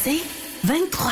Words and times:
C'est 0.00 0.22
23. 0.64 1.10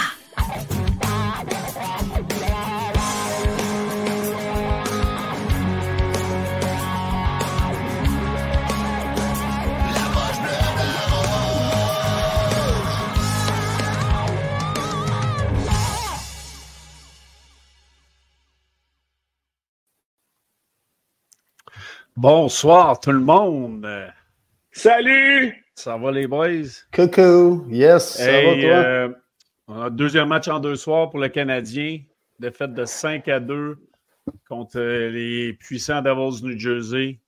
Bonsoir 22.17 23.01
tout 23.01 23.11
le 23.11 23.19
monde. 23.19 23.87
Salut! 24.71 25.66
Ça 25.77 25.97
va 25.99 26.11
les 26.11 26.27
boys? 26.27 26.87
Coucou, 26.91 27.67
yes, 27.69 28.17
ça 28.17 28.33
va 28.33 28.55
toi? 28.55 28.71
euh, 28.71 29.09
on 29.69 29.75
a 29.75 29.85
un 29.85 29.91
deuxième 29.91 30.29
match 30.29 30.49
en 30.49 30.59
deux 30.59 30.75
soirs 30.75 31.11
pour 31.11 31.21
le 31.21 31.29
Canadien. 31.29 32.01
Défaite 32.41 32.73
de 32.73 32.87
5 32.87 33.29
à 33.29 33.41
2 33.41 33.77
contre 34.49 34.79
euh, 34.79 35.11
les 35.11 35.53
puissants 35.53 36.01
Devils 36.01 36.43
New 36.45 36.59
Jersey. 36.59 37.21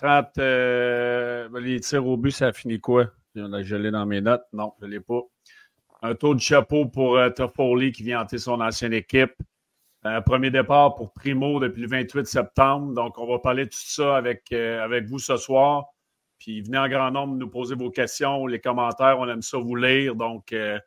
30, 0.00 0.36
euh, 0.36 1.48
ben, 1.48 1.60
les 1.60 1.80
tirs 1.80 2.06
au 2.06 2.18
but, 2.18 2.30
ça 2.30 2.48
a 2.48 2.52
fini 2.52 2.78
quoi? 2.78 3.06
Je 3.34 3.76
l'ai 3.76 3.90
dans 3.90 4.04
mes 4.04 4.20
notes. 4.20 4.44
Non, 4.52 4.74
je 4.80 4.84
ne 4.84 4.90
l'ai 4.90 5.00
pas. 5.00 5.22
Un 6.02 6.14
tour 6.14 6.34
de 6.34 6.40
chapeau 6.40 6.84
pour 6.84 7.16
euh, 7.16 7.30
Toffoli 7.30 7.90
qui 7.90 8.02
vient 8.02 8.20
hanter 8.20 8.36
son 8.36 8.60
ancienne 8.60 8.92
équipe. 8.92 9.32
Premier 10.24 10.52
départ 10.52 10.94
pour 10.94 11.12
Primo 11.12 11.58
depuis 11.58 11.82
le 11.82 11.88
28 11.88 12.26
septembre. 12.26 12.92
Donc, 12.94 13.18
on 13.18 13.26
va 13.26 13.40
parler 13.40 13.64
de 13.64 13.70
tout 13.70 13.76
ça 13.80 14.16
avec, 14.16 14.52
avec 14.52 15.06
vous 15.06 15.18
ce 15.18 15.36
soir. 15.36 15.86
Puis 16.38 16.60
venez 16.62 16.78
en 16.78 16.88
grand 16.88 17.10
nombre 17.10 17.34
nous 17.36 17.48
poser 17.48 17.74
vos 17.74 17.90
questions, 17.90 18.46
les 18.46 18.60
commentaires. 18.60 19.18
On 19.18 19.28
aime 19.28 19.42
ça 19.42 19.58
vous 19.58 19.76
lire. 19.76 20.14
Donc, 20.14 20.52
euh, 20.52 20.78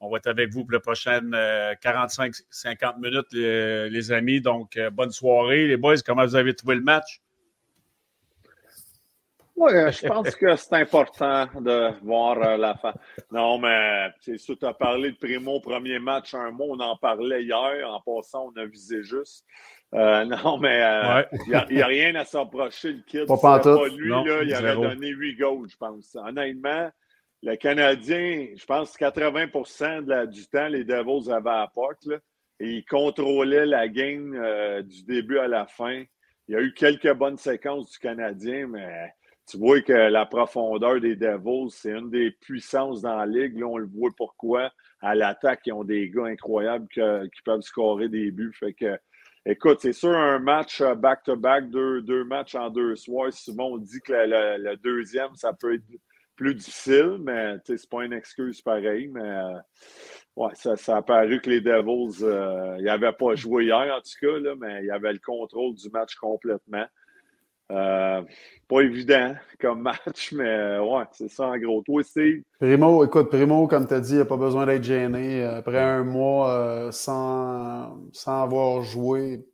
on 0.00 0.10
va 0.10 0.18
être 0.18 0.28
avec 0.28 0.50
vous 0.52 0.64
pour 0.64 0.72
les 0.72 0.80
prochaines 0.80 1.30
45-50 1.30 3.00
minutes, 3.00 3.32
les, 3.32 4.12
amis. 4.12 4.40
Donc, 4.40 4.76
euh, 4.76 4.90
bonne 4.90 5.10
soirée. 5.10 5.66
Les 5.66 5.76
boys, 5.76 5.96
comment 6.04 6.24
vous 6.24 6.36
avez 6.36 6.54
trouvé 6.54 6.76
le 6.76 6.82
match? 6.82 7.20
Oui, 9.58 9.72
je 9.90 10.06
pense 10.06 10.36
que 10.36 10.54
c'est 10.54 10.74
important 10.74 11.46
de 11.60 11.92
voir 12.04 12.40
euh, 12.40 12.56
la 12.56 12.76
fin. 12.76 12.94
Non, 13.32 13.58
mais 13.58 14.08
c'est 14.20 14.38
sûr, 14.38 14.56
tu 14.56 14.64
as 14.64 14.72
parlé 14.72 15.10
de 15.10 15.16
Primo, 15.16 15.58
premier 15.58 15.98
match, 15.98 16.32
un 16.34 16.52
mot, 16.52 16.68
on 16.70 16.78
en 16.78 16.96
parlait 16.96 17.42
hier. 17.42 17.90
En 17.90 18.00
passant, 18.00 18.52
on 18.54 18.60
a 18.60 18.64
visé 18.66 19.02
juste. 19.02 19.44
Euh, 19.94 20.24
non, 20.46 20.58
mais 20.58 20.82
euh, 20.82 21.22
il 21.46 21.52
Ouais. 21.54 21.66
n'y 21.70 21.80
a, 21.82 21.86
rien 21.86 22.14
à 22.16 22.24
s'approcher. 22.24 22.92
Le 22.92 23.02
kid, 23.06 23.26
Pas 23.26 23.60
pas 23.60 23.88
lui, 23.88 24.08
Non, 24.10 24.24
là, 24.24 24.42
il 24.42 24.54
aurait 24.54 24.74
donné 24.74 25.08
8 25.08 25.36
goals, 25.36 25.68
je 25.70 25.76
pense. 25.76 26.14
Honnêtement, 26.16 26.90
le 27.42 27.56
Canadien, 27.56 28.48
je 28.56 28.64
pense 28.66 28.92
que 28.92 28.98
80 28.98 30.02
de 30.02 30.08
la- 30.10 30.26
du 30.26 30.46
temps, 30.48 30.68
les 30.68 30.84
Devils 30.84 31.30
avaient 31.32 31.50
à 31.50 31.60
la 31.60 31.68
porte. 31.68 32.04
là, 32.06 32.16
et 32.60 32.70
ils 32.78 32.84
contrôlaient 32.84 33.66
la 33.66 33.86
game 33.88 34.34
euh, 34.36 34.82
du 34.82 35.04
début 35.04 35.38
à 35.38 35.46
la 35.46 35.66
fin. 35.66 36.02
Il 36.48 36.54
y 36.54 36.56
a 36.56 36.60
eu 36.60 36.72
quelques 36.74 37.12
bonnes 37.14 37.36
séquences 37.36 37.90
du 37.92 37.98
Canadien, 37.98 38.66
mais 38.66 39.12
tu 39.48 39.56
vois 39.58 39.80
que 39.80 39.92
la 39.92 40.26
profondeur 40.26 41.00
des 41.00 41.14
Devils, 41.14 41.70
c'est 41.70 41.92
une 41.92 42.10
des 42.10 42.30
puissances 42.32 43.02
dans 43.02 43.16
la 43.16 43.26
ligue. 43.26 43.58
Là, 43.58 43.66
on 43.66 43.78
le 43.78 43.86
voit 43.86 44.10
pourquoi. 44.16 44.72
À 45.00 45.14
l'attaque, 45.14 45.60
ils 45.66 45.72
ont 45.72 45.84
des 45.84 46.10
gars 46.10 46.24
incroyables 46.24 46.88
que- 46.88 47.26
qui 47.26 47.42
peuvent 47.42 47.60
scorer 47.60 48.08
des 48.08 48.30
buts. 48.32 48.52
Fait 48.58 48.72
que, 48.72 48.98
écoute, 49.48 49.78
c'est 49.80 49.92
sûr, 49.92 50.10
un 50.16 50.38
match 50.38 50.80
euh, 50.80 50.94
back-to-back, 50.94 51.70
deux, 51.70 52.02
deux 52.02 52.24
matchs 52.24 52.54
en 52.54 52.70
deux 52.70 52.94
soirs. 52.96 53.32
Souvent, 53.32 53.68
on 53.70 53.78
dit 53.78 54.00
que 54.00 54.12
le, 54.12 54.76
deuxième, 54.76 55.34
ça 55.34 55.52
peut 55.52 55.74
être 55.74 55.84
plus 56.36 56.54
difficile, 56.54 57.18
mais 57.20 57.56
c'est 57.64 57.88
pas 57.88 58.04
une 58.04 58.12
excuse 58.12 58.60
pareil. 58.60 59.08
Mais 59.08 59.22
euh, 59.22 59.58
ouais, 60.36 60.52
ça, 60.54 60.96
a 60.96 61.02
paru 61.02 61.40
que 61.40 61.50
les 61.50 61.60
Devils, 61.60 62.22
euh, 62.22 62.76
ils 62.78 62.84
n'avaient 62.84 63.12
pas 63.12 63.34
joué 63.34 63.64
hier, 63.64 63.94
en 63.94 64.00
tout 64.00 64.18
cas, 64.20 64.38
là, 64.38 64.54
mais 64.56 64.84
ils 64.84 64.90
avaient 64.90 65.14
le 65.14 65.18
contrôle 65.18 65.74
du 65.74 65.88
match 65.90 66.14
complètement. 66.16 66.86
Euh, 67.70 68.22
pas 68.66 68.80
évident 68.80 69.34
comme 69.60 69.82
match, 69.82 70.32
mais 70.32 70.48
euh, 70.48 70.82
ouais, 70.82 71.04
c'est 71.12 71.28
ça 71.28 71.46
en 71.48 71.58
gros. 71.58 71.82
Toi, 71.82 72.02
Steve, 72.02 72.42
Primo, 72.58 73.04
écoute, 73.04 73.28
Primo, 73.28 73.66
comme 73.66 73.86
tu 73.86 73.94
as 73.94 74.00
dit, 74.00 74.12
il 74.12 74.18
n'a 74.18 74.24
pas 74.24 74.36
besoin 74.36 74.66
d'être 74.66 74.84
gêné. 74.84 75.44
Après 75.44 75.78
un 75.80 76.04
mois 76.04 76.50
euh, 76.52 76.90
sans, 76.92 77.98
sans 78.12 78.42
avoir 78.42 78.82
joué, 78.82 79.44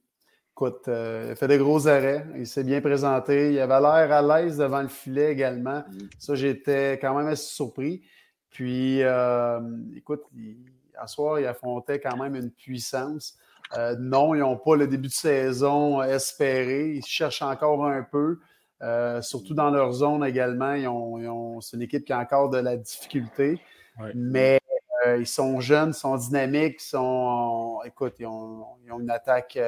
écoute, 0.52 0.86
euh, 0.88 1.25
il 1.28 1.32
a 1.32 1.34
fait 1.34 1.48
des 1.48 1.58
gros 1.58 1.88
arrêts. 1.88 2.25
Il 2.36 2.47
s'est 2.47 2.64
bien 2.64 2.80
présenté. 2.80 3.52
Il 3.52 3.58
avait 3.58 3.80
l'air 3.80 4.12
à 4.12 4.22
l'aise 4.42 4.58
devant 4.58 4.82
le 4.82 4.88
filet 4.88 5.32
également. 5.32 5.82
Ça, 6.19 6.34
j'étais 6.34 6.98
quand 7.00 7.16
même 7.16 7.26
assez 7.26 7.52
surpris. 7.54 8.02
Puis, 8.50 9.02
euh, 9.02 9.60
écoute, 9.96 10.22
il- 10.36 10.56
à 10.96 11.08
soir, 11.08 11.41
il 11.41 11.46
affrontait 11.46 11.98
quand 11.98 12.16
même 12.16 12.36
une 12.36 12.52
puissance. 12.52 13.36
Euh, 13.76 13.97
non, 13.98 14.34
ils 14.34 14.41
n'ont 14.41 14.56
pas 14.56 14.76
le 14.76 14.86
début 14.86 15.08
de 15.08 15.12
saison 15.12 16.02
espéré. 16.02 16.91
Ils 16.97 17.04
cherchent 17.04 17.42
encore 17.42 17.84
un 17.86 18.02
peu. 18.02 18.38
Euh, 18.82 19.22
surtout 19.22 19.54
dans 19.54 19.70
leur 19.70 19.92
zone 19.92 20.25
également, 20.25 20.75
ils 20.75 20.86
ont- 20.86 21.19
ils 21.19 21.28
ont- 21.28 21.60
c'est 21.60 21.76
une 21.76 21.82
équipe 21.82 22.04
qui 22.04 22.12
a 22.12 22.19
encore 22.19 22.50
de 22.50 22.58
la 22.58 22.76
difficulté. 22.76 23.60
Ouais. 24.00 24.12
Mais 24.14 24.60
euh, 25.06 25.16
ils 25.19 25.26
sont 25.26 25.60
jeunes, 25.60 25.91
ils 25.91 25.94
sont 25.94 26.16
dynamiques, 26.16 26.76
ils 26.80 26.84
sont. 26.88 27.80
Écoute, 27.84 28.14
ils 28.19 28.26
ont, 28.26 28.64
ils 28.84 28.92
ont 28.92 29.00
une 29.00 29.10
attaque 29.10 29.58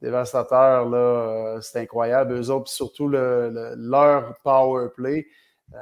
dévastateur, 0.00 0.88
là. 0.88 1.60
c'est 1.60 1.80
incroyable. 1.80 2.34
Eux 2.34 2.50
autres, 2.50 2.64
puis 2.64 2.72
surtout 2.74 3.08
le- 3.08 3.50
le- 3.50 3.74
leur 3.76 4.34
power 4.42 4.88
play. 4.96 5.26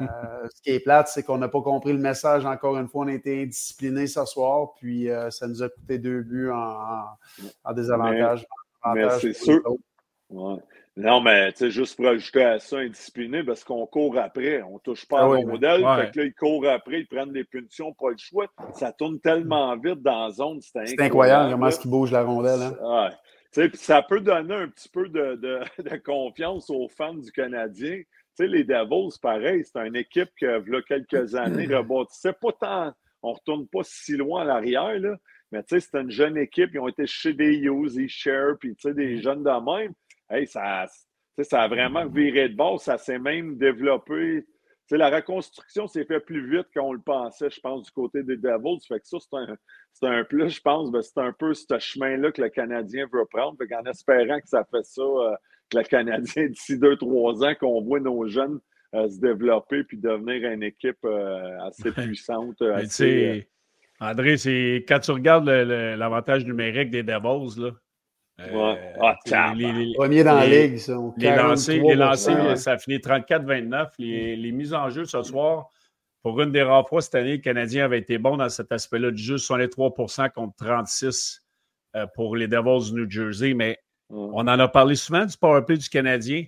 Euh, 0.00 0.48
ce 0.54 0.62
qui 0.62 0.70
est 0.70 0.80
plate, 0.80 1.08
c'est 1.08 1.22
qu'on 1.22 1.38
n'a 1.38 1.48
pas 1.48 1.62
compris 1.62 1.92
le 1.92 1.98
message. 1.98 2.44
Encore 2.46 2.76
une 2.78 2.88
fois, 2.88 3.04
on 3.04 3.08
a 3.08 3.12
été 3.12 3.42
indisciplinés 3.42 4.06
ce 4.06 4.24
soir, 4.24 4.74
puis 4.76 5.10
euh, 5.10 5.30
ça 5.30 5.46
nous 5.48 5.62
a 5.62 5.68
coûté 5.68 5.98
deux 5.98 6.22
buts 6.22 6.50
en, 6.50 6.56
en- 6.56 7.04
en 7.64 7.72
désavantage. 7.72 8.46
mais 8.94 9.08
c'est 9.20 9.32
sûr. 9.32 9.60
Ouais. 10.30 10.56
Non, 10.96 11.20
mais 11.20 11.52
tu 11.52 11.58
sais, 11.58 11.70
juste 11.70 11.96
pour 11.96 12.08
ajouter 12.08 12.44
à 12.44 12.58
ça, 12.58 12.78
indiscipliné, 12.78 13.42
parce 13.42 13.64
qu'on 13.64 13.86
court 13.86 14.18
après. 14.18 14.60
On 14.62 14.78
touche 14.78 15.06
pas 15.06 15.20
Ah 15.20 15.24
à 15.24 15.28
oui, 15.28 15.42
la 15.44 15.50
rondelle. 15.52 15.84
ouais. 15.84 16.04
Fait 16.06 16.10
que 16.10 16.18
là, 16.20 16.24
ils 16.26 16.34
courent 16.34 16.66
après, 16.68 17.00
ils 17.00 17.06
prennent 17.06 17.32
des 17.32 17.44
punitions, 17.44 17.92
pas 17.94 18.10
le 18.10 18.16
choix. 18.18 18.46
Ça 18.74 18.92
tourne 18.92 19.18
tellement 19.20 19.76
vite 19.76 20.02
dans 20.02 20.26
la 20.26 20.30
zone. 20.32 20.60
C'est 20.60 20.86
C'est 20.86 21.00
incroyable 21.00 21.50
comment 21.52 21.64
là. 21.66 21.68
est-ce 21.70 21.80
qu'ils 21.80 21.90
bougent 21.90 22.12
la 22.12 22.22
rondelle. 22.24 22.60
hein. 22.62 23.08
Ouais. 23.60 23.68
Ça 23.74 24.02
peut 24.02 24.20
donner 24.20 24.54
un 24.54 24.68
petit 24.68 24.88
peu 24.88 25.08
de, 25.08 25.34
de- 25.36 25.82
de 25.82 25.96
confiance 25.96 26.68
aux 26.70 26.88
fans 26.88 27.14
du 27.14 27.32
Canadien. 27.32 28.02
Sais, 28.40 28.46
les 28.46 28.64
Devils, 28.64 29.18
pareil, 29.20 29.62
c'est 29.66 29.86
une 29.86 29.96
équipe 29.96 30.30
que, 30.40 30.62
il 30.66 30.72
y 30.72 30.76
a 30.76 30.80
quelques 30.80 31.34
années, 31.34 31.66
rebâtissait 31.76 32.32
pas 32.32 32.52
tant. 32.52 32.94
On 33.22 33.34
retourne 33.34 33.68
pas 33.68 33.82
si 33.82 34.16
loin 34.16 34.40
à 34.40 34.44
l'arrière, 34.44 34.98
là. 34.98 35.14
Mais 35.52 35.62
tu 35.62 35.78
sais, 35.78 35.80
c'est 35.80 36.00
une 36.00 36.10
jeune 36.10 36.38
équipe. 36.38 36.70
Ils 36.72 36.78
ont 36.78 36.88
été 36.88 37.06
chez 37.06 37.34
des 37.34 37.58
Hughes, 37.58 37.96
des 37.96 38.08
Share, 38.08 38.56
puis 38.58 38.74
tu 38.76 38.88
sais, 38.88 38.94
des 38.94 39.20
jeunes 39.20 39.42
de 39.42 39.78
même. 39.78 39.92
Hey, 40.30 40.46
ça, 40.46 40.86
ça 41.42 41.60
a 41.60 41.68
vraiment 41.68 42.06
viré 42.06 42.48
de 42.48 42.56
bord. 42.56 42.80
Ça 42.80 42.96
s'est 42.96 43.18
même 43.18 43.58
développé. 43.58 44.42
Tu 44.42 44.46
sais, 44.86 44.96
la 44.96 45.10
reconstruction 45.10 45.86
s'est 45.86 46.06
fait 46.06 46.20
plus 46.20 46.50
vite 46.50 46.68
qu'on 46.74 46.94
le 46.94 47.00
pensait, 47.00 47.50
je 47.50 47.60
pense, 47.60 47.84
du 47.84 47.90
côté 47.90 48.22
des 48.22 48.38
Devils. 48.38 48.80
Fait 48.88 49.00
que 49.00 49.06
ça, 49.06 49.18
c'est 49.20 49.36
un, 49.36 49.56
c'est 49.92 50.06
un 50.06 50.24
plus, 50.24 50.48
je 50.48 50.62
pense. 50.62 50.90
Ben, 50.90 51.02
c'est 51.02 51.18
un 51.18 51.32
peu 51.34 51.52
ce 51.52 51.78
chemin-là 51.78 52.32
que 52.32 52.40
le 52.40 52.48
Canadien 52.48 53.06
veut 53.12 53.26
prendre. 53.26 53.58
Fait 53.58 53.68
qu'en 53.68 53.84
espérant 53.84 54.40
que 54.40 54.48
ça 54.48 54.64
fait 54.64 54.84
ça, 54.84 55.02
euh, 55.02 55.36
le 55.74 55.82
Canadien, 55.82 56.46
d'ici 56.48 56.78
deux, 56.78 56.96
trois 56.96 57.44
ans, 57.44 57.54
qu'on 57.58 57.80
voit 57.82 58.00
nos 58.00 58.26
jeunes 58.26 58.58
euh, 58.94 59.08
se 59.08 59.20
développer 59.20 59.84
puis 59.84 59.96
devenir 59.98 60.50
une 60.50 60.62
équipe 60.64 60.98
euh, 61.04 61.58
assez 61.62 61.90
puissante. 61.92 62.60
assez, 62.62 63.04
euh, 63.28 63.34
sais, 63.34 63.48
André, 64.00 64.36
c'est 64.38 64.84
quand 64.88 64.98
tu 64.98 65.10
regardes 65.12 65.48
l'avantage 65.48 66.44
numérique 66.46 66.90
des 66.90 67.02
Devils, 67.02 67.60
là. 67.60 67.70
euh. 68.40 68.84
Ah, 69.02 69.52
les- 69.54 69.70
les- 69.72 69.92
Premier 69.94 70.24
dans 70.24 70.34
la 70.36 70.46
ligue, 70.46 70.78
ça. 70.78 70.96
Les 71.18 71.36
lancers, 71.36 71.74
les 71.74 71.80
43%, 71.82 71.96
lancers, 71.96 72.46
ouais. 72.46 72.56
ça 72.56 72.72
a 72.72 72.78
fini 72.78 72.96
34-29. 72.96 73.88
Les, 73.98 74.36
les 74.36 74.52
mises 74.52 74.72
en 74.72 74.88
jeu 74.88 75.04
ce 75.04 75.22
soir, 75.22 75.68
pour 76.22 76.40
une 76.40 76.50
des 76.50 76.62
rares 76.62 76.88
fois 76.88 77.02
cette 77.02 77.14
année, 77.16 77.32
le 77.36 77.42
Canadien 77.42 77.84
avait 77.84 77.98
été 77.98 78.16
bon 78.18 78.38
dans 78.38 78.48
cet 78.48 78.72
aspect-là 78.72 79.10
du 79.10 79.22
jeu. 79.22 79.36
Ce 79.38 79.46
sont 79.46 79.56
les 79.56 79.68
3 79.68 79.94
contre 80.34 80.54
36 80.56 81.42
euh, 81.96 82.06
pour 82.14 82.34
les 82.36 82.48
Devils 82.48 82.90
du 82.92 83.00
New 83.02 83.10
Jersey. 83.10 83.52
Mais. 83.54 83.78
On 84.10 84.40
en 84.40 84.58
a 84.58 84.68
parlé 84.68 84.96
souvent 84.96 85.24
du 85.24 85.36
powerplay 85.36 85.76
du 85.76 85.88
Canadien. 85.88 86.44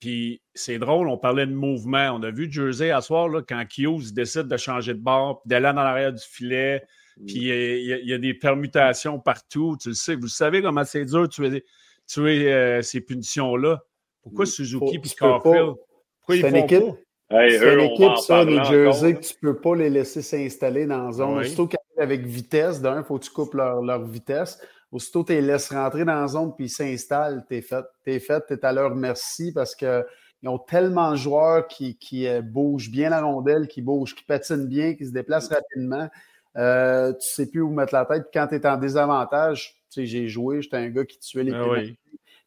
Puis 0.00 0.40
c'est 0.54 0.78
drôle, 0.78 1.08
on 1.08 1.18
parlait 1.18 1.46
de 1.46 1.54
mouvement. 1.54 2.12
On 2.14 2.22
a 2.22 2.30
vu 2.30 2.50
Jersey 2.50 2.90
à 2.90 3.00
soir, 3.00 3.28
là, 3.28 3.42
quand 3.46 3.64
Hughes 3.76 4.12
décide 4.12 4.46
de 4.46 4.56
changer 4.56 4.94
de 4.94 5.00
bord, 5.00 5.42
d'aller 5.44 5.72
dans 5.74 5.82
l'arrière 5.82 6.12
du 6.12 6.22
filet, 6.22 6.84
puis 7.26 7.48
il 7.48 8.06
y, 8.06 8.12
a 8.12 8.18
des 8.18 8.34
permutations 8.34 9.18
partout. 9.18 9.76
Tu 9.80 9.88
le 9.88 9.94
sais, 9.94 10.14
vous 10.14 10.28
savez 10.28 10.62
comment 10.62 10.84
c'est 10.84 11.04
dur 11.04 11.22
de 11.22 11.26
tuer, 11.26 11.64
tuer 12.06 12.52
euh, 12.52 12.80
ces 12.80 13.00
punitions-là. 13.00 13.82
Pourquoi 14.22 14.46
Suzuki 14.46 14.96
et 14.96 15.00
Carfield? 15.00 15.74
Pourquoi 16.18 16.36
ils 16.36 16.42
font 16.42 16.54
équipe, 16.54 16.84
c'est 17.30 17.74
une 17.74 17.80
équipe, 17.80 18.16
ça, 18.18 18.44
New 18.44 18.64
Jersey, 18.64 19.14
que 19.14 19.20
tu 19.20 19.34
ne 19.42 19.50
peux 19.50 19.60
pas 19.60 19.74
les 19.74 19.90
laisser 19.90 20.22
s'installer 20.22 20.86
dans 20.86 21.06
la 21.06 21.12
zone. 21.12 21.42
Qu'ils 21.42 21.68
avec 21.98 22.24
vitesse, 22.24 22.80
d'un, 22.80 22.98
il 22.98 23.04
faut 23.04 23.18
que 23.18 23.24
tu 23.24 23.30
coupes 23.30 23.54
leur, 23.54 23.82
leur 23.82 24.04
vitesse. 24.06 24.60
Aussitôt 24.90 25.22
tu 25.22 25.32
les 25.32 25.42
laisses 25.42 25.70
rentrer 25.70 26.04
dans 26.04 26.20
la 26.20 26.26
zone 26.26 26.54
puis 26.54 26.66
ils 26.66 26.70
s'installent, 26.70 27.44
t'es 27.48 27.60
fait. 27.60 27.84
T'es 28.04 28.18
fait, 28.20 28.40
t'es 28.46 28.64
à 28.64 28.72
leur 28.72 28.94
merci 28.94 29.52
parce 29.52 29.74
qu'ils 29.74 30.04
ont 30.46 30.58
tellement 30.58 31.10
de 31.10 31.16
joueurs 31.16 31.66
qui, 31.68 31.96
qui 31.96 32.26
euh, 32.26 32.40
bougent 32.40 32.90
bien 32.90 33.10
la 33.10 33.22
rondelle, 33.22 33.68
qui 33.68 33.82
bougent, 33.82 34.14
qui 34.14 34.24
patinent 34.24 34.66
bien, 34.66 34.94
qui 34.94 35.06
se 35.06 35.12
déplacent 35.12 35.50
rapidement. 35.50 36.08
Euh, 36.56 37.12
tu 37.12 37.34
sais 37.34 37.46
plus 37.50 37.60
où 37.60 37.70
mettre 37.70 37.94
la 37.94 38.06
tête. 38.06 38.22
Puis 38.30 38.40
quand 38.40 38.46
tu 38.48 38.54
es 38.54 38.66
en 38.66 38.76
désavantage, 38.76 39.76
tu 39.90 40.00
sais, 40.00 40.06
j'ai 40.06 40.28
joué, 40.28 40.62
j'étais 40.62 40.78
un 40.78 40.88
gars 40.88 41.04
qui 41.04 41.18
tuait 41.18 41.44
les 41.44 41.52
ah 41.52 41.68
oui. 41.68 41.98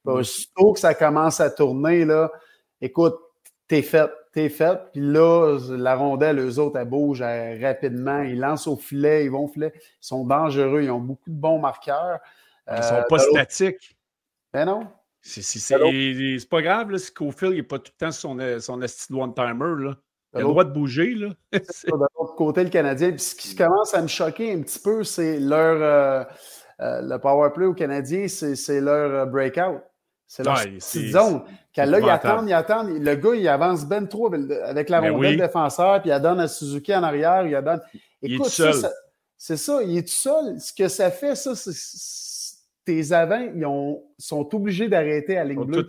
Aussitôt 0.03 0.73
que 0.73 0.79
ça 0.79 0.95
commence 0.95 1.39
à 1.39 1.51
tourner, 1.51 2.05
là, 2.05 2.31
écoute, 2.81 3.15
t'es 3.67 3.83
fait, 3.83 4.09
t'es 4.31 4.49
fait. 4.49 4.79
Puis 4.91 5.01
là, 5.01 5.57
la 5.69 5.95
rondelle, 5.95 6.39
eux 6.39 6.59
autres, 6.59 6.77
elle 6.77 6.87
bouge 6.87 7.21
rapidement. 7.21 8.21
Ils 8.21 8.39
lancent 8.39 8.67
au 8.67 8.75
filet, 8.75 9.25
ils 9.25 9.31
vont 9.31 9.45
au 9.45 9.47
filet. 9.47 9.71
Ils 9.75 10.05
sont 10.05 10.25
dangereux, 10.25 10.83
ils 10.83 10.91
ont 10.91 10.99
beaucoup 10.99 11.29
de 11.29 11.35
bons 11.35 11.59
marqueurs. 11.59 12.19
Ils 12.69 12.77
ne 12.77 12.81
sont 12.81 12.95
euh, 12.95 13.03
pas 13.09 13.19
statiques. 13.19 13.97
Ben 14.53 14.65
non. 14.65 14.87
C'est 15.21 16.49
pas 16.49 16.61
grave 16.61 16.91
là, 16.91 16.97
si 16.97 17.13
Cofield 17.13 17.55
n'est 17.55 17.63
pas 17.63 17.79
tout 17.79 17.91
le 17.99 18.05
temps 18.05 18.11
son, 18.11 18.37
son 18.59 18.81
one-timer. 18.81 19.93
Il 20.33 20.37
a 20.37 20.39
le 20.39 20.47
droit 20.47 20.63
de 20.63 20.71
bouger. 20.71 21.13
Là. 21.13 21.29
de 21.51 21.91
l'autre 21.91 22.35
côté, 22.35 22.63
le 22.63 22.69
Canadien. 22.69 23.11
Puis 23.11 23.19
ce 23.19 23.35
qui 23.35 23.55
commence 23.55 23.93
à 23.93 24.01
me 24.01 24.07
choquer 24.07 24.53
un 24.53 24.61
petit 24.61 24.79
peu, 24.79 25.03
c'est 25.03 25.39
leur. 25.39 25.81
Euh, 25.81 26.23
euh, 26.79 27.01
le 27.03 27.19
power 27.19 27.51
play 27.53 27.65
au 27.65 27.73
Canadien, 27.75 28.27
c'est 28.27 28.81
leur 28.81 29.27
breakout. 29.27 29.81
C'est 30.31 30.43
leur 30.43 30.55
petite 30.63 31.11
zone. 31.11 31.41
Quand 31.75 31.85
là, 31.85 31.99
ils 31.99 32.09
attendent, 32.09 32.47
ils 32.47 32.53
attendent. 32.53 32.89
Le 32.89 33.15
gars, 33.15 33.35
il 33.35 33.45
avance 33.49 33.85
ben 33.85 34.07
trop 34.07 34.33
avec 34.33 34.87
la 34.87 35.01
ben 35.01 35.11
rondelle 35.11 35.35
défenseur, 35.35 36.01
puis 36.01 36.09
il 36.09 36.19
donne 36.21 36.39
à 36.39 36.47
Suzuki 36.47 36.95
en 36.95 37.03
arrière, 37.03 37.45
il 37.45 37.61
donne. 37.61 37.81
Écoute, 38.21 38.47
c'est 39.37 39.57
ça, 39.57 39.83
il 39.83 39.97
est 39.97 40.07
tout 40.07 40.13
seul. 40.13 40.57
Ce 40.57 40.71
que 40.71 40.87
ça 40.87 41.11
fait, 41.11 41.35
ça, 41.35 41.53
c'est 41.53 42.55
tes 42.85 43.11
avants, 43.11 43.45
ils 43.53 43.65
ont, 43.65 44.03
sont 44.17 44.55
obligés 44.55 44.87
d'arrêter 44.87 45.37
à 45.37 45.43
ligne 45.43 45.65
bleue. 45.65 45.85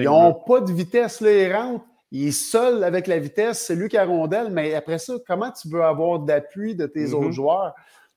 ils 0.00 0.04
n'ont 0.04 0.34
pas 0.34 0.60
de 0.60 0.72
vitesse, 0.72 1.20
là, 1.20 1.30
ils 1.30 1.54
rentrent. 1.54 1.84
Il 2.10 2.28
est 2.28 2.32
seul 2.32 2.82
avec 2.82 3.06
la 3.06 3.20
vitesse, 3.20 3.64
c'est 3.64 3.76
lui 3.76 3.88
qui 3.88 3.96
a 3.96 4.04
rondelle, 4.04 4.50
mais 4.50 4.74
après 4.74 4.98
ça, 4.98 5.14
comment 5.24 5.52
tu 5.52 5.68
veux 5.68 5.84
avoir 5.84 6.18
d'appui 6.18 6.74
de 6.74 6.86
tes 6.86 7.12
autres 7.12 7.28
mm-hmm. 7.28 7.32
joueurs? 7.32 7.74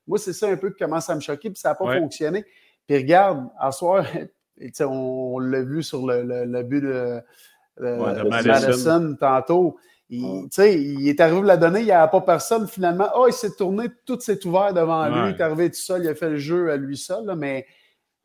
Moi, 0.08 0.18
c'est 0.18 0.32
ça 0.32 0.48
un 0.48 0.56
peu 0.56 0.70
qui 0.70 0.82
commence 0.82 1.08
à 1.08 1.14
me 1.14 1.20
choquer, 1.20 1.50
puis 1.50 1.60
ça 1.60 1.68
n'a 1.68 1.74
pas 1.76 1.98
fonctionné. 1.98 2.44
Puis 2.86 2.96
regarde, 2.96 3.48
à 3.60 3.70
soir, 3.70 4.04
on, 4.80 5.38
l'a 5.38 5.62
vu 5.62 5.82
sur 5.82 6.06
le, 6.06 6.62
but 6.62 6.82
de, 6.82 7.20
Madison. 7.80 9.16
tantôt. 9.18 9.76
Il, 10.10 10.48
il 10.56 11.08
est 11.08 11.20
arrivé 11.20 11.42
de 11.42 11.46
la 11.46 11.58
donner, 11.58 11.80
il 11.80 11.86
n'y 11.86 11.90
a 11.90 12.08
pas 12.08 12.22
personne 12.22 12.66
finalement. 12.66 13.08
Oh, 13.14 13.26
il 13.28 13.32
s'est 13.32 13.54
tourné, 13.56 13.88
tout 14.06 14.18
s'est 14.20 14.44
ouvert 14.46 14.72
devant 14.72 15.06
lui, 15.08 15.30
il 15.30 15.36
est 15.36 15.42
arrivé 15.42 15.70
tout 15.70 15.76
seul, 15.76 16.02
il 16.04 16.08
a 16.08 16.14
fait 16.14 16.30
le 16.30 16.38
jeu 16.38 16.70
à 16.70 16.76
lui 16.76 16.96
seul, 16.96 17.24
mais 17.36 17.66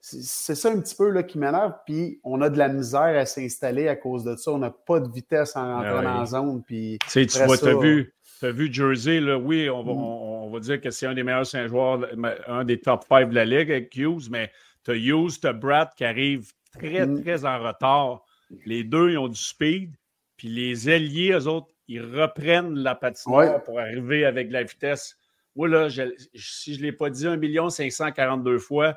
c'est 0.06 0.56
ça 0.56 0.70
un 0.70 0.80
petit 0.82 0.96
peu 0.96 1.10
là, 1.10 1.24
qui 1.24 1.38
m'énerve. 1.40 1.74
Puis 1.86 2.20
on 2.26 2.42
a 2.42 2.50
de 2.50 2.58
la 2.58 2.68
misère 2.68 3.18
à 3.18 3.26
s'installer 3.26 3.88
à 3.88 3.96
cause 3.96 4.26
de 4.26 4.36
ça. 4.36 4.52
On 4.52 4.58
n'a 4.58 4.70
pas 4.70 5.00
de 5.00 5.10
vitesse 5.10 5.56
en 5.56 5.78
rentrant 5.78 6.04
dans 6.04 6.20
la 6.20 6.26
zone. 6.26 6.62
Puis 6.66 7.00
tu 7.10 7.26
vois, 7.46 7.58
tu 7.58 7.68
as 7.68 7.80
vu, 7.80 8.14
as 8.42 8.52
vu 8.52 8.72
Jersey, 8.72 9.22
là, 9.22 9.38
oui, 9.38 9.70
on 9.70 9.82
va, 9.82 9.94
mm. 9.94 9.98
on, 9.98 10.50
va 10.50 10.60
dire 10.60 10.82
que 10.82 10.90
c'est 10.90 11.06
un 11.06 11.14
des 11.14 11.24
meilleurs 11.24 11.46
Saint-Joueurs, 11.46 12.06
un 12.48 12.66
des 12.66 12.82
top 12.82 13.06
5 13.08 13.30
de 13.30 13.36
la 13.36 13.46
Ligue 13.46 13.72
avec 13.72 13.96
Hughes, 13.96 14.30
mais 14.30 14.52
tu 14.84 14.92
as 14.92 14.96
Hughes, 14.96 15.40
tu 15.40 15.48
as 15.48 15.54
Brad 15.54 15.90
qui 15.96 16.06
arrive 16.06 16.52
très, 16.72 17.06
mm. 17.06 17.22
très 17.22 17.46
en 17.46 17.60
retard. 17.60 18.24
Les 18.66 18.84
deux, 18.84 19.12
ils 19.12 19.18
ont 19.18 19.28
du 19.28 19.40
speed. 19.40 19.96
Puis 20.38 20.48
les 20.48 20.90
ailiers, 20.90 21.32
eux 21.32 21.48
autres, 21.48 21.70
ils 21.88 22.02
reprennent 22.02 22.76
la 22.76 22.96
patinoire 22.96 23.64
pour 23.64 23.80
arriver 23.80 24.26
avec 24.26 24.48
de 24.48 24.54
la 24.54 24.64
vitesse. 24.64 25.18
Moi, 25.56 25.68
là, 25.68 25.90
si 25.90 26.74
je 26.74 26.80
ne 26.80 26.84
l'ai 26.84 26.92
pas 26.92 27.10
dit 27.10 27.28
1 27.28 27.70
542 27.70 28.58
fois 28.58 28.96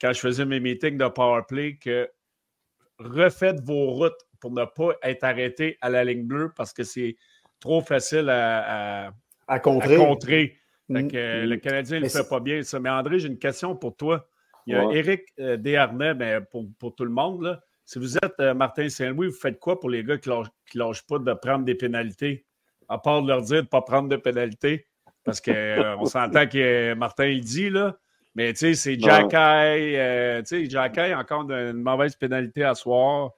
quand 0.00 0.12
je 0.12 0.20
faisais 0.20 0.44
mes 0.44 0.60
meetings 0.60 0.98
de 0.98 1.08
powerplay, 1.08 1.76
que 1.76 2.10
refaites 2.98 3.60
vos 3.60 3.90
routes 3.90 4.26
pour 4.40 4.50
ne 4.50 4.64
pas 4.64 4.94
être 5.02 5.24
arrêté 5.24 5.78
à 5.80 5.88
la 5.88 6.04
ligne 6.04 6.24
bleue 6.24 6.52
parce 6.54 6.72
que 6.72 6.84
c'est 6.84 7.16
trop 7.60 7.80
facile 7.80 8.28
à, 8.28 9.12
à, 9.48 9.58
contrer. 9.96 10.58
Mm. 10.88 11.08
Le 11.12 11.56
Canadien 11.56 11.98
ne 11.98 12.04
le 12.04 12.10
fait 12.10 12.28
pas 12.28 12.40
bien. 12.40 12.62
Ça. 12.62 12.78
Mais 12.78 12.90
André, 12.90 13.18
j'ai 13.18 13.28
une 13.28 13.38
question 13.38 13.74
pour 13.74 13.96
toi. 13.96 14.28
Il 14.66 14.74
y 14.74 14.76
a 14.76 14.90
Eric 14.92 15.22
euh, 15.40 15.56
Desharnais, 15.56 16.40
pour, 16.50 16.66
pour, 16.78 16.94
tout 16.94 17.04
le 17.04 17.10
monde. 17.10 17.42
Là. 17.42 17.60
Si 17.84 17.98
vous 17.98 18.16
êtes 18.16 18.40
euh, 18.40 18.54
Martin 18.54 18.88
Saint-Louis, 18.88 19.28
vous 19.28 19.34
faites 19.34 19.58
quoi 19.58 19.78
pour 19.78 19.90
les 19.90 20.02
gars 20.02 20.16
qui 20.16 20.30
ne 20.30 20.42
lâchent, 20.74 21.06
pas 21.06 21.18
de 21.18 21.32
prendre 21.34 21.64
des 21.64 21.74
pénalités? 21.74 22.46
À 22.88 22.98
part 22.98 23.22
de 23.22 23.28
leur 23.28 23.42
dire 23.42 23.56
de 23.56 23.62
ne 23.62 23.66
pas 23.66 23.82
prendre 23.82 24.08
de 24.08 24.16
pénalités. 24.16 24.86
Parce 25.24 25.40
qu'on 25.40 25.52
euh, 25.52 26.04
s'entend 26.04 26.46
que 26.46 26.94
Martin, 26.94 27.26
il 27.26 27.44
dit, 27.44 27.70
là. 27.70 27.96
Mais 28.34 28.52
tu 28.52 28.60
sais, 28.60 28.74
c'est 28.74 28.98
Jack 28.98 29.28
tu 29.28 30.46
sais, 30.46 30.68
Jack 30.68 30.98
encore 30.98 31.48
une 31.50 31.74
mauvaise 31.74 32.16
pénalité 32.16 32.64
à 32.64 32.74
soir. 32.74 33.30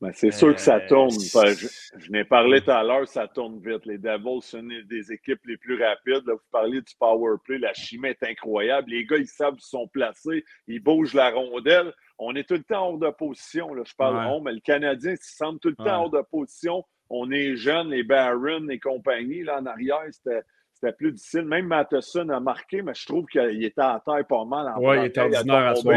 Ben, 0.00 0.10
c'est 0.12 0.32
sûr 0.32 0.54
que 0.54 0.60
ça 0.60 0.80
tourne. 0.80 1.10
Je, 1.10 1.68
je 1.96 2.10
n'ai 2.10 2.24
parlé 2.24 2.60
tout 2.60 2.70
à 2.70 2.82
l'heure, 2.82 3.06
ça 3.08 3.28
tourne 3.28 3.58
vite. 3.60 3.86
Les 3.86 3.98
Devils 3.98 4.42
sont 4.42 4.58
une 4.58 4.82
des 4.82 5.12
équipes 5.12 5.40
les 5.46 5.56
plus 5.56 5.82
rapides. 5.82 6.24
vous 6.26 6.38
parlez 6.50 6.80
du 6.80 6.94
power 6.98 7.36
play, 7.44 7.58
la 7.58 7.72
chimie 7.72 8.08
est 8.08 8.22
incroyable. 8.22 8.90
Les 8.90 9.06
gars, 9.06 9.16
ils 9.16 9.26
savent 9.26 9.54
où 9.54 9.58
ils 9.58 9.62
sont 9.62 9.88
placés, 9.88 10.44
ils 10.66 10.82
bougent 10.82 11.14
la 11.14 11.30
rondelle. 11.30 11.92
On 12.18 12.34
est 12.34 12.46
tout 12.46 12.54
le 12.54 12.64
temps 12.64 12.88
hors 12.88 12.98
de 12.98 13.10
position. 13.10 13.72
Là. 13.72 13.82
Je 13.86 13.94
parle 13.94 14.16
ouais. 14.16 14.40
mais 14.44 14.52
le 14.52 14.60
Canadien 14.60 15.12
il 15.12 15.18
semble 15.20 15.58
tout 15.60 15.70
le 15.70 15.76
temps 15.76 16.02
hors 16.02 16.10
de 16.10 16.22
position. 16.30 16.84
On 17.08 17.30
est 17.30 17.56
jeunes, 17.56 17.90
les 17.90 18.02
Barron 18.02 18.68
et 18.68 18.78
compagnie, 18.80 19.42
là 19.42 19.60
en 19.60 19.66
arrière, 19.66 20.04
c'était 20.10 20.92
plus 20.92 21.12
difficile. 21.12 21.42
Même 21.42 21.66
Matheson 21.66 22.28
a 22.30 22.40
marqué, 22.40 22.82
mais 22.82 22.94
je 22.94 23.06
trouve 23.06 23.26
qu'il 23.26 23.64
était 23.64 23.80
à 23.80 24.02
terre 24.04 24.26
pas 24.26 24.44
mal. 24.44 24.72
Oui, 24.78 24.96
il 24.98 25.04
est 25.04 25.18
ordinaire 25.18 25.66
à 25.66 25.74
soi. 25.76 25.94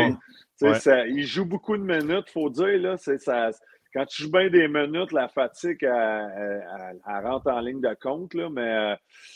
il 1.08 1.26
joue 1.26 1.46
beaucoup 1.46 1.78
de 1.78 1.84
minutes, 1.84 2.26
il 2.28 2.32
faut 2.32 2.50
dire. 2.50 2.80
Là, 2.80 2.98
ça, 2.98 3.52
quand 3.94 4.06
tu 4.06 4.24
joues 4.24 4.32
bien 4.32 4.50
des 4.50 4.68
minutes, 4.68 5.12
la 5.12 5.28
fatigue, 5.28 5.84
elle, 5.84 6.64
rentre 7.06 7.48
en 7.48 7.60
ligne 7.60 7.82
de 7.82 7.96
compte. 8.00 8.34
Là, 8.34 8.50
mais 8.50 8.62
euh, 8.62 8.96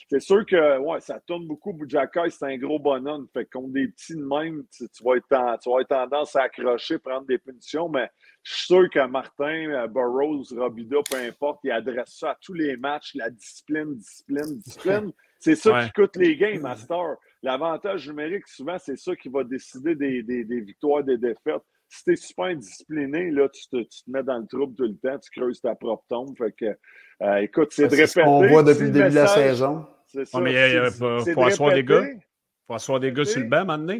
c'est 0.09 0.19
sûr 0.19 0.45
que 0.45 0.77
ouais, 0.79 0.99
ça 0.99 1.19
tourne 1.19 1.47
beaucoup. 1.47 1.73
Boudjaka, 1.73 2.29
c'est 2.29 2.45
un 2.45 2.57
gros 2.57 2.79
bonhomme. 2.79 3.27
Fait 3.33 3.45
contre 3.45 3.69
des 3.69 3.87
petits 3.87 4.15
de 4.15 4.23
même, 4.23 4.63
tu, 4.75 4.85
vas 5.03 5.15
être 5.15 5.59
tu 5.61 5.69
vas 5.69 5.83
tendance 5.85 6.35
à 6.35 6.43
accrocher, 6.43 6.99
prendre 6.99 7.25
des 7.25 7.37
punitions. 7.37 7.89
Mais 7.89 8.09
je 8.43 8.53
suis 8.53 8.65
sûr 8.65 8.89
que 8.89 9.05
Martin, 9.07 9.69
euh, 9.69 9.87
Burroughs, 9.87 10.53
Robida, 10.55 10.97
peu 11.09 11.17
importe, 11.17 11.59
il 11.63 11.71
adresse 11.71 12.17
ça 12.17 12.31
à 12.31 12.37
tous 12.39 12.53
les 12.53 12.77
matchs. 12.77 13.15
La 13.15 13.29
discipline, 13.29 13.95
discipline, 13.95 14.59
discipline. 14.59 15.11
C'est 15.39 15.55
ça 15.55 15.85
qui 15.85 15.91
coûte 15.93 16.15
les 16.17 16.37
games, 16.37 16.61
Master. 16.61 17.15
L'avantage 17.41 18.07
numérique, 18.07 18.47
souvent, 18.47 18.77
c'est 18.77 18.95
ça 18.95 19.15
qui 19.15 19.27
va 19.27 19.43
décider 19.43 19.95
des, 19.95 20.21
des, 20.21 20.43
des 20.43 20.61
victoires, 20.61 21.03
des 21.03 21.17
défaites 21.17 21.63
si 21.91 22.03
tu 22.05 22.13
es 22.13 22.15
super 22.15 22.55
discipliné, 22.55 23.31
là, 23.31 23.49
tu 23.49 23.67
te, 23.67 23.77
tu 23.81 24.03
te, 24.03 24.09
mets 24.09 24.23
dans 24.23 24.37
le 24.37 24.47
trouble 24.47 24.73
tout 24.75 24.83
le 24.83 24.95
temps, 24.95 25.19
tu 25.19 25.29
creuses 25.37 25.59
ta 25.61 25.75
propre 25.75 26.05
tombe. 26.07 26.35
Fait 26.37 26.53
que, 26.53 26.77
euh, 27.21 27.35
écoute, 27.41 27.69
c'est 27.71 27.87
de 27.89 27.95
répéter. 27.95 28.23
on 28.25 28.47
voit 28.47 28.63
depuis 28.63 28.85
le 28.85 28.91
début 28.91 29.09
de 29.09 29.15
la 29.15 29.27
saison. 29.27 29.85
C'est 30.07 30.25
ça. 30.25 30.39
mais 30.39 30.53
il 30.53 31.33
faut 31.33 31.43
asseoir 31.43 31.73
des 31.73 31.83
gars. 31.83 32.05
Il 32.05 32.19
faut 32.65 32.73
asseoir 32.73 32.99
des 33.01 33.11
gars 33.11 33.25
sur 33.25 33.41
le 33.41 33.47
banc 33.47 33.65
maintenant. 33.65 33.99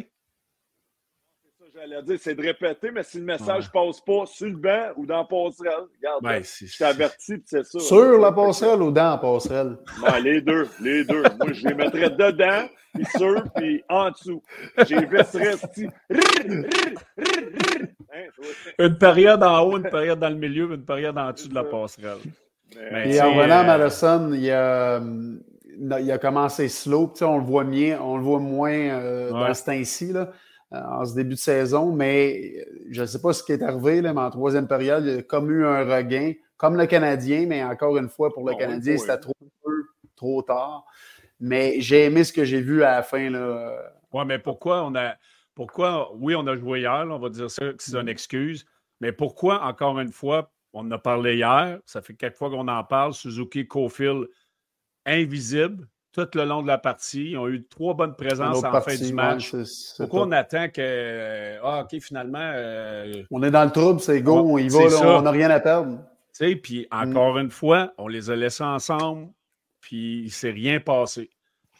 J'allais 1.82 2.02
dire, 2.02 2.18
c'est 2.20 2.34
de 2.36 2.42
répéter, 2.42 2.92
mais 2.92 3.02
si 3.02 3.18
le 3.18 3.24
message 3.24 3.66
ne 3.66 3.72
passe 3.72 4.00
pas 4.00 4.24
sur 4.26 4.46
le 4.46 4.56
banc 4.56 4.92
ou 4.96 5.04
dans 5.04 5.18
la 5.18 5.24
passerelle, 5.24 5.86
regarde, 5.96 6.22
ben, 6.22 6.40
je 6.40 6.78
t'avertis, 6.78 7.42
c'est 7.44 7.64
ça. 7.64 7.80
Sur 7.80 8.18
la 8.18 8.30
passerelle 8.30 8.82
ou 8.82 8.92
dans 8.92 9.10
la 9.10 9.18
passerelle? 9.18 9.78
les 10.22 10.40
deux, 10.40 10.68
les 10.80 11.04
deux. 11.04 11.22
Moi, 11.22 11.52
je 11.52 11.66
les 11.66 11.74
mettrais 11.74 12.10
dedans, 12.10 12.68
puis 12.94 13.04
sur, 13.16 13.42
puis 13.56 13.82
en 13.88 14.10
dessous. 14.10 14.40
J'ai 14.86 14.96
resti. 14.96 15.88
une 18.78 18.98
période 18.98 19.42
en 19.42 19.60
haut, 19.62 19.76
une 19.76 19.90
période 19.90 20.20
dans 20.20 20.30
le 20.30 20.36
milieu, 20.36 20.72
une 20.72 20.84
période 20.84 21.18
en 21.18 21.32
dessous 21.32 21.48
de 21.48 21.54
la 21.54 21.64
passerelle. 21.64 22.18
Et 23.06 23.20
en 23.20 23.34
revenant 23.34 23.58
à 23.58 23.78
Madison, 23.78 24.32
il 24.32 24.50
a, 24.52 25.00
il 25.98 26.12
a 26.12 26.18
commencé 26.18 26.68
slow. 26.68 27.12
On 27.22 27.38
le 27.38 27.44
voit 27.44 27.64
mieux, 27.64 27.96
on 28.00 28.18
le 28.18 28.22
voit 28.22 28.38
moins 28.38 28.70
euh, 28.70 29.30
dans 29.30 29.52
ce 29.52 29.64
temps-ci. 29.64 30.12
Euh, 30.74 30.80
en 30.80 31.04
ce 31.04 31.14
début 31.14 31.34
de 31.34 31.38
saison, 31.38 31.92
mais 31.92 32.54
euh, 32.56 32.86
je 32.90 33.02
ne 33.02 33.06
sais 33.06 33.20
pas 33.20 33.34
ce 33.34 33.42
qui 33.42 33.52
est 33.52 33.62
arrivé, 33.62 34.00
mais 34.00 34.08
en 34.08 34.30
troisième 34.30 34.66
période, 34.66 35.04
il 35.04 35.18
a 35.18 35.22
comme 35.22 35.50
eu 35.50 35.66
un 35.66 35.84
regain, 35.84 36.32
comme 36.56 36.76
le 36.78 36.86
Canadien, 36.86 37.44
mais 37.46 37.62
encore 37.62 37.98
une 37.98 38.08
fois, 38.08 38.32
pour 38.32 38.48
le 38.48 38.54
Canadien, 38.54 38.96
c'était 38.96 39.18
trop 39.18 39.34
peu, 39.62 39.84
trop 40.16 40.40
tard. 40.40 40.86
Mais 41.40 41.80
j'ai 41.80 42.04
aimé 42.04 42.24
ce 42.24 42.32
que 42.32 42.44
j'ai 42.44 42.62
vu 42.62 42.84
à 42.84 42.96
la 42.96 43.02
fin. 43.02 43.30
Oui, 44.12 44.24
mais 44.24 44.38
pourquoi 44.38 44.82
on 44.84 44.94
a. 44.94 45.14
Pourquoi, 45.54 46.10
oui, 46.14 46.34
on 46.34 46.46
a 46.46 46.56
joué 46.56 46.80
hier, 46.80 47.06
on 47.10 47.18
va 47.18 47.28
dire 47.28 47.50
ça, 47.50 47.64
c'est 47.78 47.94
une 47.94 48.08
excuse, 48.08 48.64
mais 49.02 49.12
pourquoi, 49.12 49.66
encore 49.66 50.00
une 50.00 50.12
fois, 50.12 50.50
on 50.72 50.86
en 50.86 50.90
a 50.92 50.98
parlé 50.98 51.36
hier. 51.36 51.80
Ça 51.84 52.00
fait 52.00 52.14
quelques 52.14 52.36
fois 52.36 52.48
qu'on 52.48 52.68
en 52.68 52.84
parle. 52.84 53.12
Suzuki, 53.12 53.66
Cofield, 53.66 54.26
invisible 55.04 55.86
tout 56.12 56.28
le 56.34 56.44
long 56.44 56.62
de 56.62 56.66
la 56.66 56.78
partie. 56.78 57.30
Ils 57.30 57.38
ont 57.38 57.48
eu 57.48 57.64
trois 57.64 57.94
bonnes 57.94 58.14
présences 58.14 58.62
en 58.62 58.80
fin 58.80 58.94
du 58.94 59.12
match. 59.12 59.52
Pourquoi 59.98 60.22
on 60.22 60.32
attend 60.32 60.68
que. 60.68 61.58
Ah, 61.62 61.84
OK, 61.84 62.00
finalement. 62.00 62.38
Euh, 62.54 63.22
on 63.30 63.42
est 63.42 63.50
dans 63.50 63.64
le 63.64 63.70
trouble, 63.70 64.00
c'est 64.00 64.20
go, 64.20 64.38
on, 64.38 64.58
y 64.58 64.68
va, 64.68 64.78
on 65.18 65.22
n'a 65.22 65.30
rien 65.30 65.50
à 65.50 65.60
perdre. 65.60 65.98
Tu 66.36 66.48
sais, 66.48 66.56
puis 66.56 66.86
encore 66.90 67.38
une 67.38 67.50
fois, 67.50 67.92
on 67.98 68.08
les 68.08 68.30
a 68.30 68.36
laissés 68.36 68.64
ensemble, 68.64 69.28
puis 69.80 70.20
il 70.20 70.24
ne 70.26 70.30
s'est 70.30 70.50
rien 70.50 70.80
passé. 70.80 71.30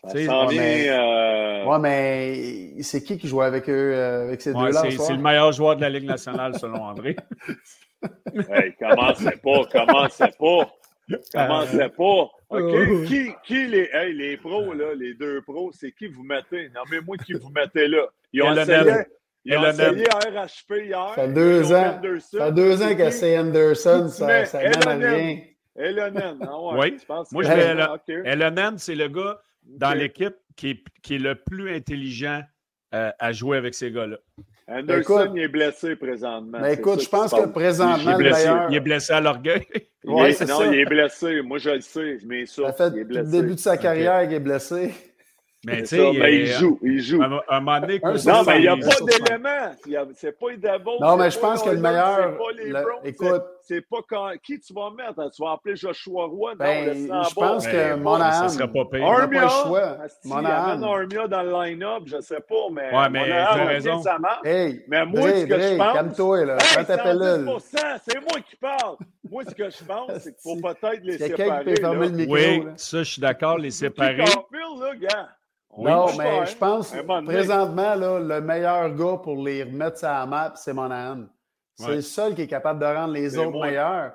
Ça 0.08 0.14
mais, 0.50 0.88
euh... 0.88 1.64
ouais, 1.64 1.78
mais 1.78 2.82
c'est 2.82 3.04
qui 3.04 3.18
qui 3.18 3.28
jouait 3.28 3.44
avec 3.46 3.68
eux, 3.68 3.92
euh, 3.94 4.24
avec 4.24 4.42
ces 4.42 4.52
deux-là? 4.52 4.82
C'est 4.90 5.12
le 5.12 5.22
meilleur 5.22 5.52
joueur 5.52 5.76
de 5.76 5.80
la 5.80 5.90
Ligue 5.90 6.06
nationale, 6.06 6.58
selon 6.58 6.82
André. 6.82 7.14
hey, 8.34 8.74
commencez 8.80 9.36
pas, 9.42 9.64
commencez 9.70 10.24
pas. 10.38 10.74
Commencez 11.32 11.88
pas. 11.88 12.30
OK, 12.52 13.06
qui, 13.06 13.30
qui 13.44 13.66
les, 13.66 13.88
hey, 13.92 14.12
les 14.12 14.36
pros, 14.36 14.72
là, 14.74 14.94
les 14.94 15.14
deux 15.14 15.40
pros, 15.42 15.72
c'est 15.72 15.92
qui 15.92 16.06
vous 16.06 16.22
mettez? 16.22 16.68
Non, 16.74 16.82
mais 16.90 17.00
moi, 17.00 17.16
qui 17.16 17.32
vous 17.32 17.50
mettez 17.50 17.88
là? 17.88 18.06
Ils 18.32 18.42
ont 18.42 18.54
essayé, 18.54 18.92
ils 19.44 19.56
ont 19.56 19.66
essayé 19.66 20.04
RHP 20.04 20.84
hier. 20.84 21.12
Ça 21.14 21.26
fait 21.26 21.32
deux 21.32 21.72
ans. 21.72 22.00
Ça 22.20 22.46
fait 22.46 22.52
deux 22.52 22.82
ans 22.82 22.96
que 22.96 23.10
c'est 23.10 23.38
Anderson, 23.38 24.08
ça, 24.08 24.44
ça 24.44 24.58
mène 24.58 24.88
à 24.88 24.94
rien. 24.94 25.40
Elonen, 25.74 26.38
ah 26.42 26.60
ouais, 26.60 26.92
oui. 27.08 27.14
Moi, 27.32 27.42
je 27.44 27.48
vais 27.48 28.30
Elonen, 28.30 28.76
c'est 28.78 28.94
le 28.94 29.08
gars 29.08 29.40
dans 29.62 29.94
l'équipe 29.94 30.36
qui 30.56 30.70
est, 30.70 30.84
qui 31.02 31.14
est, 31.14 31.18
le 31.18 31.34
plus 31.34 31.74
intelligent 31.74 32.42
euh, 32.94 33.10
à 33.18 33.32
jouer 33.32 33.56
avec 33.56 33.74
ces 33.74 33.90
gars-là. 33.90 34.18
Anderson, 34.72 35.32
il 35.34 35.42
est 35.42 35.48
blessé 35.48 35.96
présentement. 35.96 36.58
Mais 36.60 36.74
écoute, 36.74 37.02
je 37.02 37.08
pense 37.08 37.32
que 37.32 37.46
présentement, 37.46 37.96
il 38.02 38.10
est 38.10 38.16
blessé, 38.16 38.48
il 38.70 38.76
est 38.76 38.80
blessé 38.80 39.12
à 39.12 39.20
l'orgueil. 39.20 39.66
Ça. 40.34 40.66
il 40.66 40.80
est 40.80 40.84
blessé. 40.84 41.42
Moi, 41.42 41.58
je 41.58 41.70
le 41.70 41.80
sais. 41.80 42.18
Mais 42.26 42.44
ça, 42.46 42.72
ça 42.72 42.90
fait 42.90 43.04
le 43.04 43.22
début 43.22 43.54
de 43.54 43.60
sa 43.60 43.76
carrière 43.76 44.22
qu'il 44.22 44.34
est 44.34 44.40
blessé. 44.40 44.92
Mais 45.64 45.82
tu 45.82 45.86
sais, 45.86 46.10
il, 46.12 46.24
il, 46.24 46.46
joue, 46.46 46.80
il 46.82 47.00
joue. 47.00 47.22
Un, 47.22 47.40
un 47.48 47.60
moment 47.60 47.80
donné, 47.80 48.00
non, 48.02 48.42
mais 48.44 48.56
il 48.56 48.62
n'y 48.62 48.68
a 48.68 48.76
pas 48.76 48.96
d'éléments. 49.06 50.12
C'est 50.16 50.36
pas 50.36 50.46
Devils. 50.56 50.98
Non, 51.00 51.16
mais 51.16 51.30
je 51.30 51.38
pense 51.38 51.62
que 51.62 51.70
le 51.70 51.76
meilleur. 51.78 52.36
Écoute. 53.04 53.42
C'est 53.62 53.80
pas 53.80 53.98
quand. 54.08 54.30
Qui 54.42 54.58
tu 54.60 54.74
vas 54.74 54.90
mettre 54.90 55.30
Tu 55.30 55.42
vas 55.42 55.52
appeler 55.52 55.76
Joshua 55.76 56.26
Roy 56.26 56.54
ben, 56.54 56.94
Je 56.94 57.34
pense 57.34 57.66
que 57.66 57.94
Monahan. 57.94 58.48
Ça 58.48 58.48
serait 58.48 58.70
pas 58.70 58.84
payé. 58.84 59.04
Armia? 59.04 59.40
Pas 59.40 59.46
le 59.46 59.68
choix. 59.68 59.96
Monahan. 60.24 60.82
Armia 60.82 61.28
dans 61.28 61.42
le 61.42 61.52
line-up, 61.52 62.02
je 62.06 62.16
ne 62.16 62.20
sais 62.20 62.40
pas, 62.40 62.68
mais. 62.72 62.94
Ouais, 62.94 63.08
mais 63.10 63.24
tu 63.26 63.32
as 63.32 63.64
raison. 63.64 64.02
Ça 64.02 64.18
marche. 64.18 64.44
Hey, 64.46 64.84
mais 64.88 65.06
moi, 65.06 65.30
ce 65.30 65.44
que 65.46 65.60
je 65.60 65.76
pense. 65.76 65.92
Calme-toi, 65.94 66.44
là. 66.44 66.58
C'est 66.58 68.20
moi 68.20 68.40
qui 68.48 68.56
parle. 68.56 68.96
Moi, 69.30 69.44
ce 69.48 69.54
que 69.54 69.70
je 69.70 69.84
pense, 69.84 70.10
c'est 70.18 70.32
qu'il 70.34 70.42
faut 70.42 70.56
peut-être 70.62 71.02
les 71.02 71.18
séparer. 71.18 71.36
Quelqu'un 71.36 71.58
qui 71.58 71.64
peut 71.64 71.80
fermer 71.80 72.08
le 72.08 72.12
micro. 72.12 72.34
Oui, 72.34 72.66
ça, 72.76 72.98
je 72.98 73.10
suis 73.10 73.22
d'accord, 73.22 73.58
les 73.58 73.70
séparer. 73.70 74.16
là, 74.16 74.96
gars? 74.96 75.28
Non, 75.78 76.06
mais 76.18 76.46
je 76.46 76.56
pense 76.56 76.94
présentement, 77.24 77.94
là, 77.94 78.18
le 78.18 78.40
meilleur 78.40 78.90
gars 78.94 79.16
pour 79.22 79.42
les 79.42 79.62
remettre 79.62 79.98
sur 79.98 80.08
la 80.08 80.26
map, 80.26 80.52
c'est 80.54 80.74
Monahan. 80.74 81.24
C'est 81.76 81.94
le 81.94 82.00
seul 82.02 82.34
qui 82.34 82.42
est 82.42 82.46
capable 82.46 82.80
de 82.80 82.86
rendre 82.86 83.12
les 83.12 83.36
autres 83.38 83.60
meilleurs. 83.60 84.12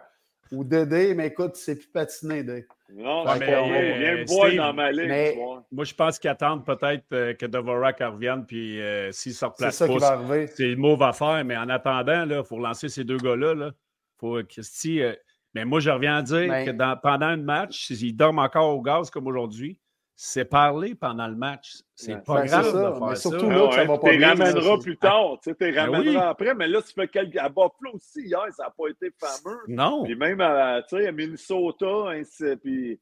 Ou 0.54 0.64
Dédé, 0.64 1.14
mais 1.14 1.28
écoute, 1.28 1.58
c'est 1.58 1.76
plus 1.76 1.90
patiné, 1.90 2.42
Dédé. 2.42 2.66
Non, 2.94 3.26
mais 3.38 3.56
on 3.58 3.68
vient 3.68 4.24
voir 4.26 4.56
dans 4.56 4.74
ma 4.74 4.92
ligue. 4.92 5.08
Mais... 5.10 5.38
Moi, 5.72 5.84
je 5.84 5.94
pense 5.94 6.18
qu'ils 6.18 6.30
attendent 6.30 6.66
peut-être 6.66 7.04
euh, 7.12 7.34
que 7.34 7.46
Dvorak 7.46 8.00
revienne, 8.00 8.46
puis 8.46 8.82
euh, 8.82 9.12
s'il 9.12 9.34
sort 9.34 9.54
place 9.56 9.76
C'est 9.76 9.88
ça 9.88 9.94
qui 9.94 10.00
va 10.00 10.08
arriver. 10.14 10.48
C'est 10.48 10.68
le 10.68 10.78
mot 10.78 11.02
à 11.04 11.12
faire, 11.12 11.44
mais 11.44 11.58
en 11.58 11.68
attendant, 11.68 12.26
il 12.26 12.44
faut 12.46 12.60
lancer 12.60 12.88
ces 12.88 13.04
deux 13.04 13.18
gars-là. 13.18 13.54
Là. 13.56 13.72
Faut, 14.18 14.42
Christy, 14.48 15.02
euh, 15.02 15.14
mais 15.54 15.66
moi, 15.66 15.80
je 15.80 15.90
reviens 15.90 16.18
à 16.18 16.22
dire 16.22 16.48
que 16.66 16.72
dans, 16.72 16.96
pendant 17.02 17.26
un 17.26 17.38
match, 17.38 17.88
s'ils 17.88 18.16
dorment 18.16 18.40
encore 18.40 18.76
au 18.76 18.82
gaz 18.82 19.10
comme 19.10 19.28
aujourd'hui, 19.28 19.80
c'est 20.20 20.46
parler 20.46 20.96
pendant 20.96 21.28
le 21.28 21.36
match. 21.36 21.76
C'est 21.94 22.24
pas 22.24 22.44
grave 22.44 22.66
ça, 22.66 22.72
de 22.72 22.98
faire 22.98 23.08
mais 23.08 23.16
surtout 23.16 23.50
là, 23.52 23.72
ça 23.72 23.86
va 23.86 23.98
pas 24.00 24.10
Tu 24.10 24.26
ramèneras 24.26 24.78
plus 24.80 24.98
tard. 24.98 25.40
Tu 25.44 25.54
ben 25.54 25.80
ramèneras 25.80 26.30
après, 26.30 26.56
mais 26.56 26.68
là, 26.68 26.82
tu 26.82 26.92
fais 26.92 27.08
quelques. 27.08 27.38
À 27.38 27.50
Buffalo 27.50 27.94
aussi, 27.94 28.22
hier, 28.24 28.44
ça 28.52 28.64
n'a 28.64 28.70
pas 28.72 28.88
été 28.90 29.12
fameux. 29.20 29.60
Non. 29.68 30.04
Puis 30.04 30.16
même 30.16 30.42
à, 30.42 30.78
à 30.78 31.12
Minnesota, 31.12 32.14
puis, 32.64 33.00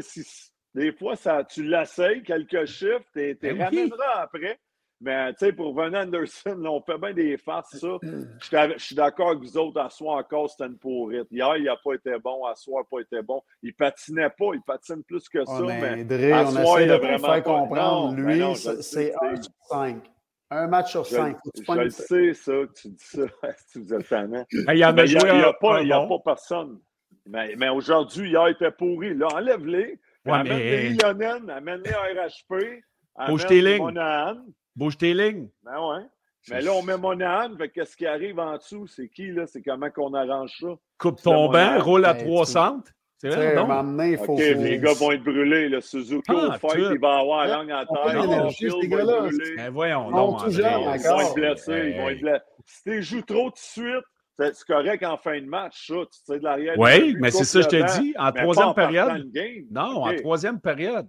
si, 0.00 0.50
des 0.74 0.92
fois, 0.92 1.14
ça, 1.14 1.44
tu 1.44 1.62
l'essayes, 1.62 2.24
quelques 2.24 2.66
chiffres, 2.66 3.06
tu 3.14 3.38
ben 3.40 3.54
oui. 3.56 3.62
ramèneras 3.62 4.22
après. 4.22 4.58
Mais 5.00 5.32
tu 5.34 5.46
sais, 5.46 5.52
pour 5.52 5.74
Van 5.74 5.92
Anderson, 5.94 6.60
on 6.64 6.80
fait 6.82 6.98
bien 6.98 7.12
des 7.12 7.36
farces, 7.36 7.76
ça. 7.76 7.98
Je 8.02 8.78
suis 8.78 8.96
d'accord 8.96 9.28
avec 9.30 9.40
vous 9.40 9.56
autres, 9.56 9.80
à 9.80 9.90
soir 9.90 10.16
encore, 10.16 10.50
c'était 10.50 10.66
une 10.66 10.76
pourrite. 10.76 11.28
Hier, 11.30 11.56
il 11.56 11.64
n'a 11.64 11.76
pas 11.76 11.94
été 11.94 12.18
bon, 12.18 12.44
à 12.44 12.56
soir, 12.56 12.84
pas 12.90 13.00
été 13.00 13.22
bon. 13.22 13.40
Il 13.62 13.74
patinait 13.74 14.30
pas, 14.30 14.50
il 14.54 14.62
patine 14.62 15.04
plus 15.04 15.28
que 15.28 15.44
ça. 15.44 15.60
mais, 15.60 16.04
Dre, 16.04 16.34
à 16.34 16.44
on 16.44 16.50
soir, 16.50 16.80
il 16.80 16.90
a 16.90 16.98
vraiment 16.98 17.32
faire 17.32 17.42
comprendre. 17.44 18.16
Lui, 18.16 18.42
c'est 18.56 19.14
un 19.22 19.36
sur 19.36 19.52
cinq. 19.68 20.10
Un 20.50 20.66
match 20.66 20.90
sur 20.90 21.06
cinq. 21.06 21.36
Je, 21.54 21.62
je 21.62 21.72
le 21.78 21.90
sais, 21.90 22.34
ça, 22.34 22.52
tu 22.74 22.88
dis 22.88 22.96
ça, 22.98 23.22
si 23.66 23.78
vous 23.78 23.94
êtes 23.94 24.08
tannant. 24.08 24.44
Il 24.50 24.74
n'y 24.74 24.82
a, 24.82 24.88
a, 24.88 25.52
pas, 25.52 25.78
a 25.78 26.06
pas 26.06 26.18
personne. 26.24 26.80
Mais, 27.26 27.54
mais 27.56 27.68
aujourd'hui, 27.68 28.30
hier, 28.30 28.48
il 28.48 28.52
était 28.52 28.70
pourri. 28.70 29.14
Là, 29.14 29.28
enlève-les. 29.34 30.00
Ouais, 30.24 30.32
amène-les 30.32 30.90
Lionel, 30.90 31.50
amène-les 31.50 31.90
RHP. 31.90 32.82
Amène 33.16 33.78
Monahan. 33.78 34.36
Bouge 34.78 34.96
tes 34.96 35.12
lignes. 35.12 35.48
Ben 35.64 35.72
ouais. 35.72 36.04
Mais 36.50 36.60
là, 36.60 36.72
on 36.72 36.82
met 36.82 36.96
Monahan. 36.96 37.50
Qu'est-ce 37.74 37.96
qui 37.96 38.06
arrive 38.06 38.38
en 38.38 38.56
dessous? 38.56 38.86
C'est 38.86 39.08
qui, 39.08 39.32
là? 39.32 39.44
C'est 39.48 39.60
comment 39.60 39.90
qu'on 39.90 40.14
arrange 40.14 40.56
ça? 40.60 40.68
Coupe 40.98 41.20
ton 41.20 41.50
banc, 41.50 41.80
roule 41.80 42.04
à 42.04 42.14
300. 42.14 42.84
C'est 43.16 43.30
vrai, 43.30 43.56
non? 43.56 44.04
Il 44.04 44.16
faut, 44.18 44.38
Les 44.38 44.78
gars 44.78 44.92
vont 44.92 45.10
être 45.10 45.24
brûlés. 45.24 45.68
Là. 45.68 45.80
Suzuki 45.80 46.22
ah, 46.28 46.32
au 46.32 46.52
fight, 46.52 46.86
il 46.92 47.00
va 47.00 47.18
avoir 47.18 47.48
la 47.48 47.56
langue 47.56 47.72
en 47.72 47.86
terre. 47.86 48.50
ces 48.52 48.86
gars-là. 48.86 49.28
Ben 49.56 49.70
voyons 49.70 50.12
non, 50.12 50.34
tout 50.34 50.48
Ils 50.48 50.62
vont 50.62 50.94
être 50.94 51.34
blessés. 51.34 51.92
Ils 51.96 52.00
vont 52.00 52.08
être 52.10 52.20
blessés. 52.20 52.44
Si 52.64 52.82
tu 52.84 53.02
joues 53.02 53.22
trop 53.22 53.50
tout 53.50 53.54
de 53.54 53.58
suite, 53.58 54.04
c'est 54.38 54.64
correct 54.64 55.02
en 55.02 55.16
fin 55.16 55.40
de 55.40 55.46
match, 55.46 55.88
ça. 55.88 55.94
Tu 55.94 56.18
sais 56.24 56.38
de 56.38 56.44
l'arrière. 56.44 56.78
Oui, 56.78 57.16
mais 57.18 57.32
c'est 57.32 57.42
ça, 57.42 57.62
je 57.62 57.66
te 57.66 58.00
dis. 58.00 58.14
En 58.16 58.30
troisième 58.30 58.74
période. 58.74 59.28
Non, 59.72 60.04
en 60.04 60.14
troisième 60.14 60.60
période. 60.60 61.08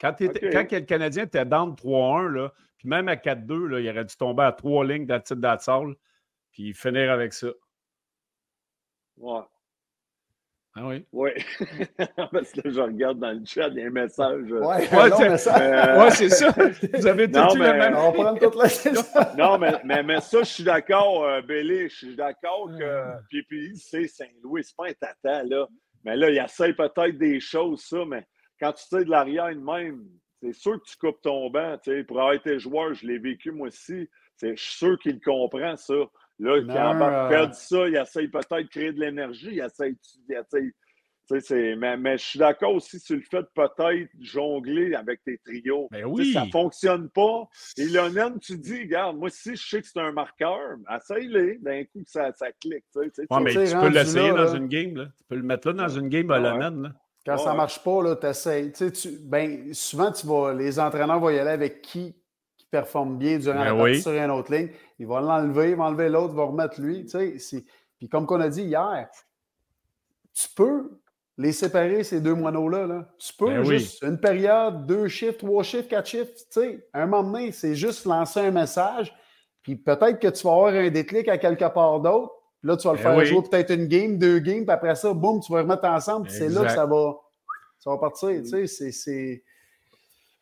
Quand, 0.00 0.12
quand 0.18 0.72
le 0.72 0.80
Canadien 0.80 1.22
était 1.22 1.44
down 1.44 1.72
3-1, 1.72 2.26
là, 2.28 2.52
puis 2.78 2.88
même 2.88 3.08
à 3.08 3.16
4-2, 3.16 3.80
il 3.80 3.90
aurait 3.90 4.04
dû 4.04 4.16
tomber 4.16 4.44
à 4.44 4.52
trois 4.52 4.84
lignes 4.84 5.06
d'attitude 5.06 5.40
d'Atsal, 5.40 5.94
puis 6.50 6.74
finir 6.74 7.10
avec 7.10 7.32
ça. 7.32 7.48
Ouais. 9.16 9.42
Ah 10.78 10.86
oui? 10.86 11.06
Oui. 11.10 11.30
Parce 12.32 12.52
que 12.52 12.60
là, 12.68 12.70
je 12.70 12.80
regarde 12.80 13.18
dans 13.18 13.32
le 13.32 13.42
chat, 13.46 13.68
il 13.68 13.78
y 13.78 13.82
a 13.82 13.86
un 13.86 13.90
message. 13.90 14.44
Oui, 14.50 14.58
ouais, 14.58 14.92
euh... 14.92 16.00
ouais 16.02 16.10
c'est 16.10 16.28
ça. 16.28 16.50
Vous 16.50 17.06
avez 17.06 17.30
tout 17.30 17.38
non, 17.38 17.54
mais... 17.54 17.66
la 17.66 17.72
même. 17.72 17.96
On 17.96 18.12
prend 18.12 18.34
toute 18.34 18.54
la 18.56 19.34
Non, 19.38 19.56
mais, 19.56 19.72
mais, 19.84 20.02
mais, 20.02 20.20
ça, 20.20 20.40
je 20.40 20.50
suis 20.50 20.64
d'accord, 20.64 21.24
euh, 21.24 21.40
Je 21.48 21.88
suis 21.88 22.14
d'accord 22.14 22.68
que. 22.78 23.22
Puis, 23.30 23.42
puis 23.44 23.74
c'est 23.78 24.06
Saint-Louis, 24.06 24.64
c'est 24.64 24.76
pas 24.76 24.88
un 24.88 24.92
tata, 24.92 25.44
là. 25.44 25.66
Mais 26.04 26.14
là, 26.14 26.28
il 26.28 26.36
essaie 26.36 26.74
peut-être 26.74 27.16
des 27.16 27.40
choses, 27.40 27.82
ça, 27.82 28.04
mais 28.06 28.26
quand 28.60 28.72
tu 28.74 28.84
sais 28.84 29.04
de 29.04 29.10
l'arrière 29.10 29.56
même, 29.56 30.04
c'est 30.52 30.60
sûr 30.60 30.80
que 30.80 30.88
tu 30.88 30.96
coupes 30.96 31.20
ton 31.22 31.50
banc. 31.50 31.76
Pour 32.06 32.18
avoir 32.18 32.34
été 32.34 32.58
joueur, 32.58 32.94
je 32.94 33.06
l'ai 33.06 33.18
vécu 33.18 33.50
moi 33.50 33.68
aussi. 33.68 34.08
Je 34.42 34.54
suis 34.54 34.76
sûr 34.76 34.98
qu'il 34.98 35.20
comprend 35.20 35.76
ça. 35.76 35.94
Là, 36.38 36.60
quand 36.66 37.28
perdu 37.28 37.54
ça, 37.54 37.88
il 37.88 37.96
essaye 37.96 38.28
peut-être 38.28 38.62
de 38.62 38.68
créer 38.68 38.92
de 38.92 39.00
l'énergie. 39.00 39.52
Il 39.52 39.60
essaye. 39.60 39.96
Il 40.28 40.36
essaye 40.36 40.72
mais, 41.76 41.96
mais, 41.96 42.18
je 42.18 42.24
suis 42.24 42.38
d'accord 42.38 42.74
aussi 42.74 43.00
sur 43.00 43.16
le 43.16 43.22
fait 43.22 43.40
de 43.40 43.48
peut-être 43.52 44.08
jongler 44.20 44.94
avec 44.94 45.24
tes 45.24 45.38
trios. 45.38 45.88
Mais 45.90 46.02
ben 46.02 46.08
oui. 46.08 46.32
ça 46.32 46.44
ne 46.44 46.50
fonctionne 46.50 47.10
pas. 47.10 47.48
Et 47.76 47.86
Lionel, 47.86 48.34
tu 48.40 48.56
dis, 48.56 48.82
regarde, 48.82 49.16
moi, 49.16 49.28
si 49.28 49.56
je 49.56 49.68
sais 49.68 49.80
que 49.80 49.88
c'est 49.88 49.98
un 49.98 50.12
marqueur, 50.12 50.76
essaye-les. 50.94 51.58
D'un 51.58 51.82
coup, 51.84 52.04
ça, 52.06 52.32
ça 52.32 52.52
clique. 52.52 52.84
Ouais, 52.94 53.10
mais 53.42 53.66
tu 53.66 53.76
peux 53.76 53.88
l'essayer 53.88 54.30
dans 54.30 54.54
une 54.54 54.68
game. 54.68 54.96
Là. 54.96 55.06
Tu 55.18 55.24
peux 55.28 55.36
le 55.36 55.42
mettre 55.42 55.68
là 55.68 55.74
dans 55.74 55.88
une 55.88 56.08
game 56.08 56.30
à 56.30 56.38
Lionel. 56.38 56.94
Quand 57.26 57.38
ça 57.38 57.52
ne 57.52 57.56
marche 57.56 57.82
pas, 57.82 58.02
là, 58.02 58.16
essaies. 58.22 58.70
Tu, 58.72 58.92
ben, 59.20 59.74
souvent, 59.74 60.12
tu 60.12 60.26
vas, 60.26 60.54
les 60.54 60.78
entraîneurs 60.78 61.18
vont 61.18 61.30
y 61.30 61.38
aller 61.38 61.50
avec 61.50 61.82
qui, 61.82 62.14
qui 62.56 62.66
performe 62.70 63.18
bien 63.18 63.38
durant 63.38 63.58
ben 63.58 63.64
la 63.64 63.74
partie 63.74 64.00
sur 64.00 64.12
une 64.12 64.30
autre 64.30 64.54
ligne. 64.54 64.70
Ils 65.00 65.08
vont 65.08 65.18
l'enlever, 65.18 65.70
ils 65.70 65.76
vont 65.76 65.84
enlever 65.84 66.08
l'autre, 66.08 66.34
ils 66.34 66.36
vont 66.36 66.48
remettre 66.48 66.80
lui. 66.80 67.04
Tu 67.04 67.40
sais, 67.40 67.64
Puis 67.98 68.08
comme 68.08 68.26
on 68.30 68.40
a 68.40 68.48
dit 68.48 68.62
hier, 68.62 69.08
tu 70.32 70.48
peux 70.54 71.00
les 71.38 71.52
séparer, 71.52 72.04
ces 72.04 72.20
deux 72.20 72.34
moineaux-là. 72.34 72.86
Là. 72.86 73.08
Tu 73.18 73.32
peux 73.34 73.46
ben 73.46 73.64
juste 73.64 74.02
une 74.02 74.18
période, 74.18 74.86
deux 74.86 75.08
chiffres, 75.08 75.38
trois 75.38 75.62
chiffres, 75.62 75.88
quatre 75.88 76.06
chiffres. 76.06 76.32
Tu 76.32 76.44
sais, 76.50 76.88
un 76.94 77.06
moment 77.06 77.30
donné, 77.30 77.52
c'est 77.52 77.74
juste 77.74 78.06
lancer 78.06 78.40
un 78.40 78.50
message. 78.52 79.12
Puis 79.62 79.74
peut-être 79.74 80.20
que 80.20 80.28
tu 80.28 80.46
vas 80.46 80.52
avoir 80.52 80.74
un 80.74 80.90
déclic 80.90 81.28
à 81.28 81.38
quelque 81.38 81.68
part 81.72 82.00
d'autre. 82.00 82.32
Là, 82.66 82.76
tu 82.76 82.88
vas 82.88 82.94
le 82.94 82.98
ben 83.02 83.14
faire 83.14 83.24
jouer 83.24 83.42
peut-être 83.48 83.72
une 83.72 83.86
game, 83.86 84.18
deux 84.18 84.40
games, 84.40 84.64
puis 84.64 84.72
après 84.72 84.96
ça, 84.96 85.14
boum, 85.14 85.40
tu 85.40 85.52
vas 85.52 85.60
remettre 85.60 85.84
ensemble, 85.84 86.28
c'est 86.28 86.48
là 86.48 86.64
que 86.64 86.72
ça 86.72 86.84
va, 86.84 87.14
ça 87.78 87.90
va 87.90 87.98
partir. 87.98 88.42
Tu 88.42 88.66
sais, 88.66 88.90
c'est. 88.90 89.44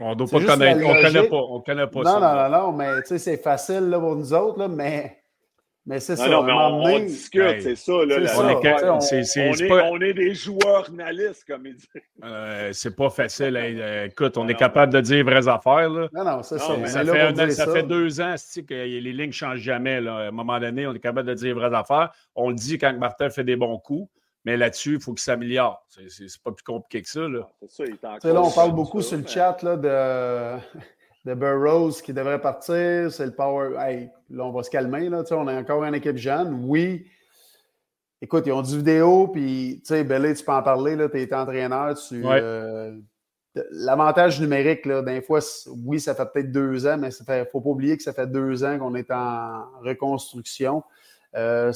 On 0.00 0.14
ne 0.14 0.25
pas 0.25 0.40
connaître, 0.40 0.81
on 0.87 1.02
connaît 1.02 1.28
pas, 1.28 1.37
on 1.37 1.61
connaît 1.61 1.87
pas 1.87 2.00
non, 2.00 2.21
ça. 2.21 2.21
Non, 2.21 2.50
non, 2.50 2.66
non, 2.66 2.73
mais 2.73 3.02
tu 3.02 3.09
sais, 3.09 3.19
c'est 3.19 3.37
facile 3.37 3.90
là, 3.90 4.00
pour 4.00 4.16
nous 4.16 4.33
autres, 4.33 4.59
là, 4.59 4.69
mais 4.69 5.24
Mais 5.87 6.00
c'est 6.00 6.17
ça. 6.17 6.29
Non, 6.29 6.43
mais 6.43 6.53
on, 6.55 6.99
discute, 7.00 7.43
Hey, 7.43 7.61
c'est 7.62 7.75
ça. 7.76 7.93
Là, 7.93 8.14
c'est 8.14 8.21
la- 8.21 8.29
ça. 8.29 8.41
On 8.43 8.49
est, 8.49 8.55
on- 9.50 9.53
est, 9.53 9.69
pas, 9.69 9.85
on 9.91 10.00
est 10.00 10.14
des 10.14 10.35
joueurs 10.35 10.87
journalistes, 10.87 11.45
comme 11.47 11.67
ils 11.67 11.75
disent. 11.75 11.88
euh, 12.25 12.71
c'est 12.73 12.97
pas 12.97 13.11
facile. 13.11 13.55
hein. 13.59 13.75
Euh, 13.76 14.05
Écoute, 14.07 14.38
on 14.38 14.45
Non, 14.45 14.49
est 14.49 14.53
non, 14.55 14.59
capable 14.59 14.93
de 14.95 15.00
dire 15.03 15.23
vraies 15.26 15.47
affaires. 15.47 15.91
Là. 15.91 16.09
Non, 16.14 16.25
non, 16.25 16.43
c'est 16.43 16.59
ça. 16.59 16.87
Ça, 16.87 17.05
là 17.05 17.12
fait, 17.12 17.21
un 17.43 17.50
ça 17.50 17.67
ça. 17.67 17.73
fait 17.73 17.83
deux 17.83 18.19
ans 18.23 18.35
que 18.67 18.73
les 18.75 19.00
lignes 19.00 19.26
ne 19.26 19.31
changent 19.33 19.61
jamais. 19.61 20.00
là. 20.00 20.17
À 20.17 20.21
un 20.29 20.31
moment 20.31 20.59
donné, 20.59 20.87
on 20.87 20.95
est 20.95 20.99
capable 21.00 21.29
de 21.29 21.35
dire 21.35 21.55
vraies 21.55 21.75
affaires. 21.76 22.11
On 22.35 22.49
le 22.49 22.55
dit 22.55 22.79
quand 22.79 22.97
Martin 22.99 23.29
fait 23.29 23.45
des 23.45 23.57
bons 23.57 23.76
coups, 23.79 24.09
mais 24.47 24.57
là-dessus, 24.57 24.95
il 24.95 25.00
faut 25.00 25.12
qu'il 25.12 25.21
s'améliore. 25.23 25.85
C'est, 25.91 26.26
pas 26.43 26.53
plus 26.53 26.64
compliqué 26.64 27.03
que 27.03 27.09
ça. 27.11 27.29
Là. 27.29 27.47
C'est 27.61 27.71
ça, 27.71 27.85
il 27.87 27.93
est 27.95 28.05
encore 28.07 28.33
là, 28.35 28.43
on 28.43 28.50
parle 28.50 28.73
beaucoup 28.73 29.03
sur 29.03 29.19
le 29.19 29.26
chat 29.26 29.62
là, 29.62 29.76
de, 29.76 30.61
de 31.25 31.35
Burroughs 31.35 32.02
qui 32.02 32.12
devrait 32.12 32.40
partir. 32.40 33.11
C'est 33.11 33.26
le 33.26 33.33
power. 33.35 33.76
Hey, 33.78 34.11
là, 34.31 34.45
on 34.45 34.52
va 34.52 34.62
se 34.62 34.71
calmer. 34.71 35.09
Là, 35.09 35.23
tu 35.23 35.28
sais, 35.28 35.35
on 35.35 35.49
est 35.49 35.57
encore 35.57 35.83
une 35.85 35.95
équipe 35.95 36.16
jeune. 36.16 36.64
Oui. 36.66 37.07
Écoute, 38.21 38.45
ils 38.47 38.52
ont 38.52 38.62
du 38.62 38.76
vidéo, 38.78 39.28
puis 39.28 39.81
tu 39.83 39.88
sais, 39.88 40.04
Belé, 40.04 40.35
tu 40.35 40.45
peux 40.45 40.52
en 40.52 40.62
parler. 40.62 40.97
Tu 41.11 41.19
es 41.21 41.35
entraîneur. 41.35 41.95
Tu, 41.97 42.23
Ouais. 42.25 42.38
euh, 42.40 42.97
L'avantage 43.71 44.40
numérique, 44.40 44.85
là, 44.85 45.00
d'un 45.00 45.21
fois, 45.21 45.38
oui, 45.85 46.00
ça 46.00 46.12
fait 46.16 46.26
peut-être 46.33 46.50
deux 46.50 46.88
ans, 46.88 46.97
mais 46.99 47.11
il 47.11 47.33
ne 47.38 47.45
faut 47.45 47.61
pas 47.61 47.71
oublier 47.71 47.97
que 47.97 48.02
ça 48.02 48.12
fait 48.12 48.26
deux 48.26 48.64
ans 48.64 48.76
qu'on 48.81 48.97
est 48.97 49.09
en 49.12 49.62
reconstruction. 49.81 50.83
Euh, 51.37 51.66
mais- 51.69 51.73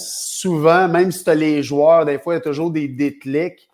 Souvent, 0.00 0.88
même 0.88 1.12
si 1.12 1.22
tu 1.22 1.30
as 1.30 1.34
les 1.36 1.62
joueurs, 1.62 2.04
des 2.04 2.18
fois, 2.18 2.34
il 2.34 2.36
y 2.38 2.40
a 2.40 2.42
toujours 2.42 2.72
des 2.72 2.88
déclics. 2.88 3.68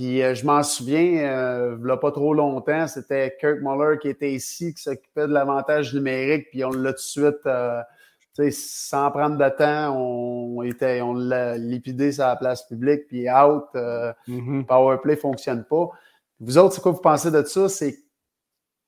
Puis 0.00 0.22
euh, 0.22 0.34
je 0.34 0.46
m'en 0.46 0.62
souviens, 0.62 1.28
euh, 1.28 1.76
il 1.78 1.84
n'y 1.84 1.90
a 1.90 1.96
pas 1.98 2.10
trop 2.10 2.32
longtemps, 2.32 2.88
c'était 2.88 3.36
Kirk 3.38 3.58
Muller 3.60 3.98
qui 4.00 4.08
était 4.08 4.32
ici, 4.32 4.72
qui 4.72 4.82
s'occupait 4.82 5.28
de 5.28 5.32
l'avantage 5.34 5.92
numérique, 5.92 6.46
puis 6.50 6.64
on 6.64 6.70
l'a 6.70 6.94
tout 6.94 6.96
de 6.96 7.02
suite, 7.02 7.44
euh, 7.44 7.82
sans 8.50 9.10
prendre 9.10 9.36
de 9.36 9.48
temps, 9.50 9.94
on, 9.94 10.62
était, 10.62 11.02
on 11.02 11.12
l'a 11.12 11.58
lipidé 11.58 12.12
sur 12.12 12.24
la 12.24 12.36
place 12.36 12.66
publique, 12.66 13.08
puis 13.08 13.28
out, 13.30 13.64
euh, 13.74 14.10
Powerplay 14.66 15.16
ne 15.16 15.20
fonctionne 15.20 15.64
pas. 15.64 15.90
Vous 16.40 16.56
autres, 16.56 16.76
c'est 16.76 16.80
quoi 16.80 16.92
vous 16.92 17.02
pensez 17.02 17.30
de 17.30 17.42
ça? 17.42 17.68
C'est 17.68 17.98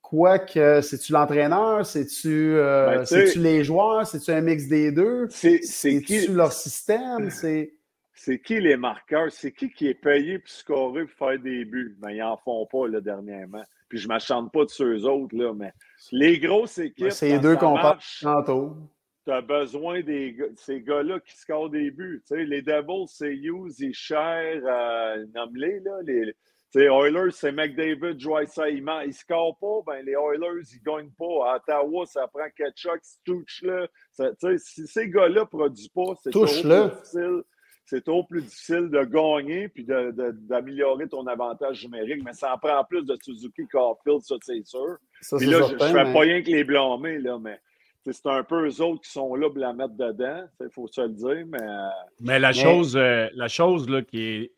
quoi 0.00 0.38
que. 0.38 0.80
C'est-tu 0.80 1.12
l'entraîneur? 1.12 1.84
C'est-tu 1.84 2.54
Ben, 2.56 3.04
les 3.36 3.64
joueurs? 3.64 4.06
C'est-tu 4.06 4.30
un 4.30 4.40
mix 4.40 4.66
des 4.66 4.90
deux? 4.90 5.26
C'est 5.28 5.60
c'est 5.62 6.00
qui, 6.00 6.20
C'est-tu 6.20 6.32
leur 6.32 6.54
système? 6.54 7.28
C'est. 7.30 7.74
C'est 8.14 8.38
qui 8.40 8.60
les 8.60 8.76
marqueurs? 8.76 9.30
C'est 9.32 9.52
qui 9.52 9.70
qui 9.70 9.88
est 9.88 9.94
payé 9.94 10.38
pour 10.38 10.48
scorer 10.50 11.06
pour 11.06 11.28
faire 11.28 11.38
des 11.38 11.64
buts? 11.64 11.96
Ben, 11.98 12.10
ils 12.10 12.18
n'en 12.18 12.36
font 12.36 12.66
pas 12.66 12.88
là, 12.88 13.00
dernièrement. 13.00 13.64
Puis 13.88 13.98
je 13.98 14.04
ne 14.08 14.14
m'achante 14.14 14.52
pas 14.52 14.64
de 14.64 14.70
ceux 14.70 15.04
autres, 15.04 15.36
là, 15.36 15.52
mais 15.54 15.72
les 16.12 16.38
grosses 16.38 16.78
équipes. 16.78 17.10
C'est 17.10 17.28
les 17.28 17.38
deux 17.38 17.56
qu'on 17.56 17.74
parle 17.74 17.98
tantôt. 18.22 18.76
tu 19.24 19.30
as 19.30 19.40
besoin 19.40 20.00
gars- 20.00 20.46
ces 20.56 20.80
gars-là 20.80 21.20
qui 21.20 21.36
scorent 21.36 21.70
des 21.70 21.90
buts. 21.90 22.22
Les 22.30 22.62
Devils, 22.62 23.06
c'est 23.06 23.34
Hughes, 23.34 23.80
et 23.82 23.92
Cher, 23.92 24.60
euh, 24.64 25.26
nomme-les. 25.34 25.80
Là, 25.80 25.98
les, 26.04 26.34
Oilers, 26.74 27.30
c'est 27.32 27.52
McDavid, 27.52 28.14
Drysdale. 28.14 28.74
Ils 28.74 28.82
ne 28.82 29.12
scorent 29.12 29.58
pas, 29.58 29.92
ben, 29.92 30.02
les 30.04 30.12
Oilers, 30.12 30.62
ils 30.72 30.78
ne 30.78 30.82
gagnent 30.96 31.10
pas. 31.18 31.52
À 31.52 31.56
Ottawa, 31.56 32.06
ça 32.06 32.26
prend 32.28 32.48
Ketchuk, 32.56 32.98
Stouch. 33.02 33.62
Là. 33.62 33.86
Ça- 34.10 34.32
Si 34.56 34.86
ces 34.86 35.08
gars-là 35.08 35.40
ne 35.42 35.44
produisent 35.44 35.88
pas, 35.88 36.14
c'est 36.22 36.30
trop 36.30 36.46
difficile. 36.46 37.42
C'est 37.84 38.04
trop 38.04 38.24
plus 38.24 38.42
difficile 38.42 38.88
de 38.90 39.02
gagner 39.04 39.68
puis 39.68 39.84
d'améliorer 39.84 41.08
ton 41.08 41.26
avantage 41.26 41.84
numérique. 41.84 42.22
Mais 42.24 42.32
ça 42.32 42.54
en 42.54 42.58
prend 42.58 42.82
plus 42.84 43.04
de 43.04 43.16
Suzuki 43.22 43.66
Caulfield, 43.66 44.20
ça, 44.22 44.36
c'est 44.42 44.64
sûr. 44.64 44.96
Ça, 45.20 45.36
Puis 45.36 45.46
c'est 45.46 45.52
là, 45.52 45.66
je 45.68 45.74
ne 45.74 45.78
fais 45.78 46.04
mais- 46.04 46.12
pas 46.12 46.20
rien 46.20 46.42
que 46.42 46.50
les 46.50 46.64
blâmer, 46.64 47.18
là, 47.18 47.38
mais 47.38 47.60
c'est 48.04 48.26
un 48.26 48.42
peu 48.44 48.66
eux 48.66 48.80
autres 48.82 49.02
qui 49.02 49.10
sont 49.10 49.34
là 49.34 49.48
pour 49.50 49.58
la 49.58 49.72
mettre 49.72 49.94
dedans. 49.94 50.44
Il 50.60 50.70
faut 50.70 50.86
se 50.86 51.00
le 51.02 51.10
dire, 51.10 51.44
mais 51.46 51.60
euh, 51.62 51.88
Mais 52.20 52.38
la 52.38 52.48
Mais- 52.48 52.54
chose, 52.54 52.96
euh, 52.96 53.28
la 53.34 53.48
chose 53.48 53.88
là, 53.88 54.02
qui 54.02 54.50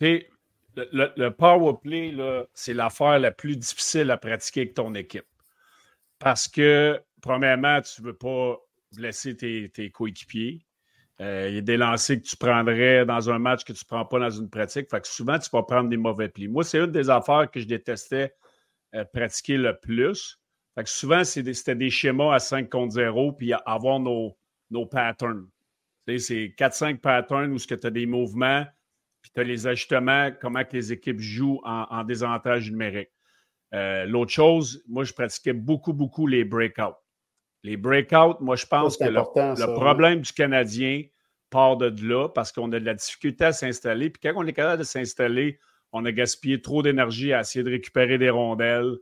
est. 0.00 0.28
Le, 0.78 0.86
le, 0.92 1.10
le 1.16 1.30
power 1.30 1.74
play, 1.82 2.10
là, 2.12 2.44
c'est 2.52 2.74
l'affaire 2.74 3.18
la 3.18 3.30
plus 3.30 3.56
difficile 3.56 4.10
à 4.10 4.18
pratiquer 4.18 4.60
avec 4.62 4.74
ton 4.74 4.94
équipe. 4.94 5.24
Parce 6.18 6.48
que, 6.48 7.00
premièrement, 7.22 7.80
tu 7.80 8.02
ne 8.02 8.06
veux 8.08 8.12
pas 8.16 8.58
blesser 8.94 9.34
tes, 9.36 9.70
tes 9.70 9.90
coéquipiers. 9.90 10.65
Euh, 11.20 11.46
il 11.48 11.54
y 11.54 11.58
a 11.58 11.62
des 11.62 11.76
lancers 11.76 12.18
que 12.18 12.28
tu 12.28 12.36
prendrais 12.36 13.06
dans 13.06 13.30
un 13.30 13.38
match 13.38 13.64
que 13.64 13.72
tu 13.72 13.82
ne 13.84 13.88
prends 13.88 14.04
pas 14.04 14.18
dans 14.18 14.30
une 14.30 14.50
pratique. 14.50 14.90
Fait 14.90 15.00
que 15.00 15.08
souvent, 15.08 15.38
tu 15.38 15.48
vas 15.50 15.62
prendre 15.62 15.88
des 15.88 15.96
mauvais 15.96 16.28
plis. 16.28 16.48
Moi, 16.48 16.62
c'est 16.62 16.78
une 16.78 16.92
des 16.92 17.08
affaires 17.08 17.50
que 17.50 17.58
je 17.58 17.66
détestais 17.66 18.34
euh, 18.94 19.04
pratiquer 19.04 19.56
le 19.56 19.78
plus. 19.78 20.38
Fait 20.74 20.84
que 20.84 20.90
souvent, 20.90 21.24
c'était 21.24 21.74
des 21.74 21.90
schémas 21.90 22.34
à 22.34 22.38
5 22.38 22.68
contre 22.68 22.92
0 22.92 23.32
puis 23.32 23.52
avoir 23.64 23.98
nos, 23.98 24.36
nos 24.70 24.84
patterns. 24.84 25.48
C'est 26.06 26.54
4-5 26.56 26.98
patterns 26.98 27.52
où 27.52 27.58
tu 27.58 27.74
as 27.74 27.90
des 27.90 28.06
mouvements, 28.06 28.64
puis 29.22 29.30
tu 29.34 29.40
as 29.40 29.44
les 29.44 29.66
ajustements, 29.66 30.30
comment 30.40 30.64
que 30.64 30.76
les 30.76 30.92
équipes 30.92 31.18
jouent 31.18 31.60
en, 31.64 31.86
en 31.90 32.04
désavantage 32.04 32.70
numérique. 32.70 33.10
Euh, 33.74 34.04
L'autre 34.04 34.32
chose, 34.32 34.84
moi, 34.86 35.04
je 35.04 35.12
pratiquais 35.12 35.52
beaucoup, 35.52 35.92
beaucoup 35.92 36.26
les 36.26 36.44
breakouts. 36.44 36.94
Les 37.62 37.76
breakouts, 37.76 38.36
moi, 38.40 38.56
je 38.56 38.66
pense 38.66 38.96
Ça, 38.96 39.06
que 39.06 39.10
le, 39.10 39.18
important, 39.18 39.50
le 39.50 39.56
ça, 39.56 39.68
problème 39.68 40.20
du 40.20 40.32
Canadien 40.32 41.02
part 41.50 41.76
de 41.76 41.92
là 42.06 42.28
parce 42.28 42.52
qu'on 42.52 42.70
a 42.72 42.80
de 42.80 42.84
la 42.84 42.94
difficulté 42.94 43.44
à 43.44 43.52
s'installer. 43.52 44.10
Puis 44.10 44.20
quand 44.22 44.32
on 44.36 44.46
est 44.46 44.52
capable 44.52 44.80
de 44.80 44.86
s'installer, 44.86 45.58
on 45.92 46.04
a 46.04 46.12
gaspillé 46.12 46.60
trop 46.60 46.82
d'énergie 46.82 47.32
à 47.32 47.40
essayer 47.40 47.64
de 47.64 47.70
récupérer 47.70 48.18
des 48.18 48.30
rondelles, 48.30 48.96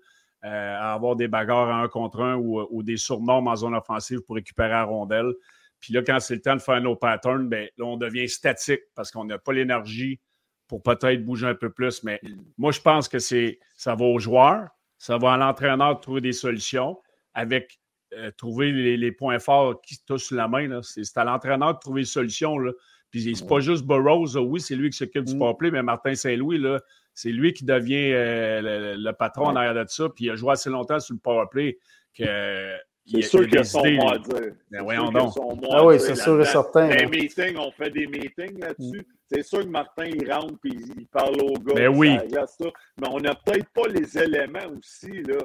euh, 0.44 0.76
à 0.78 0.92
avoir 0.92 1.16
des 1.16 1.28
bagarres 1.28 1.68
à 1.68 1.82
un 1.82 1.88
contre 1.88 2.20
un 2.20 2.36
ou, 2.36 2.66
ou 2.70 2.82
des 2.82 2.96
surnormes 2.96 3.48
en 3.48 3.56
zone 3.56 3.74
offensive 3.74 4.20
pour 4.20 4.36
récupérer 4.36 4.70
la 4.70 4.84
rondelle. 4.84 5.32
Puis 5.80 5.92
là, 5.92 6.02
quand 6.02 6.20
c'est 6.20 6.36
le 6.36 6.40
temps 6.40 6.56
de 6.56 6.62
faire 6.62 6.80
nos 6.80 6.96
patterns, 6.96 7.48
ben, 7.48 7.68
là, 7.76 7.84
on 7.84 7.96
devient 7.96 8.28
statique 8.28 8.80
parce 8.94 9.10
qu'on 9.10 9.24
n'a 9.24 9.38
pas 9.38 9.52
l'énergie 9.52 10.20
pour 10.66 10.82
peut-être 10.82 11.24
bouger 11.24 11.46
un 11.46 11.54
peu 11.54 11.70
plus. 11.70 12.02
Mais 12.04 12.20
moi, 12.56 12.72
je 12.72 12.80
pense 12.80 13.08
que 13.08 13.18
c'est 13.18 13.58
ça 13.76 13.94
va 13.94 14.04
aux 14.04 14.18
joueurs, 14.18 14.68
ça 14.98 15.18
va 15.18 15.34
à 15.34 15.36
l'entraîneur 15.36 15.96
de 15.96 16.00
trouver 16.00 16.20
des 16.20 16.32
solutions 16.32 16.98
avec 17.34 17.78
euh, 18.16 18.30
trouver 18.36 18.72
les, 18.72 18.96
les 18.96 19.12
points 19.12 19.38
forts 19.38 19.80
qui 19.82 19.96
touchent 20.06 20.30
la 20.30 20.48
main. 20.48 20.68
là. 20.68 20.80
C'est 20.82 21.04
c'est 21.04 21.18
à 21.18 21.24
l'entraîneur 21.24 21.74
de 21.74 21.78
trouver 21.78 22.02
des 22.02 22.06
solutions. 22.06 22.58
Là. 22.58 22.72
Puis 23.10 23.34
c'est 23.36 23.46
pas 23.46 23.60
juste 23.60 23.84
Burroughs, 23.86 24.36
oui, 24.36 24.60
c'est 24.60 24.74
lui 24.74 24.90
qui 24.90 24.96
s'occupe 24.98 25.24
du 25.24 25.34
Mm. 25.34 25.38
powerplay, 25.38 25.70
mais 25.70 25.82
Martin 25.82 26.14
Saint-Louis, 26.14 26.58
là, 26.58 26.80
c'est 27.12 27.30
lui 27.30 27.52
qui 27.52 27.64
devient 27.64 28.10
euh, 28.12 28.60
le, 28.96 29.02
le 29.02 29.12
patron 29.12 29.46
en 29.46 29.56
arrière 29.56 29.74
de 29.74 29.84
ça. 29.88 30.08
Puis 30.08 30.24
il 30.24 30.30
a 30.30 30.34
joué 30.36 30.52
assez 30.52 30.68
longtemps 30.70 30.98
sur 30.98 31.14
le 31.14 31.20
powerplay 31.20 31.78
que. 32.16 32.24
c'est 32.24 32.78
il 33.06 33.18
y 33.20 33.22
a- 33.22 33.26
sûr 33.28 33.44
il 33.44 33.44
y 33.44 33.46
a 33.46 33.48
qu'il 33.48 33.54
y 33.54 33.58
a 33.58 33.62
des 33.62 33.68
son 33.68 33.80
idées, 33.84 33.96
mot 33.98 34.08
à 34.08 34.18
dire. 34.18 34.26
Ben 34.34 34.54
C'est 34.70 34.80
voyons 34.82 35.02
sûr 35.02 35.10
qu'il 35.10 35.16
y 35.16 35.20
a 35.20 35.22
donc. 35.24 35.32
son 35.34 35.56
mot 35.56 35.68
Ah 35.70 35.76
à 35.78 35.84
oui, 35.86 35.96
dire 35.98 36.06
c'est 36.06 36.16
sûr 36.16 36.40
et 36.40 36.44
certain. 36.46 36.88
Des 36.88 37.04
hein. 37.04 37.08
meetings, 37.08 37.56
on 37.56 37.70
fait 37.70 37.90
des 37.90 38.06
meetings 38.08 38.58
là-dessus. 38.58 39.06
C'est 39.30 39.42
sûr 39.42 39.60
que 39.60 39.68
Martin, 39.68 40.04
il 40.06 40.32
rentre 40.32 40.54
et 40.64 40.68
il 40.98 41.06
parle 41.06 41.40
aux 41.40 41.52
gars. 41.58 41.74
Ben 41.74 41.90
puis 41.92 41.98
oui. 42.00 42.16
ça 42.30 42.40
reste 42.40 42.62
ça. 42.62 42.68
Mais 43.00 43.08
on 43.12 43.20
n'a 43.20 43.34
peut-être 43.36 43.68
pas 43.74 43.86
les 43.88 44.18
éléments 44.18 44.66
aussi. 44.76 45.22
Là. 45.22 45.36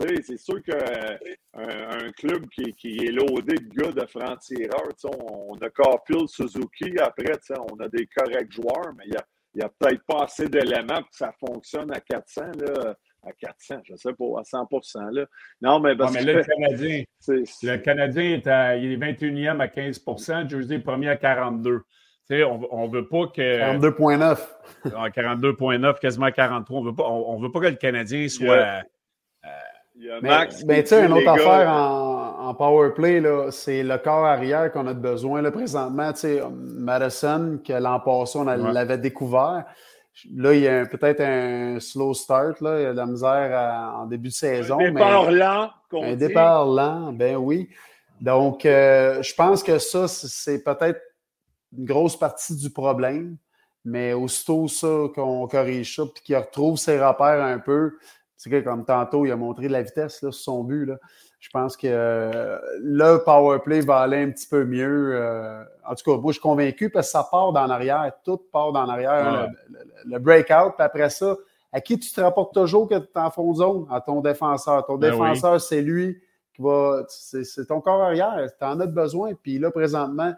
Tu 0.00 0.08
sais, 0.16 0.22
C'est 0.22 0.36
sûr 0.38 0.62
qu'un 0.62 1.18
un 1.54 2.10
club 2.12 2.46
qui, 2.48 2.72
qui 2.74 3.06
est 3.06 3.12
loadé 3.12 3.54
de 3.56 3.68
gars 3.74 3.92
de 3.92 4.06
francs-tireurs, 4.06 4.92
on, 5.04 5.52
on 5.52 5.54
a 5.56 5.70
Carfield, 5.70 6.28
Suzuki, 6.28 6.98
après, 7.00 7.24
tu 7.38 7.54
sais, 7.54 7.54
on 7.72 7.80
a 7.80 7.88
des 7.88 8.06
corrects 8.06 8.52
joueurs, 8.52 8.92
mais 8.96 9.04
il 9.06 9.10
n'y 9.12 9.16
a, 9.16 9.24
il 9.54 9.60
y 9.62 9.64
a 9.64 9.70
peut-être 9.70 10.04
pas 10.06 10.24
assez 10.24 10.48
d'éléments 10.48 11.00
pour 11.00 11.10
que 11.10 11.16
ça 11.16 11.32
fonctionne 11.40 11.90
à 11.92 12.00
400. 12.00 12.42
Là. 12.60 12.94
À 13.28 13.32
400, 13.32 13.80
je 13.84 13.92
ne 13.94 13.96
sais 13.96 14.12
pas, 14.12 14.24
à 14.38 14.44
100 14.44 14.68
là. 15.10 15.26
Non, 15.60 15.80
mais 15.80 15.96
que 15.96 16.26
là, 16.26 16.32
le 16.34 16.44
Canadien, 16.44 17.02
c'est- 17.18 17.62
le 17.62 17.76
Canadien 17.78 18.22
est, 18.34 18.46
à, 18.46 18.76
il 18.76 18.92
est 18.92 18.96
21e 18.98 19.60
à 19.60 19.66
15% 19.66 20.48
Jersey 20.48 20.78
premier 20.78 21.08
à 21.08 21.16
42 21.16 21.80
Tu 21.80 21.84
sais, 22.36 22.44
on 22.44 22.86
ne 22.86 22.92
veut 22.92 23.08
pas 23.08 23.26
que. 23.34 23.40
42,9. 23.80 24.38
Ah, 24.94 25.08
42,9, 25.08 25.98
quasiment 25.98 26.30
43. 26.30 26.78
On 26.78 26.84
veut 26.84 26.94
pas, 26.94 27.02
on, 27.04 27.34
on 27.34 27.40
veut 27.40 27.50
pas 27.50 27.60
que 27.60 27.66
le 27.66 27.74
Canadien 27.76 28.28
soit. 28.28 28.82
Mais, 30.22 30.48
mais 30.66 30.82
tu 30.82 30.90
sais, 30.90 31.06
une 31.06 31.12
autre 31.12 31.24
gars, 31.24 31.32
affaire 31.32 31.68
en, 31.70 32.48
en 32.48 32.54
power 32.54 32.90
play, 32.94 33.22
c'est 33.50 33.82
le 33.82 33.96
corps 33.98 34.24
arrière 34.24 34.70
qu'on 34.70 34.86
a 34.86 34.94
besoin 34.94 35.40
là, 35.42 35.50
présentement. 35.50 36.12
Tu 36.12 36.20
sais, 36.20 36.42
Madison, 36.50 37.58
que 37.66 37.72
l'an 37.72 38.00
passé, 38.00 38.38
on 38.38 38.46
Ouais. 38.46 38.72
l'avait 38.72 38.98
découvert. 38.98 39.64
Là, 40.34 40.54
il 40.54 40.60
y 40.60 40.68
a 40.68 40.86
peut-être 40.86 41.20
un 41.20 41.78
slow 41.80 42.14
start. 42.14 42.60
Là. 42.60 42.78
Il 42.80 42.82
y 42.84 42.86
a 42.86 42.92
de 42.92 42.96
la 42.96 43.06
misère 43.06 43.50
à- 43.54 43.98
en 43.98 44.06
début 44.06 44.28
de 44.28 44.34
saison. 44.34 44.78
Un 44.80 44.90
départ 44.92 45.30
lent, 45.30 45.70
qu'on 45.90 46.02
Un 46.04 46.10
dit. 46.10 46.16
départ 46.16 46.66
lent, 46.66 47.12
ben 47.12 47.36
oui. 47.36 47.68
Donc, 48.20 48.64
euh, 48.64 49.22
je 49.22 49.34
pense 49.34 49.62
que 49.62 49.78
ça, 49.78 50.08
c'est- 50.08 50.28
c'est 50.28 50.64
peut-être 50.64 51.00
une 51.76 51.84
grosse 51.84 52.16
partie 52.18 52.56
du 52.56 52.70
problème. 52.70 53.36
Mais 53.84 54.14
aussitôt 54.14 54.66
ça 54.68 55.04
qu'on 55.14 55.46
corrige 55.46 55.96
ça, 55.96 56.02
puis 56.12 56.22
qu'il 56.24 56.36
retrouve 56.36 56.76
ses 56.76 56.98
repères 56.98 57.42
un 57.42 57.58
peu, 57.58 57.92
c'est 58.36 58.50
que 58.50 58.60
comme 58.60 58.84
tantôt, 58.84 59.24
il 59.26 59.32
a 59.32 59.36
montré 59.36 59.66
de 59.68 59.72
la 59.72 59.82
vitesse 59.82 60.22
là, 60.22 60.30
sur 60.30 60.34
son 60.34 60.64
but. 60.64 60.86
Là. 60.86 60.96
Je 61.40 61.48
pense 61.50 61.76
que 61.76 61.86
euh, 61.88 62.58
le 62.80 63.18
power 63.24 63.58
play 63.60 63.80
va 63.80 63.98
aller 63.98 64.22
un 64.22 64.30
petit 64.30 64.48
peu 64.48 64.64
mieux. 64.64 65.12
euh, 65.14 65.62
en 65.86 65.94
tout 65.94 66.10
cas, 66.10 66.16
moi, 66.20 66.32
je 66.32 66.34
suis 66.34 66.40
convaincu 66.42 66.90
parce 66.90 67.06
que 67.08 67.12
ça 67.12 67.26
part 67.30 67.52
dans 67.52 67.66
l'arrière. 67.66 68.10
Tout 68.24 68.38
part 68.52 68.72
dans 68.72 68.84
l'arrière. 68.84 69.32
Ouais. 69.32 69.48
Le, 69.70 69.78
le- 69.78 70.12
le 70.14 70.18
breakout, 70.18 70.74
puis 70.76 70.84
après 70.84 71.10
ça, 71.10 71.36
à 71.72 71.80
qui 71.80 71.98
tu 71.98 72.10
te 72.10 72.20
rapportes 72.20 72.54
toujours 72.54 72.88
que 72.88 72.94
tu 72.96 73.04
es 73.14 73.18
en 73.20 73.30
fond 73.30 73.52
de 73.52 73.56
zone? 73.56 73.86
À 73.90 74.00
ton 74.00 74.20
défenseur. 74.20 74.84
Ton 74.86 74.96
Ben 74.96 75.10
défenseur, 75.10 75.60
c'est 75.60 75.82
lui 75.82 76.18
qui 76.54 76.62
va. 76.62 77.02
C'est 77.08 77.66
ton 77.66 77.80
corps 77.80 78.02
arrière. 78.02 78.38
Tu 78.58 78.64
en 78.64 78.80
as 78.80 78.86
besoin. 78.86 79.32
Puis 79.34 79.58
là, 79.58 79.70
présentement, 79.70 80.32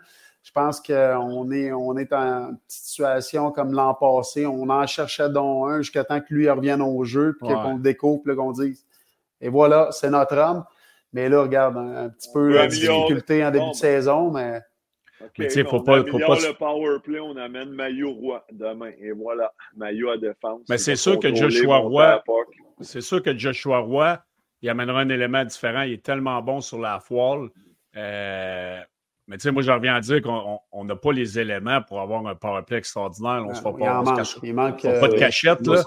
je 0.49 0.53
pense 0.55 0.81
qu'on 0.81 1.51
est, 1.51 1.73
on 1.73 1.99
est 1.99 2.11
en 2.11 2.55
petite 2.55 2.63
situation 2.71 3.53
comme 3.53 3.75
l'an 3.75 3.93
passé. 3.93 4.47
On 4.47 4.71
en 4.71 4.87
cherchait 4.87 5.29
donc 5.29 5.69
un 5.69 5.83
jusqu'à 5.83 6.05
temps 6.05 6.23
que 6.23 6.33
lui 6.33 6.49
revienne 6.49 6.81
au 6.81 7.05
jeu, 7.05 7.37
puis 7.39 7.53
qu'on 7.53 7.75
le 7.75 7.83
découpe, 7.83 8.35
qu'on 8.35 8.53
dise 8.53 8.87
Et 9.43 9.51
voilà, 9.51 9.91
c'est 9.93 10.09
notre 10.09 10.39
homme. 10.39 10.65
Mais 11.13 11.29
là, 11.29 11.43
regarde, 11.43 11.77
un, 11.77 12.09
petit 12.09 12.31
peu 12.33 12.55
la 12.55 12.67
difficulté 12.67 13.45
en 13.45 13.51
début 13.51 13.69
de 13.69 13.75
saison, 13.75 14.31
mais. 14.31 14.61
mais 15.39 15.49
tu 15.49 15.51
sais, 15.51 15.65
faut 15.65 15.83
pas. 15.83 16.03
Faut 16.07 16.19
pas... 16.19 16.37
le 16.37 16.55
power 16.55 16.97
play, 17.05 17.21
on 17.21 17.37
amène 17.37 17.69
Maillot 17.69 18.15
Roy 18.15 18.43
demain. 18.51 18.93
Et 18.99 19.13
voilà, 19.13 19.53
Maillot 19.77 20.09
à 20.09 20.17
défense. 20.17 20.63
Mais 20.71 20.79
c'est 20.79 20.97
sûr 20.97 21.19
que 21.19 21.35
Joshua 21.35 21.77
Roy. 21.77 22.25
C'est 22.81 23.03
sûr 23.03 23.23
que 23.23 23.37
Joshua 23.37 23.81
Roy, 23.81 24.19
il 24.63 24.71
amènera 24.71 25.01
un 25.01 25.11
élément 25.11 25.45
différent. 25.45 25.83
Il 25.83 25.93
est 25.93 26.03
tellement 26.03 26.41
bon 26.41 26.63
sur 26.63 26.79
la 26.79 27.01
foile. 27.01 27.51
Euh, 27.97 28.81
mais 29.29 29.37
tu 29.37 29.43
sais, 29.43 29.51
moi, 29.53 29.63
je 29.63 29.71
reviens 29.71 29.95
à 29.95 30.01
dire 30.01 30.23
qu'on 30.23 30.85
n'a 30.85 30.97
pas 30.97 31.13
les 31.13 31.39
éléments 31.39 31.83
pour 31.83 32.01
avoir 32.01 32.27
un 32.27 32.35
powerplay 32.35 32.79
extraordinaire. 32.79 33.45
On 33.45 33.51
ne 33.51 33.55
se 33.55 33.61
fait 33.61 33.73
pas, 33.79 34.03
il 34.43 34.55
manque, 34.55 34.83
pas 34.83 35.09
de 35.09 35.15
euh, 35.15 35.19
cachette. 35.19 35.67
Là. 35.67 35.85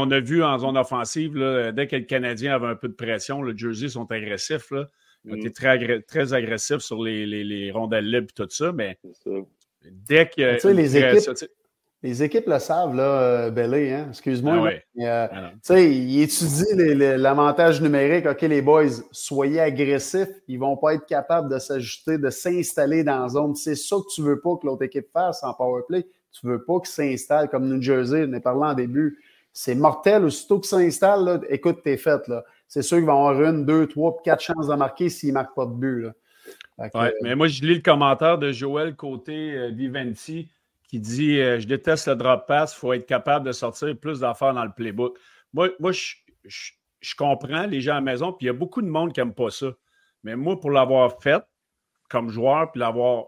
on 0.00 0.10
a 0.12 0.20
vu 0.20 0.44
en 0.44 0.56
zone 0.58 0.78
offensive, 0.78 1.36
là, 1.36 1.72
dès 1.72 1.88
que 1.88 1.96
le 1.96 2.04
Canadien 2.04 2.54
avait 2.54 2.68
un 2.68 2.76
peu 2.76 2.86
de 2.86 2.94
pression, 2.94 3.42
le 3.42 3.56
Jersey 3.56 3.88
sont 3.88 4.08
agressifs. 4.12 4.70
Là. 4.70 4.86
Ils 5.24 5.32
ont 5.32 5.36
été 5.36 5.50
très, 5.50 6.00
très 6.02 6.32
agressifs 6.32 6.78
sur 6.78 7.02
les, 7.02 7.26
les, 7.26 7.42
les 7.42 7.72
rondelles 7.72 8.08
libres 8.08 8.28
et 8.30 8.42
tout 8.42 8.46
ça. 8.48 8.70
Mais 8.72 8.96
dès 9.84 10.28
que. 10.28 10.54
Tu 10.54 10.60
sais, 10.60 10.72
les 10.72 10.96
équipes. 10.96 11.50
Les 12.02 12.22
équipes 12.22 12.46
le 12.46 12.58
savent, 12.58 12.94
là, 12.94 13.02
euh, 13.02 13.50
Bellé, 13.50 13.92
hein? 13.92 14.06
excuse-moi. 14.08 14.70
Ah 14.70 15.02
euh, 15.02 15.28
ah 15.30 15.50
tu 15.52 15.58
sais, 15.62 15.94
ils 15.94 16.22
étudient 16.22 17.16
l'avantage 17.18 17.82
numérique. 17.82 18.24
OK, 18.24 18.40
les 18.40 18.62
boys, 18.62 18.88
soyez 19.12 19.60
agressifs. 19.60 20.30
Ils 20.48 20.54
ne 20.54 20.60
vont 20.60 20.78
pas 20.78 20.94
être 20.94 21.04
capables 21.04 21.52
de 21.52 21.58
s'ajuster, 21.58 22.16
de 22.16 22.30
s'installer 22.30 23.04
dans 23.04 23.22
la 23.22 23.28
zone. 23.28 23.54
C'est 23.54 23.74
ça 23.74 23.96
que 23.96 24.14
tu 24.14 24.22
ne 24.22 24.28
veux 24.28 24.40
pas 24.40 24.56
que 24.56 24.66
l'autre 24.66 24.82
équipe 24.82 25.08
fasse 25.12 25.44
en 25.44 25.52
powerplay. 25.52 26.06
Tu 26.32 26.46
ne 26.46 26.52
veux 26.52 26.64
pas 26.64 26.80
qu'ils 26.80 26.88
s'installe 26.88 27.50
comme 27.50 27.68
New 27.68 27.82
Jersey. 27.82 28.24
On 28.26 28.32
est 28.32 28.40
parlé 28.40 28.70
en 28.70 28.74
début. 28.74 29.18
C'est 29.52 29.74
mortel. 29.74 30.24
Aussitôt 30.24 30.58
qu'ils 30.58 30.70
s'installe, 30.70 31.42
écoute, 31.50 31.80
t'es 31.84 31.98
fait. 31.98 32.22
C'est 32.66 32.82
sûr 32.82 32.96
qu'ils 32.96 33.06
vont 33.06 33.26
avoir 33.26 33.50
une, 33.50 33.66
deux, 33.66 33.86
trois, 33.86 34.16
quatre 34.24 34.42
chances 34.42 34.68
de 34.68 34.74
marquer 34.74 35.10
s'ils 35.10 35.30
ne 35.30 35.34
marquent 35.34 35.54
pas 35.54 35.66
de 35.66 35.74
but. 35.74 36.02
Là. 36.02 37.10
mais 37.20 37.34
moi, 37.34 37.46
je 37.46 37.60
lis 37.60 37.74
le 37.74 37.82
commentaire 37.82 38.38
de 38.38 38.52
Joël 38.52 38.96
côté 38.96 39.52
euh, 39.52 39.68
Viventi 39.68 40.48
qui 40.90 40.98
dit 40.98 41.38
euh, 41.38 41.60
Je 41.60 41.68
déteste 41.68 42.08
le 42.08 42.16
drop 42.16 42.48
pass, 42.48 42.74
il 42.74 42.78
faut 42.78 42.92
être 42.92 43.06
capable 43.06 43.46
de 43.46 43.52
sortir 43.52 43.96
plus 43.96 44.18
d'affaires 44.20 44.52
dans 44.52 44.64
le 44.64 44.72
playbook. 44.72 45.16
Moi, 45.52 45.70
moi 45.78 45.92
je, 45.92 47.14
comprends 47.16 47.66
les 47.66 47.80
gens 47.80 47.92
à 47.92 47.96
la 47.96 48.00
maison, 48.00 48.32
puis 48.32 48.46
il 48.46 48.48
y 48.48 48.50
a 48.50 48.54
beaucoup 48.54 48.82
de 48.82 48.88
monde 48.88 49.12
qui 49.12 49.20
n'aime 49.20 49.32
pas 49.32 49.50
ça. 49.50 49.68
Mais 50.24 50.34
moi, 50.34 50.58
pour 50.58 50.72
l'avoir 50.72 51.22
fait 51.22 51.44
comme 52.08 52.28
joueur, 52.28 52.72
puis 52.72 52.80
l'avoir 52.80 53.26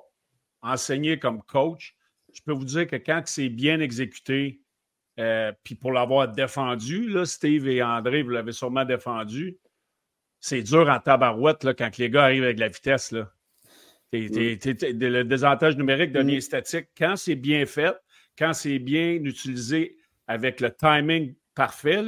enseigné 0.61 1.21
comme 1.21 1.41
coach, 1.43 1.95
je 2.35 2.41
peux 2.45 2.53
vous 2.53 2.65
dire 2.65 2.89
que 2.89 2.97
quand 2.97 3.23
c'est 3.27 3.49
bien 3.49 3.79
exécuté, 3.79 4.61
euh, 5.21 5.53
puis 5.63 5.77
pour 5.77 5.93
l'avoir 5.93 6.27
défendu, 6.27 7.09
là, 7.11 7.25
Steve 7.25 7.69
et 7.69 7.81
André, 7.81 8.23
vous 8.25 8.31
l'avez 8.31 8.53
sûrement 8.53 8.85
défendu, 8.85 9.57
c'est 10.41 10.63
dur 10.63 10.89
en 10.89 10.99
tabarouette 10.99 11.63
là, 11.63 11.75
quand 11.75 11.97
les 11.97 12.11
gars 12.11 12.25
arrivent 12.25 12.43
avec 12.43 12.59
la 12.59 12.69
vitesse. 12.69 13.13
Là 13.13 13.31
le 14.13 15.23
désavantage 15.23 15.77
numérique 15.77 16.13
d'un 16.13 16.23
lien 16.23 16.41
statique, 16.41 16.89
quand 16.97 17.17
c'est 17.17 17.35
bien 17.35 17.67
fait, 17.67 17.95
quand 18.39 18.53
c'est 18.53 18.79
bien 18.79 19.13
utilisé 19.25 19.97
avec 20.27 20.61
le 20.61 20.71
timing 20.71 21.35
parfait, 21.55 22.03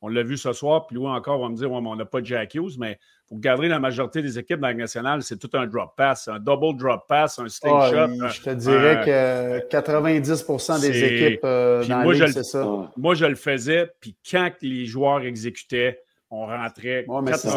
on 0.00 0.08
l'a 0.08 0.22
vu 0.22 0.36
ce 0.36 0.52
soir, 0.52 0.86
puis 0.86 0.94
loin 0.94 1.16
encore, 1.16 1.40
on 1.40 1.44
va 1.44 1.48
me 1.48 1.56
dire, 1.56 1.72
on 1.72 1.96
n'a 1.96 2.04
pas 2.04 2.20
de 2.20 2.26
Jack 2.26 2.54
Hughes, 2.54 2.76
mais 2.78 2.98
vous 3.30 3.38
garderez 3.38 3.68
la 3.68 3.80
majorité 3.80 4.22
des 4.22 4.38
équipes 4.38 4.60
dans 4.60 4.68
la 4.68 4.74
nationale, 4.74 5.22
c'est 5.22 5.36
tout 5.36 5.50
un 5.54 5.66
drop 5.66 5.94
pass, 5.96 6.28
un 6.28 6.38
double 6.38 6.78
drop 6.78 7.06
pass, 7.08 7.38
un 7.38 7.48
slingshot. 7.48 7.96
Ah, 8.22 8.28
je 8.28 8.40
te 8.40 8.50
dirais 8.50 9.02
que 9.04 9.68
90% 9.68 10.80
des 10.80 11.04
équipes 11.04 11.40
euh, 11.44 11.84
dans 11.84 12.02
moi, 12.02 12.14
c'est 12.14 12.44
ça. 12.44 12.90
Moi, 12.96 13.14
je 13.14 13.26
le 13.26 13.34
faisais, 13.34 13.90
puis 14.00 14.16
quand 14.30 14.50
les 14.62 14.86
joueurs 14.86 15.22
exécutaient, 15.22 16.00
on 16.30 16.46
rentrait 16.46 17.04
ouais, 17.08 17.32
ça 17.32 17.50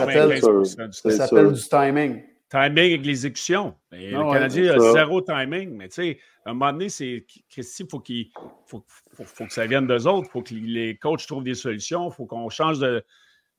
s'appelle 1.12 1.52
du 1.52 1.62
timing 1.62 2.22
timing 2.52 2.92
avec 2.94 3.06
l'exécution. 3.06 3.76
Le 3.92 4.32
Canadien 4.34 4.74
a 4.74 4.80
zéro 4.92 5.22
timing. 5.22 5.72
Mais 5.72 5.88
tu 5.88 5.96
sais, 5.96 6.20
à 6.46 6.52
un 6.52 6.54
moment 6.54 6.74
donné, 6.74 6.90
c'est 6.90 7.26
Christy, 7.50 7.86
faut 7.90 8.00
qu'il 8.00 8.30
faut, 8.66 8.84
faut, 9.14 9.46
que 9.46 9.54
ça 9.54 9.66
vienne 9.66 9.88
d'eux 9.88 10.06
autres. 10.06 10.28
Il 10.28 10.32
faut 10.32 10.42
que 10.42 10.54
les 10.54 10.98
coachs 10.98 11.26
trouvent 11.26 11.44
des 11.44 11.56
solutions. 11.56 12.10
Il 12.10 12.14
faut 12.14 12.26
qu'on 12.26 12.50
change 12.50 12.80
de. 12.80 13.04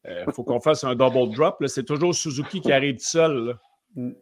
Il 0.04 0.10
euh, 0.10 0.32
faut 0.32 0.44
qu'on 0.44 0.60
fasse 0.60 0.84
un 0.84 0.94
double 0.94 1.34
drop. 1.34 1.64
C'est 1.66 1.84
toujours 1.84 2.14
Suzuki 2.14 2.60
qui 2.60 2.72
arrive 2.72 2.98
seul. 2.98 3.56
Mm. 3.94 4.12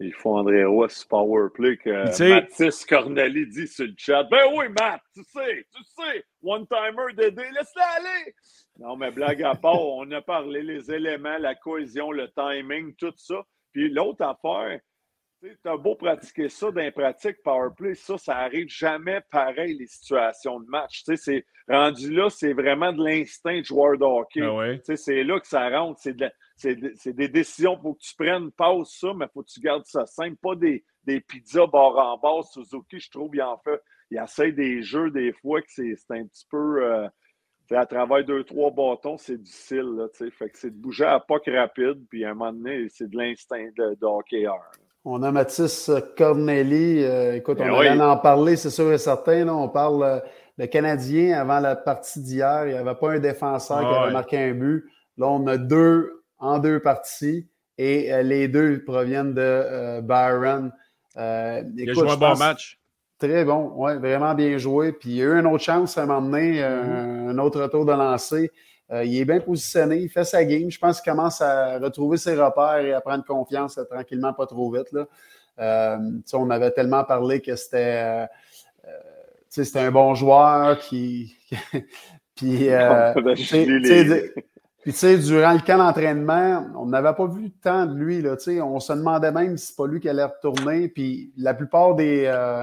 Il 0.00 0.14
faut 0.14 0.36
André 0.36 0.64
Roy 0.64 0.88
sur 0.88 1.08
Powerplay 1.08 1.76
que 1.76 1.90
Mathis 1.90 2.86
Corneli 2.86 3.48
dit 3.48 3.66
sur 3.66 3.84
le 3.84 3.94
chat. 3.96 4.22
Ben 4.30 4.44
oui, 4.54 4.66
Matt, 4.68 5.00
tu 5.12 5.24
sais, 5.24 5.66
tu 5.74 5.82
sais, 5.82 6.24
one-timer 6.40 7.14
Dédé, 7.16 7.42
laisse-le 7.42 7.82
aller. 7.96 8.34
Non, 8.78 8.96
mais 8.96 9.10
blague 9.10 9.42
à 9.42 9.56
part, 9.56 9.82
on 9.82 10.08
a 10.12 10.22
parlé 10.22 10.62
les 10.62 10.88
éléments, 10.92 11.38
la 11.38 11.56
cohésion, 11.56 12.12
le 12.12 12.30
timing, 12.30 12.94
tout 12.94 13.12
ça. 13.16 13.44
Puis 13.72 13.90
l'autre 13.90 14.24
affaire, 14.24 14.80
tu 15.40 15.56
as 15.64 15.76
beau 15.76 15.94
pratiquer 15.94 16.48
ça 16.48 16.70
dans 16.70 16.80
les 16.80 16.90
pratiques 16.90 17.42
powerplay, 17.44 17.94
ça, 17.94 18.18
ça 18.18 18.36
arrive 18.36 18.68
jamais 18.68 19.20
pareil, 19.30 19.76
les 19.78 19.86
situations 19.86 20.60
de 20.60 20.66
match. 20.68 21.04
Tu 21.04 21.16
sais, 21.16 21.44
c'est 21.68 21.72
rendu 21.72 22.12
là, 22.12 22.28
c'est 22.28 22.52
vraiment 22.52 22.92
de 22.92 23.04
l'instinct 23.04 23.58
de 23.58 23.64
joueur 23.64 23.98
de 23.98 24.04
hockey. 24.04 24.42
Ah 24.42 24.96
c'est 24.96 25.22
là 25.22 25.38
que 25.38 25.46
ça 25.46 25.68
rentre. 25.68 26.00
C'est, 26.00 27.14
des 27.14 27.28
décisions 27.28 27.78
pour 27.78 27.96
que 27.96 28.02
tu 28.02 28.14
prennes, 28.16 28.50
passe 28.52 28.98
ça, 28.98 29.12
mais 29.14 29.26
il 29.26 29.32
faut 29.32 29.42
que 29.42 29.50
tu 29.50 29.60
gardes 29.60 29.86
ça 29.86 30.06
simple. 30.06 30.36
Pas 30.42 30.56
des, 30.56 30.84
des 31.04 31.20
pizzas 31.20 31.66
bord 31.66 31.98
en 31.98 32.18
bas. 32.18 32.42
Suzuki, 32.42 32.98
je 32.98 33.10
trouve, 33.10 33.30
il 33.34 33.42
en 33.42 33.58
fait. 33.58 33.80
Il 34.10 34.18
essaie 34.18 34.52
des 34.52 34.82
jeux 34.82 35.10
des 35.10 35.32
fois 35.32 35.60
que 35.60 35.68
c'est, 35.68 35.94
un 36.10 36.26
petit 36.26 36.46
peu. 36.50 36.82
Euh, 36.82 37.08
à 37.76 37.86
travers 37.86 38.24
deux, 38.24 38.44
trois 38.44 38.70
bâtons, 38.70 39.18
c'est 39.18 39.40
difficile. 39.40 39.96
Là, 39.96 40.06
fait 40.12 40.48
que 40.48 40.58
c'est 40.58 40.70
de 40.70 40.80
bouger 40.80 41.04
à 41.04 41.20
pas 41.20 41.38
rapide, 41.46 42.04
puis 42.08 42.24
à 42.24 42.30
un 42.30 42.34
moment 42.34 42.52
donné, 42.52 42.88
c'est 42.88 43.10
de 43.10 43.16
l'instinct 43.16 43.68
de, 43.76 43.96
de 44.00 44.06
hockeyeur. 44.06 44.70
On 45.04 45.22
a 45.22 45.30
Mathis 45.30 45.90
Corneli. 46.16 47.02
Euh, 47.02 47.36
écoute, 47.36 47.58
ben 47.58 47.70
on 47.70 47.96
va 47.96 48.10
en 48.10 48.16
parler, 48.18 48.56
c'est 48.56 48.70
sûr 48.70 48.92
et 48.92 48.98
certain. 48.98 49.44
Là, 49.44 49.54
on 49.54 49.68
parle 49.68 50.02
euh, 50.02 50.18
le 50.58 50.66
Canadien 50.66 51.38
avant 51.38 51.60
la 51.60 51.76
partie 51.76 52.20
d'hier. 52.20 52.66
Il 52.66 52.72
n'y 52.72 52.78
avait 52.78 52.94
pas 52.94 53.12
un 53.12 53.18
défenseur 53.18 53.80
qui 53.80 53.86
avait 53.86 54.12
marqué 54.12 54.38
un 54.38 54.52
but. 54.52 54.84
Là, 55.16 55.28
on 55.28 55.46
a 55.46 55.56
deux 55.56 56.24
en 56.38 56.58
deux 56.58 56.80
parties 56.80 57.48
et 57.78 58.12
euh, 58.12 58.22
les 58.22 58.48
deux 58.48 58.84
proviennent 58.84 59.34
de 59.34 60.00
Byron. 60.00 60.72
il 61.16 61.20
a 61.20 61.92
joué 61.94 62.10
un 62.10 62.16
bon 62.16 62.36
match. 62.36 62.78
Très 63.18 63.44
bon, 63.44 63.72
oui, 63.74 63.96
vraiment 63.96 64.32
bien 64.34 64.58
joué. 64.58 64.92
Puis 64.92 65.10
il 65.10 65.22
a 65.22 65.24
eu 65.24 65.40
une 65.40 65.46
autre 65.46 65.64
chance 65.64 65.98
à 65.98 66.06
m'emmener, 66.06 66.62
euh, 66.62 66.82
mm-hmm. 66.84 67.30
un 67.30 67.38
autre 67.38 67.60
retour 67.60 67.84
de 67.84 67.92
lancer. 67.92 68.50
Euh, 68.92 69.04
il 69.04 69.18
est 69.18 69.24
bien 69.24 69.40
positionné, 69.40 69.98
il 69.98 70.08
fait 70.08 70.24
sa 70.24 70.44
game. 70.44 70.70
Je 70.70 70.78
pense 70.78 71.00
qu'il 71.00 71.10
commence 71.10 71.40
à 71.40 71.78
retrouver 71.78 72.16
ses 72.16 72.36
repères 72.36 72.78
et 72.78 72.92
à 72.92 73.00
prendre 73.00 73.24
confiance 73.24 73.76
euh, 73.76 73.84
tranquillement, 73.84 74.32
pas 74.32 74.46
trop 74.46 74.70
vite. 74.72 74.92
Là. 74.92 75.98
on 76.32 76.50
avait 76.50 76.70
tellement 76.70 77.02
parlé 77.04 77.40
que 77.40 77.56
c'était 77.56 78.26
c'était 79.48 79.80
un 79.80 79.90
bon 79.90 80.14
joueur 80.14 80.78
qui. 80.78 81.36
puis, 82.36 82.68
puis, 84.82 84.92
tu 84.92 84.92
sais, 84.92 85.18
durant 85.18 85.54
le 85.54 85.66
camp 85.66 85.78
d'entraînement, 85.78 86.66
on 86.76 86.86
n'avait 86.86 87.14
pas 87.14 87.26
vu 87.26 87.50
tant 87.50 87.86
de 87.86 87.94
lui. 87.94 88.22
Là, 88.22 88.36
on 88.62 88.78
se 88.78 88.92
demandait 88.92 89.32
même 89.32 89.56
si 89.56 89.66
c'est 89.66 89.76
pas 89.76 89.86
lui 89.86 89.98
qui 89.98 90.08
allait 90.08 90.24
retourner. 90.24 90.88
Puis, 90.88 91.32
la 91.36 91.54
plupart 91.54 91.94
des, 91.96 92.24
euh, 92.26 92.62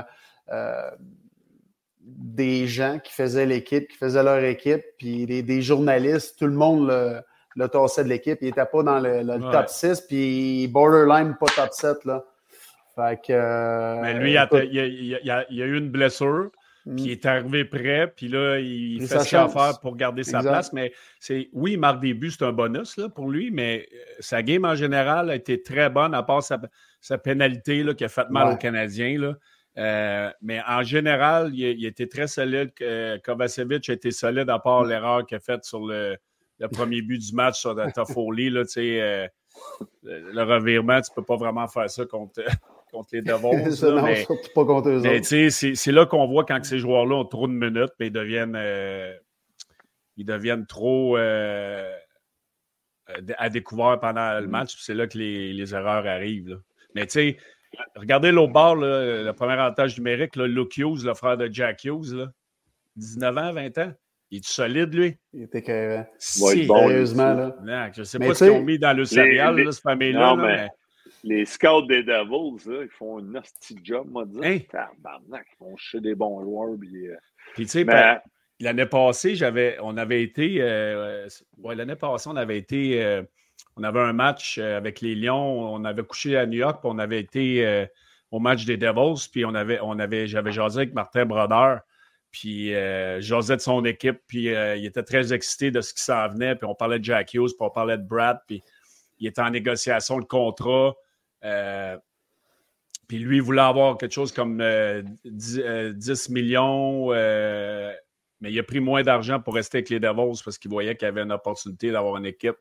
des 2.01 2.67
gens 2.67 2.99
qui 2.99 3.13
faisaient 3.13 3.45
l'équipe, 3.45 3.88
qui 3.88 3.97
faisaient 3.97 4.23
leur 4.23 4.43
équipe, 4.43 4.84
puis 4.97 5.25
des, 5.25 5.62
journalistes, 5.62 6.38
tout 6.38 6.45
le 6.45 6.53
monde 6.53 6.88
le, 6.88 7.21
le 7.55 7.67
tassait 7.67 8.03
de 8.03 8.10
l'équipe. 8.10 8.38
Il 8.41 8.47
n'était 8.47 8.65
pas 8.65 8.84
dans 8.84 8.99
le, 8.99 9.51
top 9.51 9.67
6, 9.67 10.01
puis 10.01 10.67
borderline 10.67 11.36
pas 11.39 11.47
top 11.55 11.71
7. 11.71 12.05
Là. 12.05 12.23
Fait 12.95 13.19
que, 13.21 13.34
euh, 13.34 14.01
Mais 14.01 14.13
lui, 14.13 14.31
il, 14.31 14.38
a, 14.38 14.47
il, 14.63 15.29
a, 15.29 15.38
a, 15.39 15.45
eu 15.49 15.77
une 15.77 15.89
blessure, 15.89 16.51
puis 16.86 17.05
il 17.05 17.12
est 17.12 17.25
arrivé 17.25 17.65
prêt, 17.65 18.13
puis 18.15 18.27
là, 18.27 18.60
il, 18.60 19.05
fait 19.08 19.19
ce 19.19 19.29
qu'il 19.29 19.38
a 19.38 19.45
à 19.45 19.49
faire 19.49 19.79
pour 19.81 19.95
garder 19.95 20.23
sa 20.23 20.41
place. 20.41 20.71
Mais 20.71 20.93
c'est 21.19 21.49
oui, 21.53 21.73
il 21.73 21.79
marque 21.79 22.01
des 22.01 22.13
buts, 22.13 22.31
c'est 22.31 22.45
un 22.45 22.53
bonus 22.53 22.97
là, 22.97 23.10
pour 23.10 23.29
lui, 23.29 23.51
mais 23.51 23.88
euh, 23.91 23.97
sa 24.19 24.43
game 24.43 24.63
en 24.63 24.75
général 24.75 25.29
a 25.29 25.36
été 25.36 25.62
très 25.62 25.89
bonne, 25.89 26.13
à 26.13 26.23
part 26.23 26.43
sa, 26.43 26.60
sa 27.01 27.17
pénalité 27.17 27.84
là, 27.84 27.95
qui 27.95 28.05
a 28.05 28.10
fait 28.10 28.29
mal 28.29 28.53
aux 28.53 28.58
Canadiens. 28.58 29.17
Là. 29.19 29.34
Euh, 29.77 30.31
mais 30.41 30.61
en 30.67 30.83
général, 30.83 31.53
il, 31.53 31.85
était 31.85 32.07
très 32.07 32.27
solide. 32.27 32.71
Kovacevic 33.23 33.89
a 33.89 33.93
été 33.93 34.11
solide 34.11 34.49
à 34.49 34.59
part 34.59 34.85
l'erreur 34.85 35.25
qu'il 35.25 35.35
a 35.38 35.39
faite 35.39 35.65
sur 35.65 35.85
le, 35.85 36.17
premier 36.71 37.01
but 37.01 37.17
du 37.17 37.33
match 37.33 37.59
sur 37.59 37.75
Toffoli. 37.93 38.49
Là, 38.49 38.63
euh, 38.77 39.27
le 40.03 40.43
revirement, 40.43 41.01
tu 41.01 41.11
ne 41.11 41.15
peux 41.15 41.23
pas 41.23 41.35
vraiment 41.35 41.67
faire 41.67 41.89
ça 41.89 42.05
contre, 42.05 42.41
contre 42.91 43.09
les 43.13 43.21
Devils. 43.21 43.75
c'est, 45.75 45.91
là 45.91 46.05
qu'on 46.05 46.25
voit 46.27 46.45
quand 46.45 46.63
ces 46.63 46.79
joueurs-là 46.79 47.15
ont 47.15 47.25
trop 47.25 47.47
de 47.47 47.53
minutes, 47.53 47.91
mais 47.99 48.07
ils 48.07 48.13
deviennent, 48.13 48.55
euh, 48.55 49.13
ils 50.15 50.25
deviennent 50.25 50.65
trop. 50.65 51.17
à 51.17 51.89
découvert 53.49 53.99
pendant 53.99 54.39
le 54.39 54.47
mm. 54.47 54.51
match. 54.51 54.77
C'est 54.79 54.93
là 54.93 55.05
que 55.07 55.17
les, 55.17 55.75
erreurs 55.75 56.07
arrivent. 56.07 56.61
Mais 56.93 57.05
tu 57.07 57.11
sais, 57.11 57.38
regardez 57.95 58.31
l'autre 58.31 58.53
bord, 58.53 58.75
le 58.75 59.31
premier 59.31 59.53
avantage 59.53 59.97
numérique, 59.97 60.35
là, 60.35 60.47
Luke 60.47 60.77
Hughes, 60.77 61.03
le 61.03 61.13
frère 61.13 61.38
de 61.38 61.49
Jack 61.51 61.83
Hughes, 61.83 62.27
19 62.95 63.38
ans, 63.38 63.53
20 63.53 63.77
ans. 63.79 63.93
Il 64.31 64.39
est 64.39 64.45
solide, 64.45 64.93
lui? 64.93 65.17
Il 65.33 65.43
était 65.43 65.61
carré. 65.61 66.03
Sérieusement, 66.17 67.33
là. 67.33 67.55
Non, 67.63 67.89
je 67.93 68.01
ne 68.01 68.05
sais 68.05 68.19
pas 68.19 68.33
ce 68.33 68.45
qu'ils 68.45 68.53
ont 68.53 68.61
mis 68.63 68.79
dans 68.79 68.95
le 68.95 69.05
céréal, 69.05 69.71
cette 69.71 69.83
famille-là. 69.83 70.35
Mais... 70.35 70.69
Les 71.23 71.45
scouts 71.45 71.83
des 71.83 72.03
Devils, 72.03 72.69
là, 72.69 72.83
ils 72.83 72.89
font 72.89 73.19
un 73.19 73.21
nasty 73.21 73.77
job, 73.83 74.07
moi, 74.09 74.25
dire. 74.25 74.43
Hein? 74.43 74.59
Ils 75.31 75.57
font 75.57 75.75
chier 75.77 76.01
des 76.01 76.15
bons 76.15 76.41
joueurs. 76.41 76.77
Puis, 76.79 77.07
euh, 77.07 77.15
puis 77.53 77.65
tu 77.65 77.71
sais, 77.71 77.83
ben, 77.83 78.19
l'année 78.59 78.85
passée, 78.85 79.35
j'avais, 79.35 79.77
on 79.81 79.97
avait 79.97 80.21
été. 80.21 80.57
Euh, 80.59 81.27
ouais, 81.59 81.75
l'année 81.75 81.95
passée, 81.95 82.29
on 82.31 82.35
avait 82.35 82.57
été. 82.57 83.03
Euh, 83.03 83.23
on 83.75 83.83
avait 83.83 83.99
un 83.99 84.13
match 84.13 84.57
avec 84.57 85.01
les 85.01 85.15
Lions. 85.15 85.73
On 85.73 85.83
avait 85.85 86.03
couché 86.03 86.38
à 86.38 86.45
New 86.45 86.57
York, 86.59 86.79
puis 86.81 86.89
on 86.93 86.99
avait 86.99 87.19
été 87.19 87.88
au 88.31 88.39
match 88.39 88.65
des 88.65 88.77
Devils. 88.77 89.27
Puis 89.31 89.45
on 89.45 89.53
avait, 89.53 89.79
on 89.81 89.99
avait, 89.99 90.27
j'avais 90.27 90.51
jasé 90.51 90.81
avec 90.81 90.93
Martin 90.93 91.25
Brodeur. 91.25 91.81
Puis 92.35 92.75
euh, 92.75 93.21
de 93.21 93.57
son 93.59 93.85
équipe, 93.85 94.19
puis 94.27 94.53
euh, 94.53 94.75
il 94.75 94.85
était 94.85 95.03
très 95.03 95.31
excité 95.31 95.71
de 95.71 95.79
ce 95.79 95.93
qui 95.93 96.03
s'en 96.03 96.27
venait. 96.27 96.53
Puis 96.57 96.67
on 96.67 96.75
parlait 96.75 96.99
de 96.99 97.05
Jack 97.05 97.33
Hughes, 97.33 97.47
puis 97.47 97.61
on 97.61 97.69
parlait 97.69 97.97
de 97.97 98.03
Brad, 98.03 98.39
puis 98.45 98.61
il 99.19 99.27
était 99.27 99.41
en 99.41 99.51
négociation 99.51 100.17
le 100.17 100.25
contrat. 100.25 100.93
Euh, 101.45 101.97
puis 103.07 103.19
lui, 103.19 103.38
il 103.38 103.41
voulait 103.41 103.61
avoir 103.61 103.97
quelque 103.97 104.11
chose 104.11 104.33
comme 104.33 104.57
10, 104.57 105.59
euh, 105.59 105.93
millions, 106.29 107.11
mais 107.13 108.51
il 108.51 108.59
a 108.59 108.63
pris 108.63 108.81
moins 108.81 109.01
d'argent 109.01 109.39
pour 109.39 109.55
rester 109.55 109.77
avec 109.77 109.89
les 109.89 110.01
Devils 110.01 110.41
parce 110.43 110.57
qu'il 110.57 110.71
voyait 110.71 110.97
qu'il 110.97 111.05
y 111.05 111.09
avait 111.09 111.21
une 111.21 111.31
opportunité 111.31 111.89
d'avoir 111.89 112.17
une 112.17 112.25
équipe, 112.25 112.57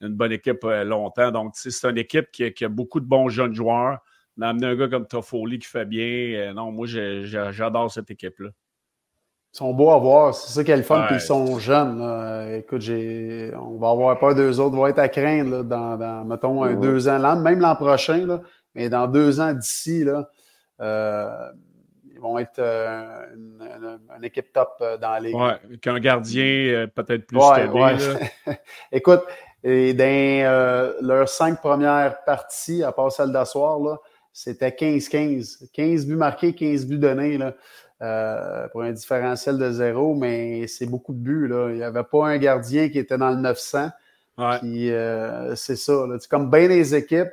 une 0.00 0.14
bonne 0.14 0.32
équipe 0.32 0.62
longtemps. 0.62 1.30
Donc, 1.30 1.52
c'est 1.54 1.88
une 1.88 1.98
équipe 1.98 2.30
qui 2.30 2.64
a, 2.64 2.68
beaucoup 2.68 3.00
de 3.00 3.06
bons 3.06 3.28
jeunes 3.28 3.54
joueurs. 3.54 3.98
Amené 4.40 4.68
un 4.68 4.76
gars 4.76 4.88
comme 4.88 5.06
Toffoli 5.06 5.58
qui 5.58 5.66
fait 5.66 5.84
bien. 5.84 6.52
non, 6.54 6.70
moi, 6.70 6.86
j'adore 6.86 7.90
cette 7.90 8.10
équipe-là. 8.10 8.50
Ils 9.54 9.56
sont 9.56 9.72
beaux 9.72 9.90
à 9.90 9.98
voir, 9.98 10.34
c'est 10.34 10.52
ça 10.52 10.62
qui 10.62 10.70
est 10.70 10.76
le 10.76 10.82
fun, 10.82 11.04
puis 11.06 11.16
ils 11.16 11.20
sont 11.20 11.58
jeunes. 11.58 12.00
Écoute, 12.54 12.82
on 12.88 13.78
va 13.78 13.90
avoir 13.90 14.18
peur 14.18 14.34
d'eux 14.34 14.60
autres, 14.60 14.76
vont 14.76 14.86
être 14.86 14.98
à 14.98 15.08
craindre 15.08 15.64
dans, 15.64 16.24
mettons, 16.24 16.62
un, 16.62 16.74
deux 16.74 17.08
ans, 17.08 17.36
même 17.36 17.58
l'an 17.58 17.74
prochain, 17.74 18.26
là, 18.26 18.42
mais 18.74 18.88
dans 18.88 19.08
deux 19.08 19.40
ans 19.40 19.52
d'ici, 19.52 20.04
euh, 20.80 21.50
ils 22.12 22.20
vont 22.20 22.38
être 22.38 22.58
euh, 22.58 23.26
une, 23.34 24.24
équipe 24.24 24.52
top 24.52 24.76
euh, 24.80 24.96
dans 24.96 25.18
les. 25.22 25.32
Ouais, 25.32 25.58
qu'un 25.80 25.98
gardien 25.98 26.86
peut-être 26.94 27.26
plus 27.26 27.38
ouais, 27.38 27.96
Écoute, 28.92 29.22
et 29.64 29.92
dans 29.94 30.94
leurs 31.06 31.28
cinq 31.28 31.60
premières 31.60 32.22
parties, 32.24 32.82
à 32.82 32.92
part 32.92 33.10
celle 33.10 33.32
d'asseoir, 33.32 33.98
c'était 34.32 34.70
15-15. 34.70 35.70
15 35.72 36.06
buts 36.06 36.14
marqués, 36.14 36.54
15 36.54 36.86
buts 36.86 36.98
donnés. 36.98 37.38
Là. 37.38 37.54
Euh, 38.00 38.68
pour 38.68 38.82
un 38.82 38.92
différentiel 38.92 39.58
de 39.58 39.72
zéro, 39.72 40.14
mais 40.14 40.68
c'est 40.68 40.86
beaucoup 40.86 41.12
de 41.12 41.18
buts. 41.18 41.48
Là. 41.48 41.70
Il 41.70 41.76
n'y 41.76 41.82
avait 41.82 42.04
pas 42.04 42.28
un 42.28 42.38
gardien 42.38 42.88
qui 42.88 43.00
était 43.00 43.18
dans 43.18 43.30
le 43.30 43.36
900. 43.36 43.88
Puis 44.60 44.92
euh, 44.92 45.56
c'est 45.56 45.74
ça. 45.74 46.06
Là. 46.06 46.16
Comme 46.30 46.48
bien 46.48 46.68
les 46.68 46.94
équipes, 46.94 47.32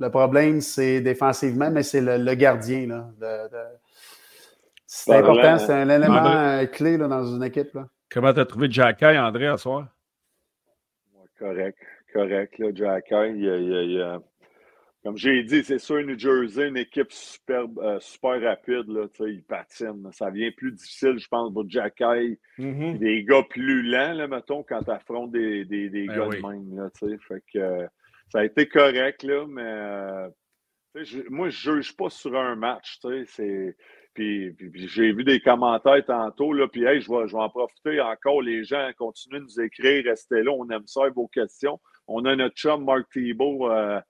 le 0.00 0.10
problème, 0.10 0.60
c'est 0.60 1.00
défensivement, 1.00 1.70
mais 1.70 1.84
c'est 1.84 2.00
le, 2.00 2.34
gardien. 2.34 2.88
Là, 2.88 3.48
C'est 4.84 5.14
important, 5.14 5.58
c'est 5.58 5.72
un 5.72 5.88
élément 5.88 6.66
clé 6.72 6.96
là, 6.96 7.06
dans 7.06 7.24
une 7.24 7.44
équipe. 7.44 7.72
Là. 7.74 7.86
Comment 8.10 8.34
tu 8.34 8.40
as 8.40 8.46
trouvé 8.46 8.68
Jacky, 8.68 9.04
André, 9.04 9.46
à 9.46 9.56
soir? 9.56 9.86
Correct, 11.42 11.78
correct. 12.12 12.58
Là, 12.58 12.68
il, 13.30 14.00
a 14.00 14.18
comme 15.04 15.16
j'ai 15.16 15.42
dit, 15.42 15.64
c'est 15.64 15.80
sûr, 15.80 16.00
New 16.04 16.16
Jersey, 16.16 16.68
une 16.68 16.76
équipe 16.76 17.10
super, 17.10 17.64
euh, 17.78 17.98
super 17.98 18.40
rapide, 18.40 18.86
là, 18.86 19.06
ils 19.26 19.42
patinent. 19.42 20.12
Ça 20.12 20.30
devient 20.30 20.52
plus 20.52 20.70
difficile, 20.70 21.18
je 21.18 21.26
pense, 21.26 21.52
pour 21.52 21.68
Jacky. 21.68 22.38
Mm-hmm. 22.58 22.98
Des 22.98 23.24
gars 23.24 23.42
plus 23.50 23.82
lents, 23.82 24.12
là, 24.12 24.28
mettons, 24.28 24.62
quand 24.62 24.84
tu 24.84 24.90
affrontes 24.92 25.32
des, 25.32 25.64
des, 25.64 25.90
des 25.90 26.06
ben 26.06 26.16
gars 26.16 26.28
de 26.28 26.46
même. 26.46 26.76
Là, 26.76 26.88
fait 27.00 27.42
que, 27.52 27.86
ça 28.30 28.40
a 28.40 28.44
été 28.44 28.68
correct, 28.68 29.24
là, 29.24 29.44
mais 29.48 29.62
euh, 29.62 30.28
je, 30.94 31.22
moi, 31.28 31.48
je 31.48 31.70
ne 31.72 31.76
juge 31.76 31.96
pas 31.96 32.08
sur 32.08 32.36
un 32.36 32.54
match. 32.54 33.00
C'est, 33.26 33.76
puis, 34.14 34.52
puis, 34.52 34.88
j'ai 34.88 35.12
vu 35.12 35.24
des 35.24 35.40
commentaires 35.40 36.04
tantôt, 36.04 36.52
là, 36.52 36.68
puis 36.68 36.84
hey, 36.84 37.00
je, 37.00 37.10
vais, 37.10 37.28
je 37.28 37.32
vais 37.32 37.42
en 37.42 37.48
profiter 37.48 38.00
encore. 38.00 38.42
Les 38.42 38.64
gens 38.64 38.90
continuent 38.96 39.38
de 39.38 39.44
nous 39.44 39.60
écrire, 39.60 40.04
restez 40.04 40.42
là, 40.42 40.52
on 40.52 40.68
aime 40.70 40.86
ça, 40.86 41.08
vos 41.14 41.28
questions. 41.28 41.80
On 42.06 42.24
a 42.24 42.36
notre 42.36 42.56
chum 42.56 42.84
Mark 42.84 43.10
Thibault. 43.12 43.70
Euh, 43.70 44.00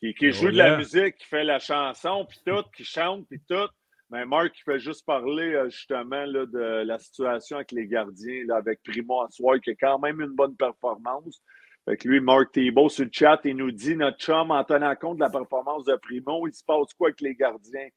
qui, 0.00 0.32
joue 0.32 0.50
de 0.50 0.56
la 0.56 0.78
musique, 0.78 1.16
qui 1.16 1.26
fait 1.26 1.44
la 1.44 1.58
chanson, 1.58 2.26
puis 2.26 2.40
tout, 2.44 2.64
qui 2.74 2.84
chante, 2.84 3.26
puis 3.28 3.40
tout. 3.46 3.68
Mais 4.10 4.24
Marc, 4.24 4.58
il 4.58 4.62
fait 4.64 4.78
juste 4.80 5.06
parler 5.06 5.54
euh, 5.54 5.70
justement 5.70 6.24
là, 6.24 6.46
de 6.46 6.82
la 6.84 6.98
situation 6.98 7.56
avec 7.56 7.70
les 7.70 7.86
gardiens, 7.86 8.44
là, 8.46 8.56
avec 8.56 8.82
Primo 8.82 9.24
soir, 9.30 9.60
qui 9.60 9.70
a 9.70 9.74
quand 9.74 9.98
même 9.98 10.20
une 10.20 10.34
bonne 10.34 10.56
performance. 10.56 11.40
Fait 11.84 11.96
que 11.96 12.08
lui, 12.08 12.20
Marc 12.20 12.52
Thibault, 12.52 12.88
sur 12.88 13.04
le 13.04 13.10
chat, 13.12 13.40
il 13.44 13.56
nous 13.56 13.70
dit 13.70 13.96
notre 13.96 14.18
chum, 14.18 14.50
en 14.50 14.64
tenant 14.64 14.94
compte 14.96 15.18
de 15.18 15.22
la 15.22 15.30
performance 15.30 15.84
de 15.84 15.94
Primo, 15.96 16.46
il 16.48 16.52
se 16.52 16.64
passe 16.64 16.92
quoi 16.94 17.08
avec 17.08 17.20
les 17.20 17.34
gardiens? 17.34 17.88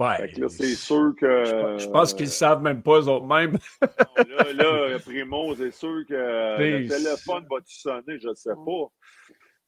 Ouais. 0.00 0.32
là, 0.36 0.48
c'est 0.48 0.74
sûr 0.74 1.12
que. 1.20 1.76
Je, 1.78 1.88
pense 1.88 2.14
qu'ils 2.14 2.26
ne 2.26 2.30
savent 2.30 2.62
même 2.62 2.82
pas, 2.82 3.00
eux 3.00 3.08
autres 3.08 3.26
mêmes. 3.26 3.56
là, 3.82 4.52
là, 4.52 4.98
Primo, 4.98 5.54
c'est 5.54 5.72
sûr 5.72 6.02
que 6.08 6.14
le 6.14 6.88
téléphone 6.88 7.46
va-tu 7.50 7.76
sonner, 7.76 8.18
je 8.20 8.28
ne 8.28 8.34
sais 8.34 8.54
pas. 8.54 8.90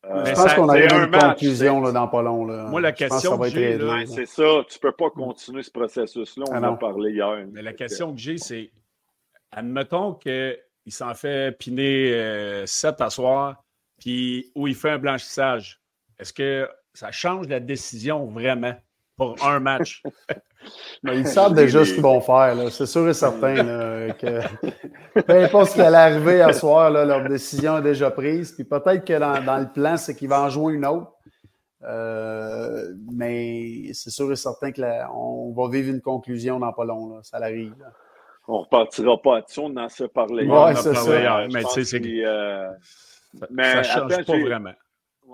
Euh, 0.07 0.25
je 0.27 0.35
pense 0.35 0.55
qu'on 0.55 0.69
a 0.69 0.79
eu 0.79 0.87
une 0.87 1.11
conclusion 1.11 1.81
là, 1.81 1.93
dans 1.93 2.09
pas 2.09 2.23
long. 2.23 2.45
Là. 2.45 2.65
Moi, 2.65 2.81
la 2.81 2.93
question 2.93 3.39
que 3.39 3.49
j'ai, 3.49 3.79
c'est 4.07 4.27
ça. 4.27 4.65
Tu 4.69 4.77
ne 4.77 4.81
peux 4.81 4.93
pas 4.93 5.11
continuer 5.11 5.63
ce 5.63 5.71
processus-là. 5.71 6.45
On 6.51 6.55
ah 6.55 6.61
en 6.71 6.75
a 6.75 6.77
parlé 6.77 7.13
hier. 7.13 7.47
Mais 7.53 7.63
la 7.63 7.73
question 7.73 8.13
que 8.13 8.21
j'ai, 8.21 8.37
c'est 8.37 8.71
admettons 9.51 10.15
qu'il 10.15 10.59
s'en 10.89 11.15
fait 11.15 11.57
piner 11.57 12.67
7 12.67 13.01
euh, 13.01 13.05
à 13.05 13.11
soir, 13.11 13.65
puis 13.99 14.51
où 14.55 14.67
il 14.67 14.75
fait 14.75 14.91
un 14.91 14.99
blanchissage. 14.99 15.81
Est-ce 16.19 16.33
que 16.33 16.69
ça 16.93 17.11
change 17.11 17.49
la 17.49 17.61
décision 17.61 18.27
vraiment? 18.27 18.75
Pour 19.17 19.37
un 19.45 19.61
match? 19.61 20.03
Mais 21.03 21.19
ils 21.19 21.27
savent 21.27 21.55
déjà 21.55 21.85
ce 21.85 21.93
qu'ils 21.93 22.03
vont 22.03 22.21
faire, 22.21 22.57
c'est 22.71 22.87
sûr 22.87 23.07
et 23.09 23.15
certain. 23.15 23.55
que, 24.13 24.41
peu 25.21 25.43
importe 25.43 25.71
ce 25.71 25.75
qui 25.75 25.83
allait 25.83 25.97
arriver 25.97 26.41
à 26.41 26.53
soir, 26.53 26.91
leur 26.91 27.29
décision 27.29 27.79
est 27.79 27.83
déjà 27.83 28.11
prise. 28.11 28.53
Puis 28.53 28.65
peut-être 28.65 29.05
que 29.05 29.19
dans, 29.19 29.59
le 29.59 29.71
plan, 29.71 29.97
c'est 29.99 30.15
qu'ils 30.15 30.31
vont 30.31 30.37
en 30.37 30.49
jouer 30.49 30.75
une 30.75 30.87
autre. 30.87 31.13
Euh, 31.83 32.95
mais 33.13 33.93
c'est 33.93 34.09
sûr 34.09 34.33
et 34.33 34.37
certain 34.37 34.73
qu'on 34.73 35.53
va 35.53 35.69
vivre 35.69 35.91
une 35.91 36.01
conclusion 36.01 36.59
dans 36.59 36.73
pas 36.73 36.87
long. 36.87 37.23
ça 37.23 37.37
arrive. 37.37 37.75
On 38.49 38.59
ne 38.59 38.59
repartira 38.61 39.21
pas 39.21 39.39
à 39.39 39.43
on 39.59 39.77
en 39.77 39.89
se 39.89 40.05
parlé. 40.05 40.47
Oui, 40.47 40.77
c'est 40.77 40.95
ça. 40.95 41.47
Mais 41.53 41.63
tu 41.65 41.71
sais, 41.71 41.85
c'est. 41.85 42.03
Euh, 42.25 42.71
ça 43.39 43.47
ne 43.51 43.83
change 43.83 44.25
pas 44.25 44.39
vraiment. 44.39 44.73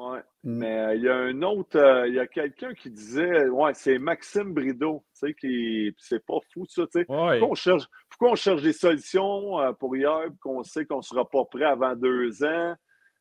Oui. 0.01 0.19
Mm. 0.45 0.59
Mais 0.59 0.79
euh, 0.79 0.95
il 0.95 1.03
y 1.03 1.09
a 1.11 1.17
un 1.17 1.43
autre, 1.43 1.77
euh, 1.79 2.09
il 2.09 2.15
y 2.15 2.19
a 2.19 2.27
quelqu'un 2.27 2.73
qui 2.73 2.91
disait, 2.91 3.49
ouais, 3.49 3.75
c'est 3.75 3.99
Maxime 3.99 4.55
Brideau, 4.55 5.05
tu 5.13 5.27
sais, 5.27 5.35
qui, 5.35 5.95
c'est 5.99 6.25
pas 6.25 6.39
fou 6.55 6.65
ça, 6.67 6.85
tu 6.87 7.01
sais. 7.01 7.05
Pourquoi, 7.05 7.49
on 7.51 7.55
cherche, 7.55 7.85
pourquoi 8.09 8.31
on 8.31 8.35
cherche 8.35 8.63
des 8.63 8.73
solutions 8.73 9.61
euh, 9.61 9.73
pour 9.73 9.95
hier, 9.95 10.23
qu'on 10.41 10.63
sait 10.63 10.87
qu'on 10.87 11.03
sera 11.03 11.29
pas 11.29 11.45
prêt 11.45 11.67
avant 11.67 11.95
deux 11.95 12.43
ans, 12.43 12.75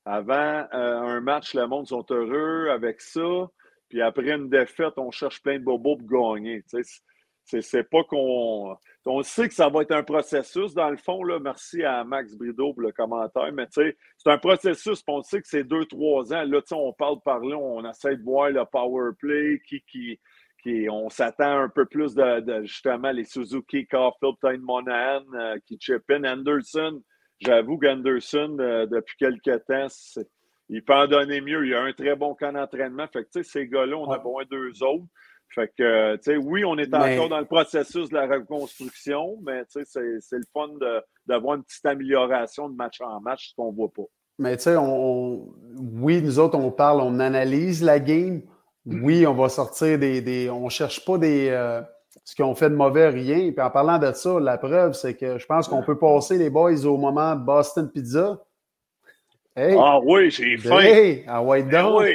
avant 0.06 0.66
un 0.72 1.20
match, 1.20 1.54
le 1.54 1.68
monde 1.68 1.88
sont 1.88 2.06
heureux 2.10 2.70
avec 2.70 3.02
ça, 3.02 3.50
puis 3.90 4.02
après 4.02 4.32
une 4.32 4.50
défaite, 4.50 4.94
on 4.96 5.12
cherche 5.12 5.42
plein 5.42 5.60
de 5.60 5.64
bobos 5.66 5.98
pour 5.98 6.36
gagner, 6.36 6.64
tu 6.64 6.82
sais. 6.82 7.02
C'est 7.50 7.90
pas 7.90 8.04
qu'on. 8.04 8.76
On 9.06 9.24
sait 9.24 9.48
que 9.48 9.56
ça 9.56 9.70
va 9.70 9.82
être 9.82 9.92
un 9.92 10.04
processus, 10.04 10.74
dans 10.74 10.90
le 10.90 10.98
fond. 10.98 11.24
Là. 11.24 11.40
Merci 11.40 11.84
à 11.84 12.04
Max 12.04 12.36
Brideau 12.36 12.74
pour 12.74 12.84
le 12.84 12.92
commentaire. 12.92 13.52
Mais 13.52 13.66
c'est 13.72 13.96
un 14.26 14.38
processus, 14.38 15.04
on 15.08 15.24
sait 15.24 15.42
que 15.42 15.48
c'est 15.48 15.64
deux, 15.64 15.86
trois 15.86 16.32
ans. 16.34 16.44
Là, 16.44 16.62
on 16.72 16.94
parle 16.94 17.20
par 17.26 17.40
là, 17.40 17.58
on 17.58 17.90
essaie 17.90 18.18
de 18.18 18.24
voir 18.24 18.52
le 18.52 18.64
power 18.66 19.12
play, 19.18 19.60
qui, 19.68 19.82
qui, 19.90 20.20
qui 20.62 20.88
on 20.92 21.10
s'attend 21.10 21.62
un 21.62 21.70
peu 21.70 21.86
plus 21.86 22.14
de, 22.14 22.62
justement 22.64 23.12
les 23.12 23.26
Suzuki, 23.26 23.88
Caulfield, 23.88 24.36
Tyne 24.42 24.62
Monahan, 24.62 25.24
euh, 25.34 25.58
qui 25.66 25.80
chip 25.80 26.04
in. 26.12 26.24
Anderson, 26.26 27.02
j'avoue 27.40 27.80
qu'Anderson, 27.80 28.58
euh, 28.60 28.86
depuis 28.86 29.16
quelques 29.18 29.66
temps, 29.66 29.88
il 30.70 30.84
peut 30.84 30.94
en 30.94 31.08
donner 31.08 31.42
mieux. 31.42 31.66
Il 31.66 31.74
a 31.74 31.82
un 31.82 31.94
très 31.94 32.16
bon 32.16 32.36
camp 32.36 32.54
d'entraînement. 32.54 33.08
Fait 33.12 33.26
que, 33.26 33.42
ces 33.42 33.68
gars-là, 33.68 33.98
on 33.98 34.12
a 34.12 34.18
besoin 34.18 34.44
d'eux 34.46 34.84
autres. 34.84 35.06
Fait 35.56 35.72
que, 35.78 36.16
tu 36.18 36.24
sais, 36.24 36.38
oui, 36.38 36.64
on 36.64 36.78
est 36.78 36.94
encore 36.94 37.30
dans 37.30 37.40
le 37.40 37.46
processus 37.46 38.10
de 38.10 38.16
la 38.16 38.28
reconstruction, 38.28 39.38
mais 39.44 39.66
tu 39.66 39.84
sais, 39.84 40.02
c'est 40.20 40.38
le 40.38 40.44
fun 40.54 40.70
d'avoir 41.26 41.56
une 41.56 41.64
petite 41.64 41.86
amélioration 41.86 42.70
de 42.70 42.76
match 42.76 43.02
en 43.02 43.20
match, 43.20 43.50
ce 43.50 43.56
qu'on 43.56 43.72
ne 43.72 43.76
voit 43.76 43.92
pas. 43.92 44.04
Mais 44.38 44.56
tu 44.56 44.64
sais, 44.64 44.78
on, 44.78 45.50
oui, 45.76 46.22
nous 46.22 46.40
autres, 46.40 46.58
on 46.58 46.72
parle, 46.72 47.02
on 47.02 47.20
analyse 47.20 47.84
la 47.84 48.00
game. 48.00 48.42
Oui, 48.86 49.28
on 49.28 49.34
va 49.34 49.50
sortir 49.50 50.00
des. 50.00 50.22
des 50.22 50.50
on 50.50 50.66
ne 50.66 50.70
cherche 50.70 51.04
pas 51.06 51.18
des. 51.18 51.50
Euh, 51.50 51.82
ce 52.24 52.36
qu'ils 52.36 52.46
ont 52.46 52.56
fait 52.56 52.70
de 52.70 52.76
mauvais, 52.76 53.10
rien. 53.10 53.52
Puis 53.52 53.62
en 53.62 53.70
parlant 53.70 53.98
de 53.98 54.12
ça, 54.14 54.40
la 54.40 54.58
preuve, 54.58 54.94
c'est 54.94 55.16
que 55.16 55.38
je 55.38 55.46
pense 55.46 55.68
qu'on 55.68 55.84
peut 55.84 55.98
passer 55.98 56.38
les 56.38 56.50
boys 56.50 56.86
au 56.86 56.98
moment 56.98 57.36
de 57.36 57.42
Boston 57.42 57.90
Pizza. 57.92 58.40
ah 59.58 60.00
oui, 60.04 60.32
j'ai 60.32 60.58
faim. 60.58 60.80
Hey, 60.80 61.24
ah 61.28 61.44
ouais, 61.44 61.64
Ben 61.64 61.84
donc. 61.84 62.02
oui. 62.02 62.14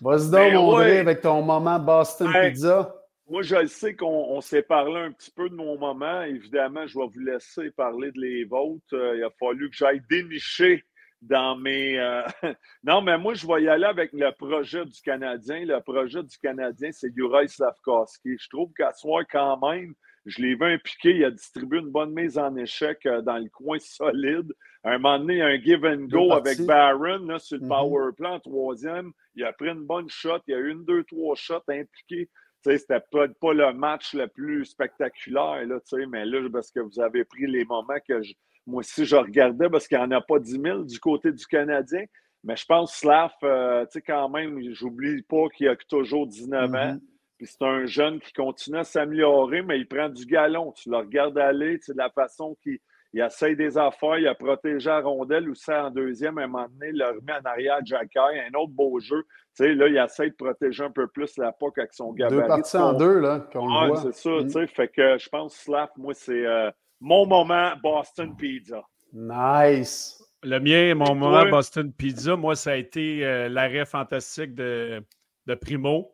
Vas-y 0.00 0.30
donc, 0.30 0.32
Ben 0.32 0.56
oui. 0.58 0.96
avec 0.98 1.20
ton 1.20 1.42
moment 1.42 1.78
Boston 1.78 2.30
Hey. 2.34 2.52
Pizza. 2.52 2.94
Moi, 3.28 3.42
je 3.42 3.56
le 3.56 3.66
sais 3.66 3.94
qu'on 3.96 4.06
on 4.36 4.40
s'est 4.40 4.62
parlé 4.62 5.00
un 5.00 5.10
petit 5.12 5.32
peu 5.32 5.48
de 5.48 5.54
mon 5.54 5.76
moment. 5.78 6.22
Évidemment, 6.22 6.86
je 6.86 6.96
vais 6.98 7.06
vous 7.06 7.20
laisser 7.20 7.70
parler 7.72 8.12
de 8.12 8.20
les 8.20 8.44
vôtres. 8.44 8.84
Euh, 8.94 9.16
il 9.16 9.24
a 9.24 9.30
fallu 9.40 9.68
que 9.68 9.76
j'aille 9.76 10.00
dénicher 10.08 10.84
dans 11.22 11.56
mes. 11.56 11.98
euh, 11.98 12.22
non, 12.84 13.00
mais 13.02 13.18
moi, 13.18 13.34
je 13.34 13.44
vais 13.46 13.62
y 13.64 13.68
aller 13.68 13.84
avec 13.86 14.12
le 14.12 14.30
projet 14.30 14.84
du 14.84 15.00
Canadien. 15.00 15.64
Le 15.64 15.80
projet 15.80 16.22
du 16.22 16.38
Canadien, 16.38 16.90
c'est 16.92 17.12
Juraj 17.16 17.48
Slavkovski. 17.48 18.36
Je 18.38 18.48
trouve 18.48 18.70
qu'à 18.78 18.92
soir, 18.92 19.24
quand 19.28 19.58
même, 19.68 19.92
je 20.24 20.40
l'ai 20.40 20.54
vu 20.54 20.64
impliqué. 20.74 21.16
Il 21.16 21.24
a 21.24 21.30
distribué 21.32 21.80
une 21.80 21.90
bonne 21.90 22.12
mise 22.14 22.38
en 22.38 22.54
échec 22.54 23.04
euh, 23.06 23.22
dans 23.22 23.38
le 23.38 23.48
coin 23.48 23.78
solide. 23.80 24.52
À 24.86 24.90
un 24.92 24.98
moment 24.98 25.18
donné, 25.18 25.34
il 25.34 25.38
y 25.38 25.42
a 25.42 25.46
un 25.46 25.60
give 25.60 25.84
and 25.84 26.06
go 26.08 26.32
avec 26.32 26.60
Barron 26.64 27.26
là, 27.26 27.38
sur 27.40 27.56
le 27.58 27.64
Mhm. 27.64 27.68
power 27.68 28.12
play 28.16 28.28
en 28.28 28.38
troisième. 28.38 29.10
Il 29.34 29.42
a 29.44 29.52
pris 29.52 29.68
une 29.68 29.84
bonne 29.84 30.08
shot. 30.08 30.38
Il 30.46 30.52
y 30.52 30.54
a 30.54 30.58
eu 30.58 30.70
une, 30.70 30.84
deux, 30.84 31.02
trois 31.02 31.34
shots 31.34 31.62
impliqués. 31.68 32.28
C'était 32.64 33.00
peut-être 33.10 33.38
pas 33.40 33.52
le 33.52 33.72
match 33.72 34.14
le 34.14 34.28
plus 34.28 34.64
spectaculaire, 34.64 35.66
là, 35.66 35.78
mais 36.08 36.24
là, 36.24 36.48
parce 36.52 36.70
que 36.70 36.80
vous 36.80 37.00
avez 37.00 37.24
pris 37.24 37.46
les 37.46 37.64
moments 37.64 37.98
que 38.08 38.22
je- 38.22 38.32
moi 38.66 38.80
aussi 38.80 39.04
je 39.04 39.16
regardais, 39.16 39.68
parce 39.68 39.86
qu'il 39.88 39.98
n'y 39.98 40.04
en 40.04 40.10
a 40.12 40.20
pas 40.20 40.38
10 40.38 40.58
000 40.60 40.84
du 40.84 40.98
côté 41.00 41.32
du 41.32 41.46
Canadien. 41.46 42.04
Mais 42.44 42.54
je 42.56 42.64
pense 42.64 42.92
que 42.92 42.98
Slav, 42.98 43.32
euh, 43.42 43.84
tu 43.86 43.92
sais, 43.94 44.02
quand 44.02 44.28
même, 44.28 44.60
j'oublie 44.72 45.22
pas 45.22 45.48
qu'il 45.48 45.68
a 45.68 45.74
toujours 45.88 46.26
19 46.28 46.72
ans. 46.74 46.92
Mhm. 46.94 47.00
Puis 47.38 47.46
c'est 47.48 47.62
un 47.62 47.86
jeune 47.86 48.20
qui 48.20 48.32
continue 48.32 48.78
à 48.78 48.84
s'améliorer, 48.84 49.62
mais 49.62 49.78
il 49.78 49.86
prend 49.88 50.08
du 50.08 50.24
galon. 50.26 50.72
Tu 50.72 50.90
le 50.90 50.96
regardes 50.98 51.38
aller, 51.38 51.78
tu 51.78 51.86
sais, 51.86 51.92
de 51.92 51.98
la 51.98 52.10
façon 52.10 52.56
qu'il 52.62 52.78
il 53.12 53.20
essaye 53.20 53.56
des 53.56 53.78
affaires, 53.78 54.18
il 54.18 54.26
a 54.28 54.34
protégé 54.34 54.88
la 54.90 55.00
rondelle 55.00 55.48
ou 55.48 55.54
ça 55.54 55.86
en 55.86 55.90
deuxième, 55.90 56.38
à 56.38 56.42
un 56.42 56.46
moment 56.46 56.66
donné, 56.68 56.90
il 56.92 56.98
le 56.98 57.06
remet 57.06 57.32
en 57.32 57.44
arrière 57.48 57.78
Jacky, 57.84 58.18
un 58.18 58.58
autre 58.58 58.72
beau 58.72 58.98
jeu. 59.00 59.22
Tu 59.56 59.64
sais, 59.64 59.74
là, 59.74 59.88
il 59.88 59.96
essaie 59.96 60.28
de 60.30 60.34
protéger 60.34 60.84
un 60.84 60.90
peu 60.90 61.06
plus 61.08 61.36
la 61.38 61.50
POC 61.52 61.78
avec 61.78 61.94
son 61.94 62.12
gabarit. 62.12 62.42
Deux 62.42 62.46
parties 62.46 62.76
en 62.76 62.92
deux, 62.92 63.18
là, 63.20 63.46
qu'on 63.52 63.66
voit. 63.66 63.96
c'est 64.02 64.12
ça, 64.14 64.30
Mm. 64.30 64.42
tu 64.44 64.50
sais. 64.50 64.66
Fait 64.66 64.88
que 64.88 65.16
je 65.18 65.28
pense, 65.30 65.54
Slap, 65.56 65.90
moi, 65.96 66.12
c'est 66.14 66.44
euh, 66.44 66.70
mon 67.00 67.26
moment 67.26 67.72
Boston 67.82 68.36
Pizza. 68.36 68.82
Nice. 69.12 70.22
Le 70.42 70.58
mien, 70.60 70.94
mon 70.94 71.14
moment. 71.14 71.48
Boston 71.48 71.90
Pizza, 71.92 72.36
moi, 72.36 72.54
ça 72.54 72.72
a 72.72 72.74
été 72.76 73.24
euh, 73.24 73.48
l'arrêt 73.48 73.86
fantastique 73.86 74.54
de, 74.54 75.02
de 75.46 75.54
Primo 75.54 76.12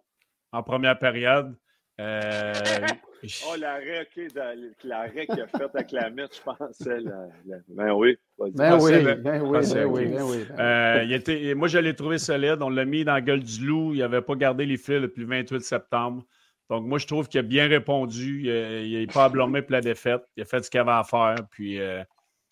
en 0.53 0.63
première 0.63 0.99
période. 0.99 1.57
Euh, 2.01 2.53
Oh, 3.49 3.55
l'arrêt, 3.59 4.03
OK, 4.03 4.25
l'arrêt 4.85 5.27
qu'il 5.27 5.41
a 5.41 5.47
fait 5.47 5.63
avec 5.63 5.93
la 5.93 6.11
mythe, 6.11 6.37
je 6.37 6.43
pensais. 6.43 7.01
La, 7.01 7.29
la- 7.47 7.57
Ben 7.69 7.93
oui. 7.93 8.17
vas-y. 8.39 8.51
Ben 8.53 8.79
oui, 8.81 8.93
ben 9.03 9.03
oui, 9.05 9.17
ben 9.23 9.43
oui, 9.43 9.61
ben 9.75 9.87
oui. 9.87 10.07
ben 10.09 10.23
oui. 10.25 10.45
Euh, 10.59 11.03
il 11.05 11.13
était, 11.13 11.55
moi, 11.55 11.69
je 11.69 11.79
l'ai 11.79 11.95
trouvé 11.95 12.19
solide. 12.19 12.59
On 12.61 12.69
l'a 12.71 12.85
mis 12.85 13.05
dans 13.05 13.15
la 13.15 13.21
gueule 13.21 13.43
du 13.43 13.65
loup. 13.65 13.95
Il 13.95 14.01
n'avait 14.01 14.23
pas 14.23 14.35
gardé 14.35 14.67
les 14.67 14.77
fils 14.77 15.01
depuis 15.01 15.21
le 15.23 15.29
28 15.29 15.61
septembre. 15.61 16.25
Donc, 16.69 16.85
moi, 16.87 16.99
je 16.99 17.07
trouve 17.07 17.29
qu'il 17.29 17.39
a 17.39 17.43
bien 17.43 17.69
répondu. 17.69 18.43
Il 18.47 18.99
n'est 18.99 19.07
pas 19.07 19.25
à 19.25 19.29
blâmer 19.29 19.63
pour 19.63 19.73
la 19.73 19.81
défaite. 19.83 20.23
Il 20.37 20.43
a 20.43 20.47
fait 20.47 20.63
ce 20.65 20.71
qu'il 20.71 20.81
avait 20.81 20.91
à 20.91 21.05
faire. 21.05 21.37
Puis, 21.51 21.79
euh, 21.81 22.03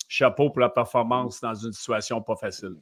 chapeau 0.09 0.51
pour 0.51 0.61
la 0.61 0.69
performance 0.69 1.41
dans 1.41 1.55
une 1.55 1.73
situation 1.73 2.21
pas 2.21 2.37
facile. 2.37 2.75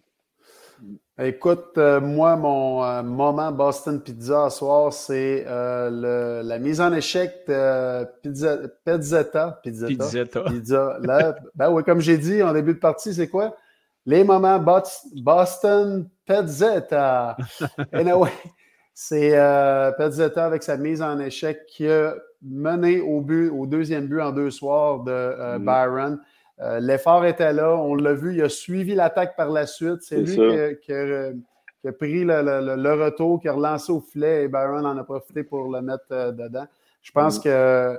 Écoute, 1.20 1.76
euh, 1.78 2.00
moi, 2.00 2.36
mon 2.36 2.84
euh, 2.84 3.02
moment 3.02 3.50
Boston 3.50 4.00
Pizza 4.00 4.44
à 4.44 4.50
soir, 4.50 4.92
c'est 4.92 5.44
euh, 5.48 6.42
la 6.44 6.58
mise 6.60 6.80
en 6.80 6.92
échec 6.92 7.32
de 7.48 8.04
Pizza, 8.22 8.58
Pizzetta. 8.84 9.60
Pizzetta. 9.64 10.04
Pizzetta. 10.04 10.40
Pizza. 10.42 10.98
Là, 11.02 11.36
ben 11.56 11.70
oui, 11.72 11.82
comme 11.82 12.00
j'ai 12.00 12.18
dit 12.18 12.40
en 12.42 12.52
début 12.52 12.74
de 12.74 12.78
partie, 12.78 13.12
c'est 13.12 13.26
quoi? 13.28 13.56
Les 14.06 14.22
moments 14.22 14.60
Bos- 14.60 15.08
Boston 15.16 16.08
Pizzetta. 16.24 17.36
Anyway, 17.92 18.30
c'est 18.94 19.32
Pizzetta 19.98 20.44
avec 20.44 20.62
sa 20.62 20.76
mise 20.76 21.02
en 21.02 21.18
échec 21.18 21.66
qui 21.66 21.88
a 21.88 22.14
mené 22.42 23.00
au 23.00 23.20
but, 23.20 23.50
au 23.50 23.66
deuxième 23.66 24.06
but 24.06 24.20
en 24.20 24.30
deux 24.30 24.50
soirs 24.52 25.00
de 25.00 25.56
Mhm. 25.58 25.64
Byron. 25.64 26.20
Euh, 26.60 26.80
L'effort 26.80 27.24
était 27.24 27.52
là, 27.52 27.76
on 27.76 27.94
l'a 27.94 28.14
vu, 28.14 28.34
il 28.34 28.42
a 28.42 28.48
suivi 28.48 28.94
l'attaque 28.94 29.36
par 29.36 29.50
la 29.50 29.66
suite. 29.66 30.02
C'est 30.02 30.18
lui 30.18 30.34
ça. 30.36 30.42
qui 30.48 30.58
a, 30.58 30.74
qui 30.74 30.92
a- 30.92 31.32
qui 31.80 31.86
a 31.86 31.92
pris 31.92 32.24
le, 32.24 32.42
le- 32.42 32.60
le- 32.74 32.82
le 32.82 33.04
retour, 33.04 33.40
qui 33.40 33.46
a 33.48 33.52
relancé 33.52 33.92
au 33.92 34.00
filet 34.00 34.44
et 34.44 34.48
Byron 34.48 34.84
en 34.84 34.96
a 34.98 35.04
profité 35.04 35.44
pour 35.44 35.70
le 35.70 35.80
mettre 35.80 36.06
euh, 36.10 36.32
dedans. 36.32 36.66
Je 37.02 37.12
pense 37.12 37.36
Mhm. 37.38 37.42
que 37.44 37.98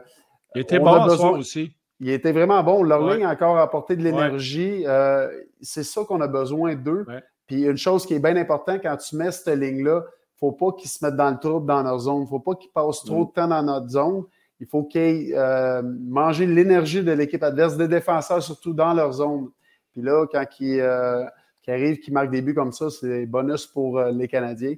Il 0.56 0.62
était 0.62 0.80
On 0.80 0.84
bon 0.84 0.92
a 0.92 1.02
à 1.04 1.04
besoin- 1.06 1.18
soir 1.18 1.34
aussi. 1.40 1.72
il 2.02 2.10
était 2.10 2.34
vraiment 2.34 2.62
bon. 2.64 2.84
Leur 2.84 3.04
Ouais. 3.06 3.14
ligne 3.16 3.26
a 3.26 3.32
encore 3.32 3.58
apporté 3.58 3.96
de 3.96 4.02
l'énergie. 4.04 4.84
Euh, 4.86 5.30
c'est 5.62 5.84
ça 5.84 6.04
qu'on 6.04 6.20
a 6.20 6.28
besoin 6.28 6.76
d'eux. 6.76 7.06
Ouais. 7.08 7.24
Puis 7.48 7.64
une 7.64 7.78
chose 7.78 8.06
qui 8.06 8.16
est 8.16 8.20
bien 8.20 8.36
importante 8.36 8.82
quand 8.84 8.98
tu 8.98 9.16
mets 9.16 9.32
cette 9.32 9.56
ligne-là, 9.58 10.04
il 10.04 10.46
ne 10.46 10.50
faut 10.50 10.52
pas 10.52 10.74
qu'ils 10.74 10.90
se 10.90 11.04
mettent 11.06 11.16
dans 11.16 11.30
le 11.32 11.38
trouble 11.40 11.66
dans 11.66 11.82
leur 11.82 12.00
zone. 12.00 12.18
Il 12.18 12.22
ne 12.24 12.28
faut 12.28 12.40
pas 12.40 12.56
qu'ils 12.56 12.72
passent 12.72 13.04
trop 13.06 13.24
de 13.26 13.32
temps 13.32 13.48
dans 13.48 13.64
notre 13.64 13.88
zone. 13.88 14.24
Il 14.60 14.68
faut 14.68 14.84
qu'ils 14.84 15.34
euh, 15.36 15.82
mangent 15.84 16.42
l'énergie 16.42 17.02
de 17.04 17.12
l'équipe 17.14 17.42
adverse, 17.44 17.78
des 17.78 17.88
défenseurs 17.88 18.44
surtout 18.44 18.74
dans 18.74 18.94
leur 18.94 19.14
zone. 19.14 19.50
Puis 19.94 20.02
là, 20.02 20.26
quand 20.32 20.44
ils, 20.60 20.80
euh, 20.82 21.24
arrivent, 21.68 22.00
qu'ils 22.00 22.14
marquent 22.14 22.32
des 22.32 22.42
buts 22.42 22.56
comme 22.56 22.72
ça, 22.72 22.90
c'est 22.90 23.26
bonus 23.28 23.66
pour 23.68 24.00
euh, 24.00 24.12
les 24.12 24.28
Canadiens. 24.28 24.74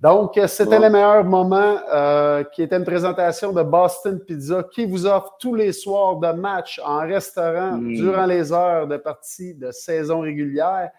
Donc, 0.00 0.38
c'était 0.48 0.76
Ouais. 0.76 0.80
le 0.80 0.90
meilleur 0.90 1.24
moment 1.24 1.78
euh, 1.92 2.42
qui 2.44 2.62
était 2.62 2.76
une 2.76 2.84
présentation 2.84 3.52
de 3.52 3.62
Boston 3.62 4.18
Pizza 4.20 4.64
qui 4.74 4.84
vous 4.84 5.06
offre 5.06 5.36
tous 5.38 5.54
les 5.54 5.72
soirs 5.72 6.16
de 6.16 6.32
match 6.32 6.80
en 6.84 6.98
restaurant 6.98 7.78
Mm. 7.78 7.94
durant 7.94 8.26
les 8.26 8.52
heures 8.52 8.86
de 8.88 8.96
partie 8.96 9.54
de 9.54 9.70
saison 9.70 10.20
régulière. 10.20 10.90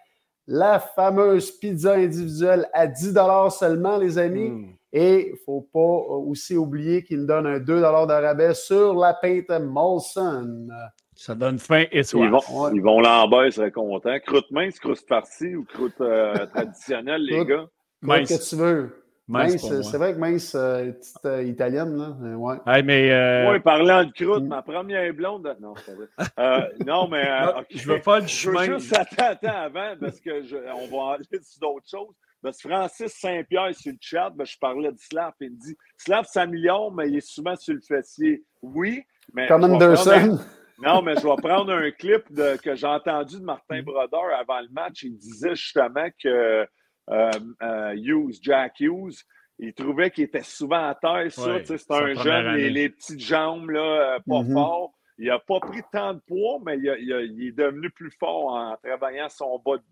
La 0.48 0.78
fameuse 0.80 1.50
pizza 1.52 1.92
individuelle 1.94 2.68
à 2.72 2.86
10 2.86 3.14
seulement, 3.50 3.98
les 3.98 4.16
amis. 4.18 4.48
Mm. 4.50 4.75
Et 4.98 5.26
il 5.28 5.32
ne 5.32 5.36
faut 5.44 5.60
pas 5.72 5.78
euh, 5.78 6.30
aussi 6.30 6.56
oublier 6.56 7.02
qu'il 7.02 7.20
nous 7.20 7.26
donne 7.26 7.46
un 7.46 7.58
2 7.58 7.80
de 7.80 7.82
rabais 7.84 8.54
sur 8.54 8.94
la 8.94 9.12
pinte 9.12 9.50
Molson. 9.60 10.68
Ça 11.14 11.34
donne 11.34 11.58
faim 11.58 11.84
et 11.92 12.02
soif. 12.02 12.24
Ils 12.24 12.30
vont, 12.30 12.62
Ouais. 12.62 12.70
ils 12.74 12.80
vont 12.82 13.00
Lambert 13.00 13.52
serait 13.52 13.70
content. 13.70 14.18
Croûte 14.24 14.50
mince, 14.50 14.78
croûte 14.78 15.02
farcie 15.08 15.54
ou 15.54 15.64
croûte 15.64 16.00
euh, 16.00 16.34
traditionnelle, 16.54 17.22
les 17.22 17.36
Croûte- 17.36 17.46
gars? 17.48 17.66
Mince. 18.02 18.28
que 18.28 18.48
tu 18.50 18.56
veux. 18.56 19.02
Mince 19.28 19.56
c'est 19.82 19.96
vrai 19.98 20.14
que 20.14 20.18
mince, 20.18 20.54
euh, 20.54 20.92
petite 20.92 21.24
euh, 21.26 21.42
italienne, 21.42 21.96
là. 21.96 22.36
Ouais. 22.36 22.56
Hey, 22.66 22.82
mais 22.84 23.10
euh, 23.10 23.50
Oui, 23.52 23.60
parlant 23.60 24.04
de 24.04 24.12
croûte, 24.12 24.44
Mm. 24.44 24.48
ma 24.48 24.62
première 24.62 25.12
blonde. 25.14 25.56
Non, 25.60 25.74
c'est 25.84 25.94
vrai. 25.94 26.06
Euh, 26.38 26.60
non, 26.86 27.08
mais. 27.08 27.26
euh, 27.28 27.46
non, 27.52 27.58
ok. 27.60 27.66
je 27.70 27.88
veux 27.92 28.00
pas 28.00 28.20
le 28.20 28.26
Je 28.28 28.50
veux 28.50 28.56
chemin. 28.56 28.78
juste 28.78 28.96
attends, 28.96 29.24
attends 29.32 29.56
avant 29.64 29.94
parce 30.00 30.20
que 30.20 30.42
je- 30.44 30.56
on 30.56 30.86
va 30.96 31.14
aller 31.14 31.24
sur 31.42 31.60
d'autres 31.60 31.86
choses. 31.90 32.14
Parce 32.46 32.62
que 32.62 32.68
Francis 32.68 33.12
Saint-Pierre 33.12 33.74
sur 33.74 33.90
le 33.90 33.98
chat, 34.00 34.30
ben, 34.30 34.44
je 34.44 34.56
parlais 34.60 34.92
de 34.92 34.98
Slav, 34.98 35.32
il 35.40 35.50
me 35.50 35.56
dit 35.56 35.76
Slav 35.96 36.24
s'améliore, 36.26 36.92
mais 36.94 37.08
il 37.08 37.16
est 37.16 37.26
souvent 37.26 37.56
sur 37.56 37.74
le 37.74 37.80
fessier. 37.80 38.44
Oui, 38.62 39.02
mais. 39.34 39.48
Comme 39.48 39.64
Anderson. 39.64 40.10
un- 40.12 40.38
Non, 40.78 41.02
mais 41.02 41.14
je 41.16 41.26
vais 41.26 41.36
prendre 41.42 41.72
un 41.72 41.90
clip 41.90 42.30
de- 42.30 42.56
que 42.62 42.74
j'ai 42.76 42.86
entendu 42.86 43.36
de 43.40 43.44
Martin 43.44 43.82
Brodeur 43.82 44.26
avant 44.38 44.60
le 44.60 44.68
match. 44.70 45.02
Il 45.02 45.16
disait 45.16 45.56
justement 45.56 46.06
que 46.22 46.28
euh, 46.28 47.30
euh, 47.62 47.94
Hughes, 47.96 48.34
Jack 48.42 48.78
Hughes, 48.80 49.14
il 49.58 49.72
trouvait 49.72 50.10
qu'il 50.10 50.24
était 50.24 50.42
souvent 50.42 50.88
à 50.88 50.94
terre. 50.94 51.32
Ça, 51.32 51.54
Ouais, 51.54 51.64
c'est 51.64 51.90
un 51.90 52.14
jeune, 52.14 52.56
les, 52.56 52.70
les 52.70 52.88
petites 52.90 53.20
jambes, 53.20 53.70
là, 53.70 53.80
euh, 54.16 54.18
pas 54.28 54.42
Mhm. 54.42 54.52
fort. 54.52 54.92
Il 55.18 55.28
n'a 55.28 55.38
pas 55.38 55.60
pris 55.60 55.80
tant 55.90 56.12
de 56.14 56.20
poids, 56.20 56.58
mais 56.64 56.76
il, 56.78 56.90
a- 56.90 56.98
il 56.98 57.12
a- 57.12 57.22
il 57.22 57.48
est 57.48 57.52
devenu 57.52 57.88
plus 57.90 58.10
fort 58.20 58.48
en 58.54 58.76
travaillant 58.76 59.28
son 59.30 59.58
bas 59.64 59.78
de 59.78 59.82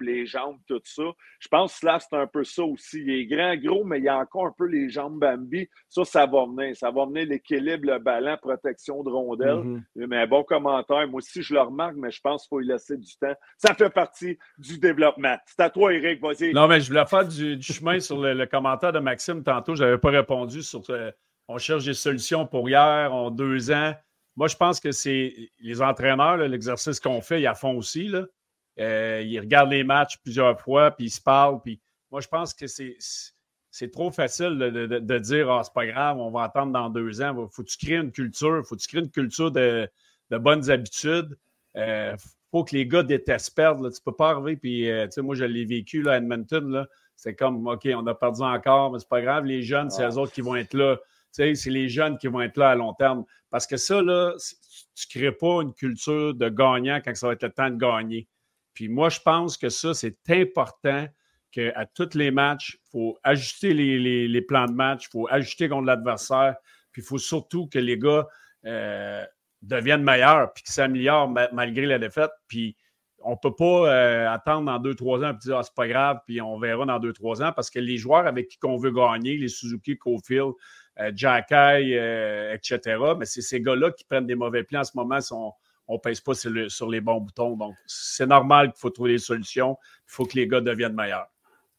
les 0.00 0.26
jambes, 0.26 0.58
tout 0.66 0.80
ça. 0.84 1.02
Je 1.38 1.48
pense 1.48 1.72
que 1.72 1.78
Slav, 1.78 2.02
c'est 2.08 2.16
un 2.16 2.26
peu 2.26 2.44
ça 2.44 2.62
aussi. 2.64 3.00
Il 3.00 3.10
est 3.10 3.26
grand, 3.26 3.56
gros, 3.56 3.84
mais 3.84 4.00
il 4.00 4.08
a 4.08 4.18
encore 4.18 4.46
un 4.46 4.54
peu 4.56 4.66
les 4.66 4.88
jambes 4.88 5.18
Bambi. 5.18 5.68
Ça, 5.88 6.04
ça 6.04 6.26
va 6.26 6.44
venir. 6.46 6.76
Ça 6.76 6.90
va 6.90 7.06
venir 7.06 7.26
l'équilibre, 7.26 7.92
le 7.92 7.98
ballon, 7.98 8.36
protection 8.40 9.02
de 9.02 9.10
rondelle. 9.10 9.56
Mhm. 9.56 9.84
Mais 10.08 10.22
un 10.22 10.26
bon 10.26 10.42
commentaire. 10.42 11.08
Moi 11.08 11.18
aussi, 11.18 11.42
je 11.42 11.54
le 11.54 11.60
remarque, 11.60 11.96
mais 11.96 12.10
je 12.10 12.20
pense 12.20 12.42
qu'il 12.42 12.48
faut 12.48 12.60
y 12.60 12.66
laisser 12.66 12.96
du 12.96 13.16
temps. 13.16 13.34
Ça 13.58 13.74
fait 13.74 13.90
partie 13.90 14.38
du 14.58 14.78
développement. 14.78 15.36
C'est 15.46 15.60
à 15.60 15.70
toi, 15.70 15.92
Eric. 15.92 16.20
Vas-y. 16.20 16.52
Non, 16.52 16.66
mais 16.68 16.80
je 16.80 16.88
voulais 16.88 17.06
faire 17.06 17.26
du, 17.26 17.56
du 17.56 17.72
chemin 17.72 18.00
sur 18.00 18.20
le, 18.20 18.34
le 18.34 18.46
commentaire 18.46 18.92
de 18.92 19.00
Maxime 19.00 19.42
tantôt. 19.42 19.74
Je 19.74 19.84
n'avais 19.84 19.98
pas 19.98 20.10
répondu 20.10 20.62
sur 20.62 20.82
euh, 20.90 21.10
on 21.48 21.58
cherche 21.58 21.84
des 21.84 21.94
solutions 21.94 22.46
pour 22.46 22.68
hier, 22.68 23.12
en 23.12 23.30
deux 23.30 23.70
ans. 23.70 23.94
Moi, 24.36 24.48
je 24.48 24.56
pense 24.56 24.80
que 24.80 24.90
c'est 24.90 25.34
les 25.60 25.82
entraîneurs, 25.82 26.36
là, 26.36 26.48
l'exercice 26.48 26.98
qu'on 26.98 27.20
fait, 27.20 27.40
ils 27.40 27.48
en 27.48 27.54
font 27.54 27.76
aussi. 27.76 28.08
Là. 28.08 28.26
Euh, 28.80 29.22
ils 29.24 29.38
regardent 29.38 29.70
les 29.70 29.84
matchs 29.84 30.18
plusieurs 30.22 30.60
fois, 30.60 30.90
puis 30.90 31.06
ils 31.06 31.10
se 31.10 31.20
parlent. 31.20 31.60
Puis 31.62 31.80
moi, 32.10 32.20
je 32.20 32.28
pense 32.28 32.54
que 32.54 32.66
c'est. 32.66 32.96
C'est 33.76 33.90
trop 33.90 34.12
facile 34.12 34.56
de, 34.56 34.86
de- 35.00 35.18
dire 35.18 35.50
Ah, 35.50 35.62
c'est 35.64 35.72
pas 35.72 35.84
grave, 35.86 36.16
on 36.18 36.30
va 36.30 36.44
attendre 36.44 36.70
dans 36.72 36.88
deux 36.90 37.20
ans. 37.20 37.34
Faut 37.50 37.64
que 37.64 37.68
tu 37.68 37.76
crées 37.76 37.96
une 37.96 38.12
culture, 38.12 38.62
faut 38.64 38.76
que 38.76 38.80
tu 38.80 38.86
crées 38.86 39.00
une 39.00 39.10
culture 39.10 39.50
de, 39.50 39.88
de 40.30 40.38
bonnes 40.38 40.70
habitudes? 40.70 41.36
Euh, 41.76 42.16
faut 42.52 42.62
que 42.62 42.76
les 42.76 42.86
gars 42.86 43.02
détestent 43.02 43.56
perdre. 43.56 43.82
Là. 43.82 43.90
Tu 43.90 44.00
peux 44.00 44.12
pas 44.14 44.30
arriver, 44.30 44.56
puis 44.56 44.88
euh, 44.88 45.06
tu 45.06 45.14
sais, 45.14 45.22
moi, 45.22 45.34
je 45.34 45.42
l'ai 45.44 45.64
vécu 45.64 46.02
là, 46.02 46.12
à 46.12 46.16
Edmonton. 46.18 46.70
Là. 46.70 46.86
C'est 47.16 47.34
comme 47.34 47.66
OK, 47.66 47.88
on 47.92 48.06
a 48.06 48.14
perdu 48.14 48.42
encore, 48.42 48.92
mais 48.92 49.00
c'est 49.00 49.08
pas 49.08 49.20
grave. 49.22 49.44
Les 49.44 49.62
jeunes, 49.62 49.90
c'est 49.90 50.04
Ah. 50.04 50.08
eux 50.10 50.18
autres 50.18 50.32
qui 50.32 50.40
vont 50.40 50.54
être 50.54 50.74
là. 50.74 50.96
Tu 50.96 51.02
sais, 51.42 51.54
c'est 51.56 51.70
les 51.70 51.88
jeunes 51.88 52.16
qui 52.16 52.28
vont 52.28 52.42
être 52.42 52.56
là 52.56 52.70
à 52.70 52.74
long 52.76 52.94
terme. 52.94 53.24
Parce 53.50 53.66
que 53.66 53.76
ça, 53.76 54.00
là, 54.02 54.34
tu 54.94 55.18
ne 55.18 55.20
crées 55.20 55.32
pas 55.36 55.62
une 55.62 55.74
culture 55.74 56.32
de 56.32 56.48
gagnant 56.48 57.00
quand 57.04 57.12
ça 57.16 57.26
va 57.26 57.32
être 57.32 57.42
le 57.42 57.50
temps 57.50 57.70
de 57.70 57.76
gagner. 57.76 58.28
Puis 58.74 58.88
moi, 58.88 59.08
je 59.08 59.20
pense 59.20 59.56
que 59.56 59.68
ça, 59.68 59.94
c'est 59.94 60.16
important 60.28 61.06
qu'à 61.50 61.86
tous 61.86 62.14
les 62.14 62.30
matchs, 62.30 62.78
il 62.82 62.90
faut 62.90 63.18
ajuster 63.22 63.72
les, 63.72 64.42
plans 64.42 64.66
de 64.66 64.72
match, 64.72 65.06
il 65.06 65.10
faut 65.10 65.28
ajuster 65.30 65.68
contre 65.68 65.86
l'adversaire, 65.86 66.56
puis 66.90 67.02
il 67.02 67.04
faut 67.04 67.18
surtout 67.18 67.68
que 67.68 67.78
les 67.78 67.98
gars 67.98 68.26
euh, 68.66 69.24
deviennent 69.62 70.02
meilleurs, 70.02 70.52
puis 70.52 70.64
qu'ils 70.64 70.74
s'améliorent 70.74 71.28
malgré 71.52 71.86
la 71.86 71.98
défaite. 71.98 72.32
Puis 72.48 72.76
on 73.24 73.32
ne 73.32 73.36
peut 73.36 73.54
pas 73.54 73.88
euh, 73.88 74.30
attendre 74.30 74.66
dans 74.66 74.78
deux, 74.78 74.94
trois 74.94 75.24
ans 75.24 75.32
et 75.32 75.36
dire 75.38 75.58
ah, 75.58 75.62
c'est 75.62 75.74
pas 75.74 75.88
grave, 75.88 76.20
puis 76.26 76.40
on 76.40 76.58
verra 76.58 76.84
dans 76.84 76.98
deux, 76.98 77.12
trois 77.12 77.42
ans, 77.42 77.52
parce 77.54 77.70
que 77.70 77.78
les 77.78 77.96
joueurs 77.96 78.26
avec 78.26 78.48
qui 78.48 78.58
on 78.64 78.76
veut 78.76 78.92
gagner, 78.92 79.36
les 79.36 79.48
Suzuki, 79.48 79.96
Cofield, 79.96 80.52
euh, 81.00 81.10
euh, 81.52 82.54
etc., 82.54 82.98
mais 83.18 83.24
c'est 83.24 83.40
ces 83.42 83.60
gars-là 83.60 83.90
qui 83.90 84.04
prennent 84.04 84.26
des 84.26 84.34
mauvais 84.34 84.62
plans 84.62 84.80
en 84.80 84.84
ce 84.84 84.92
moment, 84.94 85.18
on 85.88 85.94
ne 85.94 85.98
pèse 85.98 86.20
pas 86.20 86.34
sur, 86.34 86.88
les 86.88 87.00
bons 87.00 87.20
boutons. 87.20 87.56
Donc, 87.56 87.74
c'est 87.86 88.26
normal 88.26 88.72
qu'il 88.72 88.80
faut 88.80 88.90
trouver 88.90 89.12
des 89.12 89.18
solutions. 89.18 89.76
Il 89.82 90.12
faut 90.12 90.24
que 90.24 90.34
les 90.36 90.46
gars 90.46 90.60
deviennent 90.60 90.94
meilleurs. 90.94 91.28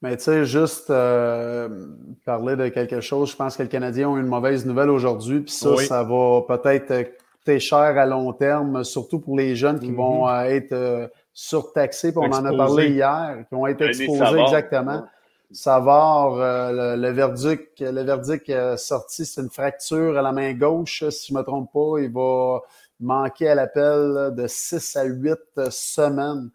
Mais 0.01 0.17
tu 0.17 0.23
sais, 0.23 0.45
juste 0.45 0.87
parler 0.87 2.55
de 2.55 2.67
quelque 2.69 3.01
chose, 3.01 3.31
je 3.31 3.35
pense 3.35 3.57
que 3.57 3.63
les 3.63 3.69
Canadiens 3.69 4.09
ont 4.09 4.17
une 4.17 4.27
mauvaise 4.27 4.65
nouvelle 4.65 4.89
aujourd'hui, 4.89 5.39
puis 5.39 5.53
ça, 5.53 5.77
ça 5.77 6.03
va 6.03 6.41
peut-être 6.47 7.11
coûter 7.39 7.59
cher 7.59 7.79
à 7.79 8.05
long 8.05 8.31
terme, 8.33 8.83
surtout 8.83 9.19
pour 9.19 9.37
les 9.37 9.55
jeunes 9.55 9.79
qui 9.79 9.91
mm-hmm. 9.91 9.95
vont 9.95 10.29
être 10.43 11.09
surtaxés, 11.33 12.11
puis 12.11 12.21
on 12.23 12.31
en 12.31 12.45
a 12.45 12.55
parlé 12.55 12.89
hier, 12.89 13.45
qui 13.47 13.55
ont 13.55 13.65
été 13.65 13.85
exposés 13.85 14.41
exactement. 14.41 15.05
Savard, 15.51 16.35
euh, 16.35 16.95
le, 16.95 17.09
verdict, 17.11 17.79
le 17.79 18.01
verdict 18.01 18.49
euh, 18.49 18.77
sorti, 18.77 19.25
c'est 19.25 19.41
une 19.41 19.49
fracture 19.49 20.17
à 20.17 20.21
la 20.21 20.31
main 20.31 20.53
gauche, 20.53 21.07
si 21.09 21.27
je 21.27 21.33
ne 21.33 21.39
me 21.39 21.43
trompe 21.43 21.71
pas. 21.71 21.99
Il 21.99 22.11
va 22.11 22.61
manquer 22.99 23.49
à 23.49 23.55
l'appel 23.55 24.33
de 24.35 24.47
6 24.47 24.95
à 24.95 25.03
8 25.03 25.69
semaines. 25.69 26.49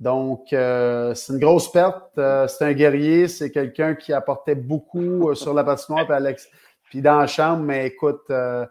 Donc, 0.00 0.52
euh, 0.52 1.14
c'est 1.14 1.32
une 1.32 1.40
grosse 1.40 1.70
perte. 1.70 2.12
c'est 2.14 2.64
un 2.64 2.72
guerrier, 2.72 3.28
c'est 3.28 3.50
quelqu'un 3.50 3.94
qui 3.94 4.12
apportait 4.12 4.54
beaucoup 4.54 5.34
sur 5.34 5.54
la 5.54 5.64
patinoire 5.64 6.06
puis, 6.06 6.14
Alex, 6.14 6.48
puis 6.84 7.02
dans 7.02 7.18
la 7.18 7.26
chambre, 7.26 7.64
mais 7.64 7.86
écoute, 7.86 8.22
euh, 8.30 8.64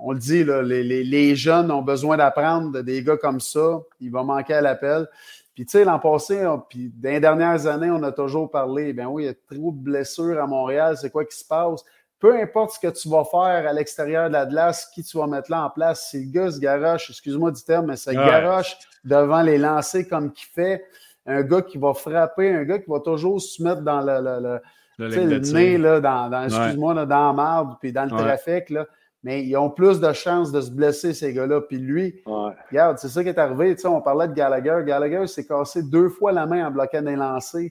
on 0.00 0.12
le 0.12 0.18
dit, 0.18 0.44
les, 0.44 1.36
jeunes 1.36 1.70
ont 1.70 1.82
besoin 1.82 2.16
d'apprendre 2.16 2.82
des 2.82 3.02
gars 3.02 3.16
comme 3.16 3.40
ça. 3.40 3.80
Il 4.00 4.10
va 4.10 4.22
manquer 4.22 4.54
à 4.54 4.60
l'appel. 4.60 5.08
Puis, 5.54 5.66
tu 5.66 5.72
sais, 5.72 5.84
l'an 5.84 5.98
passé, 5.98 6.46
puis 6.70 6.90
dans 6.94 7.10
les 7.10 7.20
dernières 7.20 7.66
années, 7.66 7.90
on 7.90 8.02
a 8.02 8.12
toujours 8.12 8.50
parlé, 8.50 8.94
ben 8.94 9.06
oui, 9.06 9.24
il 9.24 9.26
y 9.26 9.28
a 9.28 9.34
trop 9.34 9.70
de 9.70 9.76
blessures 9.76 10.42
à 10.42 10.46
Montréal, 10.46 10.96
c'est 10.98 11.10
quoi 11.10 11.26
qui 11.26 11.36
se 11.36 11.44
passe? 11.44 11.84
Peu 12.22 12.40
importe 12.40 12.74
ce 12.74 12.78
que 12.78 12.86
tu 12.86 13.08
vas 13.08 13.24
faire 13.24 13.68
à 13.68 13.72
l'extérieur 13.72 14.28
de 14.28 14.34
la 14.34 14.46
glace, 14.46 14.88
qui 14.94 15.02
tu 15.02 15.18
vas 15.18 15.26
mettre 15.26 15.50
là 15.50 15.64
en 15.64 15.70
place, 15.70 16.08
si 16.10 16.24
le 16.24 16.30
gars 16.30 16.52
se 16.52 16.60
garoche, 16.60 17.10
excuse-moi 17.10 17.50
du 17.50 17.62
terme, 17.64 17.86
mais 17.86 17.96
ça 17.96 18.14
garoche 18.14 18.78
devant 19.04 19.42
les 19.42 19.58
lancers 19.58 20.08
comme 20.08 20.32
qu'il 20.32 20.46
fait, 20.46 20.84
un 21.26 21.42
gars 21.42 21.62
qui 21.62 21.78
va 21.78 21.94
frapper, 21.94 22.54
un 22.54 22.62
gars 22.62 22.78
qui 22.78 22.88
va 22.88 23.00
toujours 23.00 23.42
se 23.42 23.60
mettre 23.60 23.82
dans 23.82 24.00
le, 24.00 24.60
le, 24.98 25.52
nez, 25.52 25.78
là, 25.78 26.00
dans, 26.00 26.44
excuse-moi, 26.44 26.94
dans 26.94 27.26
la 27.26 27.32
marde, 27.32 27.74
puis 27.80 27.92
dans 27.92 28.04
le 28.04 28.10
trafic, 28.10 28.70
là 28.70 28.86
mais 29.24 29.44
ils 29.44 29.56
ont 29.56 29.70
plus 29.70 30.00
de 30.00 30.12
chances 30.12 30.50
de 30.50 30.60
se 30.60 30.70
blesser, 30.70 31.14
ces 31.14 31.32
gars-là. 31.32 31.60
Puis 31.60 31.78
lui, 31.78 32.22
regarde, 32.26 32.98
c'est 32.98 33.08
ça 33.08 33.22
qui 33.22 33.28
est 33.28 33.38
arrivé. 33.38 33.74
Tu 33.76 33.82
sais, 33.82 33.88
on 33.88 34.00
parlait 34.00 34.26
de 34.26 34.32
Gallagher. 34.32 34.80
Gallagher 34.84 35.28
s'est 35.28 35.46
cassé 35.46 35.82
deux 35.82 36.08
fois 36.08 36.32
la 36.32 36.44
main 36.44 36.66
en 36.66 36.70
bloquant 36.72 37.02
des 37.02 37.14
lancers. 37.14 37.70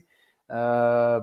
Euh, 0.50 1.20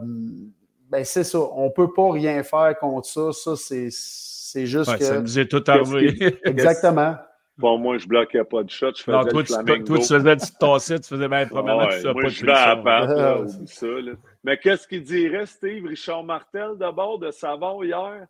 ben, 0.90 1.06
c'est 1.06 1.24
ça. 1.24 1.40
On 1.40 1.66
ne 1.66 1.72
peut 1.72 1.92
pas 1.94 2.12
rien 2.12 2.42
faire 2.44 2.78
contre 2.80 3.08
ça. 3.08 3.32
Ça, 3.32 3.56
c'est 3.56 4.66
juste 4.66 4.98
que. 4.98 5.04
Ça 5.04 5.22
nous 5.22 5.40
est 5.40 5.48
tout 5.48 5.64
arrivé. 5.68 6.40
Exactement. 6.44 7.16
Bon, 7.60 7.78
moi, 7.78 7.98
je 7.98 8.08
bloquais 8.08 8.46
pas 8.46 8.64
de 8.64 8.70
shot. 8.70 8.94
Je 8.96 9.04
faisais 9.04 9.18
non, 9.18 9.26
toi, 9.26 9.44
tu, 9.44 9.84
toi, 9.84 9.98
tu 9.98 10.08
faisais 10.08 10.36
du 10.36 11.02
tu 11.02 11.08
faisais 11.10 11.28
bien 11.28 11.46
premièrement, 11.46 11.88
ouais, 11.88 12.00
tu 12.00 12.06
moi, 12.06 12.24
pas 12.24 12.30
je 12.30 12.46
vais 12.46 12.52
à 12.54 12.76
part, 12.78 13.10
ça, 13.66 13.86
là. 13.86 14.14
Mais 14.46 14.58
qu'est-ce 14.58 14.88
qu'il 14.88 15.04
dirait, 15.04 15.46
Steve, 15.46 15.86
Richard 15.86 16.24
Martel, 16.24 16.72
d'abord, 16.78 17.20
de 17.20 17.32
Savon 17.32 17.84
hier? 17.84 18.28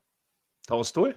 Tasse-toi. 0.68 1.10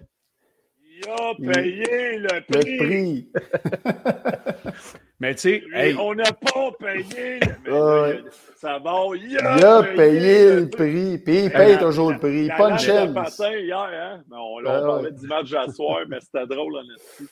Il 0.84 1.08
a 1.08 1.52
payé 1.52 2.18
le 2.18 2.40
prix. 2.46 3.28
mais 5.22 5.36
tu 5.36 5.62
sais, 5.72 5.94
on 6.00 6.16
n'a 6.16 6.32
pas 6.32 6.72
payé. 6.80 7.38
ça 8.56 8.80
va, 8.80 9.02
il 9.14 9.38
a, 9.38 9.84
payé, 9.94 10.56
le 10.56 10.68
prix. 10.68 11.16
Puis 11.18 11.44
il 11.44 11.50
paye 11.52 11.78
toujours 11.78 12.10
le 12.10 12.18
prix. 12.18 12.48
Pas 12.48 12.70
une 12.70 12.78
chaîne. 12.80 13.14
hier, 13.38 13.78
hein? 13.78 14.20
on, 14.32 14.58
on 14.58 14.64
parlait 14.64 15.12
du 15.12 15.28
match 15.28 15.52
à 15.52 15.70
soir, 15.70 16.00
mais 16.08 16.18
c'était 16.18 16.44
drôle, 16.52 16.74
honnêtement. 16.74 17.28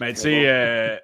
Mais 0.00 0.14
tu 0.14 0.20
sais, 0.20 0.48
euh, 0.48 0.96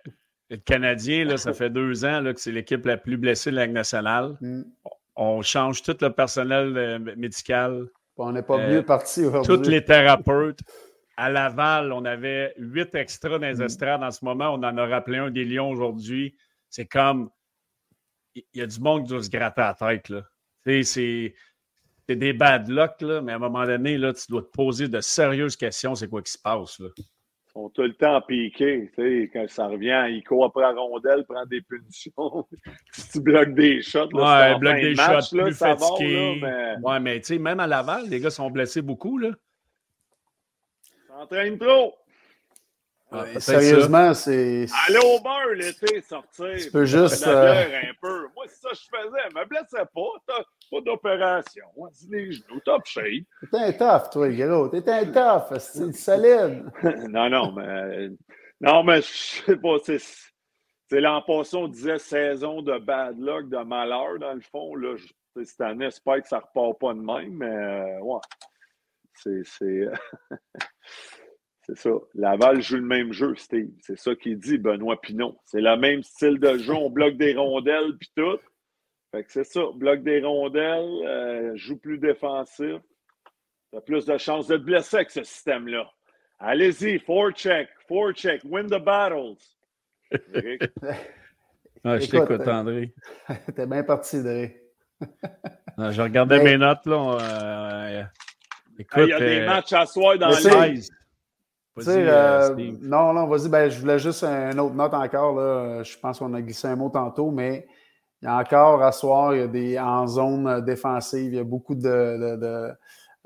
le 0.49 0.57
Canadien, 0.57 1.26
là, 1.26 1.37
ça 1.37 1.53
fait 1.53 1.68
deux 1.68 2.07
ans 2.07 2.22
là, 2.22 2.33
que 2.33 2.41
c'est 2.41 2.51
l'équipe 2.51 2.87
la 2.87 2.97
plus 2.97 3.18
blessée 3.18 3.51
de 3.51 3.57
la 3.57 3.66
Ligue 3.66 3.74
nationale. 3.74 4.39
Mm. 4.41 4.62
On 5.16 5.43
change 5.43 5.83
tout 5.83 5.99
le 6.01 6.09
personnel 6.09 6.74
euh, 6.78 6.99
médical. 6.99 7.89
On 8.16 8.33
n'est 8.33 8.43
pas 8.43 8.57
mieux 8.57 8.78
euh, 8.78 8.83
parti 8.83 9.26
aujourd'hui. 9.26 9.55
Tous 9.55 9.68
les 9.68 9.85
thérapeutes. 9.85 10.61
À 11.16 11.30
Laval, 11.30 11.92
on 11.92 12.04
avait 12.04 12.54
huit 12.56 12.94
extras 12.94 13.38
dans 13.38 13.46
les 13.46 13.56
mm. 13.56 13.62
estrades. 13.62 14.02
En 14.02 14.10
ce 14.10 14.24
moment, 14.24 14.50
on 14.50 14.62
en 14.62 14.76
a 14.76 14.86
rappelé 14.86 15.18
un 15.18 15.30
des 15.30 15.44
Lions 15.44 15.70
aujourd'hui. 15.70 16.36
C'est 16.68 16.86
comme. 16.86 17.30
Il 18.34 18.44
y 18.54 18.62
a 18.62 18.66
du 18.66 18.80
monde 18.80 19.02
qui 19.02 19.10
doit 19.10 19.22
se 19.22 19.28
gratter 19.28 19.60
la 19.60 19.74
tête. 19.74 20.08
Là. 20.08 20.22
C'est, 20.64 21.34
des 22.08 22.32
bad 22.32 22.68
luck, 22.68 23.00
là, 23.00 23.20
mais 23.20 23.32
à 23.32 23.36
un 23.36 23.38
moment 23.38 23.66
donné, 23.66 23.98
là, 23.98 24.12
tu 24.12 24.24
dois 24.28 24.42
te 24.42 24.50
poser 24.50 24.88
de 24.88 25.00
sérieuses 25.00 25.56
questions. 25.56 25.94
C'est 25.94 26.08
quoi 26.08 26.22
qui 26.22 26.32
se 26.32 26.38
passe? 26.38 26.78
Là? 26.80 26.88
Ils 26.96 27.04
sont 27.52 27.68
tout 27.70 27.82
le 27.82 27.94
temps 27.94 28.20
piqués. 28.22 28.90
Quand 29.32 29.46
ça 29.48 29.66
revient, 29.66 30.06
ils 30.08 30.22
courent 30.24 30.46
après 30.46 30.62
la 30.62 30.72
rondelle, 30.72 31.24
prennent 31.24 31.48
des 31.48 31.60
punitions. 31.60 32.46
si 32.92 33.10
tu 33.10 33.20
bloques 33.20 33.54
des 33.54 33.82
shots, 33.82 34.08
là, 34.12 34.52
ouais, 34.52 34.58
bloque 34.58 34.80
des 34.80 34.94
shots, 34.94 35.36
plus 35.36 35.54
fatigué. 35.54 36.38
mais... 36.40 36.74
Ouais, 36.82 37.00
mais 37.00 37.20
tu 37.20 37.26
sais, 37.26 37.38
même 37.38 37.60
à 37.60 37.66
Laval, 37.66 38.08
les 38.08 38.20
gars 38.20 38.30
sont 38.30 38.50
blessés 38.50 38.82
beaucoup. 38.82 39.18
Là. 39.18 39.30
Entraîne 41.14 41.58
trop. 41.58 41.94
Ah, 43.14 43.26
sérieusement, 43.38 44.14
c'est. 44.14 44.66
Aller 44.88 44.98
au 45.04 45.20
bar 45.20 45.46
l'été, 45.54 46.00
sortir. 46.00 46.56
Tu 46.58 46.70
peux 46.70 46.86
juste. 46.86 47.26
Euh... 47.26 47.52
un 47.52 47.94
peu. 48.00 48.28
Moi, 48.34 48.46
c'est 48.48 48.62
ça 48.62 48.70
que 48.70 48.76
je 48.76 48.80
faisais. 48.80 49.22
Je 49.30 49.38
me 49.38 49.44
blessais 49.44 49.84
pas. 49.94 50.44
Pas 50.70 50.80
d'opération. 50.80 51.66
Dis 51.92 52.08
les 52.10 52.32
genoux, 52.32 52.60
top 52.64 52.86
shape. 52.86 53.26
T'es 53.50 53.58
un 53.58 53.72
tough, 53.72 54.10
toi, 54.10 54.28
gros. 54.30 54.68
T'es 54.68 54.88
un 54.88 55.04
tough. 55.04 55.58
C'est 55.58 55.92
solide. 55.92 56.64
non, 57.10 57.28
non, 57.28 57.52
mais. 57.52 58.08
Non, 58.58 58.82
mais 58.82 59.02
je 59.02 59.42
sais 59.46 59.56
pas. 59.56 59.76
C'est 59.84 61.00
l'an 61.00 61.22
passé, 61.22 61.56
on 61.56 61.68
disait 61.68 61.98
saison 61.98 62.62
de 62.62 62.78
bad 62.78 63.18
luck, 63.18 63.48
de 63.48 63.58
malheur, 63.58 64.18
dans 64.18 64.34
le 64.34 64.40
fond. 64.40 64.74
Là, 64.74 64.96
cette 65.42 65.60
année, 65.60 65.86
j'espère 65.86 66.22
que 66.22 66.28
ça 66.28 66.38
repart 66.38 66.78
pas 66.78 66.94
de 66.94 67.00
même, 67.00 67.34
mais 67.34 67.46
euh, 67.46 68.00
ouais. 68.00 68.20
C'est. 69.14 69.42
C'est 71.64 71.78
ça. 71.78 71.90
Laval 72.14 72.60
joue 72.60 72.76
le 72.76 72.82
même 72.82 73.12
jeu, 73.12 73.36
Steve. 73.36 73.70
C'est 73.80 73.96
ça 73.96 74.16
qu'il 74.16 74.36
dit, 74.38 74.58
Benoît 74.58 75.00
Pinot. 75.00 75.36
C'est 75.44 75.60
le 75.60 75.76
même 75.76 76.02
style 76.02 76.40
de 76.40 76.58
jeu. 76.58 76.74
On 76.74 76.90
bloque 76.90 77.16
des 77.16 77.34
rondelles 77.34 77.96
puis 77.98 78.10
tout. 78.16 78.38
Fait 79.12 79.22
que 79.22 79.30
c'est 79.30 79.44
ça. 79.44 79.60
Bloque 79.74 80.02
des 80.02 80.22
rondelles, 80.22 81.06
euh, 81.06 81.52
joue 81.54 81.76
plus 81.76 81.98
défensif. 81.98 82.80
Tu 83.70 83.78
as 83.78 83.80
plus 83.80 84.04
de 84.06 84.18
chances 84.18 84.48
de 84.48 84.56
te 84.56 84.62
blesser 84.62 84.96
avec 84.96 85.10
ce 85.10 85.22
système-là. 85.22 85.88
Allez-y, 86.40 86.98
four 86.98 87.30
check, 87.30 87.68
four 87.86 88.12
check, 88.12 88.42
win 88.44 88.66
the 88.66 88.82
battles. 88.82 89.38
ah, 91.84 91.98
je 92.00 92.10
t'écoute, 92.10 92.48
André. 92.48 92.92
T'es 93.54 93.66
bien 93.66 93.84
parti, 93.84 94.16
André. 94.16 94.60
je 95.78 96.02
regardais 96.02 96.42
mes 96.42 96.58
notes, 96.58 96.86
là. 96.86 97.18
Euh, 97.20 98.02
il 98.97 99.09
y 99.09 99.12
a 99.12 99.18
des 99.18 99.41
euh, 99.41 99.47
matchs 99.47 99.72
à 99.72 99.87
soir 99.87 100.18
dans 100.18 100.28
le 100.28 100.80
euh, 101.78 102.55
non, 102.83 103.12
non, 103.14 103.26
vas-y. 103.26 103.49
Ben, 103.49 103.70
je 103.70 103.80
voulais 103.80 103.99
juste 103.99 104.24
une 104.24 104.61
autre 104.61 104.74
note 104.74 104.93
encore. 104.93 105.35
Là. 105.35 105.83
Je 105.83 105.97
pense 105.99 106.18
qu'on 106.18 106.35
a 106.35 106.43
glissé 106.43 106.68
un 106.68 106.76
mot 106.76 106.91
tantôt, 106.91 107.30
mais 107.30 107.66
il 108.20 108.26
y 108.26 108.28
a 108.28 108.37
encore 108.37 108.83
à 108.83 108.93
soir, 108.93 109.35
il 109.35 109.41
y 109.41 109.43
a 109.43 109.47
des 109.47 109.78
en 109.78 110.07
zone 110.07 110.64
défensive, 110.64 111.33
il 111.33 111.37
y 111.37 111.41
a 111.41 111.45
beaucoup 111.45 111.74
de, 111.74 112.37
de, 112.37 112.70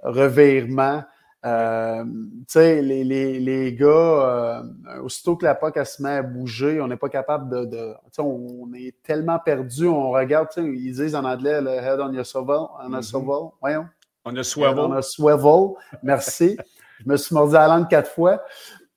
revirements. 0.02 1.02
Euh, 1.44 2.04
tu 2.04 2.44
sais, 2.48 2.82
les, 2.82 3.04
les, 3.04 3.38
les, 3.38 3.74
gars, 3.74 4.62
aussitôt 5.02 5.36
que 5.36 5.44
la 5.44 5.54
POC 5.54 5.84
se 5.84 6.02
met 6.02 6.16
à 6.16 6.22
bouger, 6.22 6.80
on 6.80 6.88
n'est 6.88 6.96
pas 6.96 7.08
capable 7.08 7.50
de. 7.50 7.64
de 7.66 7.94
on, 8.18 8.68
on, 8.68 8.74
est 8.74 8.94
tellement 9.02 9.38
perdu, 9.38 9.86
on 9.86 10.10
regarde, 10.10 10.48
ils 10.56 10.92
disent 10.92 11.14
en 11.14 11.24
anglais 11.24 11.60
le 11.60 11.70
head 11.70 12.00
on 12.00 12.12
your 12.12 12.24
swivel, 12.24 12.66
on 12.80 12.92
a 12.92 13.00
mm-hmm. 13.00 13.52
voyons. 13.60 13.86
On 14.26 14.34
a 14.34 14.42
swivel. 14.42 14.78
On 14.78 14.92
a 14.92 15.02
swivel. 15.02 15.76
Merci. 16.02 16.56
Je 16.98 17.08
me 17.08 17.16
suis 17.16 17.34
mordu 17.34 17.54
à 17.54 17.68
la 17.68 17.76
langue 17.76 17.88
quatre 17.88 18.10
fois. 18.10 18.42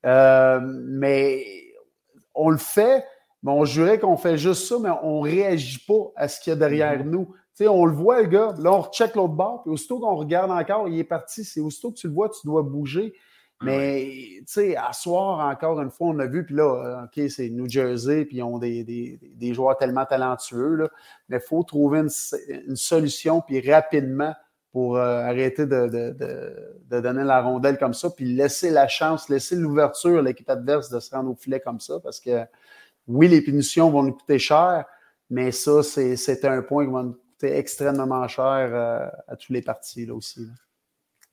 Euh, 0.06 0.60
mais 0.64 1.46
on 2.34 2.50
le 2.50 2.58
fait, 2.58 3.06
mais 3.44 3.52
on 3.52 3.64
jurait 3.64 4.00
qu'on 4.00 4.18
fait 4.18 4.38
juste 4.38 4.68
ça, 4.68 4.78
mais 4.82 4.90
on 5.04 5.24
ne 5.24 5.30
réagit 5.30 5.80
pas 5.88 6.12
à 6.16 6.28
ce 6.28 6.40
qu'il 6.40 6.52
y 6.52 6.54
a 6.54 6.56
derrière 6.56 7.00
mm-hmm. 7.00 7.10
nous. 7.10 7.26
Tu 7.56 7.66
sais, 7.66 7.68
on 7.68 7.86
le 7.86 7.94
voit, 7.94 8.22
le 8.22 8.28
gars, 8.28 8.56
là, 8.58 8.72
on 8.72 8.82
recheck 8.82 9.16
l'autre 9.16 9.34
bord, 9.34 9.62
puis 9.64 9.72
aussitôt 9.72 10.00
qu'on 10.00 10.16
regarde 10.16 10.50
encore, 10.50 10.88
il 10.88 10.98
est 10.98 11.04
parti. 11.04 11.44
C'est 11.44 11.60
aussitôt 11.60 11.92
que 11.92 11.98
tu 11.98 12.08
le 12.08 12.14
vois, 12.14 12.30
tu 12.30 12.48
dois 12.48 12.64
bouger. 12.64 13.14
Mais, 13.62 14.06
tu 14.38 14.44
sais, 14.48 14.78
à 14.78 14.94
soir, 14.94 15.46
encore 15.46 15.82
une 15.82 15.92
fois, 15.92 16.08
on 16.08 16.20
a 16.20 16.26
vu, 16.26 16.46
puis 16.46 16.56
là, 16.56 17.04
OK, 17.04 17.30
c'est 17.30 17.50
New 17.50 17.70
Jersey, 17.70 18.24
puis 18.24 18.38
ils 18.38 18.44
ont 18.44 18.58
des, 18.58 18.86
des, 18.86 19.20
des 19.22 19.54
joueurs 19.54 19.78
tellement 19.78 20.06
talentueux, 20.06 20.76
là, 20.76 20.90
mais 21.28 21.38
il 21.38 21.46
faut 21.46 21.62
trouver 21.64 22.00
une, 22.00 22.10
une, 22.70 22.78
solution, 22.78 23.42
puis 23.42 23.70
rapidement, 23.70 24.34
pour 24.72 24.98
euh, 24.98 25.22
arrêter 25.22 25.66
de, 25.66 25.88
de, 25.88 26.12
de, 26.12 26.82
de, 26.90 27.02
donner 27.02 27.24
la 27.24 27.42
rondelle 27.42 27.78
comme 27.78 27.94
ça, 27.94 28.10
puis 28.10 28.26
laisser 28.26 28.70
la 28.70 28.88
chance, 28.88 29.30
laisser 29.30 29.56
l'ouverture 29.56 30.20
à 30.20 30.22
l'équipe 30.22 30.50
adverse 30.50 30.90
de 30.90 31.00
se 31.00 31.10
rendre 31.12 31.32
au 31.32 31.36
filet 31.36 31.60
comme 31.60 31.80
ça, 31.80 32.00
parce 32.02 32.20
que, 32.20 32.46
oui, 33.08 33.28
les 33.28 33.42
punitions 33.42 33.90
vont 33.90 34.04
nous 34.04 34.14
coûter 34.14 34.38
cher, 34.38 34.86
mais 35.30 35.52
ça, 35.52 35.82
c'est 35.84 36.46
un 36.46 36.62
point 36.62 36.86
qui 36.86 36.92
va 36.92 37.04
nous 37.04 37.14
coûter 37.14 37.58
extrêmement 37.58 38.28
cher 38.28 38.70
euh, 38.72 39.08
à 39.28 39.36
tous 39.36 39.52
les 39.52 39.62
partis, 39.62 40.06
là 40.06 40.14
aussi. 40.14 40.42
Là. 40.42 40.54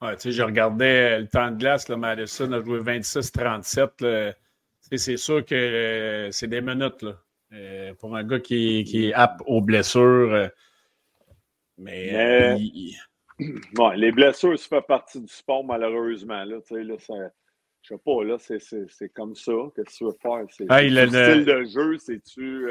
Ouais, 0.03 0.17
tu 0.17 0.23
sais, 0.23 0.33
je 0.33 0.43
regardais 0.43 1.21
le 1.21 1.27
temps 1.27 1.51
de 1.51 1.57
glace, 1.57 1.89
là, 1.89 1.97
Madison 1.97 2.53
a 2.53 2.63
joué 2.63 2.81
26-37. 2.81 4.35
C'est 4.93 5.17
sûr 5.17 5.45
que 5.45 5.55
euh, 5.55 6.31
c'est 6.31 6.47
des 6.47 6.61
minutes 6.61 7.03
là, 7.03 7.13
euh, 7.53 7.95
pour 7.95 8.15
un 8.15 8.23
gars 8.23 8.39
qui, 8.39 8.85
qui 8.85 9.07
est 9.07 9.15
apte 9.15 9.41
aux 9.47 9.61
blessures. 9.61 10.33
Euh, 10.33 10.49
mais, 11.79 12.57
les 13.39 14.13
blessures, 14.13 14.59
ça 14.59 14.69
fait 14.69 14.87
partie 14.87 15.21
du 15.21 15.29
sport, 15.29 15.65
malheureusement. 15.65 16.45
Là, 16.45 16.59
là, 16.71 16.99
ça, 16.99 17.15
je 17.83 17.89
sais 17.89 18.01
pas, 18.05 18.25
là, 18.25 18.37
c'est 18.39 19.09
comme 19.15 19.35
ça. 19.35 19.53
Qu'est-ce 19.75 19.91
que 19.91 19.97
tu 19.97 20.05
veux 20.05 20.17
faire? 20.21 20.47
C'est 20.51 20.89
le 20.89 21.07
style 21.07 21.45
de 21.45 21.65
jeu, 21.65 21.99
c'est-tu. 21.99 22.71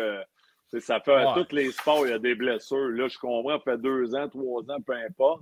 ça 0.79 0.99
fait 0.99 1.13
à 1.13 1.33
tous 1.35 1.55
les 1.55 1.71
sports, 1.71 2.05
il 2.07 2.09
y 2.11 2.13
a 2.13 2.19
des 2.19 2.35
blessures. 2.35 2.89
Là, 2.89 3.07
je 3.07 3.17
comprends, 3.17 3.57
ça 3.57 3.63
fait 3.63 3.77
deux 3.77 4.13
ans, 4.15 4.27
trois 4.27 4.61
ans, 4.69 4.81
peu 4.85 4.93
importe. 4.93 5.41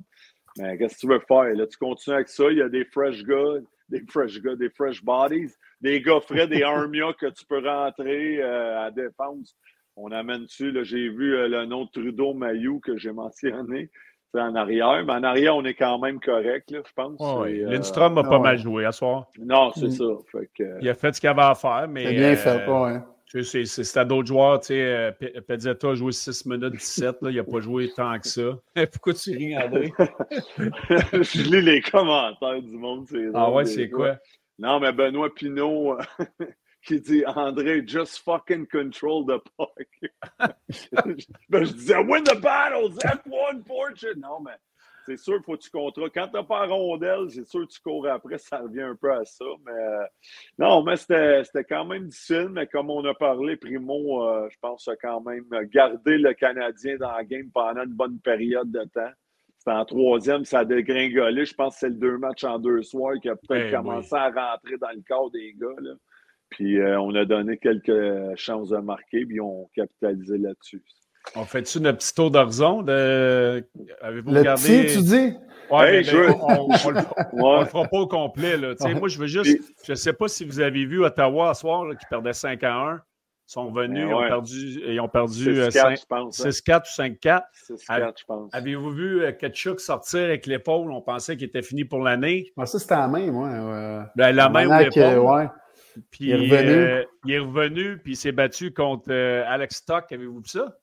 Mais 0.58 0.78
qu'est-ce 0.78 0.96
que 0.96 1.00
tu 1.00 1.08
veux 1.08 1.22
faire? 1.28 1.56
Là, 1.56 1.66
tu 1.66 1.78
continues 1.78 2.16
avec 2.16 2.30
ça. 2.30 2.44
Il 2.52 2.58
y 2.58 2.62
a 2.62 2.70
des 2.70 2.86
fresh 2.86 3.24
gars, 3.24 3.60
des 3.90 4.04
fresh 4.08 4.40
gars, 4.42 4.56
des 4.56 4.70
fresh 4.70 5.04
bodies, 5.04 5.52
des 5.82 6.02
gars 6.02 6.20
frais, 6.22 6.48
des 6.48 6.62
armias 6.64 7.14
que 7.14 7.28
tu 7.28 7.46
peux 7.46 7.68
rentrer 7.68 8.42
euh, 8.42 8.86
à 8.86 8.92
défense. 8.92 9.56
On 9.96 10.12
amène-tu, 10.12 10.74
j'ai 10.84 11.10
vu 11.10 11.36
euh, 11.36 11.48
le 11.48 11.66
nom 11.66 11.86
de 11.86 11.90
Trudeau 11.92 12.34
Mayou 12.34 12.80
que 12.80 12.98
j'ai 12.98 13.12
mentionné 13.12 13.90
en 14.42 14.56
arrière. 14.56 15.04
Mais 15.06 15.14
en 15.14 15.24
arrière, 15.24 15.56
on 15.56 15.64
est 15.64 15.74
quand 15.74 16.00
même 16.00 16.20
correct, 16.20 16.72
là, 16.72 16.80
je 16.86 16.94
pense. 16.96 17.20
oui. 17.42 17.62
Lindstrom 17.62 18.18
a 18.18 18.24
pas 18.24 18.40
mal 18.40 18.58
joué 18.58 18.86
à 18.86 18.92
soir. 18.92 19.28
Non, 19.40 19.72
c'est 19.76 19.88
mm. 19.88 19.92
ça. 19.92 20.40
Il 20.82 20.90
a 20.90 20.96
fait 20.96 21.14
ce 21.14 21.20
qu'il 21.20 21.30
avait 21.30 21.42
à 21.42 21.56
faire, 21.56 21.88
mais. 21.90 22.06
C'est 22.06 22.14
bien 22.14 22.36
fait, 22.36 22.66
pas, 22.66 22.90
hein. 22.90 23.06
C'est 23.42 23.98
à 23.98 24.06
d'autres 24.06 24.28
joueurs. 24.28 24.60
Tu 24.60 24.68
sais, 24.68 24.82
euh, 24.84 25.12
Pezzetta 25.48 25.90
a 25.90 25.96
joué 25.96 26.12
6 26.12 26.46
minutes 26.46 26.74
17. 26.74 27.22
Là, 27.22 27.32
il 27.32 27.38
n'a 27.38 27.44
pas 27.44 27.60
joué 27.62 27.90
tant 27.96 28.20
que 28.20 28.28
ça. 28.28 28.42
Pourquoi 28.92 29.14
tu 29.16 29.36
ris, 29.36 29.58
André? 29.58 29.92
je 30.60 31.42
lis 31.42 31.62
les 31.62 31.82
commentaires 31.82 32.62
du 32.62 32.78
monde. 32.78 33.08
Ah 33.34 33.52
ouais, 33.52 33.66
c'est 33.66 33.90
quoi? 33.90 34.18
Non, 34.60 34.80
mais 34.80 34.92
Benoît 34.92 35.34
Pinault 35.34 35.98
qui 36.86 37.00
dit 37.00 37.24
André, 37.26 37.84
just 37.86 38.20
fucking 38.20 38.68
control 38.68 39.26
the 39.26 39.40
puck. 39.58 39.88
ben, 41.50 41.64
je 41.66 41.74
disais, 41.74 41.98
win 41.98 42.24
the 42.24 42.40
battles, 42.40 42.98
F1 43.00 43.66
fortune. 43.66 44.20
Non, 44.20 44.42
mais 44.42 44.58
c'est 45.06 45.18
sûr 45.18 45.42
faut 45.44 45.58
que 45.58 45.62
tu 45.62 45.70
contrôles. 45.70 46.12
Quand 46.12 46.28
tu 46.28 46.36
n'as 46.36 46.44
pas 46.44 46.66
rondelle, 46.66 47.30
c'est 47.30 47.46
sûr 47.46 47.68
que 47.68 47.74
tu 47.74 47.80
cours 47.82 48.08
après, 48.08 48.38
ça 48.38 48.60
revient 48.60 48.82
un 48.82 48.96
peu 48.96 49.12
à 49.12 49.26
ça. 49.26 49.46
Mais 49.66 49.72
euh, 49.72 50.06
non, 50.58 50.84
mais 50.84 50.96
c'était 50.98 51.64
quand 51.68 51.86
même 51.86 52.08
difficile. 52.08 52.50
Mais 52.52 52.68
comme 52.68 52.90
on 52.90 53.04
a 53.06 53.14
parlé, 53.14 53.56
Primo, 53.58 54.24
euh, 54.28 54.50
je 54.50 54.58
pense, 54.62 54.88
a 54.88 54.96
quand 54.96 55.22
même 55.22 55.46
gardé 55.72 56.18
le 56.18 56.34
Canadien 56.34 56.98
dans 56.98 57.12
la 57.12 57.24
game 57.24 57.50
pendant 57.54 57.84
une 57.84 57.94
bonne 57.94 58.20
période 58.20 58.72
de 58.72 58.84
temps. 58.86 59.12
C'était 59.58 59.78
en 59.78 59.86
troisième, 59.86 60.44
ça 60.44 60.60
a 60.60 60.66
dégringolé. 60.66 61.46
Je 61.46 61.54
pense 61.54 61.76
que 61.76 61.80
c'est 61.82 61.90
le 61.90 61.96
deux 61.96 62.18
matchs 62.18 62.44
en 62.44 62.60
deux 62.60 62.82
soirs 62.82 63.16
qui 63.22 63.30
a 63.30 63.36
peut-être 63.38 63.68
eh 63.70 63.72
commencé 63.72 64.14
à 64.14 64.26
rentrer 64.26 64.78
dans 64.78 64.92
le 64.92 65.02
corps 65.08 65.32
des 65.32 65.54
gars. 65.54 65.80
Là. 65.80 65.94
Puis 66.54 66.80
euh, 66.80 67.00
on 67.00 67.14
a 67.16 67.26
donné 67.26 67.58
quelques 67.58 68.36
chances 68.36 68.70
de 68.70 68.78
marquer, 68.78 69.26
puis 69.26 69.40
on 69.40 69.68
capitalisé 69.76 70.38
là-dessus. 70.38 70.84
On 71.36 71.46
fait-tu 71.46 71.80
notre 71.80 72.00
petit 72.00 72.14
tour 72.14 72.30
d'horizon? 72.30 72.84
De... 72.84 73.66
Avez-vous 74.02 74.32
le 74.32 74.40
regardé? 74.40 74.84
Petit, 74.84 74.98
tu 74.98 75.02
dis? 75.02 75.34
Ouais, 75.72 76.04
je... 76.04 76.18
on 76.18 76.68
ne 76.68 77.60
le, 77.60 77.66
fera 77.66 77.86
pas 77.86 77.98
au 77.98 78.08
complet. 78.08 78.58
Là. 78.58 78.76
Moi, 79.00 79.08
je 79.08 79.18
veux 79.18 79.28
juste. 79.28 79.58
Je 79.86 79.94
ne 79.94 79.96
sais 79.96 80.14
pas 80.14 80.28
si 80.28 80.46
vous 80.46 80.60
avez 80.60 80.86
vu 80.86 81.04
Ottawa 81.04 81.54
ce 81.54 81.62
soir 81.62 81.90
qui 81.98 82.06
perdait 82.10 82.34
5 82.34 82.62
à 82.64 82.76
1. 82.76 82.96
Ils 82.96 83.52
sont 83.52 83.72
venus, 83.72 84.06
ils, 84.08 84.14
ont 84.14 84.22
perdu, 84.22 84.82
ils 84.88 85.00
ont 85.02 85.10
perdu 85.10 85.52
6-4 85.52 86.06
euh, 86.14 86.24
ou 86.24 86.30
5-4. 86.30 87.42
6-4, 87.70 88.14
je 88.18 88.26
pense. 88.26 88.50
Avez-vous 88.54 88.92
vu 88.92 89.22
euh, 89.22 89.32
Ketchuk 89.32 89.80
sortir 89.80 90.22
avec 90.22 90.46
l'épaule? 90.46 90.92
On 90.92 91.02
pensait 91.02 91.36
qu'il 91.36 91.48
était 91.48 91.62
fini 91.62 91.84
pour 91.84 92.02
l'année. 92.02 92.52
Pensais 92.56 92.78
que 92.78 92.82
c'était 92.82 92.96
la 92.96 93.08
main, 93.08 93.32
moi. 93.32 94.06
Ben, 94.16 94.32
la 94.36 94.50
main 94.50 94.68
ou 94.68 94.84
l'épaule. 94.84 95.20
Ouais. 95.20 95.48
Puis, 96.12 96.26
il 96.26 96.32
est 96.32 96.36
revenu. 96.36 96.72
Euh, 96.72 97.04
il 97.26 97.34
est 97.34 97.40
revenu, 97.40 97.98
puis 98.00 98.14
il 98.14 98.16
s'est 98.16 98.32
battu 98.32 98.74
contre 98.74 99.12
Alex 99.12 99.78
Stock. 99.78 100.12
Avez-vous 100.12 100.40
vu 100.40 100.48
ça? 100.48 100.78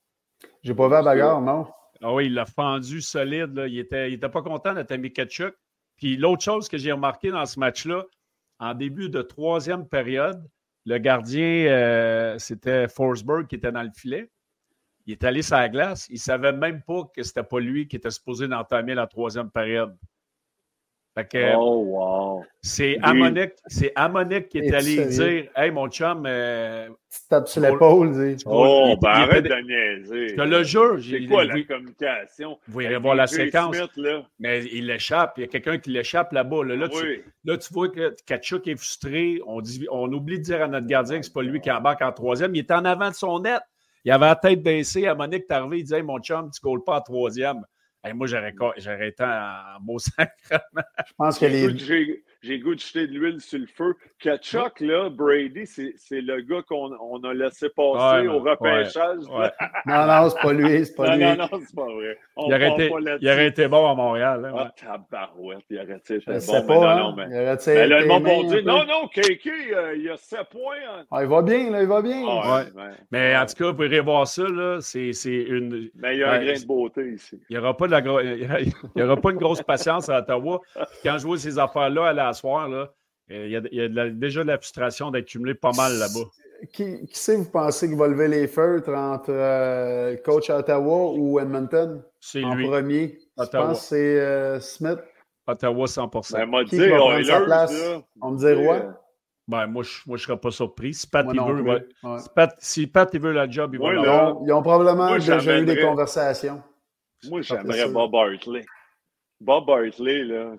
J'ai 0.62 0.74
pas 0.74 0.86
vu 0.86 0.92
la 0.92 1.02
bagarre, 1.02 1.40
non. 1.40 1.66
Ah 2.02 2.14
oui, 2.14 2.26
il 2.26 2.34
l'a 2.34 2.46
fendu 2.46 3.00
solide. 3.00 3.54
Là. 3.54 3.66
Il 3.66 3.76
n'était 3.76 4.10
il 4.10 4.14
était 4.14 4.28
pas 4.28 4.42
content 4.42 4.72
d'être 4.72 4.92
ami 4.92 5.12
Ketchuk. 5.12 5.54
Puis 5.96 6.16
l'autre 6.16 6.42
chose 6.42 6.68
que 6.68 6.78
j'ai 6.78 6.92
remarqué 6.92 7.30
dans 7.30 7.44
ce 7.44 7.60
match-là, 7.60 8.04
en 8.58 8.74
début 8.74 9.10
de 9.10 9.20
troisième 9.20 9.86
période, 9.86 10.42
le 10.86 10.98
gardien, 10.98 11.66
euh, 11.66 12.38
c'était 12.38 12.88
Forsberg 12.88 13.46
qui 13.46 13.56
était 13.56 13.72
dans 13.72 13.82
le 13.82 13.90
filet. 13.94 14.30
Il 15.06 15.12
est 15.12 15.24
allé 15.24 15.42
sur 15.42 15.56
la 15.56 15.68
glace. 15.68 16.06
Il 16.08 16.14
ne 16.14 16.18
savait 16.18 16.52
même 16.52 16.82
pas 16.82 17.04
que 17.14 17.22
c'était 17.22 17.42
pas 17.42 17.60
lui 17.60 17.86
qui 17.86 17.96
était 17.96 18.10
supposé 18.10 18.48
d'entamer 18.48 18.94
la 18.94 19.06
troisième 19.06 19.50
période 19.50 19.94
oh, 21.56 21.84
wow. 21.86 22.44
C'est 22.62 22.98
Amonique, 23.02 23.52
c'est 23.66 23.92
Amonique 23.94 24.48
qui 24.48 24.58
est 24.58 24.74
allé 24.74 25.06
dire 25.06 25.50
Hey, 25.56 25.70
mon 25.70 25.88
chum. 25.88 26.24
Euh, 26.26 26.88
tu 27.10 27.18
tapes 27.28 27.48
sur 27.48 27.62
l'épaule. 27.62 28.36
Oh, 28.44 28.94
ben 29.00 29.08
arrête 29.08 29.44
de 29.44 29.48
niaiser. 29.48 30.28
Je 30.28 30.34
te 30.34 30.42
le 30.42 30.62
jure. 30.62 30.98
C'est 31.02 31.26
quoi 31.26 31.44
la 31.44 31.62
communication? 31.62 32.58
Vous 32.68 32.82
irez 32.82 32.98
voir 32.98 33.14
la 33.14 33.26
séquence. 33.26 33.76
mais 34.38 34.64
il 34.66 34.86
l'échappe. 34.86 35.34
Il 35.38 35.40
y 35.40 35.44
a 35.44 35.46
quelqu'un 35.46 35.78
qui 35.78 35.90
l'échappe 35.90 36.32
là-bas. 36.32 36.64
Là, 36.64 36.88
tu, 36.88 37.24
là, 37.44 37.56
tu, 37.56 37.72
vois 37.72 37.88
que 37.88 38.14
Kachuk 38.26 38.68
est 38.68 38.76
frustré. 38.76 39.40
On, 39.46 39.60
dit, 39.60 39.86
on 39.90 40.12
oublie 40.12 40.38
de 40.38 40.44
dire 40.44 40.62
à 40.62 40.68
notre 40.68 40.86
gardien 40.86 41.18
que 41.18 41.24
ce 41.24 41.30
n'est 41.30 41.34
pas 41.34 41.42
lui 41.42 41.60
qui 41.60 41.70
embarque 41.70 42.02
en 42.02 42.12
troisième. 42.12 42.54
Il 42.54 42.58
est 42.58 42.70
en 42.70 42.84
avant 42.84 43.08
de 43.08 43.14
son 43.14 43.40
net. 43.40 43.62
Il 44.04 44.12
avait 44.12 44.26
la 44.26 44.36
tête 44.36 44.62
baissée. 44.62 45.06
Amonique 45.06 45.44
est 45.48 45.52
arrivé. 45.52 45.78
Il 45.78 45.82
disait 45.84 45.98
hey, 45.98 46.02
Mon 46.02 46.18
chum, 46.18 46.50
tu 46.50 46.60
ne 46.62 46.70
colles 46.70 46.84
pas 46.84 46.98
en 46.98 47.00
troisième 47.00 47.62
moi, 48.14 48.26
j'aurais 48.26 49.08
été 49.08 49.22
en 49.24 49.80
beau 49.80 49.98
sacrement. 49.98 50.82
Je 51.06 51.12
pense 51.16 51.38
que 51.38 51.46
les. 51.46 52.24
J'ai 52.42 52.58
goût 52.58 52.74
de 52.74 52.80
jeter 52.80 53.06
de 53.06 53.12
l'huile 53.12 53.40
sur 53.40 53.58
le 53.58 53.66
feu. 53.66 53.94
Kachuk, 54.18 54.80
là, 54.80 55.10
Brady, 55.10 55.66
c'est 55.66 56.20
le 56.20 56.40
gars 56.40 56.62
qu'on 56.66 56.90
on 56.98 57.22
a 57.24 57.34
laissé 57.34 57.68
passer 57.68 58.28
au 58.28 58.38
repêchage. 58.38 59.24
non, 59.86 60.06
non, 60.06 60.30
c'est 60.30 60.40
pas 60.40 60.52
lui. 60.54 60.86
C'est 60.86 60.94
pas 60.94 61.08
non, 61.10 61.16
lui. 61.16 61.24
Non, 61.24 61.36
non, 61.36 61.60
c'est 61.60 61.76
pas 61.76 61.84
vrai. 61.84 62.18
On 62.36 62.48
il, 62.48 62.54
aurait 62.54 62.70
été, 62.70 62.92
il 63.20 63.28
aurait 63.28 63.46
été 63.46 63.68
bon 63.68 63.90
à 63.90 63.94
Montréal. 63.94 64.52
Hein, 64.54 64.54
ah, 64.58 64.72
tabarouette, 64.74 65.64
il 65.68 65.78
aurait 65.80 65.96
été 65.96 66.18
bon. 66.18 66.32
mais 66.32 66.66
pas, 66.66 66.74
non, 66.74 66.96
non, 66.96 67.14
mais, 67.14 67.24
il 67.28 67.42
aurait 67.42 67.54
été 67.54 67.74
mais 67.74 67.86
là, 67.86 68.00
le 68.00 68.06
monde 68.06 68.24
va 68.24 68.42
dire, 68.42 68.64
non, 68.64 68.84
non, 68.86 69.08
Kéké, 69.08 69.50
euh, 69.74 69.96
il 69.96 70.08
a 70.08 70.16
7 70.16 70.40
points. 70.50 70.76
Hein. 70.88 71.04
Ah, 71.10 71.22
il 71.22 71.28
va 71.28 71.42
bien, 71.42 71.70
là, 71.70 71.82
il 71.82 71.88
va 71.88 72.00
bien. 72.00 72.24
Ah. 72.26 72.64
Mais 73.10 73.36
en 73.36 73.44
tout 73.44 73.54
cas, 73.54 73.72
vous 73.72 73.84
irez 73.84 74.00
voir 74.00 74.26
ça, 74.26 74.44
là, 74.44 74.78
c'est 74.80 75.10
une... 75.24 75.90
Mais 75.94 76.16
il 76.16 76.20
y 76.20 76.22
a 76.22 76.32
un 76.32 76.42
grain 76.42 76.58
de 76.58 76.66
beauté 76.66 77.12
ici. 77.12 77.38
Il 77.50 77.56
n'y 77.56 77.62
aura, 77.62 77.76
pas 77.76 77.86
de 77.86 77.92
la 77.92 78.00
gro... 78.00 78.20
il 78.20 78.72
y 78.96 79.02
aura 79.02 79.16
pas 79.18 79.30
une 79.30 79.38
grosse 79.38 79.62
patience 79.62 80.08
à 80.08 80.20
Ottawa. 80.20 80.60
Quand 81.02 81.18
je 81.18 81.26
vois 81.26 81.36
ces 81.36 81.58
affaires-là 81.58 82.06
à 82.06 82.12
la 82.14 82.29
soir, 82.32 82.68
là, 82.68 82.92
il 83.28 83.50
y 83.50 83.56
a, 83.56 83.60
il 83.70 83.78
y 83.78 84.00
a 84.00 84.10
déjà 84.10 84.42
de 84.42 84.48
la 84.48 84.58
frustration 84.58 85.10
d'accumuler 85.10 85.54
pas 85.54 85.72
mal 85.72 85.92
là-bas. 85.98 86.28
Qui, 86.72 87.06
qui 87.06 87.18
c'est, 87.18 87.36
vous 87.36 87.50
pensez, 87.50 87.88
qui 87.88 87.94
va 87.94 88.08
lever 88.08 88.28
les 88.28 88.46
feutres 88.46 88.90
entre 88.90 89.30
euh, 89.30 90.16
coach 90.24 90.50
à 90.50 90.58
Ottawa 90.58 91.12
ou 91.14 91.38
Edmonton? 91.38 92.02
C'est 92.18 92.44
en 92.44 92.54
lui. 92.54 92.66
premier. 92.66 93.18
Ottawa. 93.36 93.64
Je 93.64 93.68
pense 93.68 93.80
que 93.80 93.86
c'est 93.86 94.20
euh, 94.20 94.60
Smith. 94.60 94.98
Ottawa, 95.46 95.86
100 95.86 96.10
ben, 96.32 96.46
m'a 96.46 96.64
qui 96.64 96.76
dit, 96.76 96.88
va 96.88 96.96
prendre 96.96 97.24
sa 97.24 97.40
place? 97.40 97.74
On 98.20 98.32
me 98.32 98.38
dit 98.38 98.52
Roy? 98.52 98.94
Ben, 99.48 99.66
moi, 99.66 99.82
je 99.82 100.10
ne 100.10 100.16
serais 100.16 100.36
pas 100.36 100.50
surpris. 100.50 100.94
Si 100.94 101.06
Pat, 101.08 101.26
il 101.32 101.40
veut, 101.40 101.62
ouais. 101.62 101.84
si, 102.18 102.28
Pat, 102.34 102.54
si 102.58 102.86
Pat 102.86 103.10
il 103.12 103.20
veut 103.20 103.32
la 103.32 103.48
job, 103.48 103.74
il 103.74 103.80
va 103.80 103.92
l'avoir. 103.92 104.36
Ils 104.46 104.52
ont 104.52 104.62
probablement 104.62 105.14
déjà 105.14 105.58
eu 105.58 105.64
des 105.64 105.80
conversations. 105.80 106.62
Moi, 107.28 107.42
j'aimerais 107.42 107.88
Bob 107.88 108.14
Hartley. 108.14 108.64
Bob 109.40 109.70
Hartley, 109.70 110.24
là, 110.24 110.52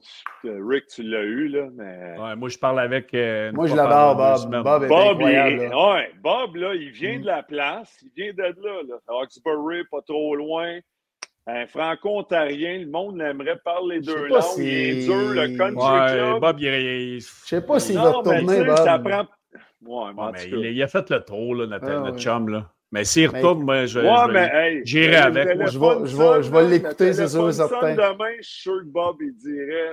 Rick, 0.44 0.88
tu 0.88 1.04
l'as 1.04 1.22
eu, 1.22 1.48
là, 1.50 1.68
mais. 1.72 2.16
Ouais, 2.20 2.36
moi, 2.36 2.50
je 2.50 2.58
parle 2.58 2.80
avec. 2.80 3.14
Euh, 3.14 3.52
moi, 3.52 3.68
je 3.68 3.76
l'adore, 3.76 4.16
Bob. 4.16 4.64
Bob, 4.64 4.84
est 4.84 4.88
Bob, 4.88 5.18
il, 5.22 5.26
ouais, 5.28 6.12
Bob, 6.22 6.56
là, 6.56 6.74
il 6.74 6.90
vient 6.90 7.20
mm. 7.20 7.22
de 7.22 7.26
la 7.28 7.44
place. 7.44 7.96
Il 8.02 8.10
vient 8.16 8.34
d'être 8.34 8.60
là, 8.60 8.82
là. 8.88 8.96
Hawkesbury, 9.08 9.84
pas 9.92 10.02
trop 10.02 10.36
loin. 10.36 10.80
Un 11.46 11.66
franco-ontarien, 11.68 12.80
le 12.80 12.88
monde 12.88 13.22
aimerait 13.22 13.60
parler 13.64 14.00
deux 14.00 14.28
langues. 14.28 14.42
Si... 14.42 14.62
Il 14.64 14.70
est 14.70 15.06
dur, 15.06 15.30
le 15.34 15.58
country 15.58 16.02
ouais, 16.02 16.12
club. 16.14 16.42
Bob, 16.42 16.60
il. 16.60 17.20
Je 17.20 17.26
sais 17.26 17.62
pas 17.62 17.80
s'il 17.80 17.98
va 17.98 18.14
tourner, 18.14 18.64
Bob. 18.64 18.78
Ça 18.78 18.98
prend... 18.98 19.28
Ouais, 19.84 20.12
mais, 20.16 20.32
mais 20.34 20.46
il, 20.46 20.66
il, 20.78 20.84
a 20.84 20.88
fait 20.88 21.10
le 21.10 21.24
tour, 21.24 21.56
là, 21.56 21.66
notre, 21.66 21.90
ah, 21.90 22.00
notre 22.00 22.20
chum, 22.20 22.50
là. 22.50 22.72
Mais 22.92 23.06
s'il 23.06 23.28
retourne, 23.30 23.64
moi, 23.64 23.86
je, 23.86 24.00
ouais, 24.00 24.82
j'irai 24.84 25.16
avec. 25.16 25.56
Moi, 25.58 25.68
je 25.68 25.80
vais, 25.80 26.08
je 26.10 26.18
vais, 26.18 26.44
je 26.44 26.52
vais 26.52 26.68
l'écouter, 26.68 27.14
c'est 27.14 27.28
sûr 27.28 27.48
et 27.50 27.54
certain. 27.54 27.94
demain, 27.96 28.32
je 28.42 28.48
suis 28.48 28.62
sûr 28.64 28.80
que 28.82 28.86
Bob, 28.88 29.16
il 29.22 29.34
dirait, 29.38 29.92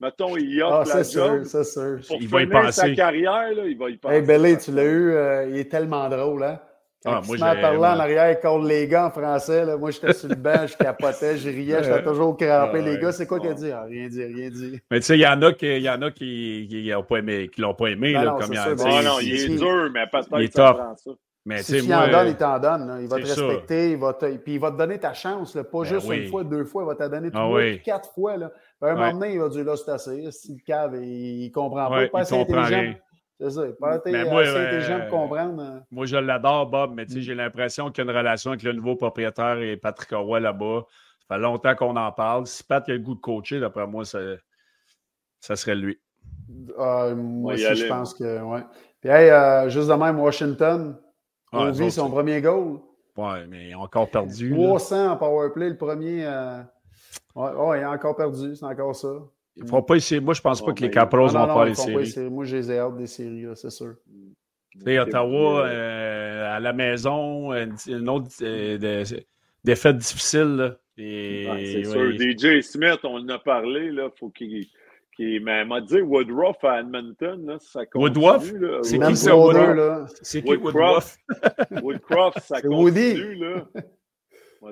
mettons, 0.00 0.36
il 0.38 0.62
Ah, 0.62 0.80
offre 0.80 0.96
la 0.96 1.04
c'est 1.04 1.12
job 1.18 1.44
sûr, 1.44 1.46
c'est 1.46 1.64
sûr. 1.64 1.98
pour 2.08 2.16
Il 2.20 2.28
va 2.28 2.42
y 2.42 2.46
penser. 2.46 2.72
sa 2.72 2.90
carrière, 2.94 3.52
là, 3.54 3.64
il 3.66 3.76
va 3.76 3.90
y 3.90 3.96
penser. 3.98 4.14
Hey, 4.14 4.22
Belly, 4.22 4.56
tu 4.56 4.72
l'as 4.72 4.84
eu, 4.84 5.10
euh, 5.12 5.46
il 5.50 5.58
est 5.58 5.70
tellement 5.70 6.08
drôle, 6.08 6.42
hein? 6.44 6.58
Quand 7.04 7.14
Ah, 7.16 7.20
il 7.28 7.36
moi, 7.38 7.90
en 7.90 7.98
arrière, 7.98 8.30
il 8.30 8.38
colle 8.40 8.64
les 8.66 8.86
gars 8.86 9.06
en 9.06 9.10
français. 9.10 9.64
Là. 9.66 9.76
Moi, 9.76 9.90
j'étais 9.90 10.12
sur 10.14 10.28
le 10.28 10.36
banc, 10.36 10.66
je 10.68 10.76
capotais, 10.76 11.36
je 11.36 11.48
riais, 11.48 11.82
j'étais 11.82 12.02
toujours 12.04 12.36
crampé. 12.36 12.46
Ah, 12.48 12.70
les 12.78 12.92
ouais. 12.92 12.98
gars, 13.00 13.10
c'est 13.12 13.26
quoi 13.26 13.40
qu'il 13.40 13.48
a 13.50 13.52
Ah. 13.52 13.54
dit? 13.56 13.70
Ah, 13.72 13.84
rien 13.88 14.06
dit, 14.08 14.22
rien 14.24 14.50
dit. 14.50 14.80
Mais 14.88 15.00
tu 15.00 15.06
sais, 15.06 15.18
il 15.18 15.20
y 15.20 15.26
en 15.26 15.42
a 15.42 15.52
qui, 15.52 15.66
il 15.66 15.82
y 15.82 15.90
en 15.90 16.00
a 16.00 16.10
qui, 16.12 16.68
qui 16.70 16.88
l'ont 16.88 17.02
pas 17.02 17.18
aimé, 17.18 17.48
qui 17.52 17.60
l'ont 17.60 17.74
pas 17.74 17.88
aimé, 17.88 18.12
Non, 18.12 18.20
là, 18.20 18.24
non, 18.30 18.38
comme 18.38 18.52
il 18.52 18.56
bon, 18.56 18.76
sais, 18.76 18.84
Ah 18.88 19.02
non, 19.02 19.18
il 19.20 19.34
est 19.34 19.48
dur, 19.58 19.90
mais 19.92 20.04
il 20.38 20.42
est 20.44 20.48
que 20.48 20.54
ça 20.54 20.68
tough. 20.68 20.76
prend 20.76 20.96
ça. 20.96 21.10
Mais 21.44 21.58
tu 21.58 21.64
Si 21.64 21.72
sais, 21.72 21.80
tu 21.80 21.88
moi, 21.88 22.04
en 22.06 22.08
donnes, 22.10 22.28
il 22.28 22.36
t'en 22.36 22.58
donne. 22.60 22.86
là. 22.86 23.00
Il 23.00 23.08
va 23.08 23.18
te 23.18 23.24
ça. 23.26 23.46
respecter, 23.46 23.90
il 23.92 23.96
va 23.98 24.12
te... 24.14 24.26
puis 24.36 24.54
il 24.54 24.60
va 24.60 24.70
te 24.70 24.76
donner 24.76 24.98
ta 24.98 25.12
chance. 25.12 25.56
là. 25.56 25.64
Pas 25.64 25.78
Ben 25.78 25.84
juste 25.84 26.06
oui. 26.08 26.24
une 26.24 26.28
fois, 26.30 26.44
deux 26.44 26.64
fois, 26.64 26.84
il 26.84 26.86
va 26.86 26.94
te 26.94 27.10
donner 27.10 27.30
Ah 27.34 27.48
quatre 27.84 28.12
fois. 28.14 28.36
Là. 28.36 28.48
Puis 28.50 28.58
à 28.80 28.86
un 28.92 28.94
Ouais. 28.94 29.00
moment 29.12 29.18
donné, 29.20 29.34
il 29.34 29.40
va 29.40 29.48
dire 29.48 29.64
là, 29.64 29.76
c'est 29.76 29.90
assez. 29.90 30.30
Si 30.30 30.54
le 30.54 30.60
cave, 30.64 30.94
il, 31.02 31.50
comprend 31.50 31.88
pas. 31.88 31.96
Ouais, 31.96 32.08
pas 32.08 32.18
il 32.18 32.22
assez 32.22 32.36
comprend 32.38 32.58
intelligent. 32.62 32.80
rien. 32.80 32.96
C'est 33.40 33.50
ça. 33.50 33.62
Pas 33.80 33.90
assez, 33.94 34.12
Mais 34.12 34.24
moi, 34.24 34.42
assez 34.42 34.50
euh, 34.50 34.66
intelligent 34.68 35.00
pour 35.08 35.20
comprendre. 35.20 35.60
hein. 35.62 35.82
moi, 35.90 36.06
je 36.06 36.16
l'adore, 36.16 36.66
Bob, 36.70 36.92
mais 36.94 37.06
tu 37.06 37.14
sais, 37.14 37.18
Mm. 37.18 37.22
j'ai 37.22 37.34
l'impression 37.34 37.90
qu'il 37.90 38.04
y 38.04 38.08
a 38.08 38.10
une 38.12 38.16
relation 38.16 38.50
avec 38.52 38.62
le 38.62 38.72
nouveau 38.74 38.94
propriétaire 38.94 39.58
et 39.58 39.76
Patrick 39.76 40.10
Roy 40.12 40.38
là-bas. 40.38 40.84
Ça 41.28 41.34
fait 41.34 41.40
longtemps 41.40 41.74
qu'on 41.74 41.96
en 41.96 42.12
parle. 42.12 42.46
Si 42.46 42.62
Pat 42.62 42.88
a 42.88 42.92
le 42.92 42.98
goût 43.00 43.16
de 43.16 43.20
coacher, 43.20 43.58
d'après 43.58 43.86
moi, 43.88 44.04
ça, 44.04 44.20
ça 45.40 45.56
serait 45.56 45.74
lui. 45.74 45.98
Ah, 46.78 47.08
moi 47.16 47.54
aussi, 47.54 47.74
je 47.74 47.86
pense 47.86 48.14
que. 48.14 48.40
Ouais. 48.42 48.60
Puis, 49.00 49.10
hey, 49.10 49.30
euh, 49.30 49.68
juste 49.68 49.88
de 49.88 49.94
même, 49.94 50.20
Washington, 50.20 50.96
Ouais, 51.52 51.68
Ovi, 51.68 51.90
son 51.90 52.10
premier 52.10 52.40
goal. 52.40 52.78
Ouais, 53.16 53.46
mais 53.46 53.74
encore 53.74 54.08
perdu. 54.10 54.50
là. 54.50 54.56
300 54.56 55.12
en 55.12 55.16
powerplay, 55.16 55.68
le 55.70 55.76
premier. 55.76 56.24
euh, 56.24 56.60
Ouais, 57.34 57.50
ouais, 57.52 57.80
il 57.80 57.84
a 57.84 57.90
encore 57.90 58.16
perdu, 58.16 58.54
c'est 58.56 58.64
encore 58.64 58.94
ça. 58.94 59.08
Ils 59.56 59.66
feront 59.66 59.82
pas 59.82 59.98
séries. 60.00 60.22
Moi, 60.24 60.32
je 60.34 60.40
pense 60.40 60.60
pas 60.62 60.70
Oh, 60.70 60.74
que 60.74 60.82
les 60.82 60.90
Capros 60.90 61.28
Ah, 61.28 61.32
non, 61.32 61.40
vont 61.40 61.46
non, 61.46 61.54
faire 61.54 61.64
les 61.64 61.72
pas 61.72 61.82
les 62.00 62.06
séries. 62.06 62.06
séries. 62.06 62.30
Moi, 62.30 62.44
j'ai 62.46 62.62
les 62.62 62.78
hâte 62.78 62.96
des 62.96 63.06
séries, 63.06 63.42
là, 63.42 63.54
c'est 63.54 63.70
sûr. 63.70 63.94
Tu 64.70 64.80
sais, 64.84 64.98
Ottawa, 64.98 65.66
euh, 65.66 66.56
à 66.56 66.60
la 66.60 66.72
maison, 66.72 67.52
une, 67.52 68.08
autre 68.08 68.28
euh, 68.42 69.04
défaite 69.64 69.98
difficile. 69.98 70.56
là. 70.56 70.76
Et, 70.98 71.46
Ouais, 71.50 71.64
c'est 71.84 71.98
ouais, 71.98 72.18
sûr. 72.18 72.60
DJ 72.60 72.60
Smith, 72.62 73.00
on 73.04 73.16
en 73.16 73.28
a 73.28 73.38
parlé, 73.38 73.90
là, 73.90 74.08
faut 74.18 74.28
qu'il. 74.30 74.66
Qu'il- 75.22 75.44
mais 75.44 75.60
elle 75.60 75.68
m'a 75.68 75.80
dit 75.80 76.00
Woodruff 76.00 76.62
à 76.64 76.80
Edmonton, 76.80 77.46
là, 77.46 77.56
ça 77.60 77.86
continue. 77.86 78.24
Woodruff? 78.24 78.52
là. 78.54 78.78
C'est 78.82 78.98
qui 78.98 79.16
ça, 79.16 79.30
3-2, 79.30 79.58
Woodruff? 79.58 79.76
là? 79.76 80.06
C'est 80.22 80.42
qui 80.42 80.54
Woodcroft? 80.56 81.18
Woodruff? 81.28 81.82
Woodcroft, 81.82 82.38
ça 82.40 82.56
C'est 82.60 82.68
Woody. 82.68 83.10
continue, 83.14 83.34
là. 83.36 83.64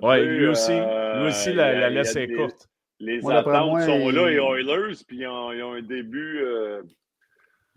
Oui, 0.02 0.24
lui 0.24 0.46
aussi. 0.46 0.70
euh, 0.72 1.20
Lui 1.20 1.28
aussi, 1.30 1.48
il 1.50 1.54
y 1.54 1.56
la, 1.56 1.66
a- 1.66 1.72
la 1.74 1.90
laisse 1.90 2.14
est 2.14 2.28
des- 2.28 2.36
courte. 2.36 2.68
Les 3.00 3.20
Moi, 3.22 3.34
attentes 3.34 3.70
moi, 3.70 3.80
sont 3.80 3.98
il- 4.10 4.14
là, 4.14 4.30
et 4.30 4.36
Oilers, 4.36 4.94
puis 5.08 5.16
ils 5.18 5.26
ont, 5.26 5.50
ils 5.52 5.62
ont 5.64 5.72
un 5.72 5.82
début. 5.82 6.38
euh, 6.44 6.82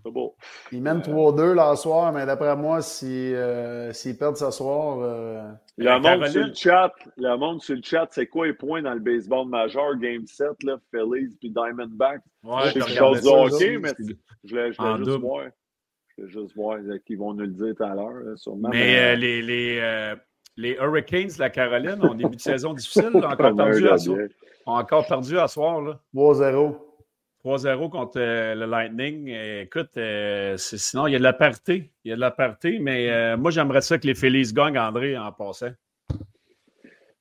c'est 0.04 0.12
beau. 0.12 0.36
Ils 0.72 0.82
mènent 0.82 1.01
3-2 1.01 1.54
là, 1.54 1.76
ce 1.76 1.84
soir, 1.84 2.12
mais 2.12 2.26
d'après 2.26 2.56
moi, 2.56 2.82
si, 2.82 3.34
euh, 3.34 3.91
s'ils 3.93 4.18
perdent 4.18 4.38
ce 4.38 4.51
soir, 4.51 4.97
euh, 4.99 5.41
Le 5.78 5.99
monde 5.99 6.28
sur 6.28 6.45
le 6.45 6.54
chat, 6.54 6.91
le 7.18 7.38
monde 7.38 7.62
sur 7.62 7.76
le 7.76 7.82
chat, 7.84 8.08
c'est 8.12 8.28
quoi 8.28 8.47
les 8.47 8.54
points 8.54 8.82
dans 8.82 8.93
le 8.93 8.99
baseball 8.99 9.47
majeur, 9.47 9.95
Game 9.97 10.26
7, 10.26 10.47
là, 10.64 10.78
Phillies 10.93 11.36
puis 11.39 11.49
Diamondbacks? 11.49 12.22
Ouais, 12.43 12.54
C'est 12.74 12.80
je 12.82 12.86
quelque 12.86 12.97
chose 12.97 13.22
de 13.22 13.30
hockey, 13.30 13.78
mais 13.78 13.93
je 14.43 14.82
En 14.82 14.97
juste 14.97 15.10
double. 15.10 15.26
voir. 15.26 15.45
Je 16.18 16.22
voulais 16.24 16.34
juste 16.34 16.56
voir 16.56 16.78
euh, 16.78 16.97
qu'ils 17.06 17.18
vont 17.18 17.34
nous 17.34 17.41
le 17.45 17.47
dire 17.47 17.74
tout 17.76 17.84
à 17.84 17.95
l'heure, 17.95 18.12
là, 18.24 18.36
sûrement. 18.36 18.70
Mais 18.72 18.99
euh, 18.99 19.16
les, 19.16 19.41
les, 19.41 19.80
euh, 19.82 20.16
les 20.58 20.72
Hurricanes 20.80 21.28
de 21.30 21.39
la 21.39 21.49
Caroline 21.49 21.97
ont 22.04 22.14
début 22.14 22.36
de 22.36 22.41
saison 22.41 22.74
difficile. 22.74 23.10
là, 23.14 23.30
encore, 23.34 23.56
perdu 23.56 23.88
à 23.89 23.97
soir, 23.97 24.20
encore 24.66 25.08
perdu 25.08 25.39
à 25.39 25.47
soir. 25.47 25.82
Là. 25.82 25.99
3-0. 26.14 26.76
3-0 27.43 27.89
contre 27.89 28.13
euh, 28.19 28.55
le 28.55 28.65
Lightning. 28.65 29.27
Et 29.27 29.61
écoute, 29.61 29.97
euh, 29.97 30.55
c'est- 30.57 30.77
sinon, 30.77 31.07
il 31.07 31.11
y 31.13 31.15
a 31.15 31.19
de 31.19 31.23
la 31.23 31.33
parité. 31.33 31.91
Il 32.05 32.09
y 32.09 32.11
a 32.13 32.15
de 32.15 32.21
la 32.21 32.31
parité, 32.31 32.79
mais 32.79 33.09
euh, 33.09 33.35
moi, 33.37 33.51
j'aimerais 33.51 33.81
ça 33.81 33.97
que 33.97 34.07
les 34.07 34.15
Phillies 34.15 34.53
gagnent, 34.53 34.77
André, 34.79 35.17
en 35.17 35.31
passant. 35.31 35.71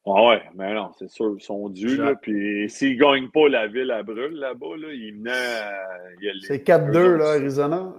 Ah 0.04 0.22
ouais, 0.28 0.42
mais 0.56 0.74
non, 0.74 0.90
c'est 0.98 1.08
sûr, 1.08 1.34
ils 1.38 1.42
sont 1.42 1.68
dus. 1.68 1.96
Là, 1.96 2.14
puis 2.20 2.68
s'ils 2.68 2.96
ne 2.96 3.00
gagnent 3.00 3.28
pas 3.30 3.48
la 3.48 3.68
ville 3.68 3.90
à 3.92 4.02
brûle 4.02 4.34
là-bas, 4.34 4.76
là, 4.76 4.88
ils 4.92 5.14
menaient. 5.16 5.30
euh, 5.30 6.14
il 6.20 6.26
y 6.26 6.28
a 6.28 6.32
les- 6.32 6.40
C'est 6.40 6.60
4-2, 6.62 6.98
eux 6.98 7.16
là, 7.18 7.30
Arizona. 7.34 7.92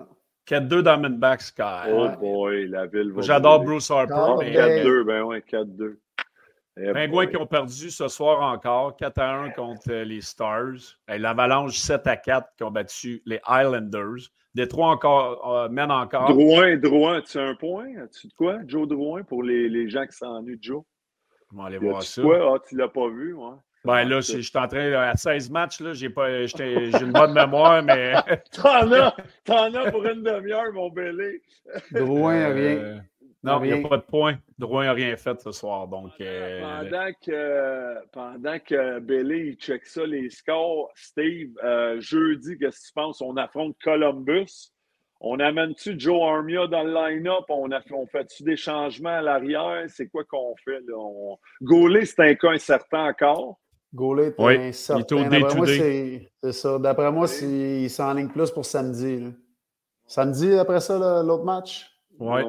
4-2 0.45 0.81
Diamondbacks, 0.83 1.41
Sky. 1.43 1.61
Oh 1.93 2.03
Ouais. 2.07 2.17
boy, 2.17 2.67
la 2.67 2.87
ville 2.87 3.13
va. 3.13 3.21
J'adore. 3.21 3.63
Bruce 3.63 3.89
Harper. 3.89 4.13
Ah, 4.17 4.35
mais, 4.37 4.51
ben, 4.51 4.83
4-2, 4.83 5.03
ben 5.05 5.23
ouais, 5.23 5.41
4-2. 5.41 5.97
Eh 6.75 6.91
Pingouins 6.91 7.25
boy. 7.25 7.29
qui 7.29 7.37
ont 7.37 7.45
perdu 7.45 7.91
ce 7.91 8.07
soir 8.07 8.41
encore, 8.41 8.95
4 8.97 9.19
à 9.19 9.31
1 9.43 9.49
contre 9.51 9.91
euh, 9.91 10.03
les 10.03 10.21
Stars. 10.21 10.97
Et 11.07 11.19
L'Avalanche 11.19 11.77
7 11.77 12.07
à 12.07 12.17
4 12.17 12.47
qui 12.57 12.63
ont 12.63 12.71
battu 12.71 13.21
les 13.25 13.39
Islanders. 13.47 14.29
Détroit 14.55 14.87
encore, 14.89 15.55
euh, 15.55 15.69
mène 15.69 15.91
encore. 15.91 16.29
Drouin, 16.29 16.75
Drouin, 16.77 17.17
as-tu 17.17 17.37
un 17.39 17.55
point? 17.55 17.87
As-tu 18.03 18.27
de 18.27 18.33
quoi? 18.33 18.57
Joe 18.65 18.87
Drouin 18.87 19.23
pour 19.23 19.43
les, 19.43 19.69
les 19.69 19.87
gens 19.89 20.05
qui 20.05 20.15
s'ennuient 20.17 20.57
de 20.57 20.63
Joe? 20.63 20.83
On 21.53 21.61
va 21.61 21.65
aller 21.67 21.77
voir 21.77 22.01
ça. 22.03 22.21
de 22.21 22.27
quoi? 22.27 22.55
Ah, 22.55 22.59
tu 22.67 22.75
l'as 22.75 22.87
pas 22.87 23.07
vu, 23.07 23.33
ouais. 23.33 23.55
Ben 23.85 24.05
là, 24.05 24.21
je 24.21 24.37
je 24.37 24.41
suis 24.41 24.57
en 24.57 24.67
train, 24.67 24.93
à 24.93 25.15
16 25.15 25.49
matchs, 25.51 25.81
là, 25.81 25.91
j'ai 25.93 26.09
pas, 26.09 26.45
j'étais- 26.45 26.89
j'ai 26.91 27.01
une 27.03 27.11
bonne 27.11 27.33
mémoire, 27.33 27.83
mais. 27.83 28.13
T'en 28.53 28.89
as, 28.93 29.15
t'en 29.43 29.73
as 29.73 29.91
pour 29.91 30.05
une 30.05 30.23
demi-heure, 30.23 30.71
mon 30.73 30.89
belé. 30.89 31.41
Drouin, 31.91 32.47
rien. 32.53 32.77
Euh, 32.77 32.97
non, 33.43 33.63
il 33.63 33.73
n'y 33.73 33.85
a 33.85 33.87
pas 33.89 33.97
de 33.97 34.03
point. 34.03 34.37
Drouin 34.57 34.85
n'a 34.85 34.93
rien 34.93 35.15
fait 35.17 35.39
ce 35.41 35.51
soir. 35.51 35.87
Donc, 35.87 36.11
euh, 36.21 36.61
Pendant 36.61 37.11
que, 37.25 38.07
pendant 38.11 38.59
que 38.59 38.99
Belé 38.99 39.49
il 39.49 39.55
check 39.55 39.85
ça, 39.85 40.05
les 40.05 40.29
scores, 40.29 40.89
Steve, 40.95 41.51
euh, 41.63 41.99
jeudi, 41.99 42.57
qu'est-ce 42.57 42.79
que 42.81 42.87
tu 42.87 42.93
penses? 42.93 43.21
On 43.21 43.35
affronte 43.37 43.75
Columbus. 43.83 44.71
On 45.25 45.39
amène-tu 45.39 45.97
Joe 45.97 46.21
Armia 46.21 46.67
dans 46.67 46.83
le 46.83 46.93
line-up? 46.93 47.45
On, 47.49 47.69
fait-tu 48.07 48.43
des 48.43 48.57
changements 48.57 49.17
à 49.17 49.21
l'arrière? 49.21 49.85
C'est 49.87 50.07
quoi 50.07 50.23
qu'on 50.25 50.53
fait? 50.65 50.79
Là? 50.87 50.95
On... 50.97 51.37
Gaulet, 51.61 52.05
c'est 52.05 52.19
un 52.21 52.35
cas 52.35 52.49
incertain 52.51 53.05
encore. 53.09 53.57
Gaulet 53.93 54.27
est 54.27 54.35
Oui, 54.37 54.55
incertain. 54.57 55.29
D'après 55.29 55.55
moi, 55.55 55.67
c'est 55.67 56.29
c'est 56.43 56.51
ça. 56.51 56.77
D'après 56.79 57.11
moi, 57.11 57.27
c'est- 57.27 57.81
il 57.83 57.89
s'enligne 57.89 58.27
plus 58.27 58.51
pour 58.51 58.65
samedi. 58.65 59.19
là. 59.19 59.29
Samedi, 60.07 60.53
après 60.57 60.79
ça, 60.81 60.97
l'autre 61.23 61.45
match? 61.45 61.89
ouais. 62.19 62.43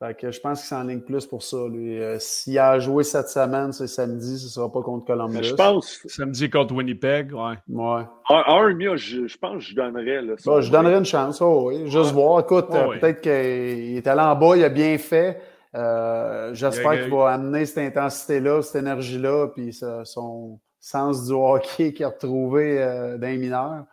Fait 0.00 0.14
que 0.18 0.30
je 0.32 0.40
pense 0.40 0.58
qu'il 0.60 0.68
s'enligne 0.68 1.00
plus 1.00 1.24
pour 1.24 1.42
ça. 1.42 1.56
lui. 1.70 2.02
Euh, 2.02 2.16
S'il 2.18 2.58
a 2.58 2.78
joué 2.80 3.04
cette 3.04 3.28
semaine, 3.28 3.72
c'est 3.72 3.86
samedi, 3.86 4.38
ce 4.38 4.44
ne 4.46 4.50
sera 4.50 4.70
pas 4.72 4.82
contre 4.82 5.06
Columbus. 5.06 5.36
Mais 5.36 5.42
je 5.44 5.54
pense, 5.54 6.00
Samedi 6.06 6.50
contre 6.50 6.74
Winnipeg, 6.74 7.32
ouais. 7.32 7.54
Ouais. 7.68 8.02
Ar- 8.28 8.48
Armia, 8.48 8.96
je, 8.96 9.26
je 9.26 9.38
pense 9.38 9.54
que 9.64 9.70
je 9.70 9.74
donnerais. 9.76 10.20
Là, 10.20 10.34
Bon, 10.44 10.60
je 10.60 10.70
donnerais 10.70 10.98
une 10.98 11.04
chance, 11.04 11.40
oh 11.40 11.68
oui. 11.68 11.88
Juste 11.90 12.12
voir. 12.12 12.40
Écoute, 12.40 12.70
Ouais, 12.70 12.76
euh, 12.78 12.88
ouais. 12.88 12.98
peut-être 12.98 13.20
qu'il 13.20 13.96
est 13.96 14.06
allé 14.06 14.20
en 14.20 14.34
bas, 14.34 14.56
il 14.56 14.64
a 14.64 14.68
bien 14.68 14.98
fait. 14.98 15.40
Euh, 15.76 16.52
J'espère 16.54 16.94
Il 16.94 16.96
y 16.96 17.00
a- 17.00 17.04
qu'il 17.04 17.14
va 17.14 17.30
amener 17.30 17.64
cette 17.66 17.78
intensité-là, 17.96 18.62
cette 18.62 18.82
énergie-là, 18.82 19.48
puis 19.54 19.72
ça- 19.72 20.04
son 20.04 20.58
sens 20.80 21.26
du 21.26 21.32
hockey 21.32 21.92
qu'il 21.94 22.04
a 22.04 22.08
retrouvé 22.08 22.82
euh, 22.82 23.16
dans 23.16 23.26
les 23.28 23.38
mineurs. 23.38 23.84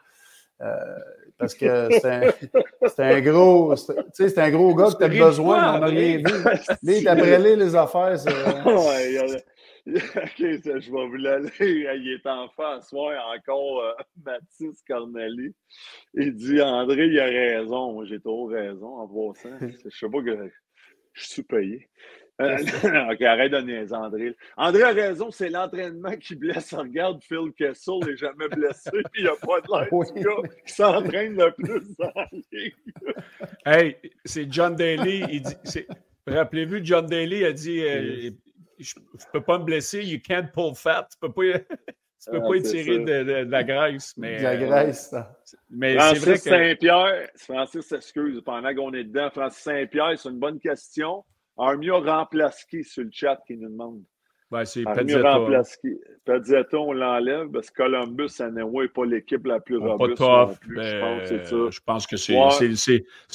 Euh, 0.61 0.75
parce 1.41 1.55
que 1.55 1.89
c'est 2.87 3.03
un, 3.03 3.21
gros, 3.21 3.75
tu 3.75 3.93
sais, 4.13 4.29
c'est 4.29 4.39
un 4.39 4.51
gros 4.51 4.75
gars 4.75 4.91
que 4.91 4.97
tu 4.97 5.03
as 5.03 5.09
Tu 5.09 5.15
ris 5.15 5.19
besoin, 5.19 5.59
mais 5.59 5.77
on 5.77 5.81
n'a 5.81 5.87
rien 5.87 6.17
vu. 6.17 6.23
Là, 6.23 6.93
il 6.93 7.07
après 7.07 7.39
les, 7.39 7.55
les 7.55 7.75
affaires. 7.75 8.15
ouais, 8.65 9.43
ok, 9.87 10.61
ça, 10.63 10.79
je 10.79 10.91
vais 10.91 11.07
vous 11.07 11.15
l'aller. 11.15 11.49
Il 11.59 12.09
est 12.13 12.27
en 12.27 12.47
face, 12.49 12.89
soir 12.89 13.35
encore 13.35 13.81
euh, 13.81 13.93
Mathis 14.23 14.81
Corneli. 14.87 15.55
Il 16.13 16.35
dit 16.35 16.61
André, 16.61 17.07
il 17.07 17.19
a 17.19 17.25
raison. 17.25 17.93
Moi, 17.93 18.05
j'ai 18.05 18.19
trop 18.19 18.45
raison 18.45 18.99
en 18.99 19.07
passant. 19.07 19.57
Je 19.59 19.89
sais 19.89 20.09
pas 20.09 20.21
que 20.21 20.51
je 21.13 21.25
suis 21.25 21.43
payé. 21.43 21.89
Euh, 22.39 22.57
ok, 23.11 23.21
arrête 23.21 23.51
de 23.51 23.59
niaiser, 23.61 23.93
André. 23.93 24.35
André 24.57 24.83
a 24.83 24.89
raison, 24.91 25.29
c'est 25.31 25.49
l'entraînement 25.49 26.15
qui 26.15 26.35
blesse. 26.35 26.73
Regarde, 26.73 27.21
Phil 27.23 27.51
Kessel 27.57 27.95
n'est 28.05 28.17
jamais 28.17 28.47
blessé, 28.47 28.89
puis 29.11 29.21
il 29.21 29.25
n'a 29.25 29.35
pas 29.35 29.61
de 29.61 29.67
l'air 29.71 29.87
Oui. 29.91 30.07
du 30.15 30.21
gars 30.23 30.49
qui 30.65 30.73
s'entraîne 30.73 31.35
le 31.35 31.51
plus 31.51 31.95
dans 31.97 32.11
la 32.15 32.27
ligue. 32.31 32.75
Hey, 33.65 33.97
c'est 34.25 34.51
John 34.51 34.75
Daly. 34.75 35.23
Il 35.29 35.41
dit, 35.43 35.55
Rappelez-vous, 36.25 36.79
John 36.83 37.05
Daly 37.05 37.45
a 37.45 37.51
dit 37.51 37.81
euh, 37.83 38.31
Je 38.79 38.93
ne 38.97 39.31
peux 39.33 39.41
pas 39.41 39.59
me 39.59 39.65
blesser, 39.65 40.03
you 40.03 40.19
can't 40.25 40.47
pull 40.53 40.73
fat. 40.75 41.07
Tu 41.11 41.17
ne 41.21 41.27
peux 41.27 41.33
pas, 41.53 41.59
tu 41.59 42.31
peux 42.31 42.37
Ah, 42.43 42.47
pas 42.47 42.55
étirer 42.55 42.99
de, 42.99 43.03
de- 43.23 43.43
de 43.45 43.51
la 43.51 43.63
graisse. 43.63 44.13
Mais, 44.17 44.37
De 44.37 44.43
la 44.43 44.51
euh, 44.51 44.65
graisse. 44.65 45.09
ça. 45.09 45.35
mais 45.69 45.91
c'est 45.91 45.97
vrai 45.97 46.15
Francis 46.15 46.43
que. 46.43 46.49
Saint-Pierre, 46.49 47.27
Francis 47.35 47.81
s'excuse 47.87 48.41
pendant 48.43 48.73
qu'on 48.73 48.93
est 48.93 49.03
dedans. 49.03 49.29
Francis 49.31 49.61
Saint-Pierre, 49.63 50.17
c'est 50.17 50.29
une 50.29 50.39
bonne 50.39 50.59
question. 50.59 51.23
Armia 51.61 51.93
remplace 51.95 52.63
qui 52.65 52.83
sur 52.83 53.03
le 53.03 53.09
chat 53.11 53.39
qui 53.47 53.57
nous 53.57 53.69
demande? 53.69 54.01
Ben, 54.49 54.65
c'est 54.65 54.85
Armia 54.85 55.03
Pezzetta. 55.05 55.33
remplace 55.37 55.77
qui? 55.77 55.89
Pezzetta, 56.25 56.77
on 56.77 56.91
l'enlève 56.91 57.47
parce 57.51 57.69
que 57.69 57.83
Columbus, 57.83 58.31
n'est 58.51 58.87
pas 58.89 59.05
l'équipe 59.05 59.45
la 59.45 59.59
plus 59.61 59.79
Pas 59.79 59.93
robuste. 59.93 60.17
tough. 60.17 60.59
plus. 60.59 60.75
ben, 60.75 60.83
je 60.83 60.99
pense 60.99 61.21
que 61.21 61.27
c'est 61.37 61.45
ça. 61.45 61.55
je 61.69 61.79
pense 61.85 62.07
que 62.07 62.17
c'est 62.17 62.35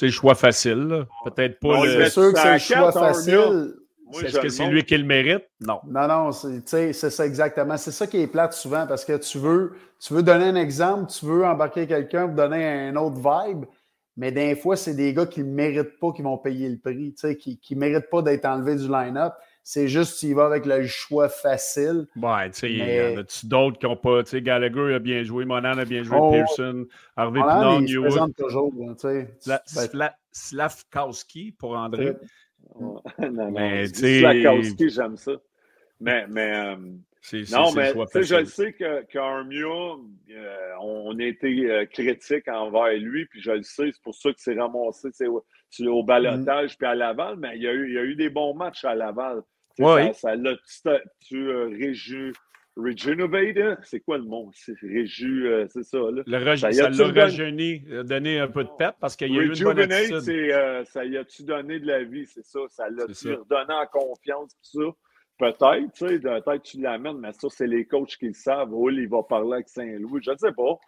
Ouais. 0.02 0.06
le 0.06 0.10
choix 0.10 0.34
facile. 0.34 1.06
Peut-être 1.24 1.58
pas 1.60 1.84
le. 1.84 2.04
C'est 2.04 2.10
sûr 2.10 2.32
que 2.32 2.38
c'est 2.38 2.52
le 2.52 2.58
choix 2.58 2.92
facile. 2.92 3.74
Est-ce 4.22 4.38
que 4.38 4.48
c'est 4.48 4.66
lui 4.68 4.84
qui 4.84 4.96
le 4.96 5.04
mérite? 5.04 5.44
Non. 5.60 5.80
Non, 5.86 6.06
non, 6.06 6.30
c'est 6.32 6.92
ça 6.92 7.26
exactement. 7.26 7.76
C'est 7.76 7.90
ça 7.90 8.06
qui 8.06 8.18
est 8.22 8.26
plate 8.28 8.52
souvent 8.52 8.86
parce 8.86 9.04
que 9.04 9.16
tu 9.16 9.38
veux, 9.38 9.72
tu 10.00 10.14
veux 10.14 10.22
donner 10.22 10.44
un 10.44 10.54
exemple, 10.56 11.10
tu 11.10 11.26
veux 11.26 11.44
embarquer 11.44 11.86
quelqu'un 11.86 12.26
pour 12.26 12.36
donner 12.36 12.64
un 12.88 12.96
autre 12.96 13.16
vibe, 13.16 13.64
mais 14.16 14.32
des 14.32 14.56
fois, 14.56 14.76
c'est 14.76 14.94
des 14.94 15.12
gars 15.12 15.26
qui 15.26 15.40
ne 15.40 15.52
méritent 15.52 15.98
pas 16.00 16.12
qui 16.12 16.22
vont 16.22 16.38
payer 16.38 16.68
le 16.70 16.78
prix, 16.78 17.14
qui 17.36 17.74
ne 17.74 17.80
méritent 17.80 18.08
pas 18.10 18.22
d'être 18.22 18.46
enlevés 18.46 18.76
du 18.76 18.88
line-up. 18.88 19.34
C'est 19.62 19.88
juste 19.88 20.20
qu'il 20.20 20.34
va 20.34 20.46
avec 20.46 20.64
le 20.64 20.86
choix 20.86 21.28
facile. 21.28 22.06
Ouais, 22.16 22.50
tu 22.50 22.58
sais, 22.60 22.70
il 22.70 22.78
y 22.78 22.82
en 22.82 23.20
a 23.20 23.24
d'autres 23.44 23.78
qui 23.78 23.86
n'ont 23.86 23.96
pas. 23.96 24.22
Tu 24.22 24.30
sais, 24.30 24.40
Gallagher 24.42 24.94
a 24.94 24.98
bien 25.00 25.22
joué, 25.24 25.44
Monan 25.44 25.76
a 25.76 25.84
bien 25.84 26.02
joué, 26.04 26.16
oh, 26.20 26.30
Pearson, 26.30 26.86
Harvey 27.16 27.40
Pinard, 27.40 27.80
Newwood. 27.80 28.32
toujours. 28.36 28.72
Slavkowski 30.30 31.52
pour 31.58 31.76
André. 31.76 32.14
non, 32.80 33.02
non, 33.18 33.50
mais, 33.50 33.86
Slavkowski, 33.88 34.88
j'aime 34.88 35.16
ça. 35.16 35.32
Mais, 36.00 36.26
mais 36.28 36.52
euh, 36.54 36.76
non, 37.32 37.72
mais 37.72 37.92
je 38.14 38.44
sais 38.44 38.72
qu'Armia, 39.10 39.66
euh, 39.66 40.70
on 40.80 41.18
a 41.18 41.24
été 41.24 41.70
euh, 41.70 41.86
critique 41.86 42.48
envers 42.48 42.96
lui, 42.98 43.26
puis 43.26 43.40
je 43.40 43.52
le 43.52 43.62
sais, 43.62 43.90
c'est 43.92 44.02
pour 44.02 44.14
ça 44.14 44.30
que 44.30 44.38
c'est 44.38 44.58
ramassé 44.58 45.08
au 45.80 46.02
balotage 46.04 46.74
mm. 46.74 46.76
puis 46.78 46.86
à 46.86 46.94
Laval, 46.94 47.36
mais 47.38 47.56
il 47.56 47.62
y, 47.62 47.68
a 47.68 47.72
eu, 47.72 47.88
il 47.88 47.94
y 47.94 47.98
a 47.98 48.04
eu 48.04 48.14
des 48.14 48.30
bons 48.30 48.54
matchs 48.54 48.84
à 48.84 48.94
Laval. 48.94 49.42
Oui. 49.78 50.14
Ça, 50.14 50.34
ça 50.64 51.00
tu 51.20 51.48
euh, 51.48 51.68
réju, 51.68 52.32
hein? 52.78 53.76
c'est 53.82 54.00
quoi 54.00 54.18
le 54.18 54.24
mot? 54.24 54.50
C'est 54.54 54.78
réju, 54.80 55.48
euh, 55.48 55.66
c'est 55.68 55.82
ça. 55.82 55.98
Là. 55.98 56.22
Le 56.26 56.56
ça 56.56 56.70
l'a 56.70 57.22
rajeuni, 57.22 57.80
donné 58.04 58.38
un 58.38 58.48
peu 58.48 58.64
de 58.64 58.70
pep 58.78 58.94
parce 59.00 59.16
qu'il 59.16 59.34
y 59.34 59.38
a 59.38 59.42
eu 59.42 59.54
une 59.54 59.64
bonne 59.64 59.80
attitude. 59.92 60.20
c'est 60.20 60.84
ça 60.86 61.04
y 61.04 61.16
a-tu 61.16 61.42
donné 61.42 61.80
de 61.80 61.86
la 61.86 62.04
vie, 62.04 62.26
c'est 62.26 62.44
ça. 62.44 62.60
Ça 62.68 62.88
l'a-tu 62.88 63.34
redonné 63.34 63.74
en 63.74 63.86
confiance, 63.86 64.56
tout 64.62 64.80
ça. 64.80 64.96
Peut-être, 65.38 65.92
tu 65.92 66.08
sais, 66.08 66.18
peut-être 66.18 66.62
tu 66.62 66.80
l'amènes, 66.80 67.18
mais 67.18 67.32
ça, 67.32 67.48
c'est 67.50 67.66
les 67.66 67.84
coachs 67.84 68.16
qui 68.16 68.28
le 68.28 68.32
savent. 68.32 68.72
Oh, 68.72 68.88
il 68.90 69.08
va 69.08 69.22
parler 69.22 69.54
avec 69.54 69.68
Saint-Louis. 69.68 70.22
Je 70.22 70.30
ne 70.30 70.36
sais 70.36 70.52
pas. 70.52 70.78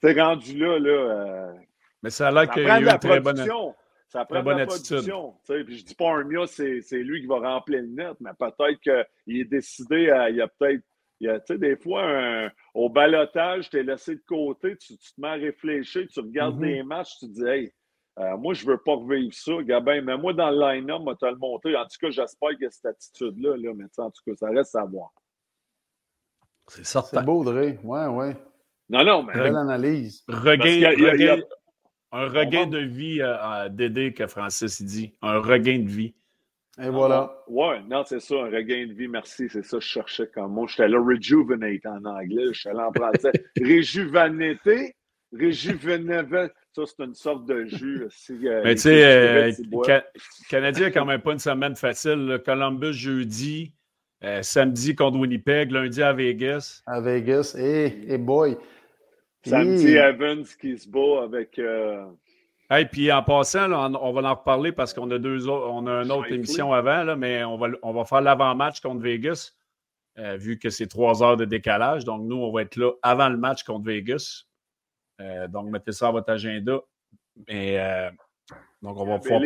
Tu 0.00 0.20
rendu 0.20 0.56
là, 0.56 0.78
là. 0.78 0.90
Euh, 0.90 1.52
mais 2.02 2.10
ça 2.10 2.28
a 2.28 2.30
l'air 2.30 2.50
qu'il 2.50 2.62
y 2.62 2.70
a 2.70 2.80
eu 2.80 2.88
une 2.88 2.98
très 2.98 3.20
bonne, 3.20 3.44
ça 4.08 4.24
prend 4.24 4.42
de 4.42 4.50
la 4.50 4.66
production. 4.66 5.34
Puis 5.46 5.78
je 5.78 5.84
dis 5.84 5.94
pas 5.94 6.12
un 6.12 6.24
mieux, 6.24 6.46
c'est 6.46 6.80
lui 6.92 7.20
qui 7.20 7.26
va 7.26 7.40
remplir 7.40 7.82
le 7.82 7.88
net, 7.88 8.16
mais 8.20 8.30
peut-être 8.38 8.80
qu'il 8.80 9.40
est 9.40 9.44
décidé 9.44 10.10
à. 10.10 10.30
Il 10.30 10.36
y 10.36 10.40
a 10.40 10.48
peut-être. 10.48 10.82
Tu 11.20 11.28
sais, 11.46 11.58
des 11.58 11.76
fois, 11.76 12.48
au 12.74 12.88
balotage, 12.88 13.68
tu 13.70 13.78
es 13.78 13.82
laissé 13.82 14.14
de 14.14 14.22
côté, 14.26 14.76
tu, 14.76 14.96
te 14.96 15.20
mets 15.20 15.28
à 15.28 15.32
réfléchir, 15.32 16.06
tu 16.06 16.20
regardes 16.20 16.60
mm-hmm. 16.60 16.76
des 16.76 16.82
matchs, 16.84 17.18
tu 17.18 17.26
te 17.26 17.32
dis, 17.32 17.44
hey, 17.44 17.72
euh, 18.18 18.36
moi, 18.36 18.52
je 18.52 18.64
ne 18.66 18.72
veux 18.72 18.78
pas 18.78 18.94
revivre 18.94 19.32
ça, 19.32 19.52
Gabin, 19.62 20.00
mais 20.02 20.16
moi, 20.16 20.32
dans 20.32 20.50
le 20.50 20.58
line-up, 20.58 21.02
moi, 21.02 21.14
tu 21.16 21.24
le 21.26 21.36
montré. 21.36 21.76
En 21.76 21.84
tout 21.84 21.96
cas, 22.00 22.10
j'espère 22.10 22.50
qu'il 22.50 22.62
y 22.62 22.66
a 22.66 22.70
cette 22.70 22.86
attitude-là, 22.86 23.56
là, 23.56 23.72
mais 23.76 23.84
en 23.98 24.10
tout 24.10 24.22
cas, 24.26 24.34
ça 24.34 24.48
reste 24.48 24.74
à 24.74 24.84
voir. 24.84 25.10
C'est 26.66 26.84
certain. 26.84 27.20
C'est 27.20 27.24
beau, 27.24 27.44
Dre. 27.44 27.74
Ouais, 27.84 28.06
ouais. 28.06 28.36
Non, 28.88 29.04
non, 29.04 29.22
mais. 29.22 29.34
Belle 29.34 29.56
analyse. 29.56 30.24
Regain, 30.28 31.42
un 32.10 32.26
regain 32.28 32.66
de 32.66 32.78
vie 32.78 33.20
à, 33.22 33.68
Dédé 33.68 34.12
que 34.12 34.26
Francis 34.26 34.82
dit. 34.82 35.14
Un 35.22 35.38
regain 35.38 35.78
de 35.78 35.88
vie. 35.88 36.14
Et 36.80 36.88
voilà. 36.88 37.42
Ouais, 37.48 37.82
non, 37.82 38.04
c'est 38.04 38.20
ça, 38.20 38.34
un 38.34 38.50
regain 38.50 38.86
de 38.86 38.92
vie, 38.94 39.08
merci. 39.08 39.48
C'est 39.48 39.64
ça 39.64 39.78
que 39.78 39.82
je 39.82 39.88
cherchais 39.88 40.26
comme 40.28 40.52
mot. 40.52 40.66
J'étais 40.66 40.88
là, 40.88 40.98
rejuvenate 40.98 41.86
en 41.86 42.04
anglais. 42.04 42.46
Je 42.52 42.60
suis 42.60 42.68
allé 42.68 42.80
en 42.80 42.92
français. 42.92 43.32
Réjuvenété, 43.60 44.94
réjuvenévé. 45.32 46.48
Ça, 46.78 46.94
c'est 46.96 47.04
une 47.04 47.14
sorte 47.14 47.44
de 47.44 47.64
jus. 47.64 48.06
Euh, 48.30 48.62
Mais 48.62 48.76
tu 48.76 48.82
sais, 48.82 49.04
euh, 49.04 49.50
Canadien 50.48 50.84
n'a 50.84 50.90
quand 50.92 51.04
même 51.04 51.20
pas 51.20 51.32
une 51.32 51.40
semaine 51.40 51.74
facile. 51.74 52.40
Columbus 52.46 52.92
jeudi, 52.92 53.72
euh, 54.22 54.42
samedi 54.42 54.94
contre 54.94 55.18
Winnipeg, 55.18 55.72
lundi 55.72 56.00
à 56.00 56.12
Vegas. 56.12 56.82
À 56.86 57.00
Vegas, 57.00 57.56
et 57.58 57.86
hey, 57.86 58.12
hey 58.12 58.18
boy. 58.18 58.56
Samedi, 59.44 59.96
Evans 59.96 60.44
qui 60.60 60.78
se 60.78 60.88
bat 60.88 61.24
avec. 61.24 61.58
Euh... 61.58 62.04
Hey, 62.70 62.84
puis 62.84 63.10
en 63.10 63.24
passant, 63.24 63.72
on, 63.72 64.12
va 64.12 64.30
en 64.30 64.34
reparler 64.36 64.70
parce 64.70 64.94
qu'on 64.94 65.10
a 65.10 65.18
deux 65.18 65.48
on 65.48 65.84
a 65.88 66.04
une 66.04 66.12
autre 66.12 66.30
émission 66.30 66.72
avant, 66.72 67.02
là, 67.02 67.16
mais 67.16 67.42
on 67.42 67.56
va, 67.56 67.70
on 67.82 67.92
va 67.92 68.04
faire 68.04 68.20
l'avant-match 68.20 68.80
contre 68.82 69.00
Vegas, 69.00 69.52
vu 70.36 70.60
que 70.60 70.70
c'est 70.70 70.86
trois 70.86 71.24
heures 71.24 71.36
de 71.36 71.44
décalage. 71.44 72.04
Donc, 72.04 72.22
nous, 72.22 72.36
on 72.36 72.52
va 72.52 72.62
être 72.62 72.76
là 72.76 72.92
avant 73.02 73.30
le 73.30 73.36
match 73.36 73.64
contre 73.64 73.86
Vegas. 73.86 74.44
Euh, 75.20 75.48
donc, 75.48 75.70
mettez 75.70 75.92
ça 75.92 76.08
à 76.08 76.12
votre 76.12 76.30
agenda. 76.30 76.80
Et, 77.46 77.78
euh, 77.78 78.10
donc, 78.82 78.98
on 78.98 79.06
va 79.06 79.18
pouvoir. 79.18 79.42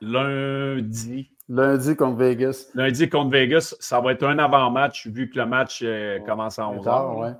Lundi. 0.00 1.30
Lundi 1.48 1.96
contre 1.96 2.16
Vegas. 2.16 2.70
Lundi 2.74 3.08
contre 3.08 3.30
Vegas, 3.30 3.74
ça 3.80 4.00
va 4.00 4.12
être 4.12 4.24
un 4.24 4.38
avant-match 4.38 5.06
vu 5.08 5.28
que 5.28 5.38
le 5.38 5.46
match 5.46 5.80
euh, 5.82 6.20
commence 6.20 6.58
à 6.58 6.68
11 6.68 6.86
h. 6.86 7.20
Ouais. 7.20 7.30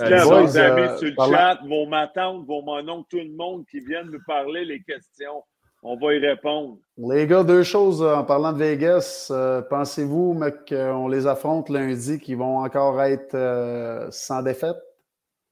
Euh, 0.00 0.24
vos 0.24 0.58
amis 0.58 0.98
sur 0.98 1.08
le 1.08 1.32
chat, 1.32 1.58
vos 1.66 1.86
matantes, 1.86 2.44
vos 2.46 2.62
mononcles, 2.62 3.08
tout 3.10 3.18
le 3.18 3.34
monde 3.34 3.64
qui 3.70 3.80
viennent 3.80 4.10
nous 4.10 4.22
parler 4.26 4.64
les 4.64 4.82
questions. 4.82 5.42
On 5.82 5.96
va 5.96 6.14
y 6.14 6.18
répondre. 6.18 6.78
Les 6.96 7.26
gars, 7.26 7.42
deux 7.42 7.64
choses 7.64 8.02
en 8.02 8.22
parlant 8.22 8.52
de 8.52 8.58
Vegas. 8.58 9.32
Pensez-vous 9.68 10.38
qu'on 10.68 11.08
les 11.08 11.26
affronte 11.26 11.68
lundi, 11.70 12.20
qui 12.20 12.34
vont 12.34 12.58
encore 12.58 13.02
être 13.02 14.08
sans 14.12 14.42
défaite? 14.42 14.76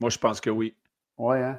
Moi, 0.01 0.11
je 0.11 0.19
pense 0.19 0.41
que 0.41 0.51
oui. 0.51 0.75
Oui, 1.19 1.37
hein? 1.39 1.59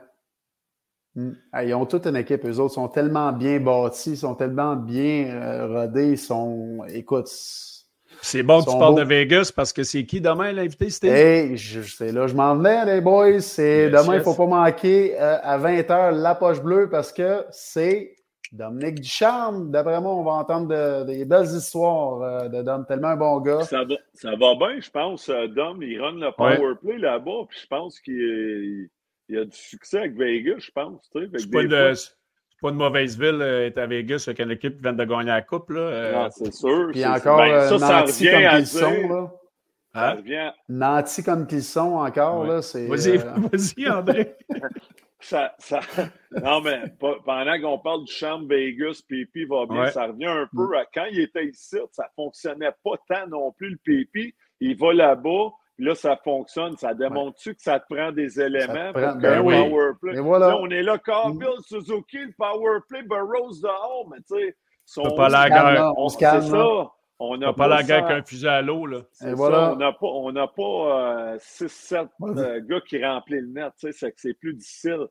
Hmm. 1.14 1.34
ils 1.62 1.74
ont 1.74 1.86
toute 1.86 2.08
une 2.08 2.16
équipe, 2.16 2.46
eux 2.46 2.58
autres. 2.60 2.74
sont 2.74 2.88
tellement 2.88 3.34
bien 3.34 3.60
bâtis, 3.60 4.16
sont 4.16 4.34
tellement 4.34 4.76
bien 4.76 5.28
euh, 5.28 5.68
rodés. 5.68 6.12
Ils 6.12 6.18
sont. 6.18 6.84
Écoute. 6.88 7.30
C'est 8.24 8.44
bon 8.44 8.64
que 8.64 8.70
tu 8.70 8.78
parles 8.78 8.96
de 8.96 9.04
Vegas 9.04 9.52
parce 9.54 9.74
que 9.74 9.84
c'est 9.84 10.06
qui 10.06 10.22
demain 10.22 10.52
l'invité, 10.52 10.90
c'était? 10.90 11.50
Hey, 11.50 11.58
c'est 11.58 12.12
là, 12.12 12.28
je 12.28 12.36
m'en 12.36 12.56
venais, 12.56 12.86
les 12.86 13.02
boys. 13.02 13.42
C'est 13.42 13.90
demain, 13.90 14.14
il 14.14 14.18
ne 14.20 14.24
faut 14.24 14.36
pas 14.36 14.46
manquer 14.46 15.20
euh, 15.20 15.38
à 15.42 15.58
20h 15.58 16.12
la 16.12 16.36
poche 16.36 16.62
bleue 16.62 16.88
parce 16.90 17.12
que 17.12 17.46
c'est 17.52 18.16
Dominique 18.52 19.00
Ducharme, 19.00 19.72
d'après 19.72 20.02
moi, 20.02 20.14
on 20.14 20.24
va 20.24 20.32
entendre 20.32 21.06
des 21.06 21.24
belles 21.24 21.46
histoires 21.46 22.22
euh, 22.22 22.50
de 22.50 22.62
Dom, 22.62 22.86
tellement 22.86 23.10
un 23.10 23.16
bon 23.16 23.40
gars. 23.40 23.62
Ça 23.62 23.86
va, 23.86 23.96
ça 24.14 24.32
va 24.32 24.56
bien, 24.56 24.80
je 24.82 24.90
pense. 24.90 25.30
Euh, 25.30 25.48
Dom, 25.48 25.82
il 25.82 26.02
run 26.02 26.16
le 26.16 26.32
power 26.32 26.76
play 26.82 26.98
là-bas, 26.98 27.46
puis 27.48 27.60
je 27.62 27.68
pense 27.68 28.00
qu'il 28.02 28.90
a 29.32 29.46
du 29.46 29.56
succès 29.56 30.00
avec 30.00 30.18
Vegas, 30.18 30.60
je 30.60 30.72
pense. 30.72 31.10
C'est 31.14 31.50
pas, 31.50 31.64
pas, 32.62 32.70
une 32.70 32.76
mauvaise 32.76 33.18
ville 33.18 33.42
euh, 33.42 33.68
être 33.68 33.78
à 33.78 33.88
Vegas 33.88 34.26
avec 34.28 34.40
une 34.40 34.52
équipe 34.52 34.76
qui 34.76 34.84
vient 34.84 34.94
de 34.94 35.06
gagner 35.06 35.32
la 35.32 35.42
coupe. 35.42 35.70
Là. 35.70 36.26
Ah, 36.26 36.30
c'est 36.30 36.54
sûr. 36.54 36.90
Puis 36.92 37.06
encore, 37.06 37.38
ben, 37.38 37.70
ça, 37.70 37.80
ça 37.80 38.02
revient 38.02 38.32
comme 38.32 38.58
qu'ils 38.58 38.68
sont. 38.68 39.08
Là. 39.08 39.32
Hein? 39.94 40.18
Nantis 40.68 41.24
comme 41.24 41.48
qu'ils 41.48 41.64
sont 41.64 41.96
encore. 41.96 42.46
là. 42.46 42.60
Vas-y, 42.60 43.18
vas-y, 43.18 43.90
André. 43.90 44.36
ça, 45.22 45.56
ça... 45.60 45.80
Non, 46.44 46.62
mais 46.62 46.82
pendant 47.00 47.62
qu'on 47.62 47.80
parle 47.80 48.06
du 48.06 48.12
champ 48.12 48.42
Vegas, 48.46 49.02
Pipi 49.08 49.46
va 49.46 49.66
bien, 49.66 49.88
ça 49.88 50.08
revient 50.08 50.26
un 50.26 50.48
peu 50.56 50.68
mm. 50.68 50.74
à 50.74 50.86
quand 50.94 51.06
il 51.12 51.20
était 51.20 51.46
ici, 51.46 51.78
ça 51.92 52.04
ne 52.04 52.24
fonctionnait 52.24 52.72
pas 52.84 52.96
tant 53.08 53.28
non 53.28 53.52
plus 53.52 53.70
le 53.70 53.78
Pipi. 53.78 54.34
Il 54.60 54.78
va 54.78 54.94
là-bas, 54.94 55.50
là, 55.80 55.96
ça 55.96 56.18
fonctionne. 56.24 56.78
Ça 56.78 56.94
démontre-tu 56.94 57.56
que 57.56 57.62
ça 57.62 57.80
te 57.80 57.94
prend 57.94 58.12
des 58.12 58.40
éléments 58.40 58.94
prend, 58.94 59.16
ben 59.16 59.42
oui. 59.42 59.56
power 59.56 59.92
play? 60.02 60.20
Voilà. 60.20 60.58
on 60.58 60.70
est 60.70 60.84
là, 60.84 60.98
Carville, 60.98 61.48
mm. 61.58 61.64
Suzuki, 61.64 62.20
le 62.20 62.34
power 62.38 62.80
play, 62.88 63.04
Burroughs 63.04 63.62
dehors, 63.62 64.08
mais 64.10 64.18
tu 64.18 64.36
sais, 64.36 64.56
son... 64.86 65.04
pas 65.16 65.30
la 65.30 65.50
guerre. 65.50 65.94
On 65.98 66.10
se 66.10 66.18
calme. 66.18 66.42
ça. 66.42 66.92
On 67.24 67.38
n'a 67.38 67.54
pas, 67.54 67.68
la 67.68 67.84
guerre 67.84 68.08
qu'un 68.08 68.24
fusil 68.24 68.48
à 68.48 68.64
l'eau. 68.64 68.88
Là. 68.88 69.02
Voilà. 69.34 69.76
on 70.02 70.32
n'a 70.32 70.48
pas 70.48 71.38
6-7 71.38 71.96
euh, 71.96 72.08
euh, 72.36 72.62
gars 72.62 72.82
qui 72.82 73.04
remplissent 73.04 73.42
le 73.42 73.48
net. 73.48 73.74
C'est 73.78 73.92
que 73.92 74.18
c'est 74.18 74.34
plus 74.34 74.56
difficile. 74.56 75.06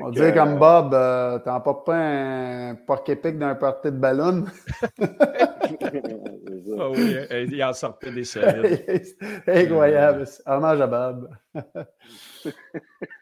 On 0.00 0.10
dirait 0.10 0.34
comme 0.34 0.54
euh, 0.54 0.58
Bob, 0.58 0.94
euh, 0.94 1.38
t'en 1.38 1.60
portes 1.60 1.86
pas 1.86 1.96
un 1.96 2.74
porc 2.74 3.04
épic 3.06 3.38
d'un 3.38 3.54
party 3.54 3.92
de 3.92 3.96
ballon. 3.96 4.44
ah 4.98 6.90
oui, 6.90 7.16
il 7.30 7.64
en 7.64 7.72
sortait 7.72 8.10
des 8.10 8.24
séries. 8.24 8.82
Incroyable. 9.46 10.24
Hommage 10.46 10.80
à 10.80 10.86
Bob. 10.88 11.30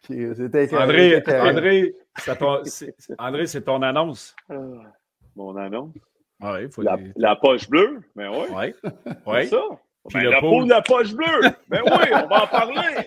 André, 0.09 1.23
André, 1.29 1.95
André, 3.19 3.47
c'est 3.47 3.63
ton 3.63 3.83
annonce. 3.83 4.35
Ah, 4.49 4.55
mon 5.37 5.55
annonce? 5.57 5.93
Ah 6.43 6.59
faut 6.73 6.83
la, 6.83 6.99
la, 7.17 7.37
poche 7.37 7.69
bleue? 7.69 8.01
Mais 8.17 8.27
oui. 8.27 8.73
Oui. 9.27 9.37
C'est 9.43 9.47
ça. 9.47 9.63
Ben, 10.13 10.25
la 10.25 10.41
peau 10.41 10.65
de 10.65 10.71
la 10.71 10.83
poche 10.83 11.15
bleue. 11.15 11.51
Ben 11.69 11.83
oui, 11.85 12.09
on 12.13 12.27
va 12.27 12.43
en 12.43 12.47
parler. 12.49 13.07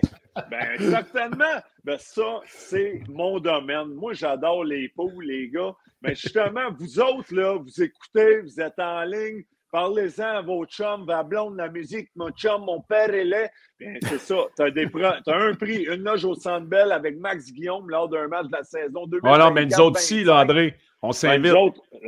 Ben, 0.50 0.78
certainement. 0.78 1.60
Ben, 1.84 1.98
ça, 1.98 2.40
c'est 2.46 3.02
mon 3.08 3.38
domaine. 3.38 3.88
Moi, 3.88 4.14
j'adore 4.14 4.64
les 4.64 4.88
pots, 4.88 5.20
les 5.20 5.50
gars. 5.50 5.74
Mais 6.00 6.14
justement, 6.14 6.70
vous 6.78 6.98
autres, 6.98 7.34
là, 7.34 7.58
vous 7.58 7.82
écoutez, 7.82 8.40
vous 8.40 8.60
êtes 8.60 8.78
en 8.78 9.02
ligne 9.04 9.44
Parlez-en 9.72 10.36
à 10.38 10.40
vos 10.42 10.64
chums, 10.64 11.10
à 11.10 11.22
blonde, 11.22 11.56
la 11.56 11.68
musique, 11.68 12.08
mon 12.14 12.30
chum, 12.30 12.64
mon 12.64 12.80
père 12.80 13.12
est 13.12 13.24
là. 13.24 13.50
Bien, 13.78 13.94
c'est 14.02 14.18
ça. 14.18 14.36
Tu 14.56 14.62
as, 14.62 15.36
un 15.36 15.54
prix, 15.54 15.82
une 15.82 16.02
loge 16.02 16.24
au 16.24 16.34
Centre 16.34 16.66
Bell 16.66 16.92
avec 16.92 17.18
Max 17.18 17.52
Guillaume 17.52 17.90
lors 17.90 18.08
d'un 18.08 18.28
match 18.28 18.46
de 18.46 18.52
la 18.52 18.62
saison 18.62 19.06
2020. 19.06 19.34
Oh 19.34 19.38
non, 19.38 19.50
mais 19.50 19.66
nous 19.66 19.80
autres 19.80 19.98
aussi, 19.98 20.24
là, 20.24 20.40
André, 20.40 20.76
on 21.06 21.10
ben, 21.10 21.12
s'invite. 21.12 21.54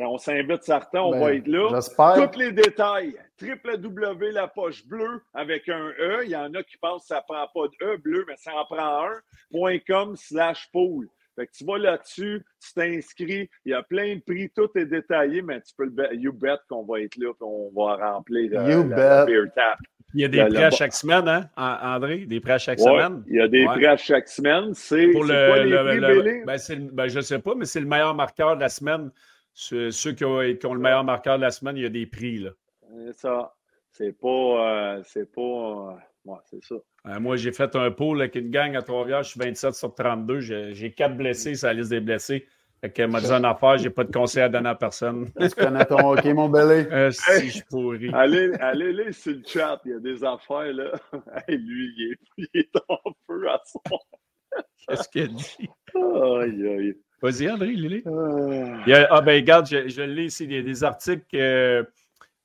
on 0.01 0.19
s'invite 0.19 0.63
certains, 0.63 1.01
on 1.01 1.11
Ben, 1.13 1.21
va 1.21 1.35
être 1.35 1.47
là. 1.47 1.69
j'espère. 1.75 2.31
Tous 2.31 2.39
les 2.39 2.53
détails, 2.53 3.15
www, 3.41 4.31
la 4.33 4.49
poche 4.49 4.87
bleue 4.87 5.23
avec 5.35 5.69
un 5.69 5.89
E. 5.99 6.21
Il 6.25 6.31
y 6.31 6.37
en 6.37 6.53
a 6.55 6.63
qui 6.63 6.77
pensent 6.79 7.03
que 7.03 7.09
ça 7.09 7.23
prend 7.27 7.47
pas 7.55 7.69
de 7.69 7.87
E 7.87 7.97
bleu, 7.99 8.25
mais 8.29 8.37
ça 8.37 8.53
en 8.55 8.65
prend 8.65 9.05
un. 9.07 9.15
Point 9.51 9.79
.com 9.87 10.17
slash 10.17 10.69
pool. 10.73 11.09
Fait 11.37 11.47
que 11.47 11.53
tu 11.53 11.65
vas 11.65 11.79
là-dessus, 11.79 12.45
tu 12.61 12.73
t'inscris, 12.75 13.49
il 13.65 13.71
y 13.71 13.75
a 13.75 13.83
plein 13.85 14.17
de 14.17 14.21
prix, 14.21 14.51
tout 14.51 14.69
est 14.77 14.87
détaillé, 14.87 15.41
mais 15.41 15.61
tu 15.61 15.73
peux 15.77 15.85
le 15.85 15.91
bet, 15.91 16.09
you 16.17 16.33
bet 16.33 16.57
qu'on 16.69 16.85
va 16.85 17.01
être 17.01 17.17
là, 17.17 17.33
puis 17.33 17.43
on 17.47 17.71
va 17.77 17.95
remplir 18.13 18.51
euh, 18.61 18.69
You 18.73 18.89
la, 18.89 18.97
la 18.97 19.25
beer 19.25 19.45
tap. 19.55 19.79
Il 20.15 20.21
y 20.21 20.25
a 20.25 20.29
des 20.29 20.45
prêts 20.47 20.65
à 20.65 20.71
chaque 20.71 20.95
semaine, 20.95 21.29
hein, 21.29 21.51
An- 21.57 21.95
André? 21.97 22.19
Des 22.27 22.41
prêts 22.41 22.53
à 22.55 22.59
chaque 22.59 22.79
Ouais, 22.79 22.85
semaine? 22.85 23.23
il 23.29 23.37
y 23.37 23.41
a 23.41 23.49
des 23.49 23.67
Ouais. 23.67 23.75
prix 23.75 23.87
à 23.87 23.97
chaque 23.97 24.29
semaine. 24.29 24.73
C'est 24.75 25.09
Pour 25.09 25.23
le, 25.25 25.47
quoi 25.49 25.59
les 25.59 25.71
le- 25.71 25.83
le- 25.83 26.45
ben, 26.47 26.59
ben, 26.93 27.09
je 27.09 27.17
ne 27.17 27.21
sais 27.23 27.39
pas, 27.39 27.55
mais 27.55 27.67
c'est 27.67 27.81
le 27.81 27.87
meilleur 27.87 28.15
marqueur 28.15 28.57
de 28.57 28.61
la 28.63 28.69
semaine. 28.71 29.11
Ceux, 29.53 29.91
ceux 29.91 30.13
qui, 30.13 30.25
ont, 30.25 30.41
qui 30.59 30.67
ont 30.67 30.75
le 30.75 30.81
meilleur 30.81 31.05
marqueur 31.05 31.37
de 31.37 31.43
la 31.43 31.51
semaine, 31.51 31.77
il 31.77 31.83
y 31.83 31.87
a 31.87 31.91
des 31.91 32.07
prix. 32.07 32.39
Là. 32.39 32.51
C'est 33.07 33.13
ça. 33.19 33.55
C'est 33.91 34.13
pas. 34.19 34.29
euh, 34.29 35.03
c'est 35.05 35.31
pas. 35.31 35.41
euh, 35.43 35.93
ouais, 36.25 36.39
c'est 36.49 36.63
ça. 36.65 36.77
Euh, 37.07 37.21
moi, 37.21 37.37
j'ai 37.37 37.53
fait 37.53 37.75
un 37.77 37.91
pool 37.91 38.21
avec 38.21 38.35
une 38.37 38.51
gang 38.51 38.77
à 38.77 38.83
Trois-Rivières. 38.83 39.23
Je 39.25 39.31
suis 39.31 39.41
27 39.41 39.75
sur 39.75 39.95
32. 39.95 40.41
J'ai 40.41 40.75
j'ai 40.75 40.93
quatre 40.93 41.17
blessés 41.17 41.55
sur 41.55 41.67
la 41.69 41.75
liste 41.75 41.91
des 41.91 42.01
blessés. 42.01 42.47
Fait 42.81 42.91
que 42.91 43.03
m'a 43.03 43.21
dit 43.21 43.31
une 43.31 43.45
affaire, 43.45 43.77
j'ai 43.79 43.91
pas 43.91 44.05
de 44.05 44.13
conseil 44.13 44.43
à 44.43 44.49
donner 44.49 44.69
à 44.69 44.75
personne. 44.75 45.31
Tu 45.41 45.49
connais 45.51 45.85
ton 45.85 45.99
hockey, 46.13 46.33
mon 46.33 46.49
belé. 46.49 46.87
Euh, 46.93 47.11
si 47.11 47.47
je 47.47 47.53
suis 47.55 47.63
pourri. 47.69 48.11
Allez, 48.15 48.53
allez, 48.61 48.89
allez 48.91 49.13
sur 49.13 49.33
le 49.33 49.43
chat, 49.45 49.81
il 49.85 49.91
y 49.91 49.95
a 49.95 49.99
des 49.99 50.23
affaires 50.25 50.73
là. 50.73 50.93
Hey, 51.49 51.57
lui, 51.59 51.93
il 51.97 52.13
est, 52.13 52.47
il 52.55 52.61
est 52.61 52.77
en 52.89 52.99
feu 53.27 53.49
à 53.49 53.61
son. 53.65 53.81
Qu'est-ce 54.89 55.09
qu'elle 55.09 55.35
dit? 55.35 55.69
Aïe, 55.95 56.67
aïe. 56.69 56.95
Vas-y, 57.21 57.51
André, 57.51 57.67
Lily. 57.73 58.03
Ah. 58.07 58.83
Il 58.87 58.91
y 58.91 58.95
a- 58.95 59.09
ah 59.11 59.21
ben 59.21 59.35
regarde, 59.35 59.67
je, 59.69 59.89
je 59.89 60.03
lis 60.03 60.27
ici, 60.27 60.45
il 60.45 60.53
y 60.53 60.59
a 60.59 60.63
des 60.63 60.85
articles, 60.85 61.25
euh, 61.35 61.83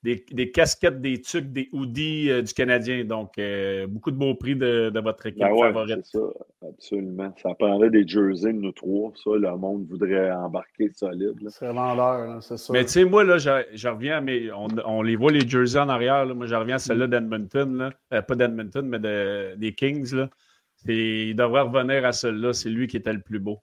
des, 0.04 0.26
des 0.32 0.52
casquettes, 0.52 1.00
des 1.00 1.22
tucs, 1.22 1.52
des 1.54 1.70
hoodies 1.72 2.30
euh, 2.30 2.42
du 2.42 2.54
Canadien. 2.54 3.06
Donc, 3.06 3.38
euh, 3.40 3.88
beaucoup 3.88 4.12
de 4.12 4.18
beaux 4.18 4.36
prix 4.36 4.56
de, 4.56 4.90
de 4.90 5.00
votre 5.00 5.26
équipe 5.26 5.40
Ben 5.42 5.52
ouais, 5.54 5.62
favorite. 5.72 6.00
c'est 6.04 6.18
ça, 6.18 6.26
absolument. 6.68 7.34
Ça 7.42 7.54
prendrait 7.56 7.90
des 7.90 8.06
jerseys 8.06 8.52
de 8.54 8.60
nous 8.60 8.72
trois. 8.74 9.14
Ça, 9.16 9.32
le 9.36 9.56
monde 9.58 9.86
voudrait 9.90 10.30
embarquer 10.32 10.90
solide. 10.94 11.42
là. 11.42 11.50
C'est 11.50 11.68
vendeur, 11.68 12.28
là, 12.28 12.40
c'est 12.42 12.58
ça. 12.58 12.74
Mais 12.74 12.84
tu 12.84 12.90
sais, 12.92 13.06
moi, 13.06 13.24
là, 13.24 13.38
je, 13.38 13.50
je 13.74 13.88
reviens 13.88 14.20
mes. 14.20 14.52
On, 14.52 14.68
on 14.86 15.02
les 15.02 15.16
voit, 15.16 15.32
les 15.32 15.48
jerseys 15.48 15.80
en 15.80 15.88
arrière. 15.90 16.26
là. 16.26 16.34
Moi, 16.34 16.48
je 16.48 16.56
reviens 16.56 16.76
à 16.76 16.80
celle-là 16.80 17.08
d'Edmonton. 17.08 17.78
là. 17.78 17.90
Euh, 18.14 18.22
pas 18.22 18.36
d'Edmonton, 18.36 18.86
mais 18.86 19.00
de- 19.00 19.56
des 19.56 19.74
Kings. 19.74 20.14
Là. 20.14 20.30
C'est- 20.76 21.28
Il 21.30 21.36
devrait 21.36 21.62
revenir 21.62 22.04
à 22.06 22.12
celui-là. 22.12 22.52
C'est 22.52 22.70
lui 22.70 22.88
qui 22.88 22.98
était 22.98 23.14
le 23.14 23.22
plus 23.22 23.40
beau. 23.40 23.60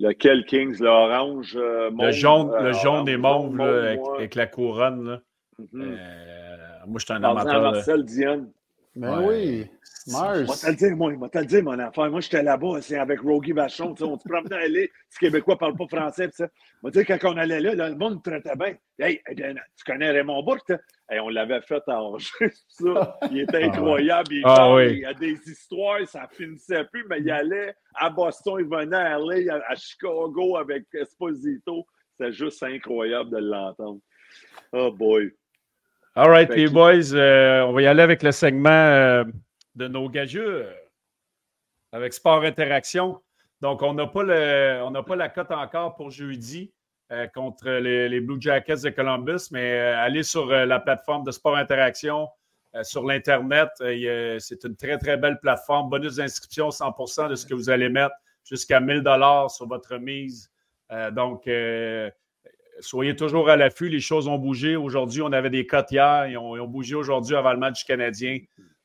Lequel 0.00 0.46
Kings, 0.46 0.80
l'orange, 0.80 1.56
euh, 1.56 1.90
Le 1.90 2.10
jaune, 2.10 2.50
euh, 2.52 2.62
le 2.62 2.72
jaune 2.72 3.06
et 3.06 3.16
orange, 3.16 3.50
mauve 3.50 3.58
là, 3.58 3.96
avec, 4.16 4.34
la 4.34 4.46
couronne. 4.46 5.04
Là. 5.06 5.20
Mhm. 5.58 5.82
Euh, 5.82 6.56
moi, 6.86 6.98
je 6.98 7.04
suis 7.04 7.12
un 7.12 7.22
amateur. 7.22 7.60
Marcel. 7.60 8.06
Ben 8.96 9.20
Ouais. 9.20 9.26
oui, 9.26 9.70
Moi, 10.08 10.38
Mars. 10.42 10.60
te 10.62 10.66
le 10.66 10.74
dire, 10.74 10.96
moi, 10.96 11.12
moi, 11.12 11.28
te 11.28 11.38
le 11.38 11.44
dire, 11.46 11.62
mon 11.62 11.78
affaire. 11.78 12.10
Moi, 12.10 12.20
j'étais 12.20 12.42
là-bas, 12.42 12.82
c'est 12.82 12.98
avec 12.98 13.20
Rogie 13.20 13.52
Vachon, 13.52 13.94
tu 13.94 14.02
sais, 14.02 14.10
on 14.10 14.18
se 14.18 14.28
promenait 14.28 14.56
à 14.56 14.58
aller. 14.64 14.80
Les 14.90 14.90
Québécois 15.20 15.54
ne 15.54 15.58
parlent 15.60 15.76
pas 15.76 15.86
français, 15.86 16.26
pis 16.26 16.34
ça. 16.34 16.48
Moi, 16.82 16.90
tu 16.90 16.98
sais, 16.98 17.04
quand 17.04 17.32
on 17.32 17.36
allait 17.36 17.60
là, 17.60 17.74
là, 17.76 17.88
le 17.88 17.94
monde 17.94 18.14
nous 18.14 18.20
traitait 18.20 18.56
bien. 18.56 18.74
Hey, 18.98 19.20
eh 19.30 19.34
tu 19.36 19.84
connais 19.86 20.10
Raymond 20.10 20.42
Bourque, 20.42 20.70
hein? 20.70 20.78
Hey, 21.08 21.20
on 21.20 21.28
l'avait 21.28 21.60
fait 21.60 21.82
à 21.86 22.02
Angers, 22.02 22.28
ça. 22.68 23.16
Il 23.30 23.40
était 23.40 23.62
incroyable. 23.64 24.32
Il, 24.34 24.42
Ah 24.44 24.56
parle, 24.56 24.76
oui. 24.78 24.92
il 24.94 24.98
y 25.00 25.04
a 25.04 25.14
des 25.14 25.38
histoires, 25.48 26.06
ça 26.08 26.28
finissait 26.32 26.84
plus, 26.92 27.04
mais 27.08 27.20
il 27.20 27.30
allait 27.30 27.74
à 27.94 28.10
Boston, 28.10 28.56
il 28.58 28.66
venait 28.66 28.96
à 28.96 29.18
LA, 29.18 29.54
à, 29.54 29.70
à 29.70 29.74
Chicago 29.76 30.56
avec 30.56 30.86
Esposito. 30.94 31.86
C'était 32.18 32.32
juste 32.32 32.62
incroyable 32.64 33.30
de 33.30 33.38
l'entendre. 33.38 34.00
Oh 34.72 34.90
boy. 34.90 35.30
All 36.16 36.28
right, 36.28 36.50
les 36.50 36.66
boys, 36.68 37.14
euh, 37.14 37.62
on 37.62 37.72
va 37.72 37.82
y 37.82 37.86
aller 37.86 38.02
avec 38.02 38.22
le 38.22 38.32
segment 38.32 38.68
euh, 38.70 39.24
de 39.76 39.86
nos 39.86 40.08
gageux 40.08 40.66
avec 41.92 42.12
Sport 42.12 42.42
Interaction. 42.42 43.20
Donc, 43.60 43.82
on 43.82 43.94
n'a 43.94 44.06
pas, 44.06 44.22
le- 44.24 44.80
on 44.82 44.90
n'a 44.90 45.02
pas 45.02 45.14
la 45.16 45.28
cote 45.28 45.52
encore 45.52 45.94
pour 45.94 46.10
jeudi 46.10 46.72
euh, 47.12 47.26
contre 47.28 47.68
les, 47.70 48.08
les 48.08 48.20
Blue 48.20 48.40
Jackets 48.40 48.82
de 48.82 48.90
Columbus, 48.90 49.48
mais 49.52 49.78
allez 49.78 50.22
sur 50.24 50.46
la 50.46 50.80
plateforme 50.80 51.24
de 51.24 51.30
Sport 51.30 51.56
Interaction 51.56 52.28
sur 52.82 53.04
l'Internet. 53.04 53.68
C'est 53.78 54.64
une 54.64 54.76
très, 54.76 54.98
très 54.98 55.16
belle 55.16 55.38
plateforme. 55.40 55.90
Bonus 55.90 56.16
d'inscription, 56.16 56.70
100% 56.70 57.28
de 57.28 57.34
ce 57.34 57.46
que 57.46 57.54
vous 57.54 57.68
allez 57.70 57.88
mettre 57.88 58.14
jusqu'à 58.44 58.80
1000 58.80 59.02
sur 59.48 59.66
votre 59.66 59.96
mise. 59.96 60.50
Donc, 61.12 61.48
soyez 62.80 63.16
toujours 63.16 63.48
à 63.48 63.56
l'affût. 63.56 63.88
Les 63.88 64.00
choses 64.00 64.28
ont 64.28 64.38
bougé. 64.38 64.76
Aujourd'hui, 64.76 65.22
on 65.22 65.32
avait 65.32 65.50
des 65.50 65.66
cotes 65.66 65.90
hier. 65.90 66.26
Ils 66.26 66.38
ont, 66.38 66.66
bougé 66.66 66.94
aujourd'hui 66.94 67.36
avant 67.36 67.52
le 67.52 67.58
match 67.58 67.84
Canadien. 67.84 68.38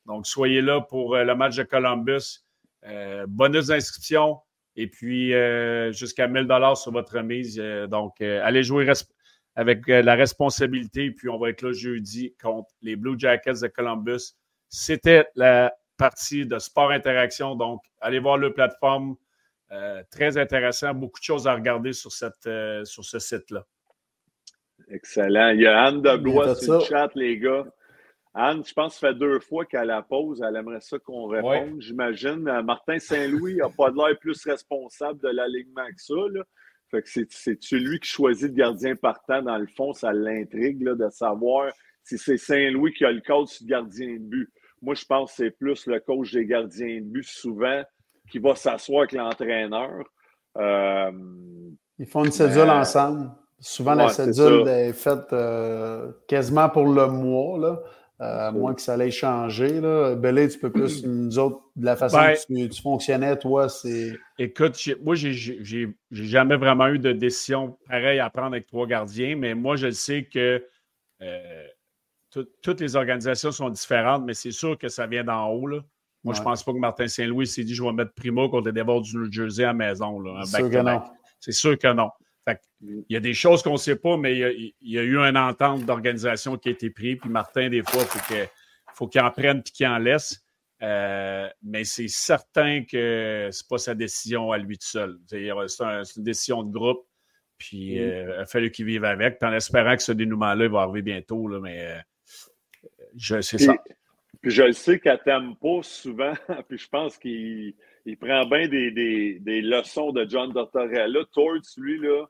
Donc, 0.06 0.26
soyez 0.26 0.62
là 0.62 0.80
pour 0.80 1.14
euh, 1.14 1.24
le 1.24 1.34
match 1.34 1.56
de 1.56 1.62
Columbus. 1.62 2.44
Euh, 2.84 3.26
bonus 3.28 3.66
d'inscription 3.66 4.38
et 4.76 4.86
puis 4.86 5.34
euh, 5.34 5.90
jusqu'à 5.90 6.28
1000 6.28 6.46
sur 6.76 6.92
votre 6.92 7.16
remise. 7.16 7.56
Donc, 7.88 8.20
allez 8.20 8.62
jouer 8.62 8.90
avec 9.56 9.88
la 9.88 10.14
responsabilité. 10.14 11.10
Puis, 11.10 11.28
on 11.28 11.38
va 11.38 11.50
être 11.50 11.62
là 11.62 11.72
jeudi 11.72 12.34
contre 12.40 12.68
les 12.82 12.96
Blue 12.96 13.18
Jackets 13.18 13.60
de 13.62 13.68
Columbus. 13.68 14.34
C'était 14.68 15.26
la 15.34 15.74
partie 15.96 16.46
de 16.46 16.58
Sport 16.58 16.90
Interaction. 16.90 17.56
Donc, 17.56 17.80
allez 18.00 18.18
voir 18.18 18.36
leur 18.36 18.52
plateforme. 18.52 19.16
Très 20.10 20.36
intéressant. 20.36 20.94
Beaucoup 20.94 21.18
de 21.18 21.24
choses 21.24 21.48
à 21.48 21.54
regarder 21.54 21.92
sur 21.92 22.12
ce 22.12 23.18
site-là. 23.18 23.64
Excellent. 24.90 25.50
Il 25.50 25.60
y 25.60 25.66
a 25.66 25.84
Anne 25.84 26.02
de 26.02 26.16
Blois 26.16 26.54
sur 26.54 26.78
le 26.78 26.84
chat, 26.84 27.10
les 27.14 27.38
gars. 27.38 27.66
Anne, 28.34 28.62
je 28.66 28.72
pense 28.74 28.94
que 28.94 29.00
ça 29.00 29.08
fait 29.08 29.18
deux 29.18 29.40
fois 29.40 29.64
qu'à 29.64 29.84
la 29.84 30.02
pause, 30.02 30.42
elle 30.46 30.56
aimerait 30.56 30.80
ça 30.80 30.98
qu'on 30.98 31.26
réponde, 31.26 31.80
j'imagine. 31.80 32.46
Euh, 32.46 32.62
Martin 32.62 32.98
Saint-Louis 32.98 33.56
n'a 33.56 33.70
pas 33.70 33.90
de 33.90 33.96
l'air 33.96 34.18
plus 34.18 34.44
responsable 34.44 35.20
de 35.22 35.28
l'alignement 35.28 35.86
que 35.86 36.02
ça. 36.02 36.14
Là. 36.30 36.42
Fait 36.90 37.02
que 37.02 37.08
c'est, 37.08 37.32
c'est-tu 37.32 37.78
lui 37.78 37.98
qui 37.98 38.08
choisit 38.08 38.48
le 38.48 38.54
gardien 38.54 38.94
partant, 38.94 39.42
dans 39.42 39.56
le 39.56 39.66
fond, 39.66 39.94
ça 39.94 40.12
l'intrigue 40.12 40.84
de 40.84 41.08
savoir 41.08 41.72
si 42.04 42.18
c'est 42.18 42.36
Saint-Louis 42.36 42.92
qui 42.92 43.04
a 43.04 43.10
le 43.10 43.22
code 43.22 43.48
sur 43.48 43.64
le 43.64 43.70
gardien 43.70 44.14
de 44.14 44.18
but. 44.18 44.50
Moi, 44.82 44.94
je 44.94 45.04
pense 45.04 45.30
que 45.30 45.36
c'est 45.36 45.50
plus 45.50 45.86
le 45.86 45.98
coach 46.00 46.32
des 46.32 46.44
gardiens 46.44 47.00
de 47.00 47.06
but, 47.06 47.26
souvent, 47.26 47.82
qui 48.30 48.38
va 48.38 48.54
s'asseoir 48.54 49.00
avec 49.00 49.12
l'entraîneur. 49.12 50.04
Euh, 50.58 51.10
Ils 51.98 52.06
font 52.06 52.24
une 52.24 52.32
cédule 52.32 52.66
Ben, 52.66 52.80
ensemble. 52.80 53.30
Souvent, 53.60 53.94
la 53.94 54.06
ouais, 54.06 54.12
cédule 54.12 54.62
ça. 54.66 54.80
est 54.80 54.92
faite 54.92 55.32
euh, 55.32 56.12
quasiment 56.28 56.68
pour 56.68 56.86
le 56.86 57.06
mois, 57.08 57.58
là, 57.58 57.80
euh, 58.20 58.48
à 58.48 58.50
moins 58.52 58.74
que 58.74 58.80
ça 58.82 58.94
allait 58.94 59.10
changer. 59.10 59.80
Là. 59.80 60.14
Belé, 60.14 60.48
tu 60.48 60.58
peux 60.58 60.70
plus, 60.70 61.04
nous 61.06 61.38
autres, 61.38 61.60
de 61.74 61.84
la 61.86 61.96
façon 61.96 62.18
Ben- 62.18 62.34
que 62.34 62.64
tu, 62.64 62.68
tu 62.68 62.82
fonctionnais, 62.82 63.36
toi, 63.38 63.68
c'est. 63.68 64.12
Écoute, 64.38 64.78
moi, 65.02 65.14
j'ai- 65.14 65.94
jamais 66.10 66.56
vraiment 66.56 66.88
eu 66.88 66.98
de 66.98 67.12
décision 67.12 67.78
pareille 67.88 68.20
à 68.20 68.28
prendre 68.30 68.48
avec 68.48 68.66
trois 68.66 68.86
gardiens, 68.86 69.36
mais 69.36 69.54
moi, 69.54 69.76
je 69.76 69.90
sais 69.90 70.24
que 70.24 70.62
euh, 71.22 71.66
tout- 72.30 72.46
toutes 72.62 72.80
les 72.80 72.94
organisations 72.94 73.52
sont 73.52 73.70
différentes, 73.70 74.24
mais 74.26 74.34
c'est 74.34 74.50
sûr 74.50 74.76
que 74.76 74.88
ça 74.88 75.06
vient 75.06 75.24
d'en 75.24 75.48
haut. 75.48 75.66
Là. 75.66 75.78
Moi, 76.24 76.34
je 76.34 76.40
Ouais. 76.40 76.44
pense 76.44 76.62
pas 76.62 76.72
que 76.72 76.78
Martin 76.78 77.08
Saint-Louis 77.08 77.46
s'est 77.46 77.64
dit 77.64 77.74
je 77.74 77.82
vais 77.82 77.92
mettre 77.92 78.12
Primo 78.12 78.48
contre 78.50 78.70
les 78.70 78.82
Devils 78.82 79.00
du 79.00 79.16
New 79.16 79.32
Jersey 79.32 79.64
à 79.64 79.68
la 79.68 79.72
maison. 79.74 80.18
C'est 80.44 80.50
sûr 80.50 80.58
que 80.58 80.62
back-to-back. 80.74 81.00
non. 81.02 81.10
C'est 81.40 81.52
sûr 81.52 81.78
que 81.78 81.92
non. 81.92 82.10
Il 82.82 83.04
y 83.08 83.16
a 83.16 83.20
des 83.20 83.34
choses 83.34 83.62
qu'on 83.62 83.72
ne 83.72 83.76
sait 83.78 83.96
pas, 83.96 84.16
mais 84.16 84.34
il 84.34 84.38
y, 84.38 84.44
a, 84.44 84.50
il 84.52 84.74
y 84.82 84.98
a 84.98 85.02
eu 85.02 85.16
une 85.18 85.36
entente 85.36 85.84
d'organisation 85.84 86.56
qui 86.56 86.68
a 86.68 86.72
été 86.72 86.90
prise. 86.90 87.16
Puis 87.20 87.30
Martin, 87.30 87.68
des 87.68 87.82
fois, 87.82 88.02
il 88.02 88.06
faut 88.06 88.34
que- 88.34 88.48
faut 88.94 89.08
qu'il 89.08 89.20
en 89.20 89.30
prenne 89.30 89.58
et 89.58 89.62
qu'il 89.70 89.86
en 89.86 89.98
laisse. 89.98 90.42
Euh, 90.82 91.48
mais 91.62 91.84
c'est 91.84 92.08
certain 92.08 92.84
que 92.84 93.48
c'est 93.50 93.66
pas 93.68 93.78
sa 93.78 93.94
décision 93.94 94.52
à 94.52 94.58
lui 94.58 94.76
tout 94.78 94.86
seul. 94.86 95.18
C'est 95.26 95.50
un- 95.50 96.04
c'est 96.04 96.16
une 96.18 96.24
décision 96.24 96.62
de 96.62 96.70
groupe. 96.72 97.06
Puis 97.58 97.98
euh, 97.98 98.34
il 98.36 98.40
a 98.42 98.46
fallu 98.46 98.70
qu'il 98.70 98.84
vive 98.84 99.04
avec. 99.04 99.38
Puis 99.38 99.48
en 99.48 99.52
espérant 99.54 99.96
que 99.96 100.02
ce 100.02 100.12
dénouement-là 100.12 100.68
va 100.68 100.80
arriver 100.82 101.02
bientôt. 101.02 101.48
Là, 101.48 101.60
mais 101.60 101.80
euh, 101.80 101.98
je- 103.16 103.36
Puis, 103.36 103.64
ça. 103.64 103.74
puis 104.42 104.50
je 104.50 104.62
le 104.64 104.72
sais 104.72 104.98
t'aime 105.24 105.56
pas 105.56 105.82
souvent, 105.82 106.34
puis 106.68 106.78
je 106.78 106.88
pense 106.88 107.16
qu'il 107.16 107.74
il 108.08 108.16
prend 108.18 108.46
bien 108.46 108.68
des, 108.68 108.90
des, 108.92 109.38
des 109.40 109.62
leçons 109.62 110.12
de 110.12 110.24
John 110.28 110.52
Tortorella. 110.52 111.20
Torts, 111.32 111.54
lui, 111.78 111.98
là, 111.98 112.26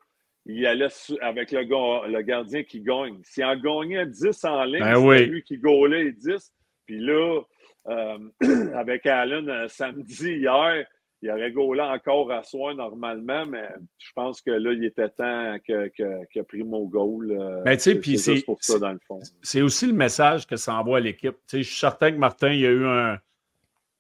il 0.49 0.67
allait 0.67 0.89
avec 1.21 1.51
le, 1.53 1.65
ga- 1.65 2.07
le 2.09 2.23
gardien 2.23 2.63
qui 2.63 2.81
gagne. 2.81 3.19
S'il 3.25 3.45
en 3.45 3.57
gagnait 3.57 4.07
10 4.07 4.45
en 4.45 4.65
ligne, 4.65 4.81
Ben 4.81 4.95
c'était 4.95 5.07
oui. 5.07 5.27
lui 5.27 5.43
qui 5.43 5.59
gaulait 5.59 6.05
les 6.05 6.13
10. 6.13 6.53
Puis 6.87 6.99
là, 7.01 7.41
euh, 7.89 8.19
avec 8.75 9.07
Allen 9.07 9.49
euh, 9.49 9.69
samedi, 9.69 10.35
hier, 10.39 10.87
il 11.23 11.31
aurait 11.31 11.51
gaulé 11.51 11.81
encore 11.81 12.31
à 12.31 12.43
soi 12.43 12.75
normalement, 12.75 13.45
mais 13.47 13.69
je 13.99 14.11
pense 14.15 14.41
que 14.43 14.51
là, 14.51 14.73
il 14.73 14.85
était 14.85 15.09
temps 15.09 15.57
que, 15.67 15.89
que, 15.89 16.25
que 16.33 16.41
Primo 16.43 16.87
goal. 16.87 17.33
Euh, 17.33 17.63
mais 17.65 17.77
tu 17.77 17.83
sais, 17.85 17.95
puis 17.97 18.19
c'est 18.19 18.43
pour 18.45 18.59
ça, 18.63 18.79
dans 18.79 18.93
le 18.93 19.01
fond. 19.07 19.19
C'est 19.43 19.63
aussi 19.63 19.87
le 19.87 19.95
message 19.95 20.47
que 20.47 20.57
ça 20.57 20.75
envoie 20.75 20.99
à 20.99 21.01
l'équipe. 21.01 21.35
Je 21.51 21.63
suis 21.63 21.77
certain 21.77 22.13
que 22.13 22.19
Martin, 22.19 22.51
il 22.53 22.61
y 22.61 22.67
a 22.67 22.71
eu 22.71 22.85
un, 22.87 23.19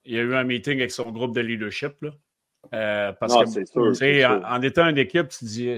il 0.05 0.14
y 0.14 0.18
a 0.18 0.22
eu 0.22 0.34
un 0.34 0.44
meeting 0.44 0.78
avec 0.78 0.92
son 0.92 1.11
groupe 1.11 1.34
de 1.34 1.40
leadership. 1.40 1.94
Là. 2.03 2.11
Euh, 2.74 3.12
parce 3.18 3.55
que, 3.55 3.64
sûr, 3.64 4.30
en, 4.30 4.57
en, 4.57 4.62
étant 4.62 4.86
une 4.88 4.99
équipe, 4.99 5.28
tu 5.28 5.38
te 5.38 5.44
dis, 5.44 5.76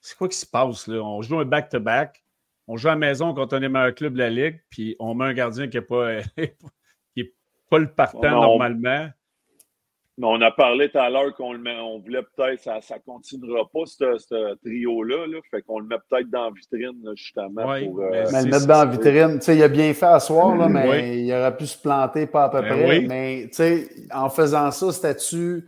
c'est 0.00 0.16
quoi 0.16 0.28
qui 0.28 0.36
se 0.36 0.46
passe? 0.46 0.86
Là? 0.86 1.02
On 1.02 1.22
joue 1.22 1.38
un 1.38 1.44
back-to-back. 1.44 2.22
on 2.66 2.76
joue 2.76 2.88
à 2.88 2.92
la 2.92 2.96
maison 2.96 3.34
contre 3.34 3.56
un 3.56 3.60
des 3.60 3.68
meilleurs 3.68 3.94
clubs 3.94 4.14
de 4.14 4.18
la 4.18 4.30
Ligue, 4.30 4.60
puis 4.70 4.96
on 4.98 5.14
met 5.14 5.26
un 5.26 5.34
gardien 5.34 5.68
qui 5.68 5.76
n'est 5.76 5.82
pas, 5.82 6.22
qui 7.14 7.20
est 7.20 7.34
pas 7.68 7.78
le 7.78 7.92
partant 7.92 8.30
normalement. 8.30 9.08
Mais 10.20 10.26
on 10.26 10.40
a 10.42 10.50
parlé 10.50 10.90
tout 10.90 10.98
à 10.98 11.08
l'heure 11.08 11.34
qu'on 11.34 11.56
on 11.66 11.98
voulait 11.98 12.22
peut-être, 12.36 12.60
ça 12.62 12.74
ne 12.74 13.00
continuera 13.00 13.62
pas, 13.72 13.86
ce, 13.86 14.54
trio-là. 14.56 15.26
Là, 15.26 15.38
fait 15.50 15.62
qu'on 15.62 15.78
le 15.78 15.86
met 15.86 15.96
peut-être 16.10 16.28
dans 16.28 16.44
la 16.44 16.50
vitrine, 16.50 17.10
justement. 17.16 17.62
pour, 17.62 18.00
euh, 18.00 18.26
mais 18.30 18.42
le 18.42 18.50
mettre 18.50 18.66
dans 18.66 18.84
la 18.84 18.86
vitrine, 18.86 19.38
tu 19.38 19.46
sais, 19.46 19.56
il 19.56 19.62
a 19.62 19.68
bien 19.68 19.94
fait 19.94 20.04
à 20.04 20.20
soir, 20.20 20.56
là, 20.56 20.68
mais 20.68 21.22
il 21.22 21.32
aurait 21.32 21.56
pu 21.56 21.66
se 21.66 21.80
planter 21.80 22.26
pas 22.26 22.44
à 22.44 22.48
peu 22.50 22.60
ben 22.60 22.84
près. 22.84 23.00
Mais 23.00 23.44
tu 23.44 23.54
sais, 23.54 23.88
en 24.12 24.28
faisant 24.28 24.70
ça, 24.70 24.92
c'était-tu 24.92 25.66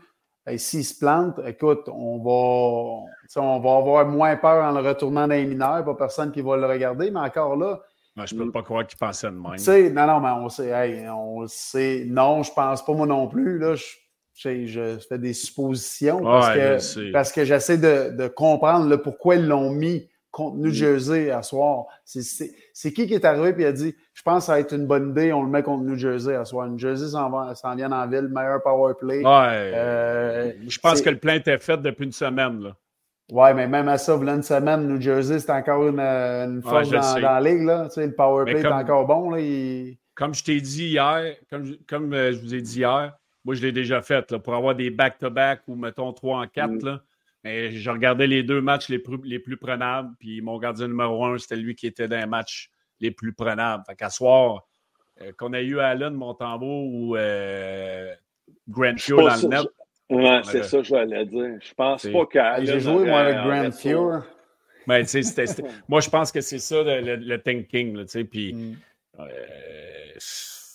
s'il 0.56 0.84
se 0.84 0.98
plante, 0.98 1.40
écoute, 1.46 1.88
on 1.88 2.18
va, 2.18 3.40
on 3.40 3.60
va 3.60 3.76
avoir 3.76 4.06
moins 4.06 4.36
peur 4.36 4.64
en 4.64 4.72
le 4.72 4.86
retournant 4.86 5.28
dans 5.28 5.34
les 5.34 5.46
mineurs, 5.46 5.84
pas 5.84 5.94
personne 5.94 6.32
qui 6.32 6.40
va 6.40 6.56
le 6.56 6.66
regarder, 6.66 7.10
mais 7.10 7.20
encore 7.20 7.56
là. 7.56 7.80
je 8.24 8.34
ne 8.34 8.44
peux 8.44 8.52
pas 8.52 8.62
croire 8.62 8.86
qu'il 8.86 8.98
pensait 8.98 9.28
de 9.28 9.32
même. 9.32 9.94
Non, 9.94 10.06
non, 10.06 10.20
mais 10.20 10.30
on 10.30 10.48
sait, 10.48 11.08
on 11.08 11.46
sait. 11.46 12.04
Non, 12.08 12.42
je 12.42 12.52
pense 12.52 12.84
pas 12.84 12.92
moi 12.92 13.06
non 13.06 13.28
plus. 13.28 13.58
Là, 13.58 13.74
je, 13.76 14.66
je 14.66 14.98
fais 15.08 15.18
des 15.18 15.32
suppositions 15.32 16.22
parce 16.22 16.54
que, 16.94 17.12
parce 17.12 17.32
que 17.32 17.44
j'essaie 17.44 17.78
de, 17.78 18.16
de, 18.16 18.28
comprendre 18.28 18.88
le 18.88 19.00
pourquoi 19.00 19.36
ils 19.36 19.46
l'ont 19.46 19.70
mis 19.70 20.08
contre 20.32 20.56
New 20.56 20.70
mm. 20.70 20.74
Jersey 20.74 21.30
à 21.30 21.42
soir. 21.42 21.84
C'est 22.04 22.92
qui 22.92 23.06
qui 23.06 23.14
est 23.14 23.24
arrivé 23.24 23.62
et 23.62 23.66
a 23.66 23.72
dit 23.72 23.94
Je 24.14 24.22
pense 24.22 24.38
que 24.38 24.46
ça 24.46 24.52
va 24.52 24.60
être 24.60 24.74
une 24.74 24.86
bonne 24.86 25.10
idée, 25.10 25.32
on 25.32 25.42
le 25.42 25.48
met 25.48 25.62
contre 25.62 25.84
New 25.84 25.96
Jersey 25.96 26.34
à 26.34 26.44
soir. 26.44 26.66
New 26.66 26.78
Jersey 26.78 27.08
s'en 27.08 27.76
vient 27.76 27.92
en 27.92 28.08
ville, 28.08 28.28
meilleur 28.28 28.60
power 28.62 28.94
play. 28.98 29.22
Euh, 29.24 30.52
je 30.66 30.78
pense 30.80 31.00
que 31.00 31.10
le 31.10 31.18
plein 31.18 31.34
était 31.34 31.58
fait 31.58 31.80
depuis 31.80 32.06
une 32.06 32.12
semaine. 32.12 32.60
Là. 32.62 32.76
Ouais, 33.30 33.54
mais 33.54 33.68
même 33.68 33.88
à 33.88 33.98
ça, 33.98 34.16
voilà 34.16 34.34
une 34.34 34.42
semaine, 34.42 34.88
New 34.88 35.00
Jersey, 35.00 35.38
c'est 35.38 35.52
encore 35.52 35.86
une, 35.86 36.00
une 36.00 36.62
force 36.62 36.90
dans, 36.90 37.18
la 37.18 37.40
ligue. 37.40 37.62
Là. 37.62 37.84
Tu 37.84 37.94
sais, 37.94 38.06
le 38.06 38.14
power 38.14 38.44
play 38.44 38.60
est 38.60 38.66
encore 38.66 39.06
bon. 39.06 39.30
Là, 39.30 39.38
Comme 40.14 40.34
je 40.34 40.42
t'ai 40.42 40.60
dit 40.60 40.88
hier, 40.88 41.36
comme, 41.48 41.64
je, 41.64 41.74
comme 41.86 42.12
euh, 42.12 42.32
je 42.32 42.40
vous 42.40 42.54
ai 42.54 42.60
dit 42.60 42.78
hier, 42.78 43.14
moi 43.44 43.54
je 43.54 43.62
l'ai 43.62 43.72
déjà 43.72 44.02
fait 44.02 44.30
là, 44.30 44.38
pour 44.38 44.54
avoir 44.54 44.74
des 44.74 44.90
back-to-back 44.90 45.62
ou 45.68 45.76
mettons 45.76 46.12
3 46.12 46.38
en 46.40 46.46
4. 46.46 46.70
Mm. 46.70 46.84
Là, 46.84 47.00
mais 47.44 47.72
je 47.72 47.90
regardais 47.90 48.26
les 48.26 48.42
deux 48.42 48.60
matchs 48.60 48.88
les 48.88 48.98
plus, 48.98 49.18
les 49.24 49.38
plus 49.38 49.56
prenables, 49.56 50.14
puis 50.18 50.40
mon 50.40 50.58
gardien 50.58 50.88
numéro 50.88 51.24
un, 51.24 51.38
c'était 51.38 51.56
lui 51.56 51.74
qui 51.74 51.86
était 51.86 52.08
dans 52.08 52.18
les 52.18 52.26
matchs 52.26 52.70
les 53.00 53.10
plus 53.10 53.32
prenables. 53.32 53.82
Fait 53.86 53.96
qu'à 53.96 54.10
soir, 54.10 54.68
euh, 55.20 55.32
qu'on 55.36 55.52
a 55.52 55.60
eu 55.60 55.80
Allen, 55.80 56.14
Montembeau 56.14 56.86
ou 56.90 57.16
euh, 57.16 58.14
Grant 58.68 58.96
Fuhr 58.98 59.22
dans 59.22 59.42
le 59.42 59.48
net. 59.48 59.66
Ouais, 60.08 60.40
c'est 60.44 60.62
ça 60.64 60.78
que 60.78 60.84
je 60.84 60.94
voulais 60.94 61.26
dire. 61.26 61.58
Je 61.60 61.74
pense 61.74 62.06
pas 62.06 62.26
qu'Allen. 62.26 62.66
J'ai 62.66 62.80
joué, 62.80 63.06
moi, 63.06 63.20
avec 63.20 63.36
Grant 63.36 63.72
Fuhr. 63.72 64.24
Mais, 64.86 65.02
moi, 65.88 66.00
je 66.00 66.10
pense 66.10 66.32
que 66.32 66.40
c'est 66.40 66.58
ça 66.58 66.82
le, 66.82 67.16
le, 67.16 67.40
thinking. 67.40 68.04
Puis, 68.26 68.52
mm. 68.52 68.76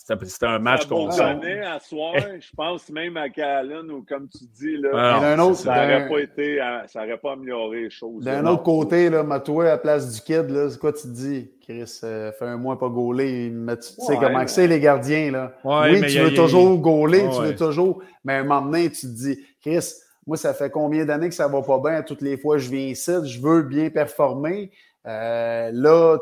Euh, 0.10 0.26
c'était 0.26 0.46
un 0.46 0.60
match 0.60 0.86
qu'on 0.86 1.12
sait. 1.12 1.22
à 1.62 1.80
soir, 1.80 2.16
je 2.40 2.50
pense 2.56 2.90
même 2.90 3.18
à 3.18 3.30
Callan 3.30 3.88
ou 3.90 4.06
comme 4.08 4.28
tu 4.30 4.46
dis, 4.54 4.78
là, 4.78 5.38
autre, 5.44 5.56
ça 5.58 5.76
n'aurait 5.76 6.08
pas 6.08 6.20
été, 6.20 6.60
ça 6.88 7.02
n'aurait 7.02 7.18
pas 7.18 7.34
amélioré 7.34 7.84
les 7.84 7.90
choses. 7.90 8.24
D'un 8.24 8.46
autre 8.46 8.64
côté, 8.64 9.10
là, 9.10 9.24
Matoué 9.24 9.68
à 9.68 9.72
la 9.72 9.78
place 9.78 10.14
du 10.14 10.22
kid, 10.22 10.50
là, 10.50 10.70
c'est 10.70 10.80
quoi 10.80 10.94
tu 10.94 11.04
te 11.04 11.08
dis? 11.08 11.52
Chris, 11.62 12.00
euh, 12.04 12.32
fait 12.32 12.46
un 12.46 12.58
mois 12.58 12.80
pas 12.80 12.88
gaulé. 12.88 13.52
Tu 13.52 13.76
sais 13.82 14.16
comment 14.18 14.48
c'est 14.48 14.68
les 14.68 14.80
gardiens, 14.80 15.32
là. 15.32 15.54
oui, 15.64 16.02
tu 16.08 16.20
veux 16.20 16.34
toujours 16.34 16.78
gauler, 16.78 17.26
tu 17.34 17.42
veux 17.42 17.56
toujours. 17.56 18.02
Mais 18.24 18.34
à 18.34 18.38
un 18.38 18.44
moment 18.44 18.62
donné, 18.62 18.90
tu 18.90 19.02
te 19.02 19.08
dis, 19.08 19.40
Chris, 19.62 19.94
moi, 20.26 20.38
ça 20.38 20.54
fait 20.54 20.70
combien 20.70 21.06
d'années 21.06 21.30
que 21.30 21.36
ça 21.36 21.48
va 21.48 21.62
pas 21.62 21.80
bien? 21.80 22.04
Toutes 22.04 22.22
les 22.22 22.38
fois, 22.38 22.58
je 22.58 22.70
viens 22.70 22.88
ici, 22.88 23.12
je 23.26 23.42
veux 23.42 23.64
bien 23.64 23.90
performer. 23.90 24.72
Euh, 25.06 25.72
là, 25.74 26.18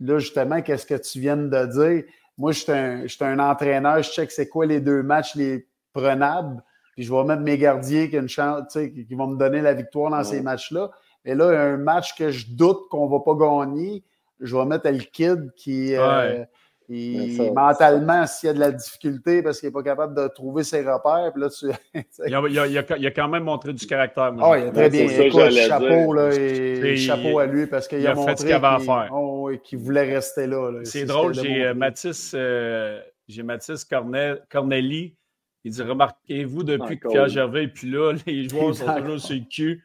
là, 0.00 0.18
justement, 0.18 0.60
qu'est-ce 0.62 0.86
que 0.86 0.94
tu 0.94 1.20
viens 1.20 1.36
de 1.36 1.66
dire? 1.66 2.04
Moi, 2.38 2.52
je 2.52 3.06
suis 3.06 3.24
un, 3.24 3.38
entraîneur, 3.40 4.02
je 4.02 4.10
check 4.10 4.30
c'est 4.30 4.48
quoi 4.48 4.64
les 4.64 4.80
deux 4.80 5.02
matchs 5.02 5.34
les 5.34 5.66
prenables, 5.92 6.62
puis 6.94 7.02
je 7.02 7.12
vais 7.12 7.24
mettre 7.24 7.42
mes 7.42 7.58
gardiens 7.58 8.06
qui, 8.06 8.16
une 8.16 8.28
chance, 8.28 8.72
qui 8.72 9.14
vont 9.14 9.26
me 9.26 9.36
donner 9.36 9.60
la 9.60 9.74
victoire 9.74 10.10
dans 10.10 10.24
ces 10.24 10.40
matchs-là. 10.40 10.90
Et 11.24 11.34
là, 11.34 11.46
un 11.46 11.76
match 11.76 12.16
que 12.16 12.30
je 12.30 12.46
doute 12.48 12.88
qu'on 12.90 13.06
ne 13.06 13.10
va 13.10 13.20
pas 13.20 13.34
gagner, 13.34 14.04
je 14.40 14.56
vais 14.56 14.64
mettre 14.64 14.88
le 14.88 14.98
kid 14.98 15.52
qui, 15.56 15.96
euh, 15.96 16.44
mentalement, 16.88 18.26
s'il 18.26 18.46
y 18.46 18.50
a 18.50 18.54
de 18.54 18.60
la 18.60 18.72
difficulté 18.72 19.42
parce 19.42 19.60
qu'il 19.60 19.68
n'est 19.68 19.72
pas 19.72 19.82
capable 19.82 20.14
de 20.14 20.26
trouver 20.28 20.64
ses 20.64 20.80
repères, 20.80 21.32
puis 21.34 21.42
là, 21.42 21.48
tu, 21.50 21.66
il, 22.26 22.34
a, 22.34 22.66
il, 22.66 23.06
a, 23.06 23.10
quand 23.10 23.28
même 23.28 23.44
montré 23.44 23.72
du 23.74 23.86
caractère. 23.86 24.32
Ah, 24.40 24.58
il 24.58 24.68
a 24.68 24.70
très 24.70 24.88
bien. 24.88 25.06
Écoute, 25.06 25.50
chapeau, 25.50 26.12
là, 26.14 26.30
et 26.34 26.96
chapeau 26.96 27.38
à 27.38 27.46
lui 27.46 27.66
parce 27.66 27.88
qu'il 27.88 28.06
a, 28.06 28.12
a, 28.12 28.14
montré 28.14 29.60
qu'il 29.64 29.78
voulait 29.78 30.14
rester 30.14 30.46
là. 30.46 30.80
C'est 30.84 31.04
drôle, 31.04 31.34
j'ai 31.34 31.64
euh, 31.64 31.74
Mathis, 31.74 32.32
euh, 32.34 33.00
j'ai 33.28 33.42
Mathis 33.42 33.84
Corneli. 33.84 35.14
Il 35.64 35.72
dit 35.72 35.82
Remarquez-vous 35.82 36.62
depuis 36.62 36.98
que 36.98 37.08
Pierre 37.08 37.28
Gervais 37.28 37.64
est 37.64 37.68
plus 37.68 37.90
là, 37.90 38.14
les 38.26 38.48
joueurs 38.48 38.74
sont 38.74 38.94
toujours 38.94 39.20
sur 39.20 39.34
le 39.34 39.44
cul. 39.50 39.84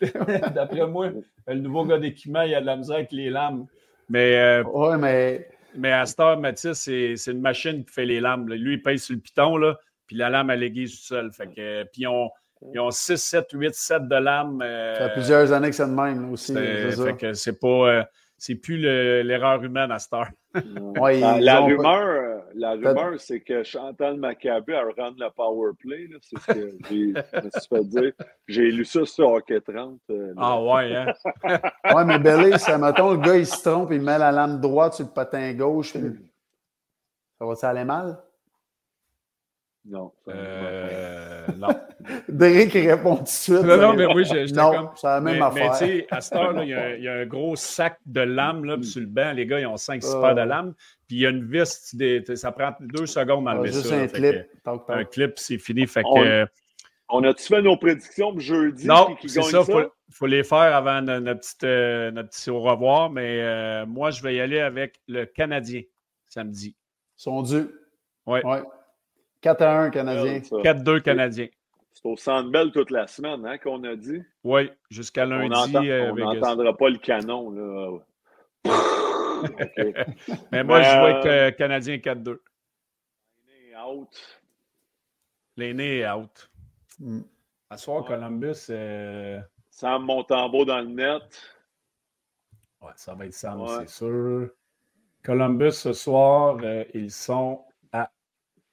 D'après 0.54 0.86
moi, 0.88 1.10
le 1.46 1.54
nouveau 1.54 1.84
gars 1.84 1.98
d'équipement, 1.98 2.42
il 2.42 2.54
a 2.54 2.60
de 2.60 2.66
la 2.66 2.76
misère 2.76 2.96
avec 2.96 3.12
les 3.12 3.30
lames. 3.30 3.66
Mais, 4.08 4.36
euh, 4.36 4.64
ouais, 4.64 4.98
mais 4.98 5.48
mais 5.76 5.92
à 5.92 6.06
Star 6.06 6.38
Mathis, 6.38 6.72
c'est 6.74 7.30
une 7.30 7.40
machine 7.40 7.84
qui 7.84 7.92
fait 7.92 8.04
les 8.04 8.20
lames. 8.20 8.48
Lui, 8.48 8.74
il 8.74 8.82
pèse 8.82 9.04
sur 9.04 9.14
le 9.14 9.20
piton, 9.20 9.56
là, 9.56 9.76
puis 10.06 10.16
la 10.16 10.30
lame, 10.30 10.50
elle 10.50 10.62
aiguise 10.62 10.92
tout 10.92 11.06
seul. 11.06 11.32
Fait 11.32 11.46
que, 11.46 11.84
puis 11.92 12.06
on, 12.06 12.30
ils 12.72 12.80
ont 12.80 12.90
6, 12.90 13.16
7, 13.16 13.46
8, 13.52 13.74
7 13.74 14.08
de 14.08 14.16
lames. 14.16 14.62
Euh, 14.62 14.94
ça 14.96 15.08
fait 15.08 15.14
plusieurs 15.14 15.52
années 15.52 15.70
que 15.70 15.76
c'est 15.76 15.86
de 15.86 15.90
même 15.90 16.32
aussi. 16.32 16.54
Fait 16.54 17.16
que 17.18 17.32
c'est 17.32 17.58
pas. 17.58 17.68
Euh, 17.68 18.04
c'est 18.38 18.56
plus 18.56 18.76
l'erreur 18.76 19.62
humaine 19.62 19.92
à 19.92 20.00
Star. 20.00 20.28
ouais, 21.00 21.20
la, 21.20 21.60
rumeur, 21.60 22.21
la 22.54 22.72
rumeur, 22.72 23.18
c'est 23.18 23.40
que 23.40 23.62
Chantal 23.62 24.16
Maccabi 24.16 24.72
a 24.74 24.82
rendre 24.82 25.16
le 25.18 25.30
power 25.30 25.72
play. 25.78 26.08
C'est 26.20 26.38
ce 26.38 26.46
que 26.52 26.78
j'ai 26.88 27.12
fait 27.68 27.84
dire. 27.84 28.12
J'ai 28.46 28.70
lu 28.70 28.84
ça 28.84 29.04
sur 29.04 29.30
Hockey 29.30 29.60
30. 29.60 30.00
Euh, 30.10 30.34
ah 30.36 30.62
ouais, 30.62 30.94
hein? 30.94 31.12
ouais, 31.94 32.04
mais 32.04 32.18
Belé, 32.18 32.58
ça 32.58 32.78
mettons, 32.78 33.12
le 33.12 33.18
gars, 33.18 33.36
il 33.36 33.46
se 33.46 33.62
trompe, 33.68 33.90
il 33.92 34.02
met 34.02 34.18
la 34.18 34.32
lame 34.32 34.60
droite 34.60 34.94
sur 34.94 35.06
le 35.06 35.12
patin 35.12 35.52
gauche. 35.54 35.92
Ça 35.92 37.46
va-tu 37.46 37.64
aller 37.64 37.84
mal? 37.84 38.18
Non. 39.84 40.12
Euh, 40.28 41.46
non. 41.58 41.68
Derek 42.28 42.72
répond 42.72 43.16
tout 43.16 43.22
de 43.24 43.28
suite. 43.28 43.62
Non, 43.62 43.76
non, 43.76 43.94
mais 43.94 44.06
oui, 44.06 44.24
j'étais 44.24 44.52
comme. 44.52 44.90
c'est 44.94 45.06
la 45.08 45.20
même 45.20 45.42
affaire. 45.42 45.72
Mais 45.72 45.78
tu 45.78 45.98
sais, 45.98 46.06
à 46.10 46.20
cette 46.20 46.38
heure-là, 46.38 46.64
il 46.64 47.02
y, 47.02 47.08
a 47.08 47.14
un 47.14 47.26
gros 47.26 47.56
sac 47.56 47.98
de 48.06 48.20
lames 48.20 48.64
là, 48.64 48.76
sur 48.82 49.00
le 49.00 49.06
banc. 49.06 49.32
Les 49.32 49.44
gars, 49.44 49.58
ils 49.58 49.66
ont 49.66 49.74
5-6 49.74 50.20
paires 50.20 50.34
de 50.36 50.42
lames. 50.42 50.74
Puis 51.12 51.18
il 51.18 51.24
y 51.24 51.26
a 51.26 51.28
une 51.28 51.44
vis, 51.44 51.94
ça 52.36 52.52
prend 52.52 52.72
deux 52.80 53.04
secondes 53.04 53.46
à 53.46 53.52
lever 53.52 53.70
ça. 53.70 53.80
Juste 53.80 53.92
un 53.92 54.06
clip. 54.06 54.46
un 54.88 55.04
clip, 55.04 55.32
c'est 55.36 55.58
fini. 55.58 55.86
Fait 55.86 56.02
que, 56.02 56.46
on 57.10 57.22
a-tu 57.24 57.44
fait 57.44 57.60
nos 57.60 57.76
prédictions 57.76 58.30
pour 58.30 58.40
jeudi? 58.40 58.86
Non, 58.86 59.14
c'est 59.20 59.42
ça. 59.42 59.62
Il 59.68 60.14
faut, 60.14 60.26
les 60.26 60.42
faire 60.42 60.74
avant 60.74 61.02
notre, 61.02 61.40
petit, 61.40 61.56
euh, 61.64 62.10
notre 62.12 62.30
petit 62.30 62.48
au 62.48 62.62
revoir. 62.62 63.10
Mais 63.10 63.42
euh, 63.42 63.84
moi, 63.84 64.10
je 64.10 64.22
vais 64.22 64.36
y 64.36 64.40
aller 64.40 64.60
avec 64.60 65.02
le 65.06 65.26
Canadien 65.26 65.82
samedi. 66.28 66.76
Ils 67.18 67.22
sont 67.22 67.42
dus. 67.42 67.68
Oui. 68.24 68.40
Ouais. 68.42 68.62
4 69.42 69.60
à 69.60 69.80
1 69.80 69.90
Canadien. 69.90 70.38
4-2 70.38 71.02
Canadien. 71.02 71.48
C'est 71.92 72.08
au 72.08 72.16
Centre 72.16 72.50
Bell 72.50 72.72
toute 72.72 72.90
la 72.90 73.06
semaine 73.06 73.44
hein, 73.44 73.58
qu'on 73.58 73.84
a 73.84 73.96
dit. 73.96 74.22
Oui, 74.44 74.70
jusqu'à 74.88 75.26
lundi. 75.26 75.52
On 75.54 76.14
n'entendra 76.14 76.74
pas 76.74 76.88
le 76.88 76.96
canon. 76.96 77.50
Là. 77.50 77.98
Mais 80.52 80.64
moi, 80.64 80.82
je 80.82 80.98
vois 80.98 81.22
que 81.22 81.28
euh, 81.28 81.50
Canadien 81.52 81.96
4-2. 81.96 82.38
L'aîné 83.46 83.70
est 83.70 83.76
out. 83.76 84.42
L'aîné 85.56 85.98
est 85.98 86.10
out. 86.10 86.50
Mm. 86.98 87.20
À 87.70 87.76
soir, 87.76 88.04
Columbus. 88.04 88.66
Euh... 88.70 89.40
Sam 89.70 90.04
Montembeau 90.04 90.64
dans 90.64 90.80
le 90.80 90.88
net. 90.88 91.22
Ouais, 92.80 92.92
ça 92.96 93.14
va 93.14 93.26
être 93.26 93.34
Sam, 93.34 93.64
c'est 93.78 93.88
sûr. 93.88 94.50
Columbus, 95.22 95.72
ce 95.72 95.92
soir, 95.92 96.58
euh, 96.62 96.84
ils 96.94 97.10
sont 97.10 97.64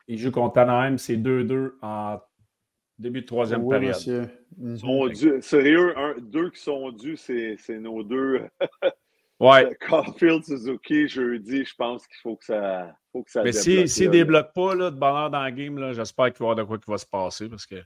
il 0.09 0.17
joue 0.17 0.31
contre 0.31 0.57
Anaheim, 0.57 0.97
c'est 0.97 1.17
2-2 1.17 1.73
en 1.83 2.19
début 2.97 3.21
de 3.21 3.27
troisième 3.27 3.63
oui, 3.63 3.75
période. 3.75 3.95
Monsieur. 3.95 4.27
Mm 4.57 5.41
Sérieux, 5.41 5.95
deux 6.19 6.49
qui 6.49 6.59
sont 6.59 6.91
dus, 6.91 7.15
c'est 7.15 7.79
nos 7.79 8.03
deux. 8.03 8.41
ouais. 9.39 9.77
Caulfield, 9.87 10.43
Suzuki, 10.43 11.07
jeudi, 11.07 11.65
je 11.65 11.75
pense 11.75 12.05
qu'il 12.07 12.17
faut 12.21 12.35
que 12.35 12.45
ça. 12.45 12.95
Faut 13.11 13.23
que 13.23 13.31
ça 13.31 13.43
Mais 13.43 13.51
s'il 13.51 13.89
si, 13.89 14.07
ne 14.07 14.11
débloque 14.11 14.53
pas 14.53 14.75
là, 14.75 14.91
de 14.91 14.95
bonheur 14.95 15.29
dans 15.29 15.43
le 15.43 15.51
game, 15.51 15.93
j'espère 15.93 16.31
qu'il 16.33 16.39
va 16.39 16.45
y 16.45 16.51
avoir 16.51 16.55
de 16.55 16.63
quoi 16.63 16.77
qui 16.77 16.89
va 16.89 16.97
se 16.97 17.05
passer 17.05 17.49
parce 17.49 17.65
que. 17.65 17.81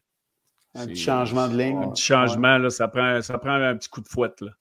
Un 0.75 0.87
petit 0.87 0.95
changement 0.95 1.47
de 1.47 1.55
ligne. 1.55 1.77
Un 1.77 1.91
petit 1.91 2.03
changement, 2.03 2.57
là, 2.57 2.69
ça, 2.71 2.87
prend, 2.87 3.21
ça 3.21 3.37
prend 3.37 3.53
un 3.53 3.77
petit 3.77 3.89
coup 3.89 4.01
de 4.01 4.07
fouette. 4.07 4.41
Là. 4.41 4.51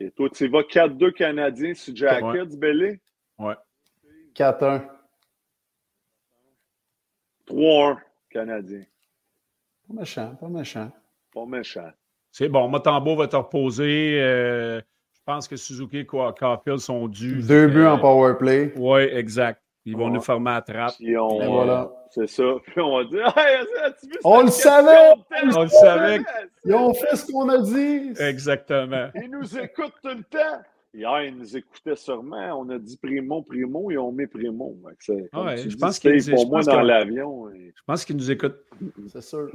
OK. 0.00 0.14
Toi, 0.14 0.28
tu 0.30 0.48
vas 0.48 0.62
4-2 0.62 1.12
Canadiens 1.12 1.74
sur 1.74 1.94
Jackets, 1.94 2.56
Belly? 2.56 2.98
Ouais. 3.38 3.54
4-1. 4.34 4.84
3-1 7.46 7.98
Canadiens. 8.30 8.84
Pas 9.88 9.94
méchant, 9.94 10.34
pas 10.34 10.48
méchant. 10.48 10.92
Pas 11.32 11.46
méchant. 11.46 11.90
C'est 12.30 12.48
bon, 12.48 12.68
Motambo 12.68 13.16
va 13.16 13.26
te 13.26 13.36
reposer. 13.36 14.20
Euh, 14.20 14.80
pense 15.32 15.46
que 15.48 15.56
Suzuki 15.56 15.98
et 15.98 16.06
Caulfield 16.06 16.78
sont 16.78 17.06
dus. 17.08 17.42
Deux 17.46 17.66
buts 17.68 17.86
en 17.86 17.98
power 17.98 18.34
play. 18.38 18.72
Oui, 18.76 19.02
exact. 19.02 19.60
Ils 19.84 19.96
vont 19.96 20.06
Ouais. 20.06 20.10
nous 20.12 20.20
former 20.20 20.50
à 20.52 20.60
trappe. 20.62 20.94
Puis 20.98 21.16
on, 21.16 21.28
voilà. 21.50 21.90
C'est 22.10 22.26
ça. 22.28 22.42
Puis 22.66 22.80
on 22.80 22.98
va 22.98 23.04
dire 23.04 23.32
Hey, 23.36 23.58
On 24.24 24.42
le 24.42 24.48
savait! 24.50 25.12
On 25.54 25.62
le 25.62 25.68
savait. 25.68 26.20
Ils 26.64 26.74
ont 26.74 26.92
fait 26.94 27.16
ce 27.16 27.30
qu'on 27.30 27.48
a 27.48 27.58
dit. 27.58 28.12
Exactement. 28.20 29.08
Ils 29.14 29.30
nous 29.30 29.58
écoutent 29.58 29.94
tout 30.02 30.08
le 30.16 30.22
temps. 30.24 30.60
Hier, 30.94 31.22
ils 31.24 31.36
nous 31.36 31.56
écoutaient 31.56 31.96
sûrement. 31.96 32.60
On 32.60 32.68
a 32.70 32.78
dit 32.78 32.96
Primo, 32.96 33.42
Primo, 33.42 33.90
ils 33.90 33.98
ont 33.98 34.10
mis 34.12 34.26
Primo. 34.26 34.76
Ouais, 34.82 35.56
je 35.58 35.68
dis, 35.68 35.76
pense 35.76 35.98
qu'ils- 35.98 36.20
je 36.20 36.32
pour 36.32 36.48
moi, 36.48 36.62
dans 36.62 36.80
l'avion. 36.80 37.50
et- 37.50 37.72
Je 37.76 37.82
pense 37.86 38.04
qu'ils 38.04 38.16
nous 38.16 38.30
écoutent. 38.30 38.58
C'est 39.12 39.22
sûr. 39.22 39.50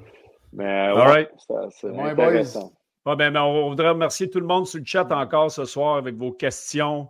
Mais 0.53 0.91
ouais, 0.93 1.01
right. 1.03 1.30
c'est- 1.71 1.88
intéressant. 1.88 2.71
Bon, 3.06 3.16
ben, 3.16 3.32
ben, 3.34 3.41
on 3.41 3.70
voudrait 3.70 3.89
remercier 3.89 4.30
tout 4.30 4.39
le 4.39 4.45
monde 4.45 4.66
sur 4.66 4.80
le 4.80 4.86
chat 4.86 5.12
encore 5.12 5.51
ce 5.51 5.66
soir 5.66 5.97
avec 5.97 6.16
vos 6.16 6.32
questions. 6.32 7.10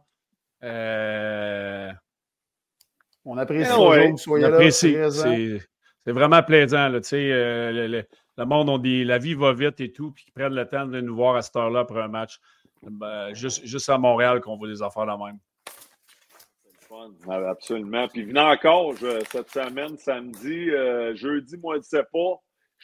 Euh, 0.64 1.92
On 3.26 3.38
apprécie 3.38 3.70
Eh 3.74 3.74
ouais. 3.74 3.78
toujours 3.78 3.94
que 3.96 4.08
vous 4.08 4.14
on 4.14 4.18
soyez 4.18 4.48
là. 4.48 4.56
apprécie. 4.56 4.96
C'est 5.12 5.60
c'est 6.06 6.12
vraiment 6.12 6.44
plaisant. 6.44 6.90
Là, 6.90 7.00
tu 7.00 7.10
sais, 7.10 7.32
euh, 7.32 7.72
le, 7.72 7.88
le- 7.88 8.06
le 8.36 8.46
monde, 8.46 8.68
on 8.68 8.78
dit, 8.80 9.04
la 9.06 9.20
vie 9.20 9.36
va 9.36 9.54
vite 9.54 9.80
et 9.80 9.92
tout, 9.94 10.12
puis 10.12 10.26
qu'ils 10.26 10.34
prennent 10.34 10.56
le 10.56 10.68
temps 10.68 10.86
de 10.88 11.00
nous 11.00 11.16
voir 11.16 11.36
à 11.36 11.42
cette 11.44 11.56
heure-là 11.56 11.86
pour 11.86 12.00
un 12.00 12.08
match. 12.08 12.40
Ben, 12.82 13.34
juste, 13.34 13.64
juste 13.66 13.88
à 13.90 13.98
Montréal 14.00 14.42
qu'on 14.42 14.58
voit 14.58 14.68
des 14.68 14.82
affaires 14.82 15.06
la 15.06 15.16
même. 15.18 15.38
Fun. 16.90 17.12
Absolument. 17.30 18.08
Puis 18.10 18.24
venez 18.24 18.40
encore 18.40 18.96
je- 18.98 19.24
cette 19.32 19.50
semaine, 19.50 19.98
samedi, 19.98 20.72
euh, 20.72 21.16
jeudi, 21.16 21.56
moi, 21.58 21.76
je 21.76 21.80
ne 21.80 21.84
sais 21.84 22.04
pas. 22.12 22.42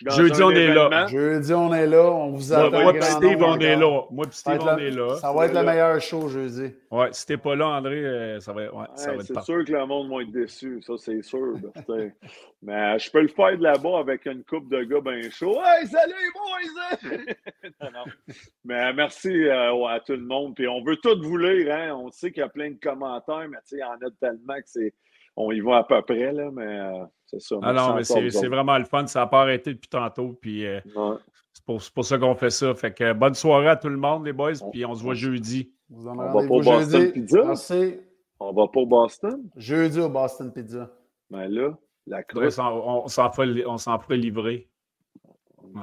Jeudi, 0.07 0.41
on 0.43 0.51
est 0.51 0.73
là. 0.73 1.07
Jeudi, 1.07 1.53
on 1.53 1.73
est 1.73 1.87
là. 1.87 2.03
On 2.11 2.31
vous 2.31 2.47
Moi, 2.53 2.57
attend. 2.67 2.81
moi 2.81 2.93
et 2.95 2.97
grand 2.99 3.07
Steve, 3.17 3.43
on 3.43 3.59
est 3.59 3.75
là. 3.75 4.01
Moi 4.11 4.25
et 4.27 4.31
Ça 4.31 4.51
Steve, 4.51 4.53
va 4.53 4.55
être 4.55 4.63
on 4.63 4.77
la- 4.77 4.83
est 4.83 4.91
là. 4.91 5.15
Ça 5.17 5.33
va 5.33 5.45
être 5.45 5.53
le 5.53 5.63
meilleur 5.63 6.01
show 6.01 6.27
jeudi. 6.29 6.73
Ouais, 6.91 7.07
si 7.11 7.25
t'es 7.25 7.37
pas 7.37 7.55
là, 7.55 7.67
André, 7.67 7.95
euh, 8.05 8.39
ça 8.39 8.53
va, 8.53 8.61
ouais, 8.61 8.69
ça 8.95 9.09
Ouais, 9.11 9.17
va 9.17 9.21
être 9.23 9.27
c'est 9.27 9.41
sûr 9.41 9.65
que 9.65 9.71
le 9.71 9.85
monde 9.85 10.09
va 10.09 10.21
être 10.21 10.31
déçu, 10.31 10.81
ça 10.81 10.93
c'est 10.97 11.21
sûr. 11.21 11.53
Mais 12.61 12.99
je 12.99 13.09
peux 13.11 13.21
le 13.21 13.27
faire 13.29 13.57
de 13.57 13.63
là-bas 13.63 13.99
avec 13.99 14.25
une 14.25 14.43
coupe 14.43 14.69
de 14.69 14.83
gars 14.83 15.01
bien 15.01 15.29
chauds. 15.29 15.61
Hey, 15.63 15.87
salut 15.87 16.13
boys! 16.33 16.97
non, 17.81 17.89
non. 17.93 18.33
Mais 18.65 18.93
merci 18.93 19.29
euh, 19.47 19.85
à 19.85 19.99
tout 19.99 20.13
le 20.13 20.25
monde. 20.25 20.55
Puis 20.55 20.67
on 20.67 20.83
veut 20.83 20.97
tout 20.97 21.17
vous 21.21 21.37
lire, 21.37 21.73
hein. 21.73 21.95
On 21.95 22.11
sait 22.11 22.31
qu'il 22.31 22.41
y 22.41 22.45
a 22.45 22.49
plein 22.49 22.71
de 22.71 22.79
commentaires, 22.81 23.47
mais 23.49 23.57
tu 23.67 23.69
sais, 23.69 23.75
il 23.77 23.79
y 23.79 23.83
en 23.83 23.93
a 23.93 24.11
tellement 24.19 24.55
que 24.55 24.63
c'est. 24.67 24.93
On 25.37 25.51
y 25.51 25.61
va 25.61 25.77
à 25.77 25.83
peu 25.83 26.01
près, 26.01 26.33
là, 26.33 26.49
mais 26.51 26.65
euh, 26.65 27.05
c'est 27.29 27.41
ça. 27.41 27.55
Ah 27.61 27.73
non, 27.73 27.95
mais 27.95 28.03
c'est 28.03 28.47
vraiment 28.47 28.77
le 28.77 28.85
fun. 28.85 29.05
Ça 29.07 29.19
n'a 29.21 29.27
pas 29.27 29.41
arrêté 29.41 29.73
depuis 29.73 29.89
tantôt. 29.89 30.37
Puis 30.41 30.65
euh, 30.65 30.79
Ouais. 30.95 31.15
c'est 31.53 31.63
pour, 31.65 31.81
c'est 31.81 31.93
pour 31.93 32.05
ça 32.05 32.17
qu'on 32.17 32.35
fait 32.35 32.49
ça. 32.49 32.73
Fait 32.75 32.93
que 32.93 33.13
bonne 33.13 33.33
soirée 33.35 33.69
à 33.69 33.75
tout 33.75 33.89
le 33.89 33.97
monde, 33.97 34.25
les 34.25 34.33
boys. 34.33 34.53
Puis 34.71 34.85
on 34.85 34.95
se 34.95 35.03
voit 35.03 35.13
jeudi. 35.13 35.71
Vous 35.89 36.07
en 36.07 36.17
On 36.17 36.31
va 36.31 36.35
au 36.35 36.61
Boston 36.61 37.01
jeudi. 37.01 37.11
Pizza? 37.13 37.43
Merci. 37.45 37.97
On 38.39 38.53
va 38.53 38.67
pas 38.67 38.79
au 38.79 38.85
Boston? 38.85 39.43
Jeudi 39.55 39.99
au 39.99 40.09
Boston 40.09 40.51
Pizza. 40.53 40.89
Mais 41.29 41.47
là, 41.47 41.77
la 42.07 42.21
On 42.35 42.49
s'en- 42.49 43.03
on 43.03 43.07
s'en 43.07 43.31
ferait, 43.31 43.65
on 43.65 43.77
s'en 43.77 43.99
ferait 43.99 44.17
livrer. 44.17 44.69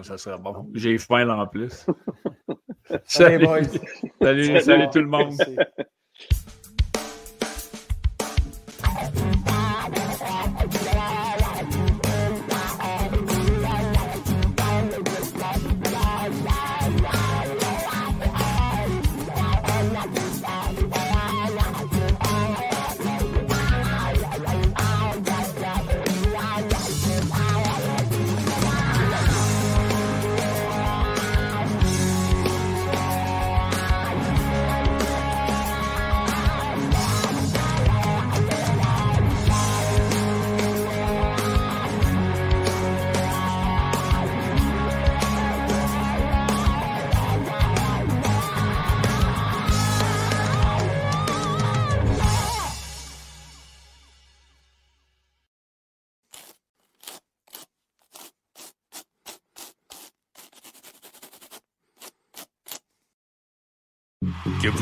Ça 0.03 0.17
serait 0.19 0.39
bon. 0.39 0.69
J'ai 0.75 0.99
faim 0.99 1.25
là 1.25 1.37
en 1.37 1.47
plus. 1.47 1.87
Salut, 3.05 3.45
boys. 3.45 3.63
salut, 4.21 4.61
salut 4.61 4.89
tout 4.93 4.99
le 5.01 5.07
monde. 5.07 5.33